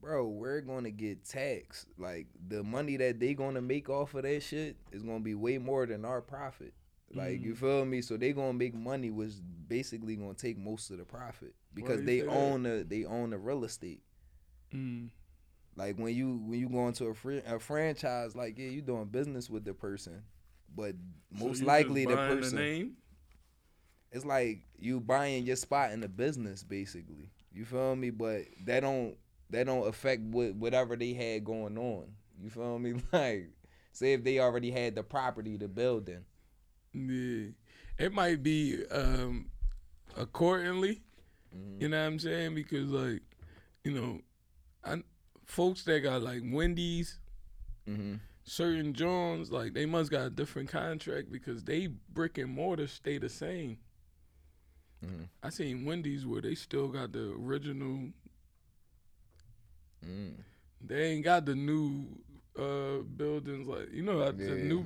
bro, 0.00 0.26
we're 0.26 0.60
gonna 0.62 0.90
get 0.90 1.24
taxed. 1.24 1.86
Like 1.96 2.26
the 2.48 2.64
money 2.64 2.96
that 2.96 3.20
they 3.20 3.34
gonna 3.34 3.60
make 3.62 3.88
off 3.88 4.14
of 4.14 4.22
that 4.22 4.42
shit 4.42 4.76
is 4.90 5.04
gonna 5.04 5.20
be 5.20 5.36
way 5.36 5.58
more 5.58 5.86
than 5.86 6.04
our 6.04 6.20
profit. 6.20 6.74
Like 7.14 7.40
you 7.40 7.54
Mhm. 7.54 7.58
feel 7.58 7.84
me? 7.84 8.02
So 8.02 8.16
they 8.16 8.32
gonna 8.32 8.52
make 8.52 8.74
money, 8.74 9.10
which 9.10 9.34
basically 9.68 10.16
gonna 10.16 10.34
take 10.34 10.58
most 10.58 10.90
of 10.90 10.98
the 10.98 11.04
profit 11.04 11.54
because 11.72 12.02
they 12.02 12.18
say 12.18 12.26
that? 12.26 12.32
own 12.32 12.64
the 12.64 12.84
they 12.86 13.04
own 13.04 13.30
the 13.30 13.38
real 13.38 13.62
estate. 13.64 14.02
Mm. 14.74 15.10
Like 15.76 15.96
when 15.98 16.14
you 16.14 16.40
when 16.46 16.58
you 16.58 16.68
go 16.68 16.88
into 16.88 17.06
a, 17.06 17.14
fr- 17.14 17.40
a 17.46 17.58
franchise, 17.58 18.34
like 18.34 18.58
yeah, 18.58 18.68
you 18.68 18.82
doing 18.82 19.06
business 19.06 19.48
with 19.48 19.64
the 19.64 19.74
person, 19.74 20.22
but 20.74 20.94
most 21.32 21.60
you 21.60 21.66
likely 21.66 22.04
the 22.04 22.16
person 22.16 22.56
name. 22.58 22.96
it's 24.10 24.24
like 24.24 24.60
you 24.78 25.00
buying 25.00 25.44
your 25.44 25.56
spot 25.56 25.92
in 25.92 26.00
the 26.00 26.08
business 26.08 26.62
basically. 26.62 27.30
You 27.52 27.64
feel 27.64 27.96
me? 27.96 28.10
But 28.10 28.42
that 28.64 28.80
don't 28.80 29.16
that 29.50 29.66
don't 29.66 29.86
affect 29.86 30.22
what 30.22 30.54
whatever 30.54 30.96
they 30.96 31.12
had 31.14 31.44
going 31.44 31.78
on. 31.78 32.06
You 32.42 32.50
feel 32.50 32.78
me? 32.78 32.94
Like 33.12 33.50
say 33.92 34.12
if 34.12 34.24
they 34.24 34.38
already 34.38 34.70
had 34.70 34.94
the 34.94 35.02
property, 35.02 35.56
the 35.56 35.68
building. 35.68 36.24
Yeah, 36.92 37.48
it 37.98 38.12
might 38.12 38.42
be 38.42 38.84
um 38.90 39.46
accordingly. 40.16 41.02
Mhm. 41.56 41.80
You 41.82 41.88
know 41.88 42.00
what 42.00 42.06
I'm 42.06 42.18
saying? 42.18 42.54
Because 42.54 42.90
like, 42.90 43.22
you 43.84 43.92
know, 43.92 44.20
I 44.88 45.02
folks 45.46 45.82
that 45.84 46.00
got 46.00 46.22
like 46.22 46.42
Wendy's, 46.44 47.18
Mm-hmm. 47.88 48.16
certain 48.44 48.92
Johns, 48.92 49.50
like 49.50 49.72
they 49.74 49.86
must 49.86 50.10
got 50.10 50.26
a 50.26 50.30
different 50.30 50.68
contract 50.68 51.32
because 51.32 51.64
they 51.64 51.86
brick 52.12 52.36
and 52.38 52.50
mortar 52.50 52.86
stay 52.86 53.16
the 53.18 53.28
same. 53.28 53.78
Mm-hmm. 55.04 55.24
I 55.42 55.50
seen 55.50 55.84
Wendy's 55.84 56.26
where 56.26 56.42
they 56.42 56.54
still 56.54 56.88
got 56.88 57.12
the 57.12 57.30
original. 57.32 58.10
Mm. 60.04 60.34
They 60.84 61.02
ain't 61.12 61.24
got 61.24 61.44
the 61.46 61.54
new 61.54 62.06
uh 62.58 63.02
buildings 63.16 63.68
like 63.68 63.92
you 63.92 64.02
know 64.02 64.30
the 64.32 64.44
Yeah. 64.44 64.62
new 64.64 64.84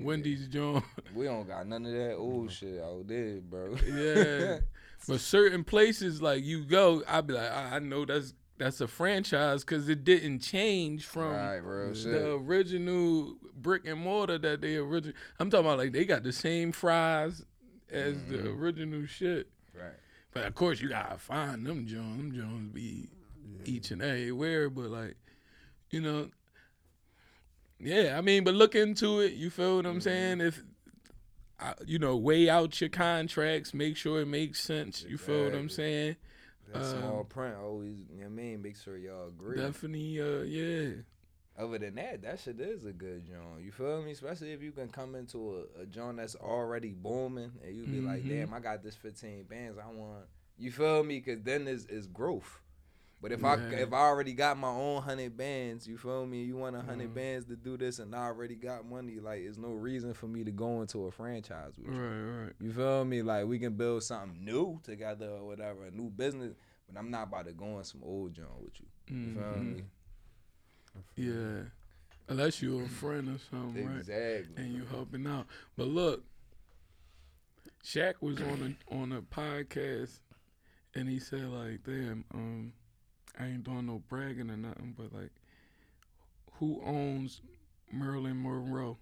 Wendy's 0.00 0.48
John. 0.48 0.82
We 1.14 1.24
don't 1.26 1.46
got 1.46 1.66
none 1.66 1.84
of 1.86 1.92
that 1.92 2.14
old 2.14 2.50
shit 2.52 2.80
out 2.80 3.06
there, 3.08 3.40
bro. 3.40 3.76
Yeah. 3.86 4.58
But 5.08 5.18
certain 5.20 5.64
places 5.64 6.22
like 6.22 6.44
you 6.44 6.64
go, 6.64 7.02
I'd 7.08 7.26
be 7.26 7.34
like, 7.34 7.50
I 7.50 7.74
I 7.74 7.78
know 7.80 8.04
that's 8.04 8.34
that's 8.62 8.80
a 8.80 8.86
franchise 8.88 9.64
because 9.64 9.88
it 9.88 10.04
didn't 10.04 10.38
change 10.40 11.04
from 11.04 11.32
right, 11.32 11.60
the 11.60 11.94
shit. 11.94 12.14
original 12.14 13.36
brick 13.54 13.86
and 13.86 14.00
mortar 14.00 14.38
that 14.38 14.60
they 14.60 14.76
original. 14.76 15.14
I'm 15.38 15.50
talking 15.50 15.66
about 15.66 15.78
like 15.78 15.92
they 15.92 16.04
got 16.04 16.22
the 16.22 16.32
same 16.32 16.70
fries 16.72 17.44
as 17.90 18.22
the 18.24 18.38
Mhm. 18.38 18.58
original 18.58 19.06
shit. 19.06 19.48
Right. 19.74 19.92
But 20.32 20.46
of 20.46 20.54
course 20.54 20.80
you 20.80 20.88
gotta 20.88 21.18
find 21.18 21.66
them 21.66 21.86
Jones. 21.86 22.16
Them 22.18 22.32
Jones 22.32 22.72
be 22.72 23.08
each 23.64 23.90
and 23.90 24.00
everywhere. 24.02 24.70
But 24.70 24.90
like, 24.90 25.16
you 25.90 26.00
know, 26.00 26.30
yeah. 27.80 28.16
I 28.16 28.20
mean, 28.20 28.44
but 28.44 28.54
look 28.54 28.74
into 28.74 29.20
it. 29.20 29.32
You 29.32 29.50
feel 29.50 29.76
what 29.76 29.86
I'm 29.86 30.00
saying? 30.00 30.40
If 30.40 30.62
you 31.86 31.98
know, 31.98 32.16
weigh 32.16 32.48
out 32.50 32.80
your 32.80 32.90
contracts, 32.90 33.72
make 33.72 33.96
sure 33.96 34.20
it 34.20 34.26
makes 34.26 34.60
sense. 34.60 35.04
You 35.08 35.16
feel 35.18 35.44
what 35.44 35.54
I'm 35.54 35.68
saying? 35.68 36.16
That 36.72 36.78
Um, 36.82 36.84
small 37.00 37.24
print 37.24 37.56
always, 37.56 37.96
you 38.10 38.16
know 38.16 38.22
what 38.22 38.26
I 38.26 38.28
mean? 38.30 38.62
Make 38.62 38.76
sure 38.76 38.96
y'all 38.96 39.28
agree. 39.28 39.58
Definitely, 39.58 40.20
uh, 40.20 40.42
yeah. 40.42 41.02
Other 41.58 41.78
than 41.78 41.96
that, 41.96 42.22
that 42.22 42.40
shit 42.40 42.58
is 42.60 42.86
a 42.86 42.92
good 42.92 43.26
joint. 43.26 43.62
You 43.62 43.72
feel 43.72 44.02
me? 44.02 44.12
Especially 44.12 44.52
if 44.52 44.62
you 44.62 44.72
can 44.72 44.88
come 44.88 45.14
into 45.14 45.66
a, 45.76 45.82
a 45.82 45.86
joint 45.86 46.16
that's 46.16 46.34
already 46.34 46.92
booming 46.94 47.52
and 47.62 47.76
you 47.76 47.84
be 47.84 48.00
like, 48.00 48.22
Mhm. 48.24 48.28
damn, 48.28 48.54
I 48.54 48.60
got 48.60 48.82
this 48.82 48.94
15 48.96 49.42
bands. 49.44 49.78
I 49.78 49.86
want, 49.92 50.24
you 50.58 50.70
feel 50.72 51.04
me? 51.04 51.20
Because 51.20 51.42
then 51.42 51.68
it's, 51.68 51.84
it's 51.86 52.06
growth. 52.06 52.61
But 53.22 53.30
if 53.30 53.44
I 53.44 53.54
if 53.54 53.92
I 53.92 53.98
already 54.00 54.32
got 54.32 54.58
my 54.58 54.68
own 54.68 55.00
hundred 55.00 55.36
bands, 55.36 55.86
you 55.86 55.96
feel 55.96 56.26
me? 56.26 56.42
You 56.42 56.56
want 56.56 56.74
a 56.74 56.80
100 56.80 57.10
Mhm. 57.10 57.14
bands 57.14 57.46
to 57.46 57.54
do 57.56 57.76
this, 57.76 58.00
and 58.00 58.12
I 58.16 58.24
already 58.26 58.56
got 58.56 58.84
money. 58.84 59.20
Like, 59.20 59.42
there's 59.44 59.56
no 59.58 59.72
reason 59.74 60.12
for 60.12 60.26
me 60.26 60.42
to 60.42 60.50
go 60.50 60.80
into 60.80 61.06
a 61.06 61.12
franchise 61.12 61.74
with 61.78 61.86
you. 61.86 61.92
Right, 62.00 62.44
right. 62.46 62.52
You 62.60 62.72
feel 62.72 63.04
me? 63.04 63.22
Like 63.22 63.46
we 63.46 63.60
can 63.60 63.76
build 63.76 64.02
something 64.02 64.44
new 64.44 64.80
together 64.82 65.28
or 65.30 65.46
whatever, 65.46 65.84
a 65.84 65.90
new 65.92 66.10
business. 66.10 66.54
But 66.88 66.98
I'm 66.98 67.12
not 67.12 67.28
about 67.28 67.46
to 67.46 67.52
go 67.52 67.78
in 67.78 67.84
some 67.84 68.02
old 68.02 68.34
joint 68.34 68.60
with 68.60 68.80
you. 68.80 68.86
You 69.16 69.34
feel 69.34 69.42
Mhm. 69.42 69.76
me? 69.76 69.84
Yeah. 71.14 71.62
Unless 72.28 72.60
you're 72.60 72.82
a 72.84 72.88
friend 72.88 73.28
or 73.28 73.38
something, 73.38 73.86
right? 73.86 73.98
Exactly. 73.98 74.54
and 74.56 74.74
you 74.74 74.84
helping 74.86 75.26
out. 75.28 75.46
But 75.76 75.86
look, 75.86 76.24
Shaq 77.84 78.14
was 78.20 78.40
on 78.40 78.76
a 78.90 78.94
on 78.94 79.12
a 79.12 79.22
podcast, 79.22 80.18
and 80.94 81.08
he 81.08 81.18
said 81.18 81.44
like, 81.48 81.82
"Damn, 81.84 82.24
um, 82.32 82.72
I 83.38 83.46
ain't 83.46 83.64
doing 83.64 83.86
no 83.86 84.02
bragging 84.08 84.50
or 84.50 84.56
nothing, 84.56 84.94
but 84.96 85.12
like, 85.12 85.30
who 86.54 86.80
owns 86.84 87.40
Marilyn 87.90 88.42
Monroe?" 88.42 88.98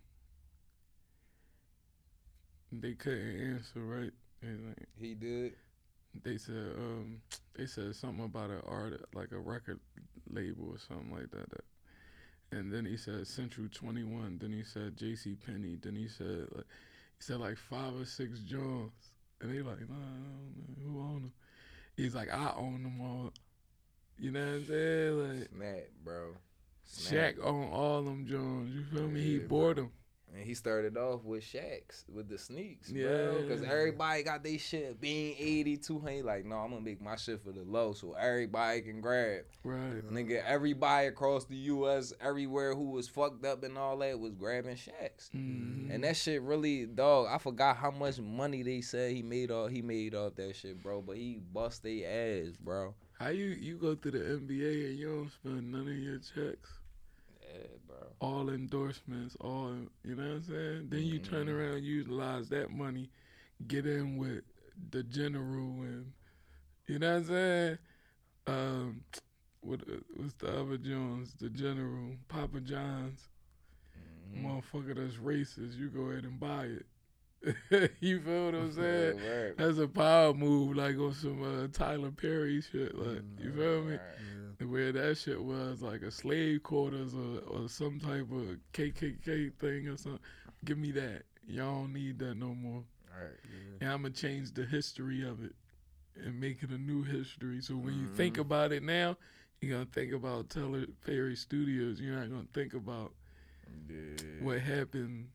They 2.72 2.94
couldn't 2.94 3.54
answer, 3.54 3.80
right? 3.80 4.12
Like, 4.42 4.88
He 4.98 5.14
did. 5.14 5.54
they 6.22 6.38
said, 6.38 6.72
um, 6.78 7.20
they 7.56 7.66
said 7.66 7.94
something 7.96 8.24
about 8.24 8.50
an 8.50 8.62
art, 8.66 9.04
like 9.12 9.32
a 9.32 9.38
record 9.38 9.80
label 10.28 10.70
or 10.70 10.78
something 10.78 11.10
like 11.10 11.30
that. 11.32 11.50
that 11.50 11.64
and 12.52 12.72
then 12.72 12.84
he 12.84 12.96
said 12.96 13.26
Central 13.26 13.68
Twenty 13.72 14.02
One. 14.02 14.38
Then 14.40 14.52
he 14.52 14.62
said 14.64 14.96
J.C. 14.96 15.36
Penney. 15.36 15.76
Then 15.80 15.94
he 15.96 16.08
said 16.08 16.46
like 16.52 16.66
he 17.16 17.22
said 17.22 17.38
like 17.38 17.56
five 17.56 17.94
or 17.94 18.04
six 18.04 18.40
Johns. 18.40 18.92
And 19.40 19.50
they 19.50 19.62
like, 19.62 19.88
nah, 19.88 19.94
I 19.96 20.18
don't 20.18 20.76
who 20.84 21.00
own 21.00 21.22
them? 21.22 21.32
He's 21.96 22.14
like, 22.14 22.32
I 22.32 22.52
own 22.56 22.82
them 22.82 23.00
all. 23.00 23.32
You 24.20 24.32
know 24.32 24.40
what 24.40 24.54
I'm 24.54 24.66
saying? 24.66 25.38
Like, 25.38 25.48
Snap, 25.56 25.88
bro. 26.04 26.36
Snap. 26.84 27.36
Shaq 27.36 27.44
own 27.44 27.70
all 27.72 28.02
them 28.02 28.26
Jones. 28.26 28.74
You 28.74 28.84
feel 28.84 29.08
me? 29.08 29.20
He 29.20 29.36
Yeah, 29.36 29.46
bought 29.46 29.76
them. 29.76 29.90
And 30.32 30.44
he 30.44 30.54
started 30.54 30.96
off 30.96 31.24
with 31.24 31.42
Shaqs 31.42 32.08
with 32.08 32.28
the 32.28 32.38
sneaks, 32.38 32.92
bro. 32.92 33.00
Yeah. 33.00 33.40
Because 33.40 33.62
everybody 33.64 34.22
got 34.22 34.44
their 34.44 34.58
shit 34.58 35.00
being 35.00 35.34
80, 35.38 35.78
200. 35.78 36.24
Like, 36.24 36.44
no, 36.44 36.56
I'm 36.56 36.70
gonna 36.70 36.82
make 36.82 37.00
my 37.00 37.16
shit 37.16 37.42
for 37.42 37.50
the 37.50 37.62
low 37.62 37.94
so 37.94 38.12
everybody 38.12 38.82
can 38.82 39.00
grab. 39.00 39.44
Right. 39.64 40.04
Nigga, 40.12 40.44
everybody 40.44 41.08
across 41.08 41.46
the 41.46 41.56
US, 41.56 42.12
everywhere 42.20 42.74
who 42.74 42.90
was 42.90 43.08
fucked 43.08 43.44
up 43.44 43.64
and 43.64 43.76
all 43.76 43.96
that 43.98 44.20
was 44.20 44.34
grabbing 44.34 44.76
Shaqs. 44.76 45.30
Mhm. 45.34 45.92
And 45.92 46.04
that 46.04 46.16
shit 46.16 46.42
really, 46.42 46.86
dog. 46.86 47.26
I 47.28 47.38
forgot 47.38 47.76
how 47.78 47.90
much 47.90 48.20
money 48.20 48.62
they 48.62 48.82
said 48.82 49.12
he 49.12 49.22
made 49.22 49.50
off. 49.50 49.70
He 49.70 49.82
made 49.82 50.14
off 50.14 50.36
that 50.36 50.54
shit, 50.54 50.80
bro. 50.82 51.00
But 51.00 51.16
he 51.16 51.40
bust 51.52 51.82
their 51.82 52.44
ass, 52.46 52.56
bro. 52.56 52.94
How 53.20 53.28
you 53.28 53.46
you 53.46 53.78
go 53.78 53.94
to 53.94 54.10
the 54.10 54.18
NBA 54.18 54.90
and 54.90 54.98
you 54.98 55.08
don't 55.08 55.30
spend 55.30 55.70
none 55.70 55.86
of 55.88 55.96
your 55.98 56.18
checks? 56.18 56.80
Yeah, 57.42 57.76
bro. 57.86 58.16
all 58.20 58.50
endorsements, 58.50 59.36
all 59.40 59.74
you 60.04 60.16
know 60.16 60.22
what 60.22 60.36
I'm 60.36 60.42
saying. 60.42 60.88
Then 60.90 61.04
you 61.04 61.20
turn 61.20 61.48
Mhm. 61.48 61.54
around, 61.54 61.84
utilize 61.84 62.48
that 62.50 62.70
money, 62.70 63.10
get 63.66 63.86
in 63.86 64.16
with 64.18 64.44
the 64.90 65.02
general, 65.04 65.82
and 65.82 66.12
you 66.86 66.98
know 66.98 67.10
what 67.12 67.16
I'm 67.18 67.24
saying. 67.26 67.78
Um, 68.46 69.04
what 69.62 69.80
what's 70.16 70.34
the 70.34 70.48
other 70.60 70.78
Jones? 70.78 71.34
The 71.34 71.50
general, 71.50 72.16
Papa 72.28 72.60
John's, 72.60 73.28
Mhm. 73.96 74.62
motherfucker 74.62 74.96
that's 74.96 75.16
racist. 75.16 75.78
You 75.78 75.90
go 75.90 76.10
ahead 76.10 76.24
and 76.24 76.40
buy 76.40 76.64
it. 76.66 76.86
you 78.00 78.20
feel 78.20 78.46
what 78.46 78.54
I'm 78.54 78.72
saying? 78.72 79.18
Yeah. 79.24 79.48
That's 79.56 79.78
a 79.78 79.88
power 79.88 80.34
move, 80.34 80.76
like 80.76 80.98
on 80.98 81.14
some 81.14 81.42
uh, 81.42 81.68
Tyler 81.72 82.10
Perry 82.10 82.60
shit. 82.60 82.94
Like 82.94 83.22
you 83.38 83.52
feel 83.52 83.82
me? 83.82 83.92
Right. 83.92 84.00
Yeah. 84.60 84.66
where 84.66 84.92
that 84.92 85.16
shit 85.16 85.42
was 85.42 85.80
like 85.80 86.02
a 86.02 86.10
slave 86.10 86.62
quarters 86.62 87.14
or, 87.14 87.38
or 87.48 87.68
some 87.68 87.98
type 87.98 88.30
of 88.30 88.58
KKK 88.74 89.54
thing 89.54 89.88
or 89.88 89.96
something. 89.96 90.20
Give 90.64 90.76
me 90.76 90.90
that. 90.92 91.22
Y'all 91.46 91.80
don't 91.82 91.92
need 91.94 92.18
that 92.18 92.34
no 92.36 92.54
more. 92.54 92.82
Right. 93.10 93.30
Yeah. 93.44 93.76
And 93.86 93.90
I'm 93.92 94.02
gonna 94.02 94.14
change 94.14 94.52
the 94.52 94.64
history 94.66 95.26
of 95.26 95.42
it 95.42 95.54
and 96.22 96.38
make 96.38 96.62
it 96.62 96.70
a 96.70 96.78
new 96.78 97.02
history. 97.02 97.62
So 97.62 97.74
when 97.74 97.94
you 97.98 98.06
think 98.14 98.36
Mhm. 98.36 98.40
about 98.40 98.72
it 98.72 98.82
now, 98.82 99.16
you're 99.62 99.72
gonna 99.78 99.86
think 99.90 100.12
about 100.12 100.50
Tyler 100.50 100.84
Perry 101.06 101.36
Studios. 101.36 102.00
You're 102.00 102.16
not 102.16 102.28
gonna 102.28 102.46
think 102.52 102.74
about 102.74 103.14
Yeah. 103.88 104.16
what 104.42 104.60
happened 104.60 105.28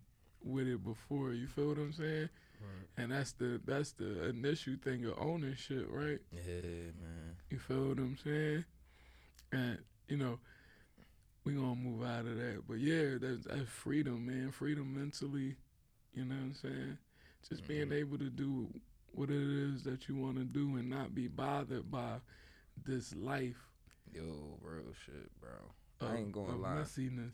with 0.45 0.67
it 0.67 0.83
before. 0.83 1.33
You 1.33 1.47
feel 1.47 1.69
what 1.69 1.77
I'm 1.77 1.93
saying? 1.93 2.29
Right. 2.61 2.87
And 3.03 3.11
that's 3.11 3.33
the 3.33 3.59
that's 3.65 3.91
the 3.93 4.29
initial 4.29 4.75
thing 4.83 5.05
of 5.05 5.15
ownership, 5.19 5.87
right? 5.89 6.19
Yeah, 6.31 6.61
man. 7.01 7.35
You 7.49 7.59
feel 7.59 7.89
what 7.89 7.97
I'm 7.97 8.17
saying? 8.23 8.63
And 9.51 9.79
you 10.07 10.17
know, 10.17 10.39
we 11.43 11.53
gonna 11.53 11.75
move 11.75 12.03
out 12.03 12.25
of 12.25 12.37
that. 12.37 12.63
But 12.67 12.79
yeah, 12.79 13.17
that's, 13.19 13.45
that's 13.45 13.69
freedom, 13.69 14.25
man. 14.25 14.51
Freedom 14.51 14.93
mentally. 14.97 15.55
You 16.13 16.25
know 16.25 16.35
what 16.35 16.41
I'm 16.43 16.53
saying? 16.53 16.97
Just 17.49 17.67
being 17.67 17.89
Mhm. 17.89 17.93
able 17.99 18.17
to 18.17 18.29
do 18.29 18.69
what 19.11 19.29
it 19.29 19.35
is 19.41 19.83
that 19.83 20.07
you 20.07 20.15
want 20.15 20.37
to 20.37 20.43
do 20.43 20.77
and 20.77 20.89
not 20.89 21.13
be 21.13 21.27
bothered 21.27 21.89
by 21.91 22.19
this 22.83 23.13
life. 23.15 23.69
Yo, 24.13 24.57
real 24.61 24.93
shit, 25.05 25.29
bro. 25.39 25.49
Of, 26.01 26.11
I 26.11 26.17
ain't 26.17 26.31
gonna 26.31 26.55
lie. 26.55 26.69
messiness. 26.81 27.33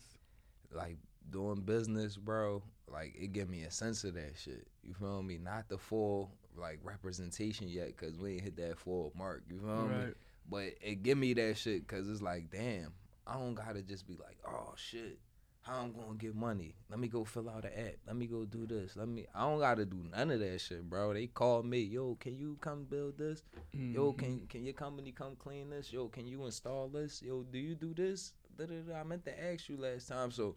like 0.74 0.98
doing 1.30 1.62
business, 1.62 2.18
bro, 2.18 2.64
like 2.88 3.14
it 3.20 3.34
give 3.34 3.50
me 3.50 3.64
a 3.64 3.72
sense 3.72 4.04
of 4.04 4.16
that 4.16 4.34
shit. 4.38 4.68
You 4.84 4.94
feel 4.94 5.22
me? 5.24 5.38
Not 5.38 5.70
the 5.70 5.78
full 5.78 6.32
like 6.58 6.80
representation 6.84 7.68
yet, 7.70 7.96
cause 7.98 8.18
we 8.18 8.34
ain't 8.34 8.42
hit 8.42 8.58
that 8.58 8.78
full 8.78 9.14
mark. 9.18 9.44
You 9.50 9.60
feel 9.60 9.88
me? 9.88 9.96
Right. 10.06 10.14
But 10.50 10.74
it 10.82 11.04
give 11.04 11.18
me 11.18 11.34
that 11.36 11.58
shit, 11.58 11.88
cause 11.88 12.10
it's 12.10 12.22
like, 12.22 12.50
damn, 12.52 12.94
I 13.26 13.34
don't 13.36 13.54
gotta 13.54 13.82
just 13.82 14.06
be 14.08 14.16
like, 14.16 14.38
oh 14.46 14.74
shit, 14.76 15.18
how 15.62 15.80
I'm 15.80 15.94
gonna 15.94 16.18
get 16.18 16.36
money? 16.36 16.76
Let 16.90 17.00
me 17.00 17.08
go 17.08 17.24
fill 17.24 17.50
out 17.50 17.64
an 17.64 17.72
app. 17.78 17.94
Let 18.08 18.16
me 18.18 18.26
go 18.26 18.44
do 18.44 18.66
this. 18.66 18.96
Let 18.98 19.08
me. 19.08 19.28
I 19.34 19.42
don't 19.42 19.60
gotta 19.60 19.86
do 19.86 20.04
none 20.12 20.32
of 20.32 20.40
that 20.42 20.60
shit, 20.60 20.90
bro. 20.90 21.14
They 21.14 21.28
call 21.28 21.64
me, 21.64 21.80
yo, 21.80 22.16
can 22.20 22.36
you 22.38 22.58
come 22.60 22.84
build 22.84 23.18
this? 23.18 23.44
Yo, 23.72 24.12
Mhm. 24.12 24.18
can 24.18 24.48
can 24.48 24.66
your 24.66 24.74
company 24.74 25.12
come 25.14 25.36
clean 25.38 25.70
this? 25.70 25.94
Yo, 25.94 26.08
can 26.10 26.28
you 26.28 26.44
install 26.46 26.90
this? 26.90 27.22
Yo, 27.22 27.44
do 27.44 27.60
you 27.60 27.76
do 27.76 27.94
this? 27.94 28.34
Da-da-da. 28.58 29.00
I 29.00 29.04
meant 29.04 29.24
to 29.26 29.44
ask 29.44 29.70
you 29.70 29.78
last 29.78 30.08
time. 30.10 30.32
So 30.32 30.56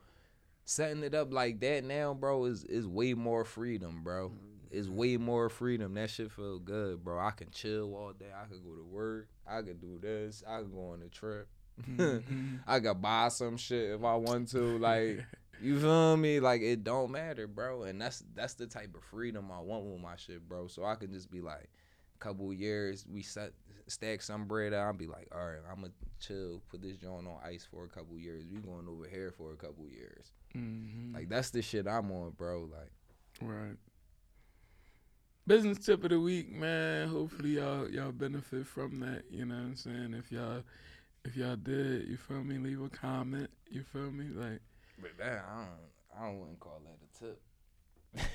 setting 0.64 1.02
it 1.02 1.14
up 1.14 1.32
like 1.32 1.60
that 1.60 1.84
now, 1.84 2.14
bro, 2.14 2.44
is 2.46 2.64
is 2.64 2.86
way 2.86 3.14
more 3.14 3.44
freedom, 3.44 4.02
bro. 4.02 4.32
It's 4.70 4.88
way 4.88 5.16
more 5.16 5.48
freedom. 5.48 5.94
That 5.94 6.10
shit 6.10 6.32
feel 6.32 6.58
good, 6.58 7.04
bro. 7.04 7.18
I 7.18 7.30
can 7.30 7.50
chill 7.50 7.94
all 7.94 8.12
day. 8.12 8.32
I 8.34 8.46
could 8.46 8.64
go 8.64 8.74
to 8.74 8.82
work. 8.84 9.28
I 9.46 9.62
could 9.62 9.80
do 9.80 9.98
this. 10.00 10.42
I 10.48 10.58
could 10.58 10.72
go 10.72 10.88
on 10.92 11.02
a 11.02 11.08
trip. 11.08 11.48
Mhm. 11.80 12.58
I 12.66 12.80
could 12.80 13.00
buy 13.00 13.28
some 13.28 13.56
shit 13.56 13.90
if 13.90 14.02
I 14.04 14.16
want 14.16 14.48
to. 14.48 14.78
Like 14.78 15.24
you 15.60 15.78
feel 15.80 16.16
me? 16.16 16.40
Like 16.40 16.62
it 16.62 16.82
don't 16.82 17.12
matter, 17.12 17.46
bro. 17.46 17.84
And 17.84 18.00
that's 18.00 18.24
that's 18.34 18.54
the 18.54 18.66
type 18.66 18.94
of 18.96 19.04
freedom 19.04 19.50
I 19.52 19.60
want 19.60 19.84
with 19.84 20.00
my 20.00 20.16
shit, 20.16 20.48
bro. 20.48 20.66
So 20.66 20.84
I 20.84 20.96
can 20.96 21.12
just 21.12 21.30
be 21.30 21.40
like, 21.40 21.68
couple 22.24 22.52
years 22.52 23.04
we 23.06 23.22
set 23.22 23.52
stack 23.86 24.22
some 24.22 24.46
bread 24.46 24.72
out. 24.72 24.86
I'll 24.86 24.92
be 24.94 25.06
like, 25.06 25.28
all 25.34 25.44
right, 25.44 25.58
I'm 25.70 25.82
gonna 25.82 25.92
chill, 26.18 26.62
put 26.70 26.80
this 26.80 26.96
joint 26.96 27.26
on 27.26 27.36
ice 27.44 27.66
for 27.70 27.84
a 27.84 27.88
couple 27.88 28.18
years. 28.18 28.44
We 28.50 28.58
going 28.60 28.88
over 28.88 29.06
here 29.06 29.30
for 29.30 29.52
a 29.52 29.56
couple 29.56 29.86
years. 29.90 30.32
Mhm. 30.54 31.12
Like 31.14 31.28
that's 31.28 31.50
the 31.50 31.60
shit 31.60 31.86
I'm 31.86 32.10
on, 32.10 32.30
bro. 32.30 32.62
Like 32.70 32.90
Right. 33.42 33.76
Business 35.46 35.78
tip 35.84 36.02
of 36.04 36.10
the 36.10 36.18
week, 36.20 36.50
man. 36.50 37.08
Hopefully 37.08 37.56
y'all 37.56 37.88
y'all 37.90 38.12
benefit 38.12 38.66
from 38.66 39.00
that. 39.00 39.24
You 39.30 39.44
know 39.44 39.56
what 39.56 39.60
I'm 39.64 39.76
saying? 39.76 40.14
If 40.14 40.32
y'all 40.32 40.62
if 41.26 41.36
y'all 41.36 41.56
did, 41.56 42.08
you 42.08 42.16
feel 42.16 42.42
me, 42.42 42.56
leave 42.58 42.80
a 42.80 42.88
comment. 42.88 43.50
You 43.70 43.82
feel 43.82 44.10
me? 44.10 44.26
Like 44.34 44.60
but 44.98 45.10
that 45.18 45.44
I 45.46 45.56
don't 45.58 46.18
I 46.18 46.26
don't 46.26 46.40
wouldn't 46.40 46.60
call 46.60 46.80
that 46.84 46.96
a 47.04 47.18
tip. 47.26 47.42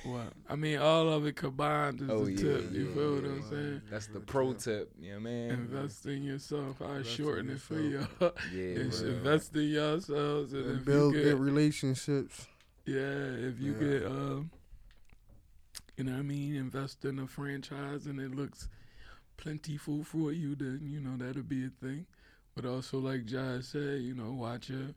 What? 0.02 0.32
I 0.48 0.56
mean 0.56 0.78
all 0.78 1.08
of 1.08 1.26
it 1.26 1.36
combined 1.36 2.00
is 2.00 2.08
Oh, 2.08 2.24
the 2.26 2.32
yeah, 2.32 2.40
tip. 2.40 2.72
You 2.72 2.86
yeah, 2.86 2.94
feel 2.94 3.14
what 3.14 3.24
yeah. 3.24 3.30
I'm 3.30 3.42
saying? 3.50 3.82
That's 3.90 4.06
the 4.06 4.20
pro 4.20 4.52
tip, 4.52 4.92
you 5.00 5.08
know 5.12 5.14
what 5.14 5.20
I 5.20 5.24
mean? 5.24 5.50
Invest 5.52 6.06
in 6.06 6.22
yourself. 6.22 6.82
I 6.82 6.84
Invest 6.98 7.06
in 7.06 7.24
shorten 7.24 7.50
it 7.50 7.60
for 7.60 7.74
y'all. 7.80 8.06
Yeah, 8.52 8.60
It's 8.82 9.00
invest 9.00 9.56
in 9.56 9.68
yourselves 9.68 10.52
and, 10.52 10.66
And 10.66 10.84
build 10.84 11.14
you 11.14 11.22
good 11.22 11.38
relationships. 11.40 12.46
Yeah, 12.86 13.48
if 13.48 13.60
you 13.60 13.72
Yeah. 13.74 13.78
get 13.98 14.06
um 14.06 14.50
you 15.96 16.04
know 16.04 16.12
what 16.12 16.18
I 16.20 16.22
mean, 16.22 16.56
invest 16.56 17.04
in 17.04 17.18
a 17.18 17.26
franchise 17.26 18.06
and 18.06 18.18
it 18.20 18.34
looks 18.34 18.68
plentiful 19.36 20.02
for 20.04 20.32
you, 20.32 20.54
then 20.54 20.80
you 20.84 21.00
know 21.00 21.16
that'll 21.16 21.42
be 21.42 21.66
a 21.66 21.70
thing. 21.70 22.06
But 22.54 22.64
also 22.66 22.98
like 22.98 23.24
Josh 23.26 23.66
said, 23.66 24.00
you 24.00 24.14
know, 24.14 24.32
watch 24.32 24.68
your 24.70 24.94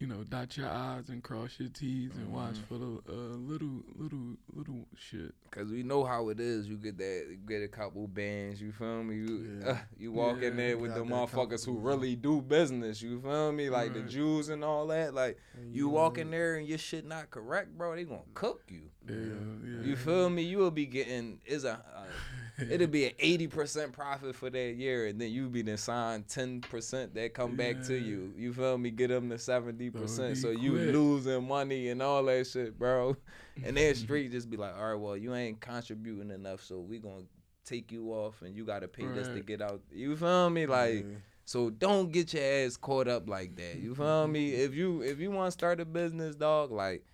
you 0.00 0.06
know, 0.06 0.24
dot 0.28 0.56
your 0.56 0.66
I's 0.66 1.10
and 1.10 1.22
cross 1.22 1.50
your 1.58 1.68
T's 1.68 2.10
and 2.16 2.32
watch 2.32 2.54
Mhm. 2.54 2.64
for 2.68 2.78
the 2.78 3.02
uh, 3.06 3.36
little 3.36 3.82
little 3.96 4.36
little 4.54 4.86
shit. 4.96 5.34
Cause 5.50 5.70
we 5.70 5.82
know 5.82 6.04
how 6.04 6.30
it 6.30 6.40
is. 6.40 6.66
You 6.68 6.76
get 6.78 6.96
that, 6.96 7.26
you 7.28 7.36
get 7.46 7.62
a 7.62 7.68
couple 7.68 8.08
bands. 8.08 8.62
You 8.62 8.72
feel 8.72 9.02
me? 9.04 9.16
You 9.16 9.60
Yeah. 9.62 9.68
uh, 9.72 9.78
you 9.98 10.10
walk 10.12 10.40
in 10.42 10.56
there 10.56 10.78
with 10.78 10.94
the 10.94 11.04
motherfuckers 11.04 11.66
who 11.66 11.78
really 11.78 12.16
do 12.16 12.40
business. 12.40 13.02
You 13.02 13.20
feel 13.20 13.52
me? 13.52 13.68
Like 13.68 13.92
the 13.92 14.02
Jews 14.02 14.48
and 14.48 14.64
all 14.64 14.86
that. 14.86 15.12
Like 15.12 15.38
And 15.54 15.74
you 15.76 15.88
walk 15.90 16.16
in 16.16 16.30
there 16.30 16.54
and 16.56 16.66
your 16.66 16.78
shit 16.78 17.04
not 17.04 17.30
correct, 17.30 17.76
bro. 17.76 17.94
They 17.94 18.04
gonna 18.04 18.22
cook 18.32 18.62
you. 18.68 18.90
Yeah, 19.06 19.16
yeah. 19.16 19.82
You 19.82 19.96
feel 19.96 20.30
me? 20.30 20.42
You 20.44 20.58
will 20.58 20.70
be 20.70 20.86
getting 20.86 21.40
is 21.44 21.64
a. 21.64 21.72
Uh, 21.94 22.06
It'll 22.70 22.86
be 22.86 23.06
an 23.06 23.12
eighty 23.18 23.46
percent 23.46 23.92
profit 23.92 24.34
for 24.34 24.50
that 24.50 24.74
year, 24.76 25.06
and 25.06 25.20
then 25.20 25.30
you 25.30 25.48
be 25.48 25.62
then 25.62 25.76
signed 25.76 26.28
ten 26.28 26.60
percent 26.60 27.14
that 27.14 27.34
come 27.34 27.56
back 27.56 27.82
to 27.84 27.94
you. 27.96 28.32
You 28.36 28.52
feel 28.52 28.78
me? 28.78 28.90
Get 28.90 29.08
them 29.08 29.30
to 29.30 29.38
seventy 29.38 29.90
percent, 29.90 30.36
so 30.38 30.50
you 30.50 30.72
losing 30.72 31.46
money 31.46 31.88
and 31.88 32.02
all 32.02 32.24
that 32.24 32.46
shit, 32.46 32.78
bro. 32.78 33.16
And 33.62 33.76
then 33.76 33.94
street 33.94 34.30
just 34.32 34.48
be 34.48 34.56
like, 34.56 34.74
all 34.74 34.92
right, 34.92 34.98
well, 34.98 35.16
you 35.18 35.34
ain't 35.34 35.60
contributing 35.60 36.30
enough, 36.30 36.62
so 36.62 36.78
we 36.78 36.98
gonna 36.98 37.24
take 37.66 37.92
you 37.92 38.10
off, 38.10 38.40
and 38.40 38.56
you 38.56 38.64
gotta 38.64 38.88
pay 38.88 39.06
this 39.06 39.28
to 39.28 39.40
get 39.40 39.60
out. 39.60 39.82
You 39.92 40.16
feel 40.16 40.48
me? 40.48 40.64
Like, 40.64 41.04
yeah. 41.06 41.16
so 41.44 41.68
don't 41.68 42.10
get 42.10 42.32
your 42.32 42.42
ass 42.42 42.78
caught 42.78 43.06
up 43.06 43.28
like 43.28 43.56
that. 43.56 43.76
You 43.76 43.94
feel 43.94 44.26
me? 44.28 44.54
If 44.64 44.74
you 44.74 45.02
if 45.02 45.20
you 45.20 45.30
want 45.30 45.48
to 45.48 45.52
start 45.52 45.80
a 45.80 45.84
business, 45.84 46.36
dog, 46.36 46.70
like 46.70 47.04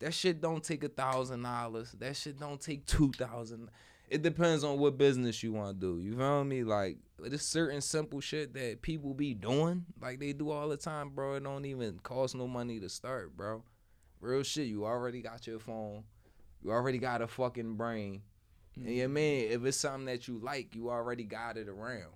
that 0.00 0.14
shit 0.14 0.40
don't 0.40 0.62
take 0.62 0.84
a 0.84 0.88
thousand 0.88 1.42
dollars. 1.42 1.92
That 1.98 2.16
shit 2.16 2.38
don't 2.38 2.60
take 2.60 2.86
two 2.86 3.12
thousand. 3.12 3.70
It 4.08 4.22
depends 4.22 4.64
on 4.64 4.78
what 4.78 4.98
business 4.98 5.42
you 5.42 5.52
want 5.52 5.80
to 5.80 5.86
do. 5.86 6.00
You 6.00 6.16
feel 6.16 6.44
me? 6.44 6.62
Like 6.62 6.98
there's 7.18 7.42
certain 7.42 7.80
simple 7.80 8.20
shit 8.20 8.54
that 8.54 8.82
people 8.82 9.14
be 9.14 9.34
doing, 9.34 9.86
like 10.00 10.20
they 10.20 10.32
do 10.32 10.50
all 10.50 10.68
the 10.68 10.76
time, 10.76 11.10
bro. 11.10 11.34
It 11.34 11.44
don't 11.44 11.64
even 11.64 11.98
cost 12.00 12.34
no 12.34 12.46
money 12.46 12.80
to 12.80 12.88
start, 12.88 13.36
bro. 13.36 13.62
Real 14.20 14.42
shit. 14.42 14.66
You 14.66 14.84
already 14.84 15.22
got 15.22 15.46
your 15.46 15.58
phone. 15.58 16.04
You 16.62 16.70
already 16.70 16.98
got 16.98 17.22
a 17.22 17.26
fucking 17.26 17.74
brain. 17.74 18.22
And 18.76 18.88
you 18.88 19.08
mean 19.08 19.50
if 19.50 19.64
it's 19.64 19.76
something 19.76 20.06
that 20.06 20.26
you 20.28 20.38
like, 20.38 20.74
you 20.74 20.90
already 20.90 21.24
got 21.24 21.56
it 21.56 21.68
around. 21.68 22.12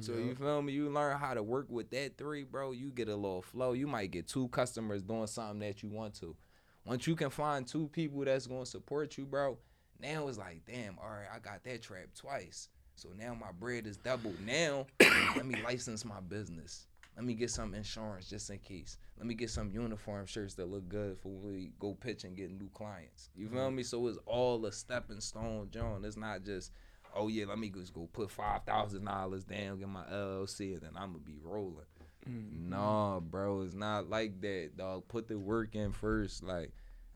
So 0.00 0.12
you 0.12 0.28
Yup. 0.28 0.38
feel 0.38 0.62
me? 0.62 0.72
You 0.72 0.88
learn 0.88 1.18
how 1.18 1.34
to 1.34 1.42
work 1.42 1.66
with 1.68 1.90
that 1.90 2.16
three, 2.16 2.44
bro. 2.44 2.72
You 2.72 2.90
get 2.90 3.08
a 3.08 3.14
little 3.14 3.42
flow. 3.42 3.72
You 3.72 3.86
might 3.86 4.10
get 4.10 4.26
two 4.26 4.48
customers 4.48 5.02
doing 5.02 5.26
something 5.26 5.58
that 5.60 5.82
you 5.82 5.90
want 5.90 6.14
to. 6.20 6.34
Once 6.86 7.06
you 7.06 7.14
can 7.14 7.28
find 7.30 7.66
two 7.66 7.88
people 7.88 8.24
that's 8.24 8.46
gonna 8.46 8.64
support 8.64 9.18
you, 9.18 9.26
bro, 9.26 9.58
Now 10.02 10.26
it's 10.26 10.38
like, 10.38 10.62
damn, 10.66 10.98
all 10.98 11.08
right, 11.08 11.28
I 11.32 11.38
got 11.38 11.62
that 11.64 11.82
trap 11.82 12.08
twice. 12.14 12.68
So 12.96 13.10
now 13.16 13.34
my 13.34 13.52
bread 13.52 13.86
is 13.86 13.96
doubled. 13.96 14.36
Now 14.44 14.86
let 15.36 15.46
me 15.46 15.62
license 15.62 16.04
my 16.04 16.20
business. 16.20 16.86
Let 17.16 17.24
me 17.26 17.34
get 17.34 17.50
some 17.50 17.74
insurance 17.74 18.28
just 18.28 18.50
in 18.50 18.58
case. 18.58 18.96
Let 19.18 19.26
me 19.26 19.34
get 19.34 19.50
some 19.50 19.70
uniform 19.70 20.26
shirts 20.26 20.54
that 20.54 20.70
look 20.70 20.88
good 20.88 21.18
for 21.18 21.28
when 21.28 21.52
we 21.52 21.72
go 21.78 21.94
pitch 21.94 22.24
and 22.24 22.36
get 22.36 22.50
new 22.50 22.70
clients. 22.74 23.30
You 23.36 23.48
feel 23.48 23.70
me? 23.70 23.82
So 23.82 24.06
it's 24.08 24.18
all 24.26 24.64
a 24.64 24.72
stepping 24.72 25.20
stone, 25.20 25.68
John. 25.70 26.04
It's 26.04 26.16
not 26.16 26.42
just, 26.42 26.72
oh 27.14 27.28
yeah, 27.28 27.44
let 27.46 27.58
me 27.58 27.68
just 27.68 27.92
go 27.92 28.08
put 28.12 28.30
five 28.30 28.64
thousand 28.64 29.04
dollars 29.04 29.44
down, 29.44 29.78
get 29.78 29.88
my 29.88 30.04
LLC, 30.04 30.72
and 30.72 30.82
then 30.82 30.92
I'm 30.96 31.12
gonna 31.12 31.18
be 31.18 31.38
rolling. 31.44 31.84
Mm-hmm. 32.28 32.70
Nah, 32.70 33.20
bro, 33.20 33.62
it's 33.62 33.74
not 33.74 34.08
like 34.08 34.40
that, 34.40 34.70
dog. 34.76 35.06
Put 35.08 35.28
the 35.28 35.38
work 35.38 35.74
in 35.74 35.92
first. 35.92 36.42
Like, 36.42 36.70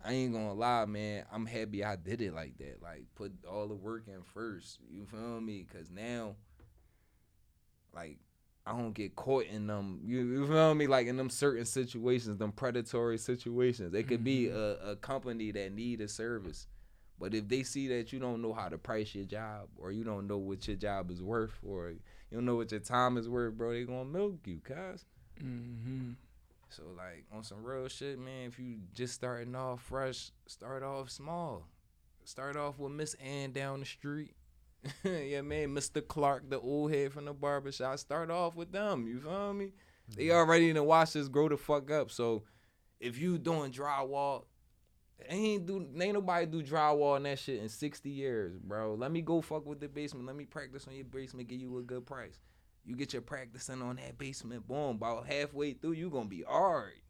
I 0.05 0.13
ain't 0.13 0.33
gonna 0.33 0.55
lie, 0.55 0.85
man. 0.85 1.25
I'm 1.33 1.47
happy 1.47 1.85
I 1.85 1.97
did 1.97 2.23
it 2.23 2.35
like 2.35 2.59
that. 2.59 2.83
Like, 2.83 3.07
put 3.15 3.33
all 3.49 3.67
the 3.67 3.75
work 3.75 4.05
in 4.07 4.23
first. 4.23 4.79
You 4.89 5.05
feel 5.05 5.41
me? 5.41 5.67
Cause 5.73 5.91
now, 5.91 6.37
like, 7.93 8.19
I 8.67 8.73
don't 8.73 8.93
get 8.93 9.15
caught 9.15 9.47
in 9.47 9.69
them. 9.69 10.01
You, 10.05 10.19
you 10.19 10.47
feel 10.47 10.75
me? 10.75 10.89
Like 10.89 11.07
in 11.07 11.17
them 11.17 11.31
certain 11.31 11.65
situations, 11.65 12.37
them 12.39 12.51
predatory 12.51 13.17
situations. 13.17 13.95
It 13.95 14.09
could 14.09 14.25
be 14.25 14.49
a, 14.49 14.91
a 14.91 14.97
company 14.97 15.53
that 15.53 15.73
need 15.73 16.01
a 16.01 16.09
service, 16.09 16.67
but 17.19 17.33
if 17.33 17.49
they 17.49 17.63
see 17.63 17.87
that 17.89 18.13
you 18.13 18.19
don't 18.19 18.43
know 18.43 18.53
how 18.53 18.69
to 18.69 18.77
price 18.77 19.15
your 19.15 19.25
job, 19.25 19.69
or 19.77 19.93
you 19.93 20.03
don't 20.03 20.27
know 20.27 20.39
what 20.39 20.67
your 20.67 20.77
job 20.77 21.13
is 21.13 21.23
worth, 21.23 21.59
or 21.65 21.91
you 21.91 22.01
don't 22.33 22.45
know 22.45 22.57
what 22.57 22.73
your 22.73 22.81
time 22.81 23.17
is 23.17 23.29
worth, 23.29 23.55
bro, 23.55 23.73
they 23.73 23.85
gonna 23.85 24.05
milk 24.05 24.41
you, 24.47 24.59
cuz. 24.59 25.05
Mm-hmm. 25.41 26.13
So 26.69 26.83
like 26.97 27.25
on 27.33 27.43
some 27.43 27.63
real 27.63 27.89
shit, 27.89 28.19
man. 28.19 28.49
If 28.49 28.59
you 28.59 28.79
just 28.95 29.15
starting 29.15 29.55
off 29.55 29.83
fresh, 29.83 30.31
start 30.47 30.83
off 30.83 31.11
small. 31.11 31.67
Start 32.25 32.57
off 32.57 32.79
with 32.79 32.93
Miss 32.93 33.15
Ann 33.15 33.53
down 33.53 33.81
the 33.81 33.87
street. 33.87 34.35
yeah, 35.05 35.43
man, 35.43 35.75
Mr. 35.75 36.07
Clark, 36.07 36.51
the 36.51 36.59
old 36.59 36.93
head 36.93 37.13
from 37.13 37.25
the 37.25 37.33
barbershop. 37.33 37.99
Start 37.99 38.31
off 38.31 38.57
with 38.57 38.73
them. 38.73 39.07
You 39.07 39.21
feel 39.21 39.55
me? 39.55 39.73
They 40.15 40.25
mm-hmm. 40.25 40.37
already 40.37 40.69
in 40.69 40.77
the 40.77 40.83
watch 40.83 41.13
this 41.13 41.29
grow 41.29 41.49
the 41.49 41.57
fuck 41.57 41.91
up. 41.91 42.11
So 42.11 42.43
if 43.01 43.19
you 43.19 43.39
doing 43.39 43.73
drywall, 43.73 44.45
ain't 45.29 45.67
do 45.67 45.87
ain't 45.99 46.15
nobody 46.15 46.47
do 46.47 46.63
drywall 46.63 47.17
and 47.17 47.27
that 47.27 47.39
shit 47.39 47.63
in 47.63 47.69
60 47.69 48.09
years, 48.09 48.59
bro. 48.59 48.95
Let 48.95 49.11
me 49.11 49.23
go 49.23 49.41
fuck 49.41 49.67
with 49.67 49.81
the 49.81 49.89
basement. 49.89 50.27
Let 50.27 50.37
me 50.37 50.45
practice 50.45 50.87
on 50.87 50.95
your 50.95 51.05
basement, 51.05 51.49
give 51.49 51.61
you 51.61 51.79
a 51.79 51.83
good 51.83 52.07
price. 52.07 52.41
You 52.87 52.95
get 52.97 53.13
your 53.13 53.23
practicing 53.23 53.83
on 53.83 53.97
that 53.97 54.17
basement, 54.17 54.67
boom. 54.69 54.97
About 54.97 55.27
halfway 55.27 55.73
through, 55.73 55.93
you 55.93 56.09
gonna 56.09 56.29
be 56.29 56.45
alright. 56.45 57.03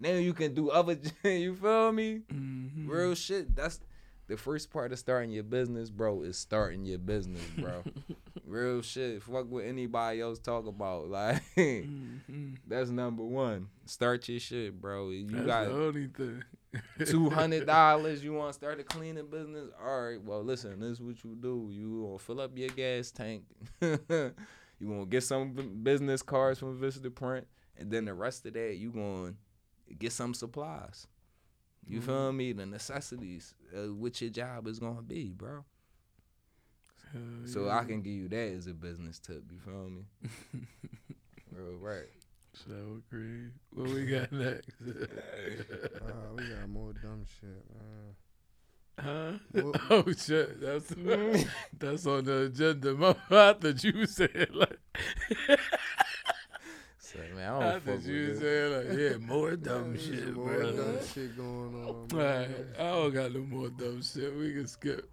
Now 0.00 0.12
you 0.14 0.32
can 0.32 0.54
do 0.54 0.70
other. 0.70 0.96
you 1.24 1.54
feel 1.54 1.92
me? 1.92 2.22
Mm-hmm. 2.32 2.88
Real 2.88 3.14
shit. 3.14 3.54
That's 3.54 3.80
the 4.28 4.36
first 4.36 4.70
part 4.70 4.92
of 4.92 4.98
starting 4.98 5.30
your 5.30 5.42
business, 5.42 5.90
bro. 5.90 6.22
Is 6.22 6.38
starting 6.38 6.84
your 6.84 6.98
business, 6.98 7.42
bro. 7.58 7.82
Real 8.46 8.80
shit. 8.80 9.22
Fuck 9.22 9.50
what 9.50 9.64
anybody 9.64 10.20
else 10.20 10.38
talk 10.38 10.66
about. 10.66 11.08
Like 11.10 11.42
Mm-hmm. 11.56 12.54
that's 12.66 12.88
number 12.90 13.22
one. 13.24 13.68
Start 13.86 14.26
your 14.28 14.40
shit, 14.40 14.80
bro. 14.80 15.10
You 15.10 15.26
That's 15.26 15.46
got 15.46 15.64
the 15.66 15.72
only 15.72 16.06
thing. 16.06 16.42
two 17.06 17.28
hundred 17.30 17.66
dollars. 17.66 18.22
You 18.24 18.34
want 18.34 18.50
to 18.50 18.52
start 18.54 18.78
a 18.80 18.84
cleaning 18.84 19.26
business? 19.26 19.68
All 19.84 20.00
right. 20.02 20.22
Well, 20.22 20.42
listen. 20.44 20.78
This 20.80 20.92
is 20.92 21.00
what 21.02 21.22
you 21.24 21.34
do. 21.34 21.68
You 21.70 22.04
gonna 22.06 22.18
fill 22.18 22.40
up 22.40 22.56
your 22.56 22.68
gas 22.70 23.10
tank. 23.10 23.42
You 24.78 24.88
gonna 24.88 25.06
get 25.06 25.22
some 25.24 25.80
business 25.82 26.22
cards 26.22 26.58
from 26.58 26.80
Vistaprint, 26.80 27.44
and 27.76 27.90
then 27.90 28.04
the 28.04 28.14
rest 28.14 28.46
of 28.46 28.54
that 28.54 28.76
you 28.76 28.90
gonna 28.90 29.34
get 29.98 30.12
some 30.12 30.34
supplies. 30.34 31.06
You 31.86 32.02
feel 32.02 32.32
me? 32.32 32.52
The 32.52 32.66
necessities, 32.66 33.54
uh, 33.74 33.92
what 33.94 34.20
your 34.20 34.30
job 34.30 34.66
is 34.66 34.78
gonna 34.78 35.02
be, 35.02 35.32
bro. 35.32 35.64
Hell 37.12 37.22
So 37.46 37.64
yeah. 37.66 37.78
I 37.78 37.84
can 37.84 38.02
give 38.02 38.12
you 38.12 38.28
that 38.28 38.52
as 38.56 38.66
a 38.66 38.74
business 38.74 39.18
tip. 39.18 39.42
You 39.50 39.58
feel 39.58 39.88
me? 39.88 40.04
Real 41.52 41.78
right. 41.78 42.08
So 42.52 43.00
agree. 43.08 43.48
What 43.72 43.88
we 43.88 44.04
got 44.06 44.30
next? 44.32 44.70
Uh, 44.82 46.12
we 46.36 46.44
got 46.48 46.68
more 46.68 46.92
dumb 46.92 47.24
shit, 47.40 47.64
man. 47.72 48.14
Huh? 48.98 49.32
What- 49.52 49.80
Oh 49.90 50.04
shit, 50.12 50.60
that's 50.60 50.88
that's 51.78 52.06
on 52.06 52.24
the 52.24 52.42
agenda. 52.44 53.16
I 53.30 53.52
thought 53.54 53.84
you 53.84 54.06
said 54.06 54.48
like, 54.54 54.78
So 56.98 57.18
man, 57.34 57.52
I 57.52 57.56
I 57.56 57.70
don't 57.72 57.84
thought 57.84 57.94
with 57.96 58.06
you 58.06 58.34
said 58.36 58.88
like, 58.88 58.98
yeah, 58.98 59.16
more 59.16 59.56
dumb 59.56 59.92
There's 59.94 60.04
shit, 60.04 60.34
more 60.34 60.52
bro. 60.54 60.72
dumb 60.72 60.98
shit 61.14 61.36
going 61.36 61.74
on. 61.74 61.84
All 61.86 62.06
man. 62.12 62.50
right, 62.50 62.66
I 62.78 62.82
don't 62.90 63.14
got 63.14 63.32
no 63.32 63.40
more 63.40 63.68
dumb 63.70 64.02
shit. 64.02 64.34
We 64.36 64.52
can 64.52 64.66
skip. 64.66 65.08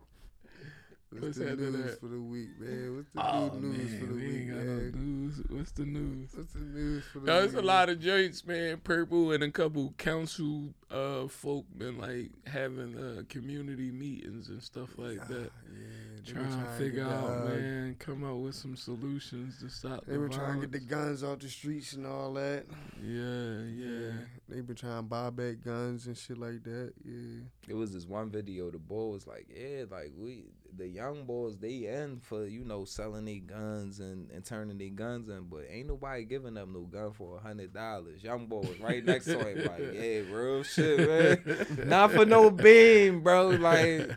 What's 1.12 1.24
What's 1.24 1.38
the 1.38 1.56
news 1.56 1.86
that? 1.86 2.00
for 2.02 2.08
the 2.08 2.20
week, 2.20 2.50
man? 2.60 2.96
What's 2.98 3.10
the 3.14 3.22
Oh 3.26 3.48
good 3.50 3.64
news 3.64 3.92
man, 3.92 4.00
for 4.02 4.06
the 4.08 4.14
we 4.14 4.28
week, 4.28 4.48
got 4.50 4.58
man? 4.58 4.92
no 4.92 5.00
news. 5.00 5.42
What's 5.50 5.72
the 5.72 5.86
news? 5.86 6.30
What's 6.36 6.52
the 6.54 6.60
news 6.60 7.04
for 7.06 7.20
the 7.20 7.20
week? 7.20 7.26
There's 7.28 7.54
a 7.54 7.62
lot 7.62 7.88
of 7.90 8.02
joints, 8.02 8.46
man. 8.46 8.78
Purple 8.84 9.32
and 9.32 9.42
a 9.44 9.50
couple 9.52 9.94
council 9.98 10.74
uh 10.92 11.28
folk 11.28 11.66
been 11.78 11.98
like 11.98 12.32
having 12.46 12.96
uh 12.96 13.24
community 13.28 13.92
meetings 13.92 14.50
and 14.50 14.62
stuff 14.62 14.98
like 14.98 15.28
that. 15.28 15.50
Yeah, 15.74 16.16
they 16.26 16.34
been 16.34 16.48
Trying 16.50 16.64
to 16.64 16.72
figure 16.78 17.04
the, 17.04 17.10
out, 17.10 17.30
uh, 17.30 17.50
man, 17.50 17.96
come 18.00 18.24
up 18.24 18.38
with 18.38 18.56
some 18.56 18.76
solutions 18.76 19.60
to 19.60 19.70
stop 19.70 20.06
They 20.06 20.14
the 20.14 20.20
been 20.20 20.30
trying 20.30 20.62
to 20.62 20.68
get 20.68 20.72
the 20.72 20.80
guns 20.80 21.24
off 21.24 21.40
the 21.40 21.50
streets 21.50 21.94
and 21.94 22.06
all 22.06 22.34
that. 22.34 22.66
Yeah, 23.04 23.64
yeah. 23.64 24.12
They 24.48 24.62
been 24.62 24.76
trying 24.76 24.98
to 24.98 25.04
buy 25.04 25.30
back 25.30 25.64
guns 25.64 26.08
and 26.08 26.18
shit 26.18 26.38
like 26.38 26.64
that. 26.64 26.94
Yeah. 27.04 27.42
It 27.68 27.74
was 27.74 27.94
this 27.94 28.06
one 28.06 28.30
video. 28.30 28.70
The 28.72 28.78
boy 28.78 29.08
was 29.08 29.28
like, 29.28 29.48
"Yeah, 29.50 29.86
like 29.90 30.12
we, 30.18 30.46
the 30.76 30.88
young 30.88 31.26
boys, 31.26 31.58
they 31.58 31.88
in 31.88 32.20
for 32.22 32.46
you 32.46 32.64
know 32.64 32.86
selling 32.86 33.26
their 33.26 33.40
guns 33.40 34.00
and, 34.00 34.30
and 34.32 34.46
turning 34.46 34.78
their 34.78 34.90
guns 34.90 35.30
in, 35.30 35.44
but 35.44 35.66
ain't 35.70 35.88
nobody 35.88 36.26
giving 36.26 36.58
up 36.58 36.68
no 36.68 36.82
gun 36.82 37.12
for 37.12 37.38
a 37.38 37.40
hundred 37.40 37.74
dollars." 37.74 38.24
Young 38.24 38.46
boy 38.48 38.62
was 38.62 38.80
right 38.80 39.04
next 39.04 39.26
to 39.26 39.40
him, 39.40 39.66
like, 39.66 39.80
"Yeah, 39.94 40.22
real 40.32 40.64
shit, 40.76 41.78
man. 41.78 41.88
Not 41.90 42.12
for 42.12 42.26
no 42.26 42.50
beam, 42.52 43.22
bro. 43.22 43.50
Like 43.50 44.10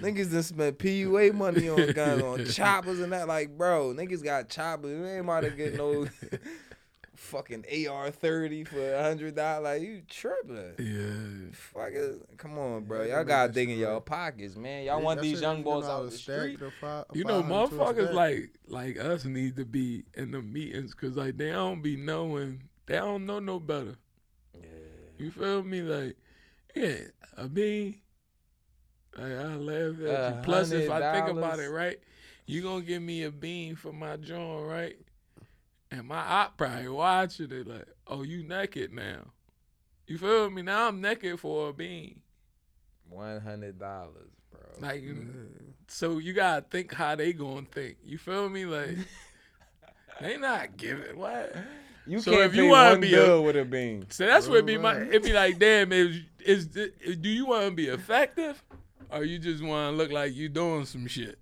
niggas 0.00 0.30
done 0.32 0.42
spent 0.42 0.78
PUA 0.78 1.32
money 1.34 1.68
on 1.68 1.92
guns, 1.94 2.22
on 2.22 2.44
choppers 2.46 3.00
and 3.00 3.12
that. 3.12 3.26
Like, 3.28 3.56
bro, 3.56 3.92
niggas 3.94 4.22
got 4.22 4.48
choppers. 4.48 5.00
We 5.00 5.08
ain't 5.08 5.20
about 5.24 5.40
to 5.44 5.50
get 5.50 5.74
no." 5.76 6.06
Fucking 7.16 7.64
AR 7.88 8.10
thirty 8.10 8.64
for 8.64 8.92
a 8.94 9.02
hundred 9.02 9.36
dollars, 9.36 9.62
like 9.64 9.82
you 9.82 10.02
tripping? 10.08 10.74
Yeah. 10.78 11.52
Fuck 11.52 11.92
it. 11.92 12.20
Come 12.36 12.58
on, 12.58 12.84
bro. 12.84 13.02
Yeah, 13.04 13.16
Y'all 13.16 13.24
gotta 13.24 13.52
dig 13.52 13.70
in 13.70 13.78
y'all 13.78 14.00
pockets, 14.00 14.56
man. 14.56 14.84
Y'all 14.84 14.98
Yeah, 14.98 15.04
want 15.04 15.20
these 15.22 15.40
young 15.40 15.62
boys 15.62 15.84
know, 15.84 15.90
out 15.90 16.04
to 16.04 16.10
the 16.10 16.18
street. 16.18 16.58
the 16.58 16.72
fi- 16.80 17.04
You 17.12 17.22
know, 17.24 17.42
fire 17.42 17.62
into 17.62 17.76
a 17.76 17.78
motherfuckers 17.78 18.12
like 18.12 18.50
like 18.66 18.98
us 18.98 19.24
need 19.24 19.56
to 19.56 19.64
be 19.64 20.04
in 20.14 20.32
the 20.32 20.42
meetings 20.42 20.90
because 20.94 21.16
like 21.16 21.36
they 21.36 21.50
don't 21.52 21.82
be 21.82 21.96
knowing, 21.96 22.64
they 22.86 22.96
don't 22.96 23.24
know 23.26 23.38
no 23.38 23.60
better. 23.60 23.94
You 25.18 25.30
feel 25.30 25.62
me? 25.62 25.82
Like, 25.82 26.16
yeah, 26.74 26.96
I 27.36 27.44
mean, 27.48 28.00
like, 29.16 29.32
I 29.32 29.54
laugh 29.56 30.00
at 30.06 30.34
you. 30.36 30.42
Plus, 30.42 30.70
if 30.72 30.90
I 30.90 31.12
think 31.12 31.28
about 31.36 31.58
it, 31.60 31.68
right, 31.68 31.98
you 32.46 32.62
gonna 32.62 32.82
give 32.84 33.02
me 33.02 33.22
a 33.24 33.30
bean 33.30 33.76
for 33.76 33.92
my 33.92 34.16
joint, 34.16 34.66
right? 34.66 34.96
And 35.90 36.08
my 36.08 36.18
op 36.18 36.56
probably 36.58 36.88
watching 36.88 37.52
it 37.52 37.66
like, 37.68 37.86
oh, 38.06 38.22
you 38.22 38.42
naked 38.42 38.92
now. 38.92 39.30
You 40.06 40.18
feel 40.18 40.50
me? 40.50 40.62
Now 40.62 40.88
I'm 40.88 41.00
naked 41.00 41.38
for 41.40 41.68
a 41.68 41.72
bean. 41.72 42.20
One 43.08 43.40
hundred 43.40 43.78
dollars, 43.78 44.30
bro. 44.50 44.60
Like, 44.88 45.02
Yeah. 45.02 45.12
so 45.86 46.18
you 46.18 46.32
gotta 46.32 46.62
think 46.68 46.92
how 46.92 47.14
they 47.14 47.32
gonna 47.32 47.66
think. 47.70 47.98
You 48.02 48.18
feel 48.18 48.48
me? 48.48 48.66
Like, 48.66 48.96
they 50.20 50.36
not 50.36 50.76
giving 50.76 51.16
what. 51.16 51.54
You 52.06 52.20
so 52.20 52.30
can't 52.32 52.44
if 52.44 52.54
you 52.54 52.68
wanna 52.68 52.98
be 52.98 53.12
a- 53.14 53.16
bill 53.16 53.44
with 53.44 53.56
a 53.56 53.64
bean. 53.64 54.06
So 54.10 54.26
that's 54.26 54.46
what 54.48 54.58
it 54.58 54.66
be 54.66 54.76
my. 54.78 54.98
Right. 55.00 55.14
It 55.14 55.22
be 55.22 55.32
like, 55.32 55.58
damn, 55.58 55.92
is 55.92 56.20
is 56.44 56.66
thi- 56.66 57.14
do 57.16 57.28
you 57.28 57.46
want 57.46 57.64
to 57.66 57.70
be 57.70 57.86
effective, 57.88 58.62
or 59.10 59.24
you 59.24 59.38
just 59.38 59.62
want 59.62 59.92
to 59.92 59.96
look 59.96 60.10
like 60.12 60.34
you 60.34 60.48
doing 60.48 60.84
some 60.84 61.06
shit? 61.06 61.38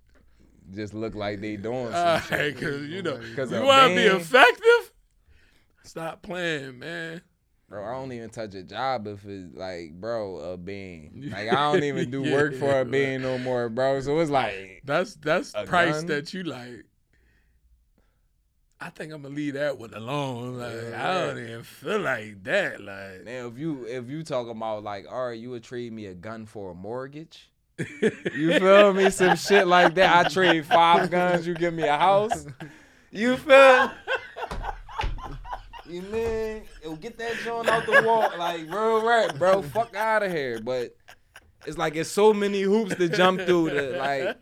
Just 0.73 0.93
look 0.93 1.13
like 1.13 1.41
they 1.41 1.57
doing 1.57 1.91
some 1.91 2.07
All 2.07 2.19
shit. 2.19 2.31
right, 2.39 2.55
cause 2.57 2.81
you 2.83 3.01
know, 3.01 3.19
Cause 3.35 3.51
you 3.51 3.61
want 3.61 3.89
to 3.91 3.95
be 3.95 4.03
effective. 4.03 4.93
Stop 5.83 6.21
playing, 6.21 6.79
man. 6.79 7.21
Bro, 7.67 7.83
I 7.85 7.91
don't 7.93 8.11
even 8.11 8.29
touch 8.29 8.53
a 8.55 8.63
job 8.63 9.07
if 9.07 9.25
it's 9.25 9.55
like, 9.55 9.91
bro, 9.99 10.37
a 10.37 10.57
bean. 10.57 11.29
Like 11.33 11.49
I 11.51 11.71
don't 11.73 11.83
even 11.83 12.09
do 12.11 12.21
work 12.31 12.55
for 12.55 12.79
a 12.79 12.85
bean 12.85 13.23
no 13.23 13.37
more, 13.39 13.67
bro. 13.67 13.99
So 13.99 14.17
it's 14.19 14.29
like, 14.31 14.81
That's 14.85 15.15
that's 15.15 15.51
A 15.55 15.63
price 15.65 15.95
gun? 15.97 16.05
that 16.07 16.33
you 16.33 16.43
like. 16.43 16.85
I 18.83 18.89
think 18.89 19.13
I'm 19.13 19.21
gonna 19.21 19.33
leave 19.33 19.53
that 19.53 19.77
one 19.77 19.93
alone. 19.93 20.57
Like 20.57 20.73
Yeah, 20.73 21.09
I 21.09 21.13
don't 21.25 21.39
even 21.39 21.63
feel 21.63 21.99
like 21.99 22.43
that. 22.43 22.81
Like 22.81 23.23
now 23.23 23.47
if 23.47 23.57
you 23.57 23.85
if 23.87 24.09
you 24.09 24.23
talk 24.23 24.49
about 24.49 24.83
like, 24.83 25.05
all 25.09 25.27
right, 25.27 25.39
you 25.39 25.51
would 25.51 25.63
trade 25.63 25.93
me 25.93 26.07
a 26.07 26.13
gun 26.13 26.45
for 26.45 26.71
a 26.71 26.75
mortgage. 26.75 27.49
You 28.35 28.59
feel 28.59 28.93
me? 28.93 29.09
Some 29.09 29.37
shit 29.37 29.67
like 29.67 29.95
that. 29.95 30.25
I 30.25 30.29
trade 30.29 30.65
five 30.65 31.09
guns, 31.15 31.47
you 31.47 31.53
give 31.53 31.73
me 31.73 31.83
a 31.83 31.97
house. 31.97 32.45
You 33.09 33.37
feel? 33.37 33.91
You 35.85 36.01
mean? 36.01 36.63
Yo, 36.83 36.95
get 36.95 37.17
that 37.19 37.35
joint 37.43 37.69
out 37.69 37.85
the 37.85 38.01
wall. 38.03 38.31
Like, 38.37 38.61
real 38.69 39.05
rap, 39.05 39.37
bro. 39.37 39.61
Fuck 39.61 39.95
out 39.95 40.23
of 40.23 40.31
here. 40.31 40.59
But 40.61 40.95
it's 41.65 41.77
like 41.77 41.95
it's 41.95 42.09
so 42.09 42.33
many 42.33 42.61
hoops 42.61 42.95
to 42.95 43.07
jump 43.07 43.41
through 43.41 43.69
to 43.69 43.97
like 43.97 44.37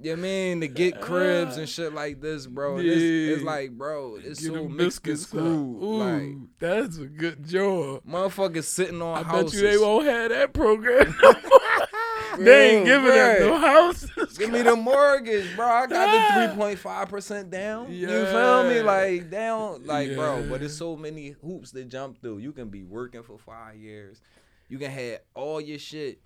you 0.00 0.16
mean 0.16 0.60
to 0.60 0.68
get 0.68 1.00
cribs 1.00 1.56
and 1.56 1.68
shit 1.68 1.92
like 1.94 2.20
this, 2.20 2.46
bro. 2.46 2.78
This, 2.78 2.96
it's 3.02 3.40
Yeah. 3.42 3.46
like, 3.46 3.72
bro, 3.72 4.16
it's 4.22 4.40
Get 4.40 4.48
so 4.48 4.52
them 4.54 4.76
biscuits 4.76 5.32
up. 5.34 5.40
Ooh, 5.40 5.98
Like 5.98 6.34
that's 6.58 6.98
a 6.98 7.06
good 7.06 7.44
job. 7.46 8.02
motherfuckers 8.06 8.64
sitting 8.64 9.02
on 9.02 9.18
I 9.18 9.22
houses. 9.22 9.52
bet 9.52 9.62
you 9.62 9.70
they 9.70 9.78
won't 9.78 10.06
have 10.06 10.30
that 10.30 10.52
program. 10.52 11.14
no 11.22 12.44
they 12.44 12.76
ain't 12.76 12.86
giving 12.86 13.06
them 13.06 13.14
bruh. 13.14 13.40
no 13.40 13.58
houses. 13.58 14.38
Give 14.38 14.50
me 14.50 14.62
the 14.62 14.76
mortgage, 14.76 15.56
bro. 15.56 15.66
I 15.66 15.86
got 15.86 16.38
the 16.38 16.46
three 16.46 16.56
point 16.56 16.78
five 16.78 17.08
percent 17.08 17.50
down. 17.50 17.90
You 17.92 18.06
feel 18.06 18.68
me? 18.68 18.80
Like 18.82 19.30
down, 19.30 19.84
like 19.84 20.14
bro. 20.14 20.46
But 20.48 20.62
it's 20.62 20.74
so 20.74 20.96
many 20.96 21.30
hoops 21.42 21.72
to 21.72 21.84
jump 21.84 22.20
through. 22.22 22.38
You 22.38 22.52
can 22.52 22.68
be 22.68 22.84
working 22.84 23.22
for 23.24 23.38
five 23.38 23.76
years. 23.76 24.20
You 24.68 24.78
can 24.78 24.90
have 24.90 25.20
all 25.34 25.60
your 25.60 25.78
shit, 25.78 26.20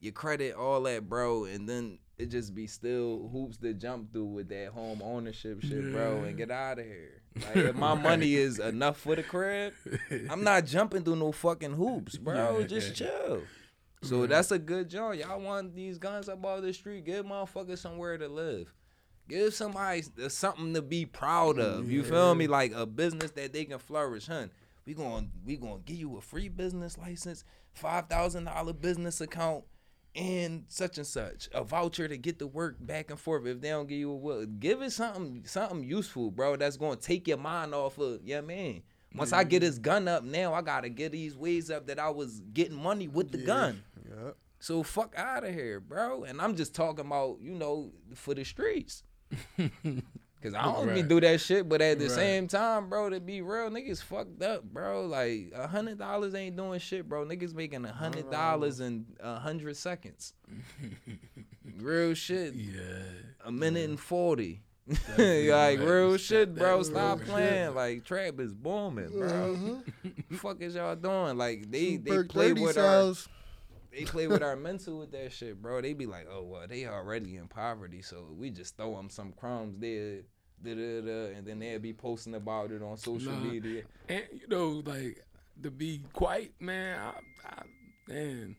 your 0.00 0.12
credit, 0.12 0.54
all 0.54 0.80
that, 0.84 1.08
bro, 1.08 1.44
and 1.44 1.68
then 1.68 1.98
it 2.18 2.26
just 2.26 2.54
be 2.54 2.66
still 2.66 3.28
hoops 3.32 3.56
to 3.58 3.72
jump 3.72 4.12
through 4.12 4.26
with 4.26 4.48
that 4.48 4.68
home 4.68 5.00
ownership 5.02 5.62
shit, 5.62 5.92
bro, 5.92 6.24
and 6.24 6.36
get 6.36 6.50
out 6.50 6.80
of 6.80 6.84
here. 6.84 7.22
Like 7.36 7.56
if 7.56 7.76
my 7.76 7.94
money 8.02 8.34
is 8.34 8.58
enough 8.58 8.98
for 8.98 9.14
the 9.14 9.22
crib, 9.22 9.72
I'm 10.28 10.42
not 10.42 10.66
jumping 10.66 11.04
through 11.04 11.16
no 11.16 11.30
fucking 11.30 11.74
hoops, 11.74 12.16
bro. 12.16 12.58
Yeah. 12.58 12.66
Just 12.66 12.96
chill. 12.96 13.42
So 14.02 14.26
that's 14.26 14.50
a 14.50 14.58
good 14.58 14.88
job. 14.88 15.14
Y'all 15.14 15.40
want 15.40 15.74
these 15.74 15.98
guns 15.98 16.28
up 16.28 16.44
off 16.44 16.62
the 16.62 16.72
street? 16.72 17.04
Give 17.04 17.24
motherfuckers 17.24 17.78
somewhere 17.78 18.18
to 18.18 18.28
live. 18.28 18.72
Give 19.28 19.52
somebody 19.52 20.04
uh, 20.24 20.28
something 20.28 20.74
to 20.74 20.82
be 20.82 21.04
proud 21.04 21.58
of. 21.58 21.90
You 21.90 22.02
feel 22.02 22.34
me? 22.34 22.46
Like 22.46 22.72
a 22.74 22.86
business 22.86 23.30
that 23.32 23.52
they 23.52 23.64
can 23.64 23.78
flourish, 23.78 24.26
hun. 24.26 24.50
We 24.86 24.94
going 24.94 25.30
we 25.44 25.56
gonna 25.56 25.80
give 25.84 25.98
you 25.98 26.16
a 26.16 26.20
free 26.20 26.48
business 26.48 26.96
license, 26.96 27.44
five 27.74 28.08
thousand 28.08 28.44
dollar 28.44 28.72
business 28.72 29.20
account, 29.20 29.64
and 30.18 30.64
such 30.68 30.98
and 30.98 31.06
such. 31.06 31.48
A 31.54 31.62
voucher 31.64 32.08
to 32.08 32.16
get 32.18 32.38
the 32.38 32.46
work 32.46 32.76
back 32.80 33.10
and 33.10 33.18
forth. 33.18 33.46
If 33.46 33.60
they 33.60 33.68
don't 33.70 33.86
give 33.88 33.98
you 33.98 34.10
a 34.10 34.16
will, 34.16 34.44
give 34.46 34.82
it 34.82 34.90
something 34.92 35.42
something 35.46 35.84
useful, 35.84 36.30
bro. 36.30 36.56
That's 36.56 36.76
gonna 36.76 36.96
take 36.96 37.28
your 37.28 37.38
mind 37.38 37.74
off 37.74 37.98
of 37.98 38.20
yeah, 38.24 38.40
man. 38.40 38.82
Once 39.14 39.32
I 39.32 39.42
get 39.44 39.60
this 39.60 39.78
gun 39.78 40.06
up, 40.08 40.22
now 40.24 40.52
I 40.52 40.60
gotta 40.60 40.88
get 40.90 41.12
these 41.12 41.34
ways 41.36 41.70
up 41.70 41.86
that 41.86 41.98
I 41.98 42.10
was 42.10 42.40
getting 42.52 42.76
money 42.76 43.08
with 43.08 43.30
the 43.32 43.38
Yeah. 43.38 43.44
gun. 43.46 43.82
Yep. 44.06 44.36
So 44.60 44.82
fuck 44.82 45.14
out 45.16 45.44
of 45.44 45.54
here, 45.54 45.80
bro. 45.80 46.24
And 46.24 46.40
I'm 46.42 46.56
just 46.56 46.74
talking 46.74 47.06
about, 47.06 47.38
you 47.40 47.54
know, 47.54 47.92
for 48.14 48.34
the 48.34 48.44
streets. 48.44 49.04
Cause 50.40 50.54
I 50.54 50.62
don't 50.66 50.94
be 50.94 51.02
do 51.02 51.20
that 51.20 51.40
shit, 51.40 51.68
but 51.68 51.82
at 51.82 51.98
the 51.98 52.04
Right. 52.06 52.14
same 52.14 52.46
time, 52.46 52.88
bro, 52.88 53.10
to 53.10 53.18
be 53.18 53.40
real, 53.42 53.70
niggas 53.70 54.00
fucked 54.02 54.40
up, 54.40 54.62
bro. 54.62 55.04
Like 55.06 55.50
a 55.52 55.66
hundred 55.66 55.98
dollars 55.98 56.32
ain't 56.34 56.56
doing 56.56 56.78
shit, 56.78 57.08
bro. 57.08 57.24
Niggas 57.26 57.54
making 57.54 57.84
a 57.84 57.92
hundred 57.92 58.30
dollars 58.30 58.78
in 58.78 59.04
a 59.18 59.40
hundred 59.40 59.76
seconds. 59.76 60.34
real 61.80 62.14
shit. 62.26 62.54
yeah. 62.54 63.02
A 63.44 63.50
minute 63.52 63.88
and 63.88 63.98
forty. 64.00 64.62
Like 65.18 65.18
right. 65.18 65.78
real 65.78 66.12
That- 66.12 66.18
shit, 66.20 66.54
bro. 66.54 66.82
Stop 66.82 67.20
playing. 67.22 67.66
shit. 67.66 67.74
Like 67.74 68.04
trap 68.04 68.38
is 68.40 68.54
booming, 68.54 69.10
bro. 69.10 69.28
Mm-hmm. 69.28 70.34
fuck 70.36 70.60
is 70.62 70.76
y'all 70.76 70.96
doing? 70.96 71.36
Like 71.36 71.70
they 71.70 71.96
they 71.96 72.22
play 72.22 72.48
30 72.50 72.62
with 72.62 72.78
our. 72.78 73.12
They 73.92 74.04
play 74.04 74.26
with 74.26 74.42
our 74.42 74.56
mental 74.56 74.98
with 74.98 75.12
that 75.12 75.32
shit, 75.32 75.60
bro. 75.60 75.80
They 75.80 75.92
be 75.94 76.06
like, 76.06 76.26
oh 76.30 76.42
well, 76.42 76.66
they 76.68 76.86
already 76.86 77.36
in 77.36 77.48
poverty, 77.48 78.02
so 78.02 78.26
we 78.36 78.50
just 78.50 78.76
throw 78.76 78.96
them 78.96 79.10
some 79.10 79.32
crumbs 79.32 79.76
there, 79.78 80.20
da 80.62 80.74
da 80.74 81.00
da, 81.00 81.36
and 81.36 81.46
then 81.46 81.58
they'll 81.60 81.78
be 81.78 81.92
posting 81.92 82.34
about 82.34 82.70
it 82.70 82.82
on 82.82 82.96
social 82.96 83.32
Nah. 83.32 83.40
media. 83.50 83.82
And 84.08 84.24
you 84.32 84.46
know, 84.48 84.82
like 84.84 85.24
to 85.62 85.70
be 85.70 86.02
quite 86.12 86.52
man, 86.60 86.98
I, 87.00 87.48
I, 87.48 87.62
man, 88.06 88.56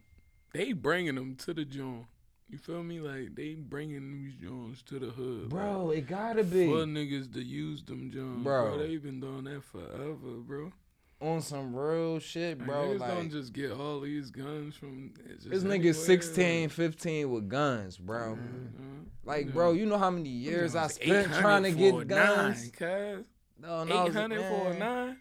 they 0.54 0.74
bringing 0.74 1.16
them 1.16 1.36
to 1.38 1.54
the 1.54 1.66
joint. 1.66 2.06
You 2.52 2.58
feel 2.58 2.82
me? 2.82 3.00
Like 3.00 3.36
they 3.36 3.54
bringing 3.54 4.12
these 4.12 4.34
joints 4.34 4.82
to 4.84 4.98
the 4.98 5.12
hood, 5.12 5.50
Bro, 5.50 5.92
it 5.92 6.08
gotta 6.08 6.44
be 6.44 6.66
For 6.66 6.84
niggas 6.86 7.32
to 7.34 7.44
use 7.44 7.84
them 7.84 8.10
joints, 8.12 8.44
Bro. 8.44 8.70
bro. 8.70 8.78
They 8.80 8.98
been 8.98 9.20
doing 9.20 9.44
that 9.44 9.64
forever, 9.64 10.16
bro. 10.48 10.72
On 11.22 11.42
some 11.42 11.76
real 11.76 12.20
shit, 12.20 12.58
Like, 12.60 12.68
bro. 12.68 12.88
niggas 12.88 13.00
Like 13.00 13.14
don't 13.16 13.30
just 13.32 13.52
get 13.54 13.72
all 13.72 14.00
these 14.00 14.32
guns 14.32 14.76
from. 14.76 15.12
just 15.28 15.50
this 15.50 15.64
nigga 15.64 15.74
anywhere. 15.76 15.94
16, 15.94 16.70
15 16.70 17.30
with 17.32 17.50
guns, 17.50 17.98
bro. 17.98 18.34
Uh, 18.34 18.84
Like, 19.26 19.48
yeah. 19.48 19.52
bro, 19.52 19.72
you 19.74 19.86
know 19.86 19.98
how 19.98 20.10
many 20.10 20.30
years 20.30 20.76
I 20.76 20.84
Joints 20.84 20.96
spent 20.96 21.34
trying 21.34 21.64
to 21.64 21.72
get 21.72 21.94
a 21.96 22.06
guns? 22.06 22.62
Nine, 22.64 22.72
cuz. 23.18 23.26
No, 23.62 23.84
no, 23.84 24.06
Eight 24.08 24.14
hundred 24.14 24.42
for 24.46 24.72
a 24.72 24.78
nine. 24.80 25.18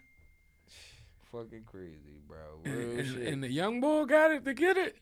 Fucking 1.31 1.63
crazy, 1.65 2.21
bro. 2.27 2.37
And, 2.65 2.73
Real 2.77 2.99
and- 2.99 3.07
shit. 3.07 3.27
and 3.27 3.43
the 3.43 3.51
young 3.51 3.81
boy 3.81 4.05
got 4.05 4.31
it 4.31 4.45
to 4.45 4.53
get 4.53 4.77
it. 4.77 4.95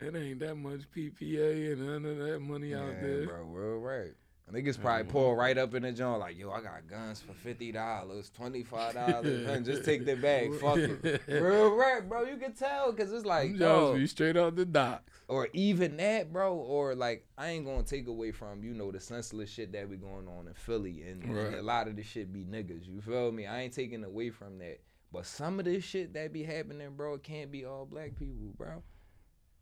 It 0.00 0.14
ain't 0.14 0.38
that 0.40 0.54
much 0.56 0.82
PPA 0.94 1.72
and 1.72 1.86
none 1.86 2.04
of 2.04 2.18
that 2.18 2.40
money 2.40 2.74
out 2.74 3.00
there. 3.00 3.26
bro. 3.26 3.42
Real 3.44 3.78
right. 3.78 4.12
Niggas 4.52 4.80
probably 4.80 5.02
mm-hmm. 5.02 5.12
pull 5.12 5.36
right 5.36 5.58
up 5.58 5.74
in 5.74 5.82
the 5.82 5.92
joint 5.92 6.20
like, 6.20 6.38
yo, 6.38 6.50
I 6.50 6.62
got 6.62 6.86
guns 6.88 7.20
for 7.20 7.34
fifty 7.34 7.70
dollars, 7.70 8.30
twenty 8.34 8.62
five 8.62 8.94
dollars, 8.94 9.66
just 9.66 9.84
take 9.84 10.06
the 10.06 10.16
bag, 10.16 10.54
fuck 10.60 10.78
it. 10.78 11.22
Real 11.28 11.74
right, 11.74 12.06
bro. 12.08 12.22
You 12.24 12.36
can 12.36 12.54
tell 12.54 12.92
because 12.92 13.12
it's 13.12 13.26
like, 13.26 13.58
be 13.58 14.06
straight 14.06 14.36
out 14.36 14.56
the 14.56 14.64
docks. 14.64 15.12
or 15.28 15.48
even 15.52 15.98
that, 15.98 16.32
bro, 16.32 16.54
or 16.54 16.94
like 16.94 17.26
I 17.36 17.48
ain't 17.48 17.66
gonna 17.66 17.82
take 17.82 18.08
away 18.08 18.32
from 18.32 18.64
you 18.64 18.72
know 18.72 18.90
the 18.90 19.00
senseless 19.00 19.50
shit 19.50 19.72
that 19.72 19.90
be 19.90 19.96
going 19.96 20.26
on 20.28 20.48
in 20.48 20.54
Philly, 20.54 21.02
and, 21.02 21.22
and 21.22 21.54
a 21.56 21.62
lot 21.62 21.86
of 21.86 21.96
the 21.96 22.02
shit 22.02 22.32
be 22.32 22.44
niggas. 22.44 22.86
You 22.86 23.02
feel 23.02 23.30
me? 23.32 23.46
I 23.46 23.62
ain't 23.62 23.74
taking 23.74 24.02
away 24.02 24.30
from 24.30 24.58
that, 24.60 24.80
but 25.12 25.26
some 25.26 25.58
of 25.58 25.66
this 25.66 25.84
shit 25.84 26.14
that 26.14 26.32
be 26.32 26.42
happening, 26.42 26.88
bro, 26.96 27.14
it 27.14 27.22
can't 27.22 27.52
be 27.52 27.66
all 27.66 27.84
black 27.84 28.16
people, 28.18 28.54
bro. 28.56 28.82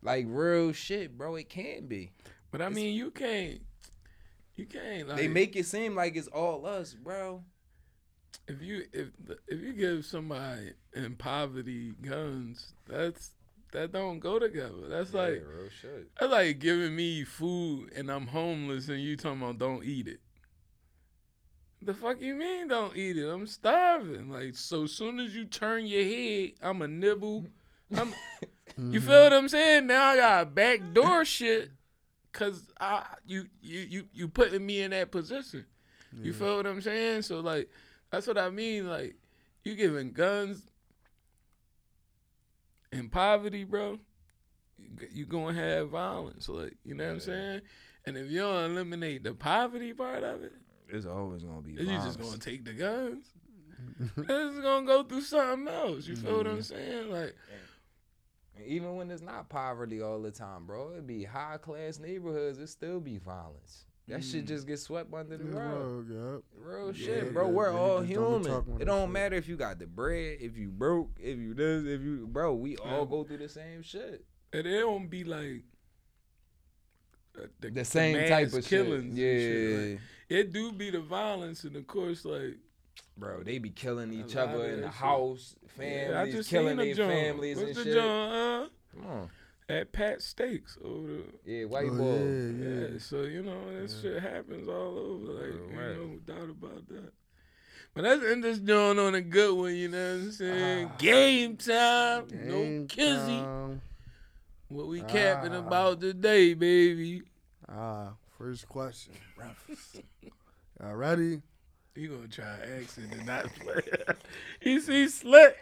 Like 0.01 0.25
real 0.29 0.71
shit, 0.71 1.17
bro. 1.17 1.35
It 1.35 1.49
can't 1.49 1.89
be. 1.89 2.11
But 2.51 2.61
I 2.61 2.69
mean, 2.69 2.95
you 2.95 3.11
can't. 3.11 3.61
You 4.57 4.65
can't. 4.65 5.07
Like, 5.07 5.17
They 5.17 5.27
make 5.27 5.55
it 5.55 5.65
seem 5.65 5.95
like 5.95 6.17
it's 6.17 6.27
all 6.27 6.65
us, 6.65 6.93
bro. 6.93 7.43
if 8.47 8.61
you 8.61 8.83
if 8.91 9.09
if 9.47 9.61
you 9.61 9.73
give 9.73 10.05
somebody 10.05 10.73
in 10.93 11.15
poverty 11.15 11.93
guns, 12.01 12.73
that's 12.87 13.31
that 13.71 13.91
don't 13.91 14.19
go 14.19 14.39
together. 14.39 14.87
That's 14.89 15.13
like 15.13 15.43
real 15.45 15.69
shit. 15.81 16.09
that's 16.19 16.31
like 16.31 16.59
giving 16.59 16.95
me 16.95 17.23
food 17.23 17.91
and 17.95 18.09
I'm 18.11 18.27
homeless 18.27 18.89
and 18.89 18.99
you 19.01 19.15
talking 19.15 19.41
about 19.41 19.59
don't 19.59 19.83
eat 19.83 20.07
it. 20.07 20.19
The 21.81 21.93
fuck 21.93 22.19
you 22.19 22.33
mean 22.33 22.69
don't 22.69 22.95
eat 22.97 23.17
it? 23.17 23.29
I'm 23.29 23.45
starving. 23.45 24.29
Like 24.31 24.55
so 24.55 24.87
soon 24.87 25.19
as 25.19 25.35
you 25.35 25.45
turn 25.45 25.85
your 25.85 26.03
head, 26.03 26.53
I'm 26.61 26.81
a 26.81 26.87
nibble. 26.87 27.45
I'm 27.95 28.13
you 28.91 28.99
feel 29.01 29.23
what 29.23 29.33
I'm 29.33 29.49
saying? 29.49 29.85
Now 29.85 30.03
I 30.07 30.15
got 30.15 30.55
backdoor 30.55 31.25
shit 31.25 31.69
cause 32.37 32.71
I 32.79 33.03
you 33.25 33.47
you 33.61 33.79
you 33.79 34.03
you 34.13 34.27
putting 34.27 34.65
me 34.65 34.81
in 34.81 34.91
that 34.91 35.11
position. 35.11 35.65
You 36.21 36.33
feel 36.33 36.57
what 36.57 36.65
I'm 36.65 36.81
saying? 36.81 37.23
So 37.23 37.41
like 37.41 37.69
that's 38.11 38.27
what 38.27 38.37
I 38.37 38.49
mean. 38.49 38.87
Like 38.87 39.15
you 39.63 39.75
giving 39.75 40.13
guns 40.13 40.67
in 42.91 43.09
poverty, 43.09 43.63
bro. 43.63 43.99
you 44.77 45.25
g- 45.25 45.29
gonna 45.29 45.53
have 45.53 45.89
violence, 45.89 46.47
like 46.47 46.77
you 46.85 46.95
know 46.95 47.05
what 47.05 47.13
I'm 47.13 47.19
saying. 47.19 47.61
And 48.05 48.17
if 48.17 48.31
you 48.31 48.39
don't 48.39 48.71
eliminate 48.71 49.23
the 49.23 49.33
poverty 49.33 49.93
part 49.93 50.23
of 50.23 50.43
it, 50.43 50.53
It's 50.87 51.05
always 51.05 51.43
gonna 51.43 51.61
be. 51.61 51.73
you 51.73 51.85
just 51.85 52.19
gonna 52.19 52.37
take 52.37 52.63
the 52.63 52.73
guns. 52.73 53.25
it's 54.17 54.59
gonna 54.59 54.85
go 54.85 55.03
through 55.03 55.21
something 55.21 55.67
else. 55.73 56.07
You 56.07 56.15
feel 56.15 56.37
what 56.37 56.47
I'm 56.47 56.59
mm-hmm. 56.59 56.61
saying? 56.61 57.11
Like 57.11 57.35
Even 58.65 58.95
when 58.95 59.09
it's 59.11 59.21
not 59.21 59.49
poverty 59.49 60.01
all 60.01 60.21
the 60.21 60.31
time, 60.31 60.65
bro, 60.65 60.93
it 60.97 61.05
be 61.07 61.23
high 61.23 61.57
class 61.57 61.99
neighborhoods. 61.99 62.57
It 62.59 62.67
still 62.67 62.99
be 62.99 63.17
violence. 63.17 63.85
That 64.07 64.23
shit 64.23 64.45
Mm. 64.45 64.47
just 64.47 64.65
gets 64.67 64.83
swept 64.83 65.13
under 65.13 65.35
the 65.37 65.43
Yeah, 65.43 65.59
rug. 65.59 66.09
yep. 66.09 66.43
Real 66.55 66.87
Yeah, 66.87 67.05
shit, 67.05 67.33
bro. 67.33 67.47
yeah, 67.47 67.51
We're 67.51 67.71
yeah, 67.73 67.77
all 67.79 68.05
you 68.05 68.15
don't 68.15 68.43
human. 68.45 68.81
It 68.81 68.85
don't 68.85 69.07
shit. 69.07 69.11
matter 69.11 69.35
if 69.35 69.47
you 69.49 69.57
got 69.57 69.79
the 69.79 69.85
bread, 69.87 70.37
if 70.39 70.57
you 70.57 70.69
broke, 70.71 71.11
if 71.19 71.37
you 71.37 71.53
this, 71.53 71.83
if 71.85 72.01
you 72.01 72.25
bro. 72.25 72.53
We 72.55 72.77
all 72.77 73.05
go 73.05 73.23
through 73.25 73.39
the 73.39 73.49
same 73.49 73.81
shit. 73.81 74.25
and 74.53 74.65
it 74.65 74.79
don't 74.79 75.07
be 75.09 75.25
like 75.25 75.63
uh, 77.37 77.47
the, 77.59 77.69
The 77.69 77.85
same 77.85 78.15
mass 78.17 78.29
type 78.29 78.53
of 78.53 78.65
killings. 78.65 79.03
shit. 79.03 79.09
and 79.11 79.17
Yeah, 79.17 79.33
shit. 79.39 79.91
Like, 79.91 79.99
it 80.29 80.53
do 80.53 80.71
be 80.71 80.89
the 80.89 81.01
violence, 81.01 81.63
and 81.65 81.75
of 81.75 81.85
course, 81.85 82.23
like 82.25 82.55
bro. 83.17 83.43
They 83.43 83.57
be 83.59 83.69
killing 83.69 84.13
each 84.13 84.35
lot 84.35 84.49
other 84.49 84.65
in 84.69 84.81
the 84.81 84.87
shit. 84.87 84.93
house. 84.95 85.55
yeah, 85.79 85.83
I 85.83 85.85
Families 85.85 86.35
just 86.35 86.49
killing 86.49 86.77
seen 86.79 86.95
their 86.95 87.05
a 87.05 87.09
families 87.09 87.57
What's 87.57 87.67
and 87.69 87.77
the 87.77 87.83
shit. 87.83 87.93
joint, 87.93 88.33
uh, 88.33 88.67
Come 88.95 89.05
on. 89.07 89.29
at 89.69 89.91
Pat's 89.91 90.25
Steaks 90.25 90.77
over 90.83 91.07
the 91.07 91.23
Yeah, 91.45 91.65
white 91.65 91.89
Oh, 91.91 91.97
boy. 91.97 92.03
yeah, 92.03 92.69
Yeah, 92.81 92.87
yeah. 92.93 92.97
so 92.99 93.21
you 93.23 93.43
know 93.43 93.79
that 93.81 93.89
shit 93.91 94.21
happens 94.21 94.67
all 94.67 94.97
over. 94.97 95.33
Like 95.33 95.53
Yeah, 95.71 95.75
you 95.89 95.93
know, 95.95 96.05
no 96.05 96.33
doubt 96.35 96.49
about 96.49 96.87
that. 96.89 97.13
But 97.93 98.03
that's 98.03 98.23
end 98.23 98.43
this 98.43 98.59
joint 98.59 98.99
on 98.99 99.15
a 99.15 99.21
good 99.21 99.55
one. 99.57 99.73
You 99.75 99.87
know 99.89 100.15
what 100.17 100.23
I'm 100.25 100.31
saying? 100.31 100.89
Ah. 100.93 100.95
Game 100.99 101.57
time, 101.57 102.27
no 102.31 102.51
Game 102.61 102.87
kizzy. 102.87 103.39
time. 103.39 103.81
What 104.69 104.87
we 104.87 105.01
capping 105.01 105.53
Ah. 105.55 105.59
about 105.59 106.01
today, 106.01 106.53
baby? 106.53 107.23
Ah, 107.67 108.13
first 108.37 108.67
question. 108.69 109.13
Y'all 110.79 110.93
ready? 110.95 111.41
You 111.97 112.09
gonna 112.09 112.27
try 112.27 112.45
accent 112.79 113.11
and 113.11 113.25
not 113.25 113.45
play? 113.59 113.81
he 114.59 114.79
see 114.79 115.07
slick. 115.07 115.57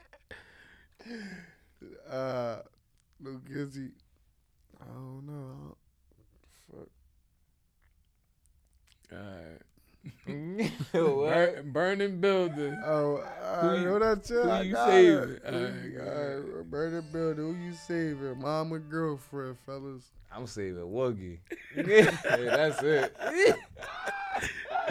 Uh, 2.10 2.58
Lil 3.22 3.40
Gizzy, 3.50 3.92
I 4.82 4.86
don't 4.86 5.26
know. 5.26 5.76
Fuck. 6.72 6.90
Alright. 9.14 9.62
What? 10.92 11.34
Burn, 11.34 11.72
burning 11.72 12.20
building. 12.22 12.80
Oh, 12.86 13.24
I 13.44 13.76
you- 13.78 13.86
know 13.86 14.00
that 14.00 14.24
too. 14.26 14.42
who 14.42 14.50
I 14.50 14.62
you 14.64 14.76
saving? 14.76 15.30
it. 15.36 15.42
Alright, 15.46 15.72
Who 15.74 15.88
you- 15.90 15.98
go 15.98 16.04
alright, 16.04 16.70
Burn 16.72 17.06
building. 17.12 17.46
Who 17.56 17.64
you 17.66 17.74
saving? 17.74 18.40
Mom 18.42 18.74
or 18.74 18.80
girlfriend, 18.80 19.58
fellas? 19.66 20.04
I'm 20.36 20.48
saving 20.48 20.84
Woogie. 20.84 21.38
yeah, 21.78 22.12
that's 22.28 22.84
it. 22.84 23.16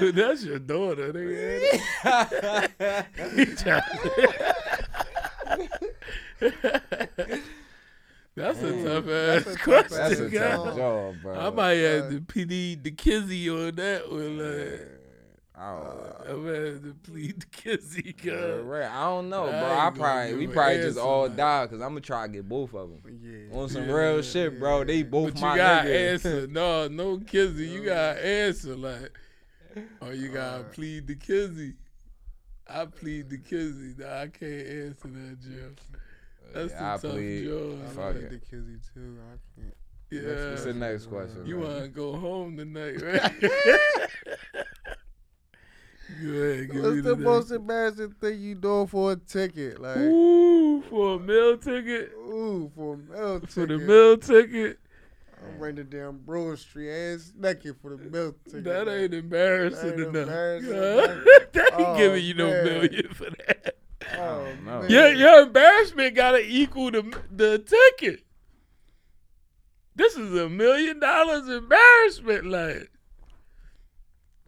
That's 0.00 0.44
your 0.44 0.58
daughter, 0.58 1.12
nigga. 1.12 1.80
He 3.36 3.46
try- 3.54 3.82
That's 8.36 8.60
a 8.62 8.84
tough 8.84 9.08
ass 9.08 9.44
tough 9.44 9.62
question. 9.62 9.96
That's 9.96 10.20
a 10.20 10.28
God. 10.28 10.64
tough 10.64 10.76
job, 10.76 11.14
bro. 11.22 11.34
I 11.38 11.50
might 11.50 11.74
have 11.74 12.10
to 12.10 12.20
PD 12.20 12.82
the 12.82 12.90
kizzy 12.90 13.48
on 13.48 13.76
that 13.76 14.10
one. 14.10 14.38
Like, 14.38 14.80
I 15.56 15.70
don't, 15.70 15.86
I'm 16.28 16.44
gonna 16.44 16.66
have 16.66 16.82
to 16.82 16.94
plead 17.04 17.40
the 17.40 17.46
kizzy, 17.46 18.16
Yeah, 18.24 18.32
God. 18.34 18.60
right. 18.62 18.90
I 18.90 19.04
don't 19.04 19.28
know, 19.30 19.44
bro. 19.44 19.52
ain't 19.54 19.64
I 19.64 19.90
probably 19.90 20.34
we 20.34 20.46
probably 20.48 20.78
just 20.78 20.98
all 20.98 21.28
man. 21.28 21.36
die 21.36 21.66
because 21.66 21.80
I'm 21.80 21.90
gonna 21.90 22.00
try 22.00 22.26
to 22.26 22.32
get 22.32 22.48
both 22.48 22.74
of 22.74 22.90
them 22.90 23.20
Yeah. 23.22 23.56
on 23.56 23.68
some 23.68 23.86
Yeah, 23.88 23.92
real 23.94 24.22
shit, 24.22 24.58
bro. 24.58 24.82
They 24.82 25.04
both 25.04 25.34
But 25.34 25.40
you 25.40 25.46
my 25.46 25.56
gotta 25.56 25.88
niggas. 25.88 26.12
answer. 26.14 26.46
No, 26.48 26.88
no 26.88 27.18
kizzy. 27.18 27.66
You 27.68 27.84
gotta 27.84 28.26
answer 28.26 28.74
like, 28.74 29.12
or 30.00 30.12
you 30.12 30.28
gotta 30.28 30.58
Alright. 30.58 30.72
plead 30.72 31.06
the 31.06 31.14
kizzy. 31.16 31.74
I 32.68 32.86
plead 32.86 33.30
the 33.30 33.38
kizzy. 33.38 33.94
Nah, 33.98 34.20
I 34.22 34.28
can't 34.28 34.66
answer 34.66 35.08
that, 35.08 35.38
Jeff. 35.40 35.98
That's 36.52 36.72
Yeah, 36.72 36.92
I 36.92 36.94
a 36.94 36.98
tough 36.98 37.02
plead. 37.12 37.44
job. 37.44 37.78
I 37.82 37.86
Fuck 37.88 38.14
like 38.14 38.28
the 38.28 38.38
kizzy 38.38 38.78
too. 38.94 39.18
I 39.32 39.60
can't. 39.60 39.74
Yeah. 40.10 40.50
What's 40.50 40.64
the 40.64 40.74
next 40.74 41.06
question? 41.06 41.46
You 41.46 41.56
bro? 41.56 41.68
wanna 41.68 41.88
go 41.88 42.16
home 42.16 42.56
tonight, 42.56 43.00
right? 43.02 43.32
Go 46.22 46.28
ahead, 46.28 46.70
give 46.70 46.86
me 46.90 46.90
What's 46.90 47.02
the 47.02 47.16
next. 47.16 47.24
most 47.24 47.50
embarrassing 47.50 48.14
thing 48.20 48.40
you 48.40 48.54
do 48.54 48.86
for 48.86 49.12
a 49.12 49.16
ticket? 49.16 49.80
Like, 49.80 49.96
Ooh, 49.96 50.82
for 50.88 51.16
a 51.16 51.18
meal 51.18 51.56
ticket. 51.56 52.12
ooh, 52.14 52.70
for 52.74 52.94
a 52.94 52.98
meal 52.98 53.40
ticket. 53.40 53.50
For 53.50 53.66
the 53.66 53.78
meal 53.78 54.16
ticket. 54.18 54.78
I'm 55.46 55.58
running 55.58 55.86
down 55.86 56.20
Broad 56.24 56.58
Street 56.58 56.90
ass 56.90 57.32
naked 57.36 57.76
for 57.80 57.96
the 57.96 58.04
meal 58.04 58.34
ticket. 58.44 58.64
That 58.64 58.86
like, 58.86 58.96
ain't 58.96 59.14
embarrassing 59.14 59.90
That 59.90 59.92
ain't 60.00 60.00
enough. 60.16 60.28
embarrassing 60.28 60.70
God. 60.72 61.10
enough. 61.10 61.24
they 61.52 61.60
ain't 61.60 61.72
Oh, 61.74 61.96
giving 61.96 62.24
you 62.24 62.34
no 62.34 62.50
man. 62.50 62.64
million 62.64 63.08
for 63.14 63.30
that. 63.30 63.76
Oh, 64.18 64.46
know. 64.64 64.80
man. 64.80 64.90
Your, 64.90 65.12
your 65.12 65.42
embarrassment 65.42 66.14
gotta 66.14 66.40
equal 66.44 66.90
the 66.90 67.02
the 67.30 67.58
ticket. 67.58 68.24
This 69.96 70.16
is 70.16 70.34
a 70.34 70.48
million 70.48 70.98
dollars 71.00 71.48
embarrassment, 71.48 72.46
like 72.46 72.90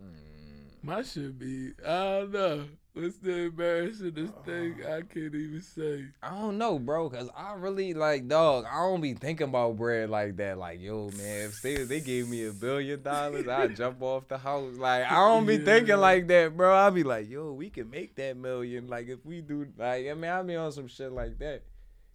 Mm, 0.03 0.83
my 0.83 1.03
should 1.03 1.39
be. 1.39 1.73
I 1.87 1.89
don't 2.21 2.33
know. 2.33 2.65
What's 2.97 3.19
the 3.19 3.51
embarrassingest 3.51 4.31
uh, 4.39 4.43
thing? 4.43 4.77
I 4.83 5.03
can't 5.03 5.35
even 5.35 5.61
say. 5.61 6.07
I 6.23 6.31
don't 6.31 6.57
know, 6.57 6.79
bro, 6.79 7.11
cause 7.11 7.29
I 7.37 7.53
really 7.53 7.93
like 7.93 8.27
dog. 8.27 8.65
I 8.65 8.77
don't 8.77 9.03
be 9.03 9.13
thinking 9.13 9.49
about 9.49 9.77
bread 9.77 10.09
like 10.09 10.37
that. 10.39 10.57
Like, 10.57 10.81
yo, 10.81 11.11
man, 11.11 11.51
if 11.51 11.61
they 11.61 11.85
they 11.85 12.01
gave 12.01 12.27
me 12.27 12.47
a 12.47 12.53
billion 12.53 13.03
dollars, 13.03 13.49
I'd 13.49 13.77
jump 13.77 14.01
off 14.01 14.29
the 14.29 14.39
house. 14.39 14.79
Like, 14.79 15.05
I 15.05 15.15
don't 15.29 15.45
be 15.45 15.57
Yeah. 15.57 15.65
thinking 15.67 15.99
like 15.99 16.27
that, 16.29 16.57
bro. 16.57 16.75
I 16.75 16.89
be 16.89 17.03
like, 17.03 17.29
yo, 17.29 17.53
we 17.53 17.69
can 17.69 17.91
make 17.91 18.15
that 18.17 18.35
million. 18.39 18.87
Like, 18.89 19.09
if 19.09 19.27
we 19.27 19.43
do, 19.43 19.67
like, 19.77 20.07
I 20.09 20.15
mean, 20.15 20.31
I 20.31 20.41
be 20.43 20.57
on 20.57 20.73
some 20.73 20.89
shit 20.89 21.13
like 21.13 21.39
that. 21.41 21.65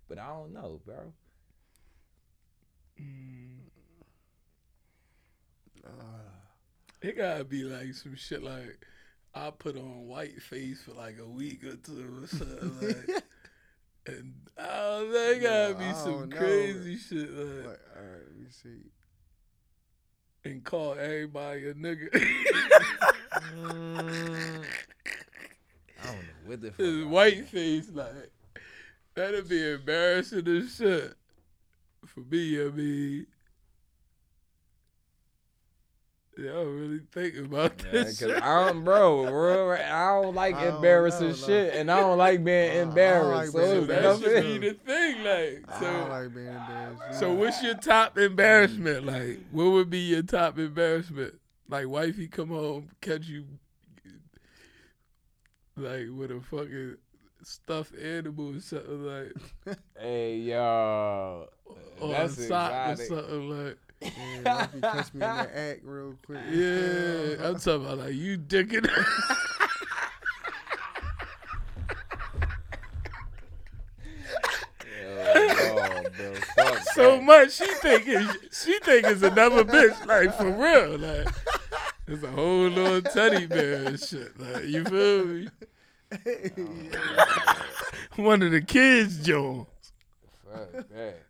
But 0.09 0.17
I 0.17 0.29
don't 0.29 0.51
know, 0.51 0.81
bro. 0.83 1.13
Mm. 2.99 3.59
It 7.03 7.17
gotta 7.17 7.43
be 7.43 7.65
like 7.65 7.93
some 7.93 8.15
shit 8.15 8.41
like 8.41 8.85
I 9.33 9.49
put 9.51 9.77
on 9.77 10.07
white 10.07 10.41
face 10.41 10.81
for 10.83 10.91
like 10.93 11.17
a 11.19 11.25
week 11.27 11.63
or 11.63 11.75
two 11.77 12.19
or 12.23 12.27
something 12.27 12.87
like. 12.87 13.23
And 14.07 14.33
I 14.57 14.65
don't 14.65 15.11
know, 15.13 15.39
gotta 15.39 15.43
Yeah, 15.43 15.73
be 15.73 15.93
some 15.93 16.11
don't 16.21 16.29
know. 16.29 16.37
crazy 16.37 16.97
shit 16.97 17.31
like, 17.31 17.67
Like, 17.67 17.79
all 17.95 18.01
right, 18.01 18.23
let 18.25 18.35
me 18.39 18.45
see. 18.49 18.89
and 20.43 20.63
call 20.63 20.93
everybody 20.93 21.67
a 21.69 21.73
nigga. 21.75 22.09
Mm, 23.35 24.63
I 26.01 26.05
don't 26.07 26.15
know 26.15 26.33
what 26.45 26.61
the 26.61 26.71
fuck. 26.71 26.79
His 26.79 27.05
white 27.05 27.47
face 27.49 27.89
like 27.93 28.31
that'd 29.13 29.47
be 29.47 29.71
embarrassing 29.73 30.47
as 30.47 30.75
shit. 30.75 31.13
For 32.07 32.21
me, 32.21 32.59
I 32.59 32.69
mean 32.69 33.27
Yeah, 36.41 36.51
I'm 36.59 36.79
really 36.79 37.01
thinking 37.11 37.45
about 37.45 37.73
Yeah, 37.85 37.91
this 38.03 38.19
cause 38.19 38.29
shit. 38.29 38.41
I 38.41 38.65
don't, 38.67 38.83
bro, 38.83 39.25
bro, 39.27 39.73
I 39.73 40.21
don't 40.21 40.33
like 40.35 40.55
I 40.57 40.63
don't 40.65 40.75
embarrassing 40.75 41.27
know, 41.29 41.33
shit, 41.33 41.69
like- 41.71 41.79
and 41.79 41.91
I 41.91 41.99
don't 41.99 42.17
like 42.17 42.43
being 42.43 42.71
I 42.71 42.73
don't 42.75 42.87
embarrassed. 42.87 43.53
like 43.55 43.63
so 43.65 43.75
being 43.75 43.87
that 43.87 44.19
should 44.19 44.43
be 44.43 44.57
the 44.69 44.73
thing, 44.73 45.23
like 45.23 45.65
I 45.77 45.79
don't 45.81 46.09
like 46.09 46.33
being 46.33 46.47
embarrassed. 46.47 47.19
So 47.19 47.33
what's 47.33 47.61
your 47.61 47.75
top 47.75 48.17
embarrassment? 48.17 49.05
Like, 49.05 49.39
what 49.51 49.65
would 49.65 49.89
be 49.89 49.99
your 49.99 50.23
top 50.23 50.57
embarrassment? 50.57 51.35
Like, 51.69 51.87
wifey 51.87 52.27
come 52.27 52.49
home, 52.49 52.89
catch 53.01 53.27
you, 53.27 53.45
like 55.77 56.07
with 56.13 56.31
a 56.31 56.41
fucking 56.41 56.97
stuffed 57.43 57.95
animal 57.97 58.55
or 58.55 58.59
something 58.59 59.03
like, 59.05 59.77
Hey, 59.99 60.37
yo, 60.37 61.47
or 61.99 62.09
that's 62.09 62.37
a 62.37 62.47
sock 62.47 62.89
or 62.89 62.95
something 63.05 63.49
like. 63.49 63.77
Yeah, 64.01 64.63
if 64.65 64.73
you 64.73 64.81
catch 64.81 65.13
me 65.13 65.19
in 65.19 65.19
the 65.19 65.25
act 65.57 65.81
real 65.83 66.15
quick. 66.25 66.39
Yeah, 66.51 67.47
I'm 67.47 67.59
talking 67.59 67.85
about 67.85 67.97
like 67.99 68.13
you 68.13 68.37
dicking. 68.37 68.87
Yo, 75.01 76.03
bro, 76.17 76.33
fuck 76.55 76.79
so 76.93 77.11
that. 77.11 77.23
much 77.23 77.51
she 77.53 77.65
think 77.75 78.03
it's 78.07 78.63
she 78.63 78.77
think 78.79 79.05
it's 79.07 79.21
another 79.21 79.63
bitch. 79.63 80.05
Like 80.05 80.35
for 80.35 80.51
real, 80.51 80.97
like 80.97 81.27
it's 82.07 82.23
a 82.23 82.31
whole 82.31 82.67
little 82.67 83.01
teddy 83.01 83.45
bear 83.45 83.85
and 83.85 83.99
shit. 83.99 84.37
Like 84.39 84.65
you 84.65 84.83
feel 84.85 85.25
me? 85.25 85.47
One 88.15 88.41
of 88.41 88.51
the 88.51 88.61
kids' 88.61 89.25
Jones. 89.25 89.67
Fuck 90.51 90.89
that. 90.89 91.21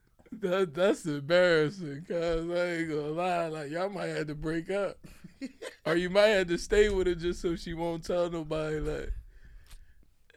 That 0.41 0.73
that's 0.73 1.05
embarrassing, 1.05 2.03
cause 2.07 2.49
I 2.49 2.65
ain't 2.71 2.89
gonna 2.89 3.01
lie, 3.09 3.47
like 3.47 3.69
y'all 3.69 3.89
might 3.89 4.07
have 4.07 4.25
to 4.27 4.35
break 4.35 4.71
up, 4.71 4.97
or 5.85 5.95
you 5.95 6.09
might 6.09 6.27
have 6.29 6.47
to 6.47 6.57
stay 6.57 6.89
with 6.89 7.05
her 7.05 7.13
just 7.15 7.41
so 7.41 7.55
she 7.55 7.73
won't 7.75 8.03
tell 8.03 8.27
nobody. 8.29 8.79
Like, 8.79 9.13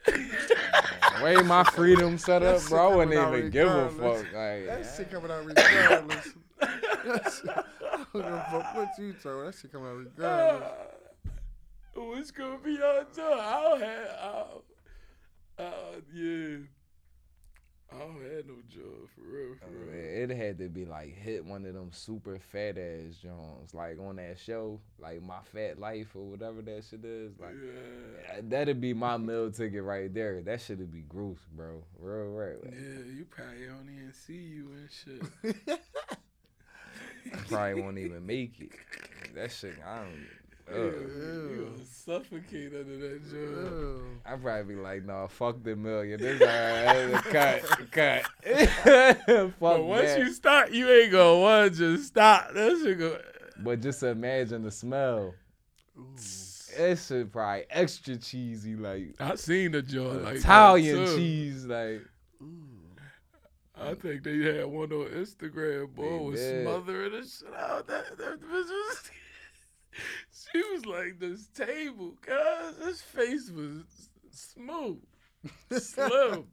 The 0.05 1.23
way 1.23 1.35
my 1.41 1.63
freedom 1.63 2.19
set 2.19 2.43
up, 2.43 2.59
That 2.61 2.69
bro, 2.69 2.91
I 2.91 2.95
wouldn't 2.95 3.13
coming 3.15 3.27
out 3.33 3.37
even 3.39 3.49
give 3.49 3.67
a 3.67 3.89
fuck. 3.89 4.25
Like, 4.33 4.65
That 4.67 4.93
shit 4.95 5.09
coming 5.11 5.31
out 5.31 5.45
regardless. 5.45 6.27
That's- 6.59 7.41
I 7.47 7.97
don't 8.13 8.13
give 8.13 8.25
a 8.25 8.47
fuck 8.51 8.75
what 8.75 8.89
you 8.99 9.13
told. 9.13 9.47
That 9.47 9.55
shit 9.55 9.71
coming 9.71 9.87
out 9.87 9.97
regardless. 9.97 10.71
what's 11.95 12.31
gonna 12.31 12.57
be 12.59 12.77
on 12.81 13.05
tour? 13.13 13.33
I 13.39 13.61
don't 13.63 13.81
have, 13.81 14.07
I 14.21 14.43
don't, 14.51 14.63
uh, 15.57 16.01
yeah, 16.13 16.57
I 17.95 17.99
don't 17.99 18.21
have 18.21 18.45
no 18.45 18.55
job 18.69 19.09
for 19.15 19.21
real, 19.21 19.55
for 19.55 19.67
oh, 19.67 19.91
real. 19.91 19.91
Man, 19.91 20.31
it 20.31 20.35
had 20.35 20.57
to 20.59 20.67
be 20.67 20.85
like 20.85 21.15
hit 21.15 21.45
one 21.45 21.65
of 21.65 21.73
them 21.73 21.91
super 21.91 22.39
fat 22.39 22.77
ass 22.77 23.15
Jones, 23.21 23.73
like 23.73 23.97
on 23.99 24.17
that 24.17 24.37
show, 24.39 24.79
like 24.99 25.21
my 25.21 25.39
fat 25.53 25.79
life 25.79 26.07
or 26.15 26.23
whatever 26.23 26.61
that 26.61 26.83
shit 26.89 27.05
is. 27.05 27.33
Like 27.39 27.53
yeah, 27.53 28.41
that'd 28.43 28.81
be 28.81 28.93
my 28.93 29.17
meal 29.17 29.51
ticket 29.51 29.83
right 29.83 30.13
there. 30.13 30.41
That 30.41 30.61
shit'd 30.61 30.91
be 30.91 31.03
gross, 31.07 31.39
bro. 31.53 31.83
Real 31.99 32.31
right. 32.31 32.57
yeah, 32.63 33.15
you 33.15 33.25
probably 33.29 33.65
don't 33.65 33.89
even 33.89 34.13
see 34.13 34.33
you 34.33 34.71
and 34.73 34.89
shit. 34.91 35.79
I 37.33 37.37
probably 37.47 37.81
won't 37.81 37.97
even 37.97 38.25
make 38.25 38.59
it. 38.59 38.71
That 39.35 39.51
shit, 39.51 39.75
I 39.85 39.99
don't. 39.99 40.27
Yeah, 40.67 40.75
oh. 40.77 40.83
you 40.83 41.69
gonna 41.71 41.85
suffocate 41.85 42.73
under 42.73 42.97
that 42.97 43.21
job. 43.29 44.01
I'd 44.25 44.41
probably 44.41 44.75
be 44.75 44.81
like, 44.81 45.05
nah, 45.05 45.27
fuck 45.27 45.61
the 45.63 45.75
million. 45.75 46.19
This 46.19 46.41
alright. 46.41 47.23
cut, 47.25 47.91
cut. 47.91 48.23
fuck 49.49 49.53
But 49.59 49.83
once 49.83 50.13
that. 50.13 50.19
you 50.19 50.33
start, 50.33 50.71
you 50.71 50.89
ain't 50.89 51.11
gonna 51.11 51.39
want 51.39 51.73
to 51.73 51.77
just 51.77 52.07
stop. 52.07 52.51
That 52.53 52.81
shit 52.83 52.97
go. 52.97 53.19
But 53.59 53.81
just 53.81 54.01
imagine 54.03 54.63
the 54.63 54.71
smell. 54.71 55.33
Ooh. 55.97 56.15
That 56.77 56.97
shit 56.99 57.31
probably 57.31 57.65
extra 57.69 58.17
cheesy, 58.17 58.75
like 58.75 59.15
I 59.19 59.35
seen 59.35 59.71
the 59.71 59.81
joint 59.81 60.23
like 60.23 60.33
that, 60.33 60.39
Italian 60.39 61.05
too. 61.05 61.15
cheese, 61.17 61.65
like. 61.65 62.01
I 63.77 63.93
think 63.93 64.23
they 64.23 64.37
had 64.39 64.65
one 64.67 64.91
on 64.93 65.07
Instagram. 65.09 65.93
Boy 65.93 66.03
They 66.03 66.25
was 66.25 66.39
did. 66.39 66.63
smothering 66.63 67.11
the 67.11 67.27
shit 67.27 67.53
out. 67.55 67.85
That, 67.87 68.17
that 68.17 68.39
bitch 68.41 68.49
was. 68.49 69.11
She 70.51 70.61
was 70.73 70.85
like 70.85 71.19
this 71.19 71.47
table, 71.47 72.13
cuz 72.21 72.77
his 72.85 73.01
face 73.01 73.49
was 73.49 73.83
smooth, 74.31 74.99
slim. 75.79 76.45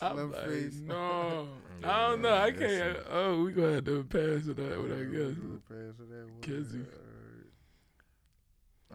I'm 0.00 0.16
Slim 0.16 0.32
like, 0.32 0.44
face. 0.46 0.74
no. 0.82 1.48
I 1.84 2.08
don't 2.10 2.20
know. 2.22 2.28
I 2.28 2.46
Yeah, 2.48 2.52
can't. 2.52 2.94
that's 2.96 3.08
Oh, 3.10 3.42
we 3.44 3.52
gonna 3.52 3.72
have 3.76 3.84
to 3.86 4.04
pass 4.04 4.46
it 4.46 4.56
that 4.56 4.78
one, 4.78 4.92
I 4.92 5.04
guess. 5.04 5.36
Pass 5.68 6.00
it 6.00 6.10
that 6.10 6.26
way. 6.26 6.40
Kizzy. 6.42 6.80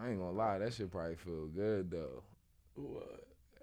I 0.00 0.08
ain't 0.10 0.18
gonna 0.20 0.30
lie, 0.32 0.58
that 0.58 0.72
shit 0.74 0.90
probably 0.90 1.16
feel 1.16 1.46
good 1.48 1.90
though. 1.90 2.22
What? 2.76 3.20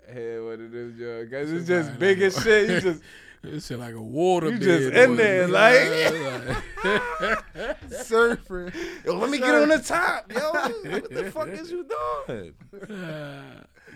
Hey, 0.08 0.40
what 0.40 0.60
it 0.60 0.74
is, 0.74 0.96
yo? 0.98 1.26
Cause 1.30 1.48
Shit 1.50 1.58
it's 1.58 1.68
just 1.68 1.90
probably 1.92 2.08
big 2.16 2.18
like- 2.20 2.28
as 2.38 2.44
shit. 2.44 2.70
You 2.70 2.82
just 2.92 3.02
This 3.42 3.68
shit 3.68 3.80
like 3.80 3.94
a 3.94 4.02
water 4.02 4.48
You 4.50 4.60
bed 4.60 4.62
just 4.62 4.94
in 4.96 5.16
there, 5.16 5.48
something. 5.48 7.36
Surfing. 7.90 8.74
yo, 9.06 9.14
let 9.16 9.30
me 9.30 9.38
get 9.38 9.56
on 9.56 9.70
the 9.70 9.80
top, 9.80 10.32
yo. 10.32 10.52
What 10.92 11.10
the 11.10 11.32
fuck 11.32 11.50
is 11.50 11.72
you 11.72 11.86
doing? 12.28 12.54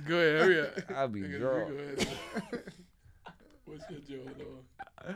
Go 0.08 0.18
ahead, 0.18 0.42
hurry 0.42 0.62
up. 0.62 0.74
I'll 0.96 1.08
be 1.08 1.22
drunk. 1.22 1.70
go 1.70 1.76
ahead. 1.76 2.08
What's 3.66 3.90
your 3.90 4.00
joint 4.00 4.42
on? 5.08 5.16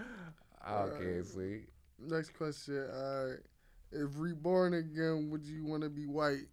I 0.64 0.88
can't 0.98 1.26
see. 1.26 1.62
Next 2.00 2.34
question. 2.38 2.88
All 2.94 3.26
right. 3.28 3.40
If 3.92 4.12
reborn 4.16 4.76
again, 4.76 5.30
would 5.32 5.46
you 5.46 5.66
want 5.66 5.84
to 5.84 5.90
be 5.90 6.06
white? 6.06 6.48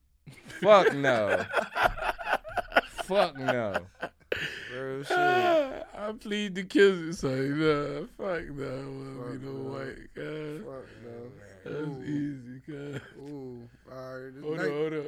Fuck 0.61 0.95
no. 0.95 1.45
Fuck 3.05 3.37
no. 3.39 3.75
Real 4.75 5.05
shit. 5.05 5.17
I 5.17 6.13
plead 6.19 6.55
the 6.55 6.65
kisses, 6.65 7.21
so 7.21 7.29
nah, 7.29 8.07
fuck 8.17 8.45
no, 8.51 8.65
I 8.65 8.85
wanna 8.87 9.31
Fuck 9.31 9.41
be 9.41 9.47
no 9.47 9.53
no. 9.53 9.71
white, 9.71 10.15
cuz. 10.15 10.63
Fuck 10.65 10.87
no. 11.05 11.54
That's 11.65 11.77
Ooh. 11.77 12.03
easy, 12.05 12.61
cuz. 12.67 13.01
Ooh. 13.19 13.69
All 13.91 13.97
right. 14.19 14.35
This 14.35 14.43
Hold 14.45 14.57
next, 14.57 14.69
on, 14.69 14.73
hold 14.77 14.93
on. 14.93 15.07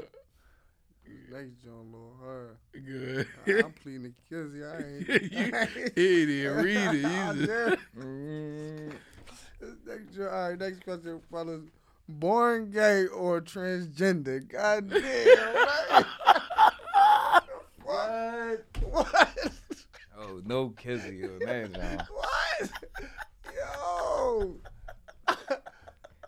next 1.30 1.62
John, 1.62 1.72
a 1.72 1.82
little 1.84 2.16
hard. 2.22 2.56
Good. 2.72 3.28
I'm 3.64 3.72
pleading 3.72 4.02
the 4.02 4.12
kizzy. 4.28 4.64
I 4.64 4.76
ain't. 4.78 5.08
you, 5.32 5.92
he 5.94 6.26
didn't 6.26 6.64
read 6.64 6.76
it. 6.94 7.04
Ah, 7.06 7.32
He's 7.32 7.46
damn. 7.46 7.76
Mm, 7.98 8.92
This 9.60 9.74
next, 9.86 10.14
John- 10.16 10.26
all 10.28 10.48
right, 10.50 10.58
next 10.58 10.82
question, 10.84 11.20
fellas. 11.30 11.62
Born 12.08 12.70
gay 12.70 13.06
or 13.06 13.40
transgender? 13.40 14.46
God 14.48 14.88
damn. 14.90 15.02
Right? 15.04 16.04
what? 17.82 18.64
What? 18.90 19.52
oh, 20.18 20.40
no 20.44 20.68
kizzy 20.70 21.24
on 21.24 21.38
that, 21.40 21.72
John. 21.72 22.06
What? 22.10 22.70
Yo. 23.54 24.56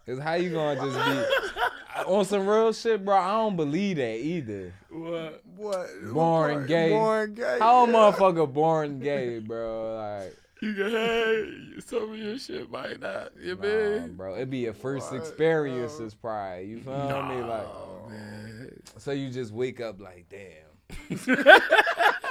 Cause 0.08 0.18
how 0.20 0.34
you 0.34 0.50
gonna 0.50 0.80
just 0.80 0.96
be 0.96 2.02
on 2.06 2.24
some 2.24 2.46
real 2.46 2.72
shit, 2.72 3.04
bro? 3.04 3.14
I 3.14 3.32
don't 3.32 3.56
believe 3.56 3.98
that 3.98 4.16
either. 4.18 4.72
what? 4.88 5.42
What? 5.54 5.86
Born 6.14 6.66
gay. 6.66 6.88
Born 6.90 7.34
gay. 7.34 7.58
How 7.60 7.84
a 7.84 7.86
yeah. 7.86 7.92
motherfucker 7.92 8.50
born 8.50 9.00
gay, 9.00 9.38
bro? 9.40 9.96
Like, 10.22 10.34
You 10.62 10.72
can 10.72 10.90
have 10.92 11.84
some 11.84 12.12
of 12.12 12.16
your 12.18 12.38
shit 12.38 12.70
might 12.70 13.00
not. 13.00 13.32
You 13.38 13.56
nah, 13.56 13.62
mean? 13.62 14.14
bro, 14.16 14.34
it'd 14.36 14.48
be 14.48 14.58
your 14.58 14.72
first 14.72 15.12
What? 15.12 15.20
experiences, 15.20 16.14
oh. 16.16 16.20
probably. 16.22 16.64
You 16.66 16.80
feel 16.80 17.22
me? 17.24 17.42
Like, 17.42 17.66
Nah, 17.66 18.08
man. 18.08 18.80
so 18.96 19.10
you 19.10 19.28
just 19.30 19.52
wake 19.52 19.80
up 19.82 20.00
like, 20.00 20.26
damn. 20.30 20.67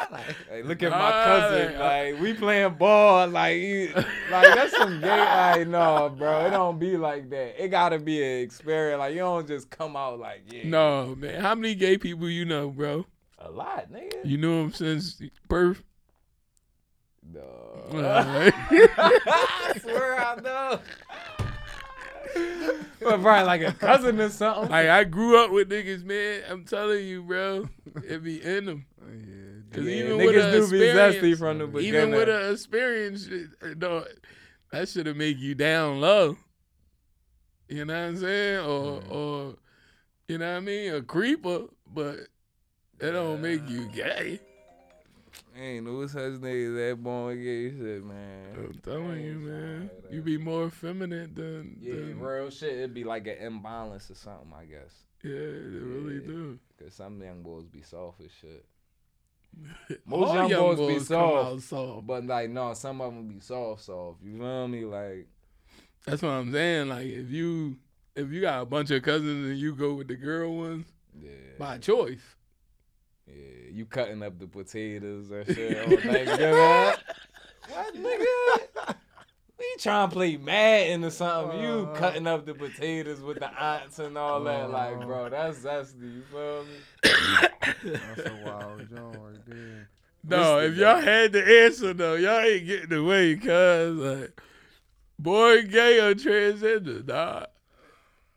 Like, 0.10 0.64
look 0.64 0.84
at 0.84 0.92
my 0.92 1.12
cousin. 1.12 1.80
like, 1.80 2.22
we 2.22 2.34
playing 2.34 2.76
ball. 2.76 3.28
Like, 3.28 3.58
he, 3.58 3.90
like 3.94 4.56
that's 4.56 4.76
some 4.78 5.02
gay. 5.02 5.10
I 5.10 5.66
know, 5.66 6.16
bro. 6.18 6.46
It 6.46 6.52
don't 6.52 6.80
be 6.80 6.96
like 6.96 7.30
that. 7.32 7.62
It 7.62 7.68
gotta 7.68 8.00
be 8.00 8.24
an 8.24 8.40
experience. 8.40 9.00
Like 9.00 9.14
you 9.14 9.20
don't 9.20 9.46
just 9.46 9.70
come 9.70 9.98
out 9.98 10.18
like, 10.18 10.44
yeah. 10.48 10.62
No, 10.64 11.14
man. 11.16 11.42
How 11.42 11.56
many 11.56 11.76
gay 11.76 11.98
people 11.98 12.30
you 12.30 12.46
know, 12.46 12.70
bro? 12.70 13.06
a 13.40 13.52
lot, 13.52 13.92
nigga. 13.92 14.26
You 14.26 14.38
knew 14.38 14.62
them 14.62 14.74
since 14.74 15.22
birth? 15.48 15.84
No. 17.34 17.44
I 17.94 19.74
swear 19.82 20.20
I 20.20 20.36
know. 20.42 20.80
But 22.34 23.22
probably 23.22 23.46
like 23.46 23.62
a 23.62 23.72
cousin 23.74 24.20
or 24.20 24.30
something. 24.30 24.70
like 24.70 24.88
I 24.88 25.04
grew 25.04 25.44
up 25.44 25.52
with 25.52 25.70
niggas, 25.70 26.04
man. 26.04 26.42
I'm 26.50 26.64
telling 26.66 27.06
you, 27.06 27.24
bro. 27.24 27.70
It 28.08 28.24
be 28.24 28.42
in 28.44 28.66
them. 28.66 28.86
Oh, 29.00 29.10
yeah, 29.14 29.62
Cause 29.74 29.86
Yeah, 29.86 29.92
even 30.04 30.18
with 30.18 30.36
niggas 30.36 30.50
a 30.50 30.52
do 30.52 30.70
be 30.72 30.78
zesty 30.80 31.08
experience- 31.14 31.40
from 31.40 31.58
the 31.60 31.68
beginning. 31.68 31.94
Even 32.10 32.12
with 32.12 32.28
an 32.30 32.52
experience, 32.52 33.30
no, 33.78 34.04
that 34.72 34.90
should 34.90 35.06
have 35.06 35.16
make 35.16 35.38
you 35.40 35.56
down 35.56 36.02
low. 36.02 36.36
You 37.70 37.86
know 37.86 37.94
what 37.94 38.00
I'm 38.08 38.18
saying? 38.18 38.66
Or 38.66 39.02
or 39.10 39.56
you 40.28 40.38
know 40.40 40.52
what 40.52 40.58
I 40.58 40.60
mean? 40.62 40.94
A 40.94 41.02
creeper, 41.02 41.64
but 41.94 42.16
it 43.00 43.12
don't 43.12 43.42
make 43.42 43.70
you 43.70 43.88
gay. 43.90 44.40
Ain't 45.60 45.86
no 45.86 46.06
such 46.06 46.34
nigga 46.34 46.68
as 46.68 46.74
that 46.98 47.04
born 47.04 47.36
gay 47.42 47.70
shit, 47.72 48.04
man. 48.06 48.46
I'm 48.56 48.80
telling 48.84 49.22
you, 49.22 49.34
man. 49.40 49.90
You 50.12 50.22
be 50.22 50.38
more 50.38 50.70
feminine 50.70 51.34
than, 51.34 51.78
Yeah, 51.82 51.96
than 51.96 52.20
real 52.20 52.50
shit. 52.52 52.74
It'd 52.74 52.94
be 52.94 53.04
like 53.04 53.26
an 53.28 53.38
imbalance 53.38 54.12
or 54.12 54.16
something, 54.16 54.54
I 54.56 54.66
guess. 54.66 54.94
yeah, 55.24 55.32
they 55.32 55.80
really 55.80 56.16
Yeah. 56.22 56.28
do. 56.28 56.60
Cause 56.80 56.94
some 56.94 57.20
young 57.22 57.42
boys 57.42 57.66
be 57.66 57.82
soft 57.82 58.22
as 58.22 58.32
shit. 58.40 58.66
Most 60.06 60.34
young 60.36 60.50
boys 60.50 60.78
be 60.88 60.96
come 60.96 61.04
soft. 61.06 61.48
out 61.48 61.62
soft. 61.64 62.08
But 62.08 62.26
like, 62.26 62.50
no, 62.52 62.74
some 62.76 63.02
of 63.02 63.14
them 63.14 63.28
be 63.28 63.40
soft, 63.40 63.82
soft. 63.84 64.22
You 64.24 64.38
feel 64.38 64.68
me? 64.68 64.86
Like, 64.86 65.28
That's 66.06 66.22
what 66.22 66.30
I'm 66.30 66.52
saying. 66.52 66.90
Like 66.90 67.08
if 67.08 67.32
you 67.32 67.78
if 68.16 68.32
you 68.32 68.42
got 68.42 68.62
a 68.62 68.66
bunch 68.66 68.92
of 68.92 69.02
cousins 69.02 69.50
and 69.50 69.58
you 69.58 69.74
go 69.76 69.94
with 69.96 70.08
the 70.08 70.16
girl 70.16 70.56
ones 70.56 70.86
yeah, 71.20 71.32
by 71.58 71.80
choice. 71.80 72.22
Yeah. 73.28 73.72
You 73.72 73.86
cutting 73.86 74.24
up 74.24 74.40
the 74.40 74.48
potatoes 74.48 75.30
and 75.32 75.46
shit 75.46 75.78
on 75.88 75.98
Thanksgiving. 75.98 76.96
what, 77.70 77.96
nigga? 77.96 78.96
We 79.60 79.66
trying 79.80 80.10
to 80.10 80.14
play 80.14 80.38
Madden 80.38 81.04
or 81.04 81.10
something. 81.10 81.60
You 81.60 81.90
Uh. 81.92 81.96
cutting 81.96 82.28
up 82.28 82.46
the 82.46 82.54
potatoes 82.54 83.22
with 83.22 83.40
the 83.40 83.50
aunts 83.64 83.98
and 84.00 84.18
all 84.18 84.44
that. 84.44 84.70
Like, 84.70 85.00
bro, 85.02 85.30
that's 85.30 85.60
that's 85.64 85.94
the 85.94 86.06
you 86.06 86.22
feel 86.32 86.64
me? 86.64 87.90
That's 87.92 88.20
a 88.30 88.40
wild 88.46 88.88
John 88.90 89.12
right 89.20 89.46
there. 89.48 89.90
No, 90.24 90.56
What's 90.58 90.68
if 90.74 90.76
y'all 90.78 90.96
bet? 90.96 91.04
had 91.04 91.32
the 91.32 91.64
answer 91.64 91.94
though, 91.94 92.16
y'all 92.16 92.40
ain't 92.42 92.66
getting 92.68 92.94
away, 92.94 93.36
cuz 93.36 93.96
like 93.98 94.42
boy 95.18 95.64
gay 95.64 96.00
or 96.00 96.14
transgender, 96.14 97.06
nah. 97.08 97.46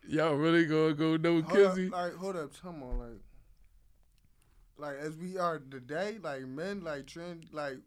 Y'all 0.07 0.33
really 0.35 0.65
gonna 0.65 0.93
go 0.93 1.17
no 1.17 1.41
Hold 1.41 1.47
kizzy? 1.49 1.89
like, 1.89 2.15
hold 2.15 2.35
up, 2.35 2.49
come 2.61 2.81
on, 2.83 2.97
like, 2.99 3.19
like 4.81 4.97
as 4.97 5.15
we 5.15 5.37
are 5.37 5.59
today, 5.59 6.17
like 6.21 6.41
men, 6.47 6.83
like 6.83 7.05
trend, 7.07 7.45
like, 7.53 7.77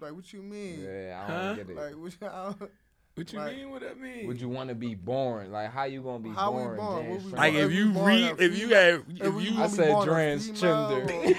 like 0.00 0.12
what 0.12 0.32
you 0.32 0.40
mean? 0.42 0.80
Yeah, 0.82 1.24
I 1.24 1.30
don't 1.30 1.40
Huh? 1.40 1.54
get 1.54 1.70
it. 1.70 1.76
Like 1.76 1.94
what? 1.96 2.60
you- 2.60 2.68
What 3.14 3.30
you 3.30 3.38
like- 3.40 3.56
mean? 3.58 3.70
What 3.70 3.82
that 3.82 4.00
mean? 4.00 4.26
Would 4.26 4.40
you 4.40 4.48
want 4.48 4.70
to 4.70 4.74
be 4.74 4.94
born? 4.94 5.52
Like, 5.52 5.70
how 5.70 5.84
you 5.84 6.00
gonna 6.00 6.20
be 6.20 6.30
How 6.30 6.50
we 6.52 6.62
born? 6.62 6.76
born? 6.78 7.04
James 7.04 7.24
we 7.24 7.30
Franklin? 7.32 7.54
like 7.54 7.54
If 7.62 7.70
if 7.70 7.76
you 7.76 7.90
read, 8.06 8.22
a 8.40 8.42
if 8.44 8.58
you 8.58 8.68
female- 8.68 8.98
got, 8.98 9.10
if 9.10 9.34
if 9.36 9.52
you, 9.52 9.62
I 9.62 9.66
said 9.66 9.92
born 9.92 10.08
transgender. 10.08 11.36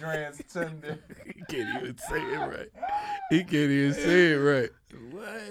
Transgender. 0.00 0.98
he 1.26 1.42
can't 1.48 1.82
even 1.82 1.98
say 1.98 2.16
it 2.22 2.38
right. 2.38 2.68
He 3.30 3.38
can't 3.40 3.54
even 3.70 3.92
say 3.94 4.32
it 4.32 4.36
right. 4.36 4.70
What? 5.10 5.42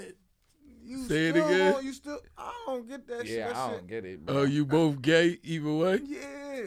You 0.84 1.04
Say 1.04 1.28
it 1.28 1.36
again. 1.36 1.74
want- 1.74 1.86
You 1.86 1.94
still? 1.94 2.20
I 2.38 2.52
don't 2.66 2.88
get 2.88 3.06
that 3.08 3.28
shit. 3.28 3.38
Yeah, 3.40 3.48
That 3.50 3.56
I 3.58 3.72
don't 3.72 3.88
get 3.88 4.06
it. 4.06 4.20
Oh, 4.28 4.34
bro. 4.34 4.42
Oh, 4.42 4.44
you 4.46 4.66
both 4.66 5.02
gay 5.02 5.38
either 5.44 5.74
way? 5.74 6.00
Yeah. 6.06 6.62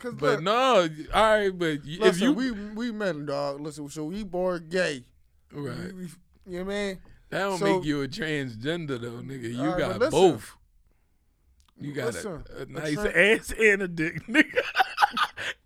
Cause 0.00 0.14
But 0.14 0.30
look, 0.36 0.42
no, 0.42 0.88
all 1.14 1.22
right, 1.38 1.50
but 1.56 1.80
y- 1.84 1.98
if 2.08 2.20
you 2.20 2.32
we 2.32 2.50
we 2.50 2.90
men, 2.90 3.26
dog. 3.26 3.60
Listen, 3.60 3.88
so 3.88 4.04
we 4.06 4.24
born 4.24 4.66
gay. 4.68 5.04
right, 5.52 5.92
We- 5.94 6.02
we- 6.04 6.08
you 6.46 6.58
know 6.60 6.64
what 6.64 6.72
I 6.74 6.76
mean? 6.88 6.98
that 7.28 7.38
don't 7.40 7.58
so- 7.58 7.76
make 7.76 7.84
you 7.84 8.02
a 8.02 8.08
transgender 8.08 9.00
though, 9.00 9.20
nigga. 9.22 9.54
You 9.54 9.62
right, 9.68 9.78
got 9.78 9.98
listen. 9.98 10.10
both. 10.10 10.56
You 11.82 11.92
got 11.92 12.06
Listen, 12.12 12.44
a, 12.58 12.62
a 12.62 12.66
nice 12.66 12.94
tran- 12.96 13.38
ass 13.38 13.52
and 13.58 13.82
a 13.82 13.88
dick, 13.88 14.22
nigga. 14.28 14.60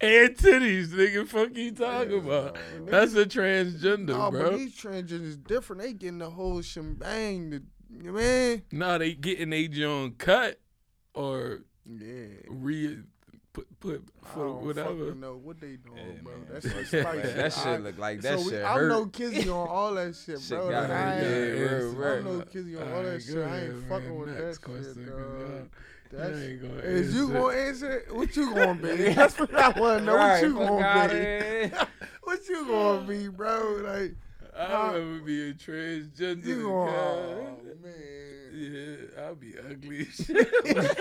and 0.01 0.37
titties, 0.37 0.89
nigga. 0.89 1.27
Fuck 1.27 1.57
you 1.57 1.73
talking 1.73 2.19
about? 2.19 2.55
nigga. 2.77 2.91
That's 2.91 3.15
a 3.15 3.27
transgender, 3.27 4.09
No, 4.09 4.31
but 4.31 4.41
bro. 4.41 4.57
these 4.59 4.77
transgenders 4.77 5.43
different. 5.43 5.83
They 5.83 5.93
getting 5.93 6.19
the 6.19 6.31
whole 6.31 6.61
shebang. 6.63 7.51
The, 7.51 7.63
you 7.91 8.13
know 8.13 8.13
mean? 8.13 8.63
No, 8.71 8.97
they 8.99 9.15
getting 9.15 9.53
a 9.53 9.67
joint 9.67 10.19
cut 10.19 10.61
or 11.15 11.65
Yeah. 11.85 12.27
re 12.49 12.99
put 13.55 13.81
put 13.81 14.03
I 14.23 14.29
for 14.35 14.45
don't 14.47 14.65
whatever. 14.67 14.89
fucking 15.07 15.21
know 15.21 15.37
what 15.43 15.61
they 15.61 15.77
doing, 15.77 15.97
Yeah, 15.97 16.23
bro. 16.23 16.33
man. 16.35 16.47
That 16.53 16.63
shit 16.63 16.87
spicy. 16.89 17.21
that. 17.23 17.37
That 17.37 17.53
shit 17.55 17.83
look 17.83 17.99
like 17.99 18.21
that 18.21 18.39
so 18.39 18.45
we, 18.45 18.51
shit 18.51 18.65
I'm 18.65 18.75
hurt. 18.77 18.89
no 18.89 19.07
kizzy 19.07 19.49
on 19.49 19.69
all 19.71 19.95
that 19.95 20.15
shit, 20.17 20.41
Shit 20.41 20.49
bro. 20.51 20.71
gotta 20.71 20.89
Like, 20.89 20.91
I 20.91 21.11
hurt. 21.15 21.25
ain't, 21.25 21.59
Yeah, 21.59 21.65
real, 21.65 21.89
real. 21.95 22.09
I'm 22.19 22.25
no 22.25 22.41
kizzy 22.45 22.77
on 22.77 22.83
all 22.83 22.89
Alright, 22.99 23.13
that 23.13 23.23
shit. 23.23 23.35
go 23.35 23.43
I 23.43 23.45
ain't 23.61 23.71
ahead, 23.71 23.83
fucking 23.89 24.19
with 24.19 24.29
Next 24.29 24.59
that 24.59 24.65
question, 24.67 24.95
shit, 24.95 25.07
'cause 25.07 25.51
dog. 25.51 25.69
That's, 26.13 26.31
y'all 26.39 26.49
ain't 26.49 26.63
gonna 26.63 26.75
is 26.75 27.15
you 27.15 27.23
answer. 27.23 27.33
gonna 27.41 27.57
answer 27.57 27.91
it? 27.93 28.15
What 28.15 28.37
you 28.37 28.55
gonna 28.55 28.75
be? 28.75 28.89
That's 29.15 29.39
what 29.39 29.55
I 29.55 29.69
want 29.81 29.99
to 30.01 30.05
know. 30.05 30.15
Right, 30.17 30.43
what 30.43 30.43
you 30.43 30.55
gonna 30.55 31.09
be? 31.71 31.77
what 32.23 32.49
you 32.49 32.67
gonna 32.67 33.07
be, 33.07 33.29
bro? 33.29 33.81
Like 33.85 34.15
I'll 34.57 34.93
never 34.93 35.19
be 35.21 35.51
a 35.51 35.55
transgender. 35.55 36.45
you 36.45 36.63
gonna? 36.63 36.91
Oh, 36.93 37.57
man. 37.83 38.01
Yeah, 38.53 39.25
I'll 39.25 39.35
be 39.35 39.55
ugly 39.59 40.01
as 40.03 40.15
shit. 40.27 40.99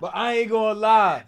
But 0.00 0.12
I 0.14 0.34
ain't 0.38 0.50
gonna 0.50 0.78
lie. 0.78 1.24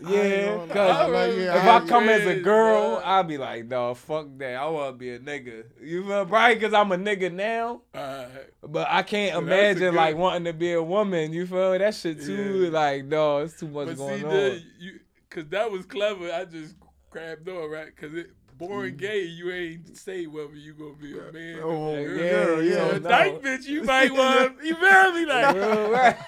Yeah, 0.00 0.56
cause 0.66 0.74
lie. 0.74 1.06
like, 1.06 1.36
yeah, 1.36 1.56
if 1.56 1.62
I- 1.64 1.76
I 1.76 1.80
come 1.86 2.08
as 2.08 2.26
a 2.26 2.40
girl, 2.40 2.96
bro. 2.96 3.04
I'll 3.04 3.22
be 3.22 3.38
like, 3.38 3.66
no, 3.66 3.94
fuck 3.94 4.26
that. 4.38 4.56
I 4.56 4.66
want 4.66 4.94
to 4.94 4.98
be 4.98 5.10
a 5.10 5.20
nigga. 5.20 5.64
You 5.80 6.04
feel 6.04 6.26
right? 6.26 6.60
Cause 6.60 6.74
I'm 6.74 6.90
a 6.90 6.96
nigga 6.96 7.32
now, 7.32 7.82
Alright. 7.94 8.28
but 8.66 8.88
I 8.90 9.02
can't 9.04 9.34
So 9.34 9.40
that's 9.42 9.52
a 9.52 9.54
imagine 9.54 9.80
good- 9.90 9.94
like 9.94 10.16
wanting 10.16 10.44
to 10.46 10.52
be 10.52 10.72
a 10.72 10.82
woman. 10.82 11.32
You 11.32 11.46
feel 11.46 11.78
that 11.78 11.94
shit 11.94 12.20
too? 12.20 12.64
Yeah. 12.64 12.70
Like, 12.70 13.04
no, 13.04 13.38
it's 13.38 13.60
too 13.60 13.68
much 13.68 13.86
But 13.88 13.96
going 13.96 14.18
see, 14.20 14.24
on. 14.24 14.30
the, 14.32 14.62
you, 14.80 15.00
cause 15.30 15.44
that 15.50 15.70
was 15.70 15.86
clever. 15.86 16.32
I 16.32 16.46
just 16.46 16.74
grabbed 17.10 17.48
on 17.48 17.70
right, 17.70 17.96
cause 17.96 18.12
it 18.14 18.30
born 18.58 18.92
mm. 18.92 18.96
gay. 18.96 19.22
You 19.24 19.50
ain't 19.50 19.96
say 19.96 20.26
whether 20.26 20.54
you 20.54 20.74
gonna 20.74 20.94
be 20.94 21.18
a 21.18 21.32
man 21.32 21.58
Oh, 21.62 21.68
or 21.94 21.98
a 21.98 22.04
girl. 22.04 22.62
yeah, 22.62 22.76
yeah. 22.76 22.92
No. 22.92 22.98
dyke 22.98 23.42
bitch, 23.42 23.64
you 23.66 23.82
might 23.84 24.12
want. 24.14 24.62
You 24.64 24.74
feel 24.74 25.12
me? 25.12 25.26
Like 25.26 25.56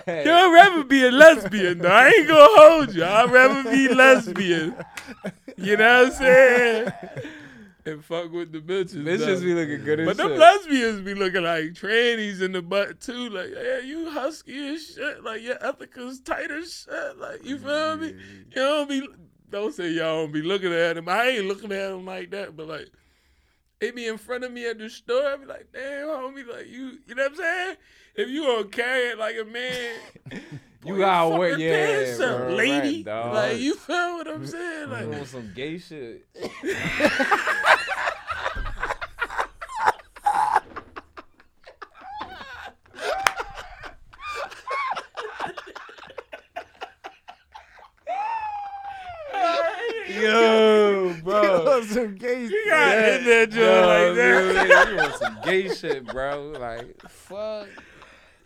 right. 0.07 0.27
you'd 0.27 0.53
rather 0.55 0.85
be 0.85 1.05
a 1.07 1.11
lesbian. 1.11 1.79
though. 1.79 1.89
I 1.89 2.09
ain't 2.09 2.29
gonna 2.29 2.47
hold 2.61 2.95
you. 2.95 3.05
I'd 3.05 3.31
rather 3.31 3.71
be 3.71 3.89
lesbian. 3.95 4.77
You 5.57 5.77
know 5.77 6.03
what 6.05 6.13
I'm 6.13 6.19
saying? 6.19 6.93
And 7.87 8.03
fuck 8.03 8.33
with 8.33 8.51
the 8.51 8.61
bitches. 8.61 9.05
Bitches 9.05 9.43
be 9.43 9.53
looking 9.55 9.85
good 9.85 10.01
as 10.01 10.07
But 10.07 10.17
them 10.17 10.31
shit. 10.31 10.39
lesbians 10.39 11.01
be 11.03 11.13
looking 11.15 11.43
like 11.43 11.65
trannies 11.75 12.41
in 12.41 12.53
the 12.53 12.63
butt 12.63 12.99
too. 12.99 13.29
Like, 13.29 13.51
yeah, 13.55 13.81
you 13.81 14.09
husky 14.09 14.75
as 14.75 14.87
shit. 14.87 15.23
Like 15.23 15.43
your 15.43 15.63
ethical's 15.63 16.21
tight 16.21 16.51
as 16.51 16.87
shit. 16.89 17.19
Like, 17.19 17.45
you 17.45 17.59
feel 17.59 17.99
me? 17.99 18.13
Mm. 18.13 18.19
You 18.49 18.55
don't 18.55 18.89
be 18.89 19.07
don't 19.51 19.75
say 19.75 19.91
y'all 19.91 20.23
don't 20.23 20.33
be 20.33 20.43
looking 20.43 20.73
at 20.73 20.97
him. 20.97 21.09
I 21.09 21.29
ain't 21.29 21.47
looking 21.47 21.73
at 21.73 21.91
him 21.93 22.05
like 22.07 22.31
that, 22.31 22.57
but 22.57 22.67
like 22.67 22.89
they 23.81 23.91
be 23.91 24.07
in 24.07 24.19
front 24.19 24.45
of 24.45 24.53
me 24.53 24.69
at 24.69 24.79
the 24.79 24.89
store. 24.89 25.27
I 25.27 25.37
be 25.37 25.47
like, 25.47 25.69
damn, 25.73 26.09
homie, 26.09 26.47
like 26.47 26.69
you, 26.69 26.99
you 27.07 27.15
know 27.15 27.23
what 27.25 27.33
I'm 27.33 27.37
saying? 27.37 27.77
If 28.17 28.29
you 28.29 28.45
gonna 28.47 28.65
carry 28.69 29.11
it 29.11 29.19
like 29.19 29.37
a 29.41 29.45
man, 29.45 29.95
You 30.85 30.99
gotta 30.99 31.37
wear, 31.37 31.59
yeah, 31.59 31.87
pants 32.05 32.21
up, 32.21 32.39
bro, 32.39 32.55
lady. 32.57 33.03
right, 33.05 33.33
like 33.33 33.59
you 33.59 33.75
feel 33.75 34.17
what 34.17 34.29
I'm 34.29 34.47
saying? 34.47 34.91
You 34.91 35.07
Like, 35.13 35.27
some 35.27 35.51
gay 35.55 35.79
shit. 35.79 36.27
Yo, 50.25 51.15
bro. 51.23 51.83
some 51.87 52.15
gay 52.17 52.43
you 52.45 52.65
got 52.71 52.89
Yeah. 52.89 53.17
in 53.17 53.25
there 53.25 53.47
joint 53.47 53.57
Yo, 53.57 53.87
like 53.87 54.17
that. 54.17 54.55
man, 54.69 54.89
you 54.91 54.97
want 54.97 55.15
some 55.17 55.39
gay 55.45 55.69
shit, 55.75 56.07
bro. 56.07 56.53
Like, 56.59 57.01
fuck. 57.09 57.69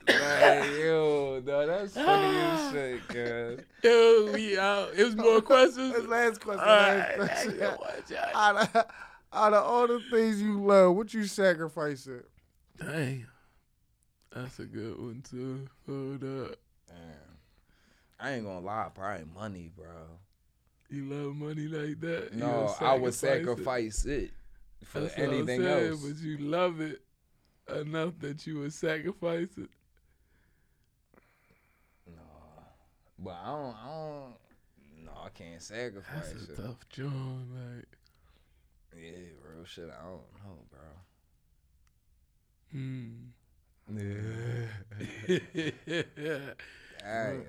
Like, 0.09 0.70
yo, 0.78 1.42
no, 1.44 1.66
that's 1.66 1.92
funny 1.94 2.36
as 2.38 2.72
shit, 2.72 3.09
cuz. 3.09 3.60
Yo, 3.84 4.30
we 4.32 4.59
out. 4.59 4.90
It 4.96 5.05
was 5.05 5.16
more 5.16 5.40
questions. 5.42 5.92
That's 5.92 6.06
last 6.06 6.40
question. 6.40 6.60
All 6.60 6.66
last 6.66 7.18
right, 7.18 7.28
question. 7.28 7.59
Watch 7.60 8.12
out. 8.12 8.34
out, 8.34 8.56
of, 8.76 8.84
out 9.32 9.52
of 9.52 9.64
all 9.64 9.86
the 9.86 10.00
things 10.10 10.40
you 10.40 10.62
love, 10.64 10.96
what 10.96 11.12
you 11.12 11.24
sacrifice 11.26 12.06
it? 12.06 12.24
Dang. 12.80 13.26
That's 14.34 14.59
a 14.59 14.64
good 14.64 14.98
one 14.98 15.22
too. 15.28 15.68
Hold 15.86 16.22
up. 16.24 16.56
Damn. 16.86 16.96
I 18.20 18.32
ain't 18.32 18.44
gonna 18.46 18.60
lie, 18.60 18.88
probably 18.94 19.26
money, 19.34 19.70
bro. 19.76 19.86
You 20.90 21.05
love 21.05 21.36
money 21.36 21.66
like 21.69 22.01
that? 22.01 22.35
No, 22.35 22.74
I 22.81 22.94
would 22.94 23.12
sacrifice 23.15 24.05
it, 24.06 24.31
for 24.85 25.01
That's 25.01 25.19
anything 25.19 25.62
saying, 25.62 25.89
else. 25.90 26.01
But 26.05 26.16
you 26.19 26.39
love 26.39 26.81
it 26.81 27.02
enough 27.69 28.15
that 28.20 28.47
you 28.47 28.60
would 28.60 28.73
sacrifice 28.73 29.48
it. 29.59 29.69
No, 32.06 32.23
but 33.19 33.31
I 33.43 33.47
don't. 33.47 33.77
I 33.77 33.86
don't. 33.86 35.05
No, 35.05 35.12
I 35.24 35.28
can't 35.31 35.62
sacrifice 35.62 36.32
That's 36.32 36.48
a 36.48 36.52
it. 36.52 36.56
tough 36.56 36.89
job. 36.89 37.12
Like, 37.12 37.86
Yeah, 38.97 39.10
real 39.55 39.65
shit. 39.66 39.90
I 39.90 40.02
don't 40.05 40.23
know, 40.43 40.59
bro. 40.70 40.81
hmm. 42.73 43.12
Yeah. 45.86 46.55
Dang. 47.01 47.47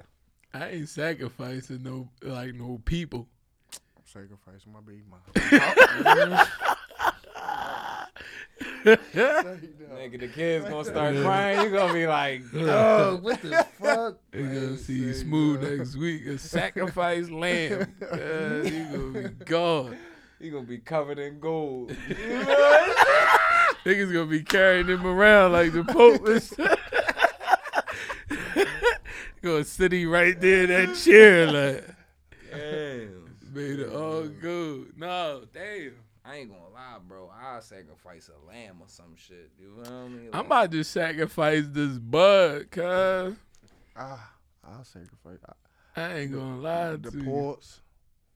I 0.53 0.69
ain't 0.69 0.89
sacrificing 0.89 1.83
no 1.83 2.09
like 2.23 2.55
no 2.55 2.81
people. 2.83 3.27
I'm 3.73 4.03
sacrificing 4.05 4.73
my 4.73 4.79
baby 4.81 5.03
mama. 5.09 6.47
Nigga, 8.85 10.19
the 10.19 10.27
kids 10.27 10.67
gonna 10.67 10.85
start 10.85 11.15
crying. 11.17 11.61
You 11.61 11.69
gonna 11.69 11.93
be 11.93 12.07
like, 12.07 12.41
dog, 12.53 13.23
what 13.23 13.41
the 13.41 13.67
fuck? 13.79 14.17
You 14.33 14.43
gonna 14.45 14.77
see 14.77 14.93
you 14.93 15.13
smooth 15.13 15.61
no. 15.61 15.75
next 15.75 15.95
week. 15.95 16.25
A 16.25 16.37
sacrificed 16.37 17.29
lamb. 17.29 17.93
God, 17.99 18.65
you 18.65 18.85
gonna 18.85 19.29
be 19.29 19.45
gone. 19.45 19.97
You 20.39 20.51
gonna 20.51 20.63
be 20.65 20.79
covered 20.79 21.19
in 21.19 21.39
gold. 21.39 21.91
Niggas 23.85 24.13
gonna 24.13 24.25
be 24.25 24.43
carrying 24.43 24.87
him 24.87 25.05
around 25.05 25.51
like 25.51 25.73
the 25.73 25.83
Pope. 25.83 26.78
And 29.41 29.49
shit. 29.49 29.51
gonna 29.51 29.63
sit 29.63 29.91
he 29.91 30.05
right 30.05 30.39
there 30.39 30.63
in 30.63 30.69
that 30.69 30.95
chair 30.95 31.45
like 31.51 31.85
Damn. 32.51 33.35
made 33.53 33.79
it 33.79 33.93
all 33.93 34.23
good. 34.27 34.97
No, 34.97 35.43
damn. 35.53 35.93
I 36.25 36.35
ain't 36.37 36.49
gonna 36.49 36.69
lie, 36.73 36.97
bro. 37.07 37.31
I'll 37.41 37.61
sacrifice 37.61 38.29
a 38.29 38.47
lamb 38.47 38.77
or 38.81 38.87
some 38.87 39.15
shit. 39.15 39.51
You 39.59 39.83
feel 39.83 40.09
me? 40.09 40.29
I'm 40.33 40.45
about 40.45 40.71
to 40.71 40.83
sacrifice 40.83 41.63
this 41.69 41.97
bud, 41.97 42.69
cuz 42.71 43.35
ah, 43.95 44.31
I'll 44.63 44.83
sacrifice 44.83 45.39
I, 45.95 46.01
I 46.01 46.13
ain't 46.19 46.33
gonna 46.33 46.57
lie 46.59 46.95
the 46.97 47.11
to 47.11 47.17
you. 47.17 47.23
ports. 47.23 47.81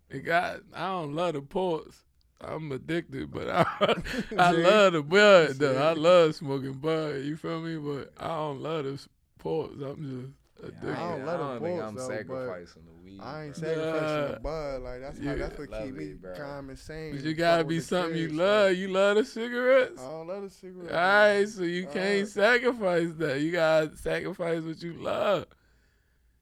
It 0.09 0.19
got 0.19 0.61
I 0.73 0.88
don't 0.88 1.13
love 1.15 1.34
the 1.34 1.41
ports. 1.41 1.99
I'm 2.41 2.71
addicted, 2.71 3.31
but 3.31 3.49
I 3.49 3.65
I 4.38 4.51
love 4.51 4.93
the 4.93 5.03
bud 5.03 5.55
though. 5.59 5.81
I 5.81 5.93
love 5.93 6.35
smoking 6.35 6.73
bud. 6.73 7.23
You 7.23 7.38
feel 7.38 7.61
me? 7.61 7.77
But 7.77 8.11
I 8.17 8.27
don't 8.27 8.61
love 8.61 8.85
the 8.85 8.99
ports. 9.39 9.75
I'm 9.81 10.03
just 10.03 10.34
addicted. 10.64 10.90
I, 10.90 10.95
don't 11.10 11.18
ain't, 11.18 11.26
love 11.26 11.40
I 11.40 11.44
the 11.44 11.49
don't 11.60 11.64
think 11.64 11.81
I'm 11.84 11.95
though, 11.95 12.07
but 12.07 12.15
sacrificing 12.18 12.81
the 12.85 13.03
weed. 13.03 13.19
I 13.22 13.44
ain't 13.45 13.60
bro. 13.60 13.69
sacrificing 13.69 14.03
Nah. 14.07 14.27
the 14.34 14.40
bud. 14.44 14.81
Like 14.81 15.02
that's 15.02 15.19
how 15.26 15.35
that's 15.35 15.57
what 15.60 15.69
Love 15.69 15.84
keep 15.85 15.94
me 15.95 16.03
it, 16.06 16.22
bro. 16.22 16.34
calm 16.35 16.69
and 16.69 16.80
sane. 16.80 17.15
But 17.15 17.23
you 17.26 17.34
gotta 17.34 17.64
be 17.64 17.76
with 17.76 17.90
the 17.90 17.95
something 17.95 18.18
you 18.18 18.27
kids, 18.27 18.38
love. 18.40 18.73
You 18.76 18.88
love 18.90 19.15
the 19.18 19.26
cigarettes. 19.26 20.02
I 20.02 20.10
don't 20.10 20.27
love 20.27 20.44
the 20.44 20.49
cigarette. 20.49 20.91
All 20.91 20.98
right, 20.98 21.48
so 21.49 21.64
you 21.64 21.88
uh, 21.88 21.91
can't 21.91 22.06
Alright. 22.15 22.27
sacrifice 22.27 23.10
that. 23.18 23.41
You 23.41 23.52
gotta 23.52 23.95
sacrifice 23.98 24.64
what 24.64 24.81
you 24.81 24.94
love. 24.94 25.45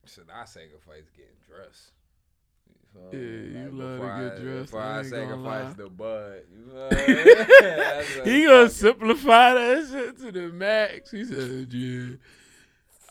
Should 0.05 0.27
I 0.33 0.45
sacrifice 0.45 1.09
getting 1.15 1.31
dressed? 1.47 1.91
feel 2.93 3.03
Yeah, 3.13 3.19
me? 3.19 3.59
you 3.61 3.71
love 3.71 3.99
to 4.01 4.29
get 4.29 4.43
dressed, 4.43 4.65
Before 4.71 4.81
I 4.81 4.99
I 4.99 5.03
sacrifice 5.03 5.73
the 5.75 5.89
bud. 5.89 6.41
You 6.51 6.65
feel 6.65 7.15
me? 7.25 7.33
That's 7.61 8.17
a 8.17 8.29
he 8.29 8.43
gonna 8.45 8.55
fucking- 8.63 8.69
simplify 8.69 9.53
that 9.53 9.87
shit 9.89 10.17
to 10.19 10.31
the 10.31 10.47
max. 10.49 11.11
He 11.11 11.23
said, 11.23 11.71
"Yeah, 11.71 12.15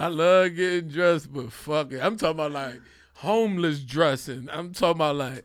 I 0.00 0.06
love 0.08 0.56
getting 0.56 0.88
dressed, 0.88 1.30
but 1.32 1.52
fuck 1.52 1.92
it. 1.92 2.00
I'm 2.00 2.16
talking 2.16 2.36
about 2.36 2.52
like 2.52 2.80
homeless 3.14 3.80
dressing. 3.80 4.48
I'm 4.50 4.72
talking 4.72 4.96
about 4.96 5.16
like, 5.16 5.34
Man, 5.34 5.44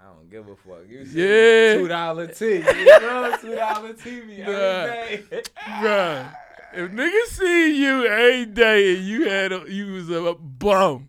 I 0.00 0.04
don't 0.14 0.30
give 0.30 0.46
a 0.48 0.54
fuck. 0.54 0.88
You 0.88 1.00
Yeah. 1.00 1.74
two 1.74 1.88
dollar. 1.88 2.30
You 2.38 2.60
know, 2.62 3.36
two 3.40 3.54
dollar 3.56 3.92
TV 3.94 4.38
Nah. 4.38 4.52
every 4.52 5.16
day. 5.16 5.42
bruh, 5.80 6.32
if 6.74 6.90
niggas 6.92 7.26
see 7.36 7.82
you 7.82 8.06
every 8.06 8.46
day 8.46 8.96
and 8.98 9.04
you 9.04 9.28
had 9.28 9.50
a, 9.52 9.64
you 9.66 9.94
was 9.94 10.10
a 10.10 10.34
bum, 10.34 11.08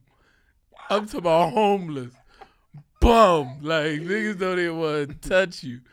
I'm 0.90 1.06
talking 1.06 1.20
about 1.20 1.54
homeless." 1.54 2.12
Bum, 3.00 3.60
like 3.62 4.02
niggas 4.02 4.40
don't 4.40 4.58
even 4.58 4.80
want 4.80 5.22
to 5.22 5.30
touch 5.30 5.64
you. 5.64 5.82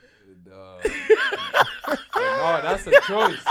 No, 2.16 2.60
that's 2.62 2.86
a 2.86 2.92
choice. 3.02 3.44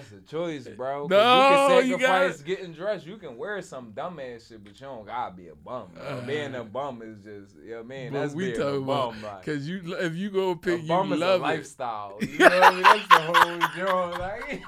That's 0.00 0.12
a 0.12 0.20
choice, 0.30 0.68
bro. 0.68 1.06
No, 1.08 1.78
you 1.80 1.90
you 1.92 1.98
can 1.98 2.06
sacrifice 2.06 2.36
gotta- 2.38 2.42
getting 2.44 2.72
dressed. 2.72 3.06
You 3.06 3.16
can 3.16 3.36
wear 3.36 3.60
some 3.62 3.92
dumbass 3.92 4.48
shit, 4.48 4.62
but 4.64 4.72
you 4.80 4.86
don't 4.86 5.06
gotta 5.06 5.34
be 5.34 5.48
a 5.48 5.54
bum. 5.54 5.88
Uh, 6.00 6.20
being 6.22 6.54
a 6.54 6.64
bum 6.64 7.02
is 7.02 7.22
just, 7.24 7.56
you 7.62 7.70
know 7.70 7.76
what 7.78 7.84
I 7.84 7.88
mean? 7.88 8.12
That's 8.12 8.34
we 8.34 8.52
being 8.52 8.60
a 8.60 8.80
bum. 8.80 9.22
Like, 9.22 9.44
because 9.44 9.68
you 9.68 9.96
if 9.98 10.14
you 10.14 10.30
go 10.30 10.50
a 10.50 10.56
pick 10.56 10.82
you 10.82 10.88
bum 10.88 11.12
is 11.12 11.18
a 11.20 11.24
love 11.24 11.40
it. 11.40 11.44
lifestyle. 11.44 12.18
You 12.22 12.38
know 12.38 12.44
what 12.46 12.62
I 12.62 12.70
mean? 12.72 12.82
That's 12.82 13.08
the 13.08 13.20
whole 13.20 14.10
joke. 14.10 14.18
Like, 14.18 14.62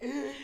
He 0.00 0.08
goes 0.08 0.24
like 0.24 0.34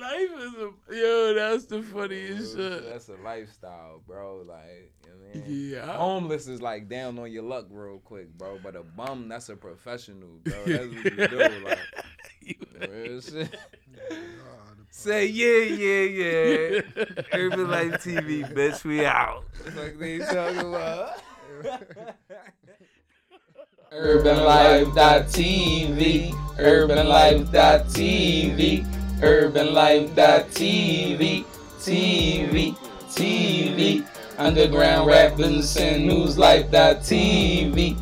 life 0.00 0.30
is 0.38 0.54
a 0.54 0.70
yo. 0.96 1.34
That's 1.34 1.64
the 1.66 1.82
funniest 1.82 2.56
shit. 2.56 2.88
that's 2.90 3.08
a 3.08 3.16
lifestyle, 3.22 4.00
bro. 4.06 4.42
Like, 4.46 4.92
you 5.04 5.10
know 5.10 5.16
what 5.32 5.36
I 5.36 5.38
mean? 5.48 5.70
Yeah, 5.72 5.96
Homeless 5.96 6.46
is 6.48 6.60
like 6.62 6.88
down 6.88 7.18
on 7.18 7.30
your 7.30 7.42
luck 7.42 7.66
real 7.70 7.98
quick, 7.98 8.32
bro. 8.36 8.58
But 8.62 8.76
a 8.76 8.82
bum, 8.82 9.28
that's 9.28 9.48
a 9.48 9.56
professional, 9.56 10.38
bro. 10.42 10.54
That's 10.66 10.86
what 10.86 11.04
you 11.04 11.28
do. 11.28 11.38
Like, 11.64 11.78
real 12.90 13.20
shit. 13.30 13.56
Say 14.90 15.26
yeah, 15.26 15.76
yeah, 15.76 16.02
yeah. 16.02 16.80
Urban 17.32 17.70
Life 17.70 18.02
TV, 18.04 18.44
bitch, 18.52 18.84
we 18.84 19.04
out. 19.06 19.44
Like 19.76 19.98
they 19.98 20.18
talking 20.18 20.58
about. 20.60 21.22
UrbanLife.tv, 23.92 26.30
UrbanLife.tv, 26.56 28.84
UrbanLife.tv, 29.20 31.44
TV, 31.78 32.76
TV. 33.08 34.06
Underground 34.38 35.06
rappers 35.06 35.76
and 35.76 36.06
news 36.06 36.38
life 36.38 36.70
TV. 36.70 37.96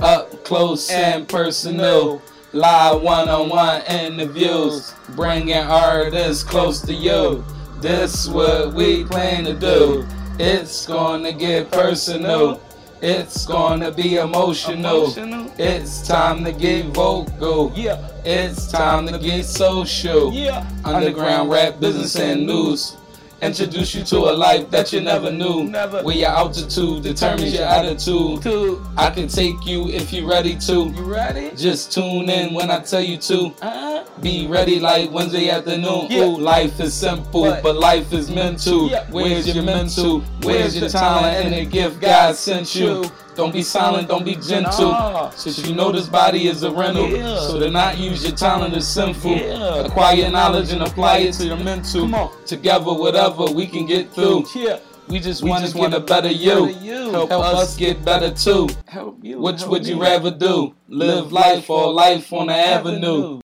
Up 0.00 0.44
close 0.44 0.88
and 0.90 1.28
personal. 1.28 2.22
Live 2.52 3.02
one-on-one 3.02 3.82
interviews, 3.82 4.92
bringing 5.10 5.56
artists 5.56 6.42
close 6.42 6.80
to 6.82 6.92
you. 6.92 7.44
This 7.80 8.26
what 8.28 8.72
we 8.72 9.04
plan 9.04 9.44
to 9.44 9.54
do. 9.54 10.04
It's 10.38 10.86
gonna 10.86 11.32
get 11.32 11.70
personal. 11.70 12.60
It's 13.02 13.46
gonna 13.46 13.90
be 13.90 14.16
emotional. 14.16 15.14
It's 15.58 16.06
time 16.06 16.44
to 16.44 16.52
get 16.52 16.86
vocal. 16.86 17.72
Yeah, 17.74 17.96
It's 18.24 18.70
time 18.70 19.06
to 19.06 19.18
get 19.18 19.44
social. 19.46 20.32
yeah. 20.34 20.66
Underground 20.84 21.50
rap, 21.50 21.80
business, 21.80 22.14
and 22.16 22.46
news. 22.46 22.96
Introduce 23.42 23.94
you 23.94 24.04
to 24.04 24.16
a 24.18 24.32
life 24.36 24.70
that 24.70 24.92
you 24.92 25.00
never 25.00 25.30
knew. 25.30 25.64
Never. 25.64 26.02
Where 26.02 26.14
your 26.16 26.28
altitude 26.28 27.02
determines 27.02 27.54
your 27.54 27.64
attitude. 27.64 28.42
Two. 28.42 28.84
I 28.98 29.08
can 29.10 29.28
take 29.28 29.64
you 29.64 29.88
if 29.88 30.12
you're 30.12 30.28
ready 30.28 30.56
to. 30.66 30.72
You 30.90 31.02
ready? 31.04 31.50
Just 31.56 31.90
tune 31.92 32.28
in 32.28 32.52
when 32.52 32.70
I 32.70 32.80
tell 32.80 33.00
you 33.00 33.16
to. 33.16 33.54
Uh, 33.62 34.04
Be 34.20 34.46
ready 34.46 34.78
like 34.78 35.10
Wednesday 35.10 35.48
afternoon. 35.48 36.08
Yeah. 36.10 36.24
Ooh, 36.24 36.36
life 36.38 36.78
is 36.80 36.92
simple, 36.92 37.42
What? 37.42 37.62
but 37.62 37.76
life 37.76 38.12
is 38.12 38.30
mental. 38.30 38.90
Yeah. 38.90 39.06
Where's 39.10 39.52
your 39.54 39.64
mental? 39.64 40.20
Where's 40.42 40.78
your 40.78 40.90
talent 40.90 41.46
and 41.46 41.54
the 41.54 41.64
gift 41.64 42.00
God 42.00 42.36
sent 42.36 42.74
you? 42.74 43.10
Don't 43.36 43.52
be 43.52 43.62
silent, 43.62 44.08
don't 44.08 44.24
be 44.24 44.34
gentle. 44.36 44.90
Nah. 44.90 45.30
Since 45.30 45.66
you 45.66 45.74
know 45.74 45.92
this 45.92 46.06
body 46.06 46.48
is 46.48 46.62
a 46.62 46.70
rental, 46.70 47.08
Yeah. 47.08 47.38
so 47.40 47.58
to 47.60 47.70
not 47.70 47.96
use 47.98 48.22
your 48.22 48.36
talent 48.36 48.76
is 48.76 48.86
sinful. 48.86 49.30
Yeah. 49.36 49.84
Acquire 49.86 50.30
knowledge 50.30 50.72
and 50.72 50.82
apply 50.82 51.18
it 51.18 51.34
to 51.34 51.46
your 51.46 51.56
mental. 51.56 52.30
Together, 52.46 52.92
whatever 52.92 53.44
we 53.46 53.66
can 53.66 53.86
get 53.86 54.12
through. 54.12 54.44
yeah. 54.54 54.78
We 55.08 55.18
just 55.18 55.42
We 55.42 55.50
want 55.50 55.64
to 55.66 55.72
get 55.72 55.80
wanna 55.80 55.96
a 55.96 56.00
better 56.00 56.30
you. 56.30 56.66
better 56.66 56.84
you. 56.84 57.10
Help, 57.10 57.30
Help 57.30 57.44
us 57.44 57.54
us 57.62 57.76
get 57.76 58.04
better 58.04 58.30
too. 58.30 58.68
Help 58.86 59.18
you. 59.24 59.40
Which 59.40 59.60
help 59.60 59.70
would 59.72 59.86
you 59.86 59.96
me. 59.96 60.02
rather 60.02 60.30
do? 60.30 60.72
Live 60.88 61.32
life 61.32 61.68
or 61.68 61.92
life 61.92 62.32
on 62.32 62.46
the 62.46 62.54
avenue? 62.54 63.40